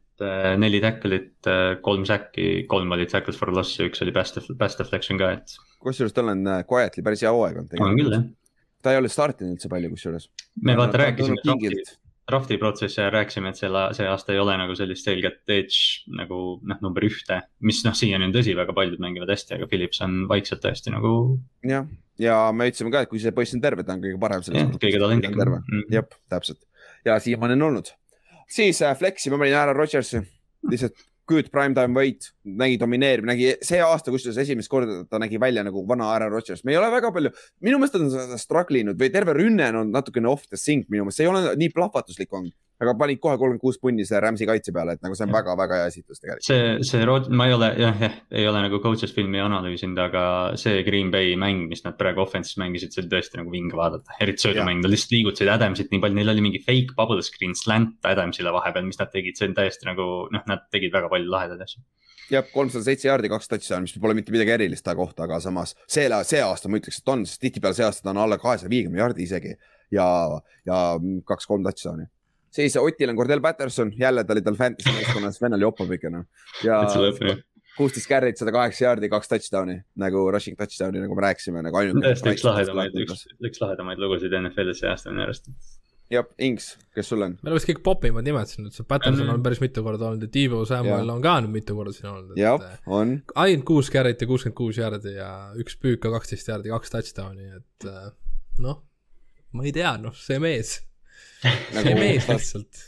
neli 0.60 0.82
tackle'it 0.84 1.50
äh,, 1.50 1.64
kolm 1.86 2.06
säkki, 2.08 2.66
kolm 2.72 2.94
olid 2.96 3.12
tackles 3.12 3.40
for 3.40 3.52
loss 3.54 3.78
ja 3.80 3.88
üks 3.90 4.04
oli 4.06 4.14
pass, 4.16 4.36
pass 4.60 4.80
deflection 4.80 5.20
ka, 5.22 5.34
et 5.40 5.58
kusjuures 5.84 6.16
tal 6.16 6.32
on 6.34 6.46
äh, 6.48 6.64
quietly 6.70 7.04
päris 7.06 7.26
hea 7.26 7.34
hooaeg 7.34 7.60
olnud. 7.64 7.76
on 7.80 8.00
küll 8.00 8.16
jah. 8.18 8.24
ta 8.84 8.94
ei 8.94 9.02
ole 9.02 9.12
startinud 9.12 9.58
üldse 9.58 9.72
palju 9.72 9.92
kusjuures. 9.94 10.30
me 10.62 10.78
vaata 10.80 11.02
rääkisime 11.04 11.40
drafti, 11.44 11.84
drafti 12.32 12.60
protsessi 12.62 13.02
ajal 13.02 13.16
rääkisime, 13.18 13.54
et 13.54 13.62
selle, 13.62 13.86
see 13.98 14.08
aasta 14.10 14.36
ei 14.36 14.42
ole 14.44 14.58
nagu 14.60 14.78
sellist 14.80 15.10
selget 15.10 15.42
edge 15.58 16.04
nagu 16.20 16.42
noh, 16.62 16.84
number 16.86 17.08
ühte. 17.08 17.42
mis 17.66 17.84
noh, 17.88 17.98
siiani 17.98 18.30
on 18.30 18.36
tõsi, 18.36 18.56
väga 18.60 18.76
paljud 18.78 19.02
mängivad 19.04 19.34
hästi, 19.34 19.58
aga 19.58 19.70
Philips 19.72 20.04
on 20.06 20.24
vaikselt 20.32 20.64
tõesti 20.66 20.94
nagu. 20.94 21.16
jah, 21.68 21.90
ja 22.22 22.44
me 22.56 22.70
ütlesime 22.72 22.94
ka, 22.94 23.04
et 23.04 23.12
kui 23.12 23.24
see 23.24 23.36
poiss 23.36 23.56
on 23.58 23.64
terve, 23.64 23.88
ta 23.88 23.98
on 23.98 24.06
kõige 24.06 24.22
parem 24.22 24.46
selles 24.46 24.78
kõige 24.78 25.02
talentlikam. 25.02 25.60
Mm. 25.64 25.90
jah, 25.94 26.22
täpselt 26.32 26.64
ja 27.06 27.20
siiamaani 27.20 27.54
on 27.54 27.62
olnud. 27.62 27.86
Siis 28.50 28.82
äh, 28.84 28.96
Flexi 28.98 29.32
ma 29.34 29.40
panin 29.42 29.58
Aaron 29.60 29.78
Rodgersi, 29.78 30.22
lihtsalt 30.70 30.98
good 31.30 31.48
primetime 31.54 31.96
võit, 31.96 32.28
nägi 32.44 32.78
domineeriv, 32.82 33.28
nägi 33.28 33.54
see 33.64 33.80
aasta, 33.84 34.12
kusjuures 34.12 34.42
esimest 34.44 34.72
korda 34.72 35.04
ta 35.08 35.20
nägi 35.24 35.40
välja 35.40 35.64
nagu 35.64 35.86
vana 35.88 36.10
Aaron 36.12 36.34
Rodgers, 36.34 36.66
me 36.68 36.74
ei 36.74 36.80
ole 36.80 36.90
väga 36.92 37.14
palju, 37.16 37.32
minu 37.64 37.80
meelest 37.80 37.96
on 38.00 38.10
ta 38.12 38.40
struggle 38.42 38.82
inud 38.84 39.00
või 39.00 39.12
terve 39.14 39.36
rünne 39.38 39.70
on 39.80 39.94
natukene 39.94 40.28
off 40.32 40.50
the 40.50 40.60
sync 40.60 40.90
minu 40.92 41.06
meelest, 41.06 41.22
see 41.22 41.28
ei 41.28 41.32
ole 41.32 41.56
nii 41.60 41.72
plahvatuslik 41.76 42.34
olnud 42.36 42.52
aga 42.82 42.94
panid 42.98 43.20
kohe 43.22 43.38
kolmkümmend 43.38 43.62
kuus 43.62 43.78
punni 43.82 44.06
selle 44.08 44.22
Rams'i 44.26 44.48
kaitse 44.50 44.74
peale, 44.76 44.96
et 44.98 45.04
nagu 45.06 45.16
see 45.18 45.26
on 45.28 45.34
väga-väga 45.34 45.80
hea 45.80 45.90
esitus 45.92 46.22
tegelikult. 46.22 46.46
see, 46.48 46.74
see 46.88 47.06
Rod-, 47.08 47.30
ma 47.34 47.48
ei 47.50 47.56
ole 47.56 47.70
jah, 47.80 48.02
jah, 48.06 48.18
ei 48.34 48.48
ole 48.50 48.64
nagu 48.66 48.80
coach'is 48.84 49.14
filmi 49.16 49.42
analüüsinud, 49.44 50.00
aga 50.08 50.26
see 50.60 50.84
Green 50.88 51.12
Bay 51.14 51.36
mäng, 51.40 51.68
mis 51.72 51.84
nad 51.86 51.98
praegu 52.00 52.24
offense'is 52.26 52.60
mängisid, 52.62 52.94
see 52.96 53.04
oli 53.04 53.12
tõesti 53.14 53.40
nagu 53.40 53.54
vinge 53.54 53.78
vaadata, 53.80 54.18
eriti 54.24 54.48
söödumäng, 54.48 54.84
nad 54.84 54.94
lihtsalt 54.94 55.18
liigutasid 55.18 55.52
Adamsit 55.54 55.92
nii 55.94 56.04
palju, 56.04 56.20
neil 56.20 56.34
oli 56.34 56.46
mingi 56.46 56.64
fake 56.64 56.98
bubble 56.98 57.24
screen 57.26 57.56
slant 57.58 58.10
Adamsile 58.10 58.54
vahepeal, 58.56 58.88
mis 58.88 59.02
nad 59.02 59.12
tegid, 59.14 59.38
see 59.40 59.52
on 59.52 59.58
täiesti 59.58 59.90
nagu 59.90 60.08
noh, 60.34 60.48
nad 60.50 60.66
tegid 60.74 60.96
väga 60.96 61.12
palju 61.14 61.30
lahedaid 61.34 61.62
asju. 61.68 61.84
Jah, 62.32 62.46
kolmsada 62.54 62.88
seitse 62.88 63.10
jaardi, 63.10 63.30
kaks 63.30 63.52
touchdown'i, 63.52 63.86
mis 63.86 64.00
pole 64.02 64.16
mitte 64.18 64.32
midagi 64.34 64.54
erilist 64.56 64.86
ta 64.86 64.96
kohta, 64.96 65.28
aga 65.28 65.42
samas 65.44 65.76
see, 65.92 66.08
see 66.26 66.40
aasta 66.42 66.72
ma 66.72 66.80
ütleks, 66.80 67.02
et 67.04 67.12
on, 67.12 67.26
sest 67.28 67.42
tihtipeale 67.44 67.76
see 67.78 67.86
aasta 67.86 68.08
ta 68.08 68.14
on 68.14 68.22
alla 68.24 68.40
kahesaja 68.42 68.72
viiekümne 68.72 69.02
jaardi 69.02 69.28
isegi. 69.28 69.52
Ja, 69.94 70.08
ja 70.66 70.78
kaks-kolm 71.28 71.68
touchdown'i 71.68 72.08
siis 72.54 72.78
Otil 72.78 73.14
on 73.14 73.18
Cordell 73.18 73.42
Patterson, 73.42 73.92
jälle 74.00 74.24
ta 74.24 74.36
oli 74.36 74.42
tal 74.46 74.60
fantasy 74.60 74.94
meeskonnas, 74.94 75.42
vennal 75.42 75.66
joppab 75.66 75.92
ikka 75.98 76.14
noh. 76.14 76.26
ja 76.64 76.82
kuusteist 77.78 78.10
carry't, 78.10 78.38
sada 78.38 78.54
kaheksa 78.54 78.86
jaardi, 78.86 79.10
kaks 79.10 79.32
touchdown'i 79.32 79.80
nagu 80.00 80.26
rushing 80.32 80.58
touchdown'i, 80.60 81.02
nagu 81.04 81.16
me 81.18 81.26
rääkisime 81.26 81.64
nagu 81.66 81.80
ainuke. 81.80 82.04
tõesti 82.06 82.36
üks 82.36 82.46
lahedamaid, 82.46 83.00
üks, 83.06 83.24
üks 83.50 83.64
lahedamaid 83.64 84.02
lugusid 84.02 84.36
NFL-is 84.38 84.84
see 84.84 84.92
aasta 84.92 85.14
minu 85.14 85.26
arust. 85.26 85.50
jah, 86.14 86.28
Inks, 86.46 86.70
kes 86.94 87.10
sul 87.10 87.26
on? 87.26 87.40
meil 87.42 87.56
oleks 87.56 87.68
kõik 87.72 87.82
popimad 87.86 88.28
nimed 88.28 88.52
siin, 88.52 88.70
et 88.70 88.78
see 88.78 88.86
Patterson 88.88 89.34
on 89.34 89.46
päris 89.46 89.62
mitu 89.64 89.86
korda 89.86 90.12
olnud 90.12 90.28
ja 90.28 90.34
Tiivo 90.38 90.62
Samuel 90.70 91.10
on 91.16 91.26
ka 91.26 91.40
nüüd 91.42 91.56
mitu 91.58 91.78
korda 91.80 91.96
siin 91.98 92.12
olnud. 92.14 92.38
jah, 92.38 92.70
on. 92.86 93.18
ainult 93.34 93.68
kuus 93.70 93.90
carry't 93.94 94.22
ja 94.22 94.30
kuuskümmend 94.30 94.60
kuus 94.60 94.78
jaardi 94.82 95.18
ja 95.18 95.34
üks 95.58 95.80
püük 95.82 96.04
ka 96.06 96.14
kaksteist 96.14 96.54
jaardi, 96.54 96.74
kaks 96.76 96.94
touchdown'i, 96.94 97.50
et 97.58 97.92
noh, 98.62 98.84
ma 99.58 99.66
ei 99.66 99.74
tea, 99.74 99.98
noh, 100.02 100.14
see 100.18 100.38
mees 100.44 100.78
nagu, 101.44 101.86
see 101.86 101.96
mees 102.00 102.28
lihtsalt 102.32 102.84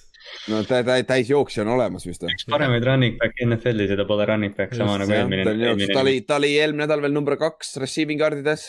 no 0.51 0.61
ta, 0.67 0.81
ta 0.85 0.97
täisjooksja 1.07 1.63
on 1.65 1.73
olemas 1.75 2.05
vist. 2.07 2.25
üks 2.27 2.47
paremaid 2.49 2.85
running 2.87 3.17
back'e 3.21 3.47
NFL-is 3.47 3.93
ja 3.93 3.99
ta 3.99 4.07
pole 4.09 4.27
running 4.29 4.55
back 4.57 4.75
sama 4.77 4.97
nagu 5.01 5.15
eelmine. 5.15 5.45
ta 5.93 6.01
oli, 6.01 6.19
ta 6.27 6.39
oli 6.39 6.53
eelmine 6.57 6.85
nädal 6.85 7.03
veel 7.05 7.15
number 7.15 7.37
kaks 7.41 7.75
receiving 7.81 8.21
card'ides 8.21 8.67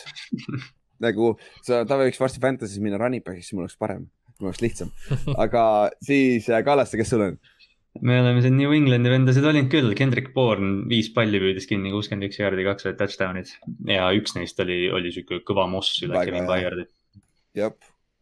nagu 1.05 1.35
sa, 1.65 1.83
ta 1.87 1.99
võiks 1.99 2.21
varsti 2.21 2.41
Fantasy's 2.43 2.81
minna 2.83 3.01
running 3.01 3.25
back'iks, 3.25 3.51
siis 3.51 3.57
mul 3.57 3.67
oleks 3.67 3.77
parem, 3.79 4.07
mul 4.39 4.51
oleks 4.51 4.63
lihtsam. 4.63 4.89
aga 5.43 5.61
siis 6.05 6.49
äh, 6.49 6.63
Kallaste, 6.65 6.99
kes 6.99 7.13
sul 7.13 7.25
on? 7.27 7.37
me 8.05 8.19
oleme 8.21 8.43
siin 8.45 8.57
New 8.59 8.73
Englandi 8.75 9.09
vendasid 9.09 9.45
olinud 9.49 9.71
küll, 9.73 9.93
Kendrick 9.97 10.33
Bourne 10.35 10.85
viis 10.89 11.09
palli 11.13 11.41
püüdis 11.41 11.65
kinni, 11.69 11.89
kuuskümmend 11.93 12.29
üks 12.29 12.37
jaardi, 12.41 12.65
kaks 12.67 12.85
olid 12.85 12.99
touchdown'id 12.99 13.53
ja 13.89 14.09
üks 14.17 14.37
neist 14.37 14.59
oli, 14.61 14.83
oli 14.93 15.13
siuke 15.15 15.41
kõva 15.47 15.65
moss 15.71 15.97
üle 16.05 16.25
Kevin 16.27 16.49
Byardi. 16.49 16.85
jah 17.57 17.73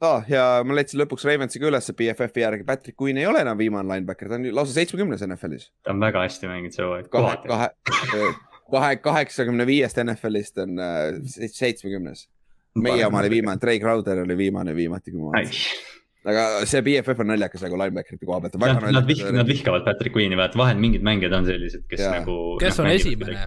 ah,. 0.06 0.28
ja 0.30 0.44
ma 0.68 0.78
leidsin 0.78 1.02
lõpuks 1.02 1.26
Ravensi 1.28 1.62
ka 1.62 1.70
ülesse 1.70 1.96
BFF-i 1.98 2.44
järgi, 2.44 2.68
Patrick 2.68 3.00
Queen 3.02 3.20
ei 3.22 3.28
ole 3.30 3.42
enam 3.46 3.58
viimane 3.60 3.88
linebacker, 3.90 4.30
ta 4.32 4.40
on 4.40 4.48
lausa 4.56 4.76
seitsmekümnes 4.78 5.26
NFL-is. 5.28 5.72
ta 5.86 5.96
on 5.96 6.04
väga 6.04 6.26
hästi 6.26 6.52
mänginud 6.52 6.78
see 6.78 6.86
hooaeg. 6.86 7.10
kahe, 7.14 7.36
kahe, 7.48 8.30
kahe, 8.72 8.94
kaheksakümne 9.04 9.68
viiest 9.70 10.00
NFL-ist 10.04 10.64
on 10.64 10.80
äh, 10.82 11.10
seitsmekümnes. 11.26 12.28
meie 12.76 13.06
oma 13.08 13.24
oli 13.24 13.34
viimane, 13.38 13.62
Trey 13.62 13.80
Crowder 13.80 14.24
oli 14.26 14.38
viimane 14.38 14.76
viimati, 14.76 15.16
kui 15.16 15.24
ma 15.24 15.34
vaatasin 15.34 15.94
aga 16.26 16.46
see 16.66 16.82
BFF 16.86 17.22
on 17.22 17.30
naljakas 17.30 17.62
nagu 17.68 17.78
linebacker'ite 17.78 18.26
koha 18.26 18.40
pealt. 18.42 18.56
Nad, 18.62 18.88
nad, 18.96 19.06
vih, 19.06 19.20
nad 19.34 19.46
vihkavad 19.46 19.84
Patrick 19.86 20.16
Queen'i, 20.16 20.38
vaata 20.40 20.58
vahel 20.58 20.80
mingid 20.82 21.06
mängijad 21.06 21.36
on 21.38 21.46
sellised, 21.46 21.84
kes 21.92 22.02
ja. 22.02 22.16
nagu. 22.20 22.38
kes 22.62 22.82
on 22.82 22.90
esimene? 22.90 23.46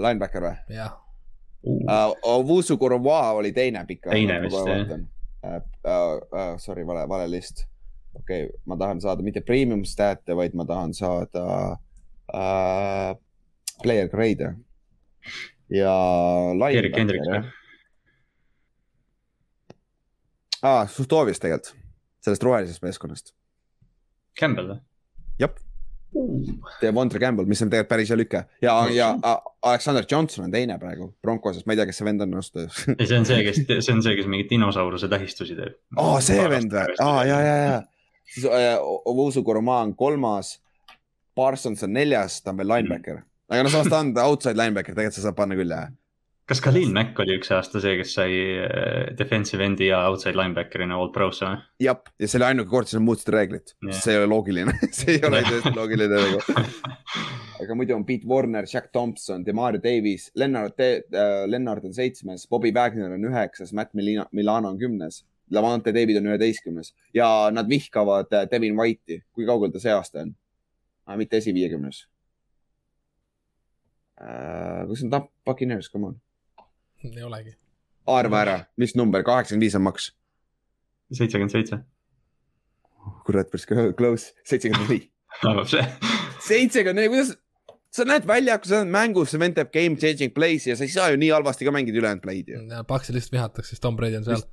Linebacker 0.00 0.44
või? 0.44 0.54
jah 0.76 0.94
uh,. 1.66 2.14
Ovusu 2.22 2.78
Koromoa 2.80 3.30
oli 3.36 3.52
teine 3.52 3.84
pika. 3.86 4.10
teine 4.10 4.40
vist 4.44 4.56
jah 4.68 4.96
äh, 5.44 5.60
äh, 5.84 6.16
äh, 6.40 6.58
sorry, 6.58 6.86
vale, 6.86 7.08
vale 7.08 7.28
list. 7.30 7.66
okei 8.14 8.44
okay,, 8.46 8.60
ma 8.64 8.76
tahan 8.76 9.00
saada 9.00 9.22
mitte 9.22 9.40
premium 9.40 9.84
stat'e, 9.84 10.36
vaid 10.36 10.54
ma 10.54 10.64
tahan 10.64 10.94
saada 10.94 11.78
äh, 12.32 13.12
player 13.82 14.08
grade'e 14.08 14.54
ja. 15.68 15.94
Erik 16.70 16.96
Hendriks 16.96 17.28
või? 17.28 17.42
aa, 20.62 20.86
Sustovias 20.86 21.42
tegelikult, 21.42 21.74
sellest 22.24 22.42
rohelisest 22.42 22.82
meeskonnast. 22.82 23.34
Campbell 24.40 24.72
või? 24.72 24.80
jah 25.40 25.52
Devontre 26.80 27.20
Campbell, 27.20 27.48
mis 27.50 27.60
on 27.64 27.70
tegelikult 27.70 27.90
päris 27.90 28.10
hea 28.12 28.16
lüke 28.16 28.40
ja, 28.62 28.74
ja 28.94 29.08
Alexander 29.66 30.06
Johnson 30.10 30.46
on 30.46 30.54
teine 30.54 30.78
praegu 30.80 31.10
Broncosest, 31.22 31.66
ma 31.66 31.74
ei 31.74 31.80
tea, 31.80 31.88
kes 31.90 32.00
see 32.00 32.06
vend 32.08 32.24
on 32.24 32.36
öeldes. 32.38 32.78
ei, 32.94 33.08
see 33.08 33.18
on 33.18 33.26
see, 33.28 33.42
kes, 33.44 33.60
see 33.68 33.94
on 33.94 34.02
see, 34.04 34.14
kes 34.18 34.30
mingeid 34.30 34.48
dinosauruse 34.54 35.10
tähistusi 35.12 35.58
teeb. 35.58 35.76
aa, 36.00 36.20
see 36.24 36.46
vend 36.52 36.72
või? 36.72 36.96
aa, 37.04 37.20
ja, 37.28 37.40
ja, 37.44 37.56
ja. 37.64 37.76
siis 38.32 38.48
äh, 38.48 38.72
Ovusu 38.80 39.44
Koroma 39.46 39.82
on 39.84 39.96
kolmas. 39.98 40.56
Parsons 41.36 41.82
on 41.84 41.92
neljas, 41.92 42.38
ta 42.40 42.54
on 42.54 42.62
veel 42.62 42.70
linebacker. 42.70 43.20
aga 43.52 43.66
no 43.66 43.72
samas 43.72 43.92
ta 43.92 44.00
on 44.00 44.14
outside 44.22 44.56
linebacker, 44.56 44.96
tegelikult 44.96 45.18
sa 45.18 45.26
saad 45.26 45.36
panna 45.36 45.58
küll, 45.58 45.74
jah 45.74 45.90
kas 46.46 46.60
Khalil 46.62 46.92
Mack 46.94 47.18
oli 47.22 47.34
üks 47.40 47.48
aasta 47.54 47.80
see, 47.82 47.96
kes 47.98 48.12
sai 48.14 48.34
äh, 48.62 49.08
defensive 49.18 49.64
end'i 49.66 49.88
ja 49.88 50.04
outside 50.06 50.38
linebacker'ina 50.38 50.94
all 50.94 51.10
pro'sse 51.14 51.48
või? 51.48 51.62
jah, 51.82 51.98
ja 52.22 52.28
see 52.30 52.38
oli 52.38 52.46
ainuke 52.48 52.70
kord, 52.70 52.86
siis 52.86 53.00
nad 53.00 53.06
muutsid 53.08 53.32
reeglit 53.34 53.72
yeah., 53.74 53.96
see 53.98 54.14
ei 54.14 54.20
ole 54.20 54.28
loogiline 54.30 54.74
see 54.98 55.16
ei 55.16 55.22
ole 55.26 55.42
tõesti 55.46 55.72
loogiline 55.74 56.20
nagu. 56.22 56.66
aga 57.64 57.78
muidu 57.78 57.96
on 57.96 58.04
Pete 58.06 58.28
Warner, 58.30 58.68
Jack 58.70 58.92
Thompson, 58.94 59.42
Demario 59.46 59.82
Davis, 59.82 60.28
Lennart 60.38 60.76
De, 60.78 60.90
äh,, 61.10 61.46
Lennart 61.50 61.86
on 61.88 61.96
seitsmes, 61.96 62.46
Bobby 62.50 62.70
Wagner 62.76 63.16
on 63.16 63.26
üheksas, 63.26 63.72
Matt 63.74 63.96
Milano, 63.98 64.28
Milano 64.36 64.70
on 64.74 64.78
kümnes. 64.78 65.24
Lavante 65.54 65.92
David 65.94 66.18
on 66.18 66.26
üheteistkümnes 66.26 66.88
ja 67.14 67.26
nad 67.54 67.68
vihkavad 67.70 68.32
äh, 68.34 68.48
Devin 68.50 68.74
White'i, 68.78 69.20
kui 69.34 69.46
kaugel 69.46 69.70
ta 69.70 69.82
see 69.82 69.94
aasta 69.94 70.24
on 70.26 70.32
mitte 71.20 71.38
esiviiekümnes 71.38 72.00
uh,. 74.18 74.86
kus 74.90 75.04
on 75.06 75.12
Tampa 75.14 75.30
Buccaneers, 75.46 75.86
come 75.92 76.10
on 76.10 76.16
ei 77.16 77.26
olegi. 77.26 77.56
arva 78.06 78.40
ära, 78.42 78.58
mis 78.76 78.94
number, 78.98 79.22
kaheksakümmend 79.26 79.66
viis 79.66 79.78
on 79.78 79.86
maks? 79.86 80.12
seitsekümmend 81.12 81.54
seitse. 81.54 81.78
kurat, 83.26 83.50
päris 83.50 83.66
close, 83.98 84.32
seitsekümmend 84.44 84.88
neli. 84.88 85.10
arvab 85.50 85.70
see? 85.70 85.84
seitsekümmend 86.48 87.02
neli, 87.02 87.12
kuidas, 87.14 87.34
sa 87.94 88.06
näed 88.08 88.26
väljakul, 88.28 88.70
sa 88.70 88.80
oled 88.80 88.92
mängus, 88.92 89.32
see 89.32 89.42
vend 89.42 89.56
teeb 89.58 89.72
game 89.74 90.00
changing 90.00 90.34
play'si 90.34 90.72
ja 90.72 90.78
sa 90.78 90.86
ei 90.86 90.92
saa 90.92 91.08
ju 91.12 91.20
nii 91.20 91.32
halvasti 91.34 91.68
ka 91.68 91.74
mängida 91.74 92.02
ülejäänud 92.02 92.24
play'd 92.24 92.52
ju. 92.52 92.62
Paxi 92.88 93.14
lihtsalt 93.14 93.38
vihatakse, 93.38 93.74
sest 93.74 93.84
Tom 93.84 93.98
Brady 93.98 94.18
on 94.20 94.26
seal 94.26 94.44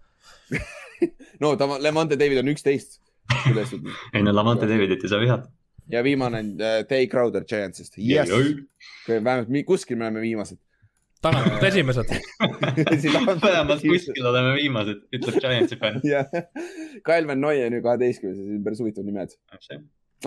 no 1.43 1.55
ta, 1.59 1.67
Levante 1.81 2.19
David 2.19 2.43
on 2.43 2.51
üksteist. 2.53 2.99
ei 4.13 4.23
no 4.23 4.35
Levante 4.35 4.67
Davidit 4.69 5.03
ei 5.03 5.09
saa 5.09 5.19
vihata. 5.19 5.51
ja 5.91 6.03
viimane 6.03 6.39
on 6.39 6.51
uh, 6.59 6.83
Tay 6.87 7.07
Crowder 7.07 7.43
Giantsist 7.45 7.97
yes.. 7.97 8.29
vähemalt 9.07 9.65
kuskil 9.65 9.97
me 9.97 10.05
oleme 10.05 10.21
viimased 10.21 10.57
tagantpoolt 11.23 11.63
esimesed. 11.69 12.13
Vähemalt 13.43 13.83
kuskil. 13.83 14.25
oleme 14.29 14.53
viimased, 14.57 15.03
ütleb 15.15 15.39
Giantsi 15.39 15.77
fänn. 15.79 16.01
jah, 16.13 16.27
Calvin 17.05 17.41
Noye 17.41 17.67
on 17.67 17.77
ju 17.77 17.83
kaheteistkümnes 17.85 18.39
ja 18.39 18.47
see 18.47 18.57
on 18.57 18.65
päris 18.65 18.81
huvitav 18.83 19.07
nimed. 19.07 19.35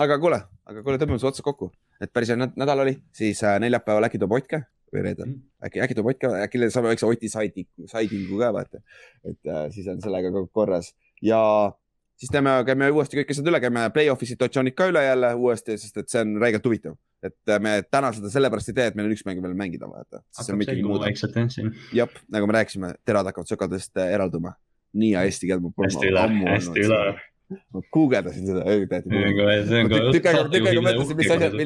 aga 0.05 0.19
kuule, 0.21 0.41
aga 0.65 0.83
kuule, 0.85 0.99
tõmbame 1.01 1.21
su 1.21 1.29
otsa 1.29 1.45
kokku, 1.45 1.69
et 2.01 2.13
päris 2.13 2.33
hea 2.33 2.39
nädal 2.47 2.85
oli, 2.85 2.97
siis 3.15 3.43
äh, 3.45 3.59
neljapäeval 3.63 4.09
äkki 4.09 4.21
toob 4.21 4.37
Ott 4.39 4.49
ka? 4.53 4.63
Või 4.93 5.03
reedel 5.03 5.25
mm., 5.27 5.41
äkki, 5.67 5.81
äkki 5.83 5.97
toob 5.97 6.13
Ott 6.13 6.21
ka, 6.21 6.31
äkki 6.45 6.69
saame 6.69 6.93
väikse 6.93 7.09
Oti 7.09 7.29
saidingu, 7.31 7.89
saidingu 7.91 8.39
ka 8.41 8.53
vaata. 8.55 8.81
et 9.25 9.51
äh, 9.51 9.67
siis 9.75 9.89
on 9.91 10.01
sellega 10.01 10.31
kõik 10.33 10.53
korras. 10.53 10.93
Ja 11.21 11.41
siis 12.17 12.31
teeme, 12.33 12.55
käime 12.65 12.89
uuesti 12.93 13.19
kõik 13.19 13.33
asjad 13.33 13.51
üle, 13.51 13.61
käime 13.61 13.89
play-off'i 13.93 14.29
situatsioonid 14.29 14.77
ka 14.77 14.89
üle 14.93 15.03
jälle 15.03 15.33
uuesti, 15.35 15.77
sest 15.77 16.01
et 16.01 16.09
see 16.13 16.25
on 16.25 16.37
räigelt 16.41 16.65
huvitav 16.65 16.97
et 17.25 17.49
äh, 17.49 17.61
me 17.61 17.77
täna 17.89 18.11
seda 18.15 18.29
sellepärast 18.33 18.71
ei 18.71 18.77
tee, 18.77 18.89
et 18.91 18.97
meil 18.97 19.09
on 19.09 19.15
üks 19.15 19.23
mäng 19.27 19.41
veel 19.43 19.55
mängida, 19.57 19.89
vaata. 19.89 20.21
jah 20.35 20.45
jah, 21.95 22.19
nagu 22.33 22.49
me 22.49 22.57
rääkisime, 22.59 22.93
terad 23.07 23.29
hakkavad 23.29 23.49
sökadest 23.49 23.97
äh, 23.97 24.13
eralduma. 24.17 24.53
nii 24.97 25.15
hea 25.15 25.25
eesti 25.29 25.49
keel. 25.49 25.63
hästi 25.81 26.11
üle, 26.11 26.27
hästi 26.51 26.85
üle. 26.85 27.01
ma 27.73 27.81
guugeldasin 27.95 28.49
seda. 28.51 28.63
tükk 30.13 30.29
aega, 30.29 30.45
tükk 30.53 30.69
aega 30.71 30.85
mõtlesin, 30.85 31.19
mis 31.21 31.33
asjad, 31.35 31.59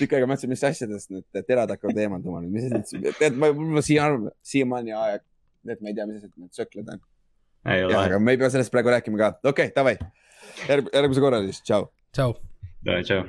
tükk 0.00 0.16
aega 0.16 0.30
mõtlesin, 0.32 0.54
mis 0.54 0.66
asjadest 0.70 1.14
need 1.14 1.48
terad 1.50 1.76
hakkavad 1.76 2.02
eemalduma 2.06 2.44
mis 2.46 2.68
asjad, 2.70 3.08
tead, 3.20 3.40
ma, 3.42 3.52
ma 3.52 3.84
siia, 3.84 4.08
siiamaani 4.54 4.96
aeg, 4.96 5.26
et 5.68 5.82
ma 5.82 5.92
ei 5.92 5.98
tea, 5.98 6.08
mis 6.08 6.22
asjad 6.22 6.36
need 6.40 6.62
söklad 6.62 6.94
on. 6.96 7.02
aga 8.02 8.22
me 8.22 8.36
ei 8.36 8.40
pea 8.40 8.52
sellest 8.54 8.72
praegu 8.72 8.94
rääkima 8.96 9.24
ka, 9.24 9.32
okei 9.44 9.72
okay,, 9.72 9.74
davai. 9.76 9.98
järg, 10.70 10.94
järgmise 10.94 11.26
korra 11.26 11.42
siis, 11.48 11.60
tšau. 11.66 11.90
tšau. 12.14 12.38
tšau. 12.86 13.26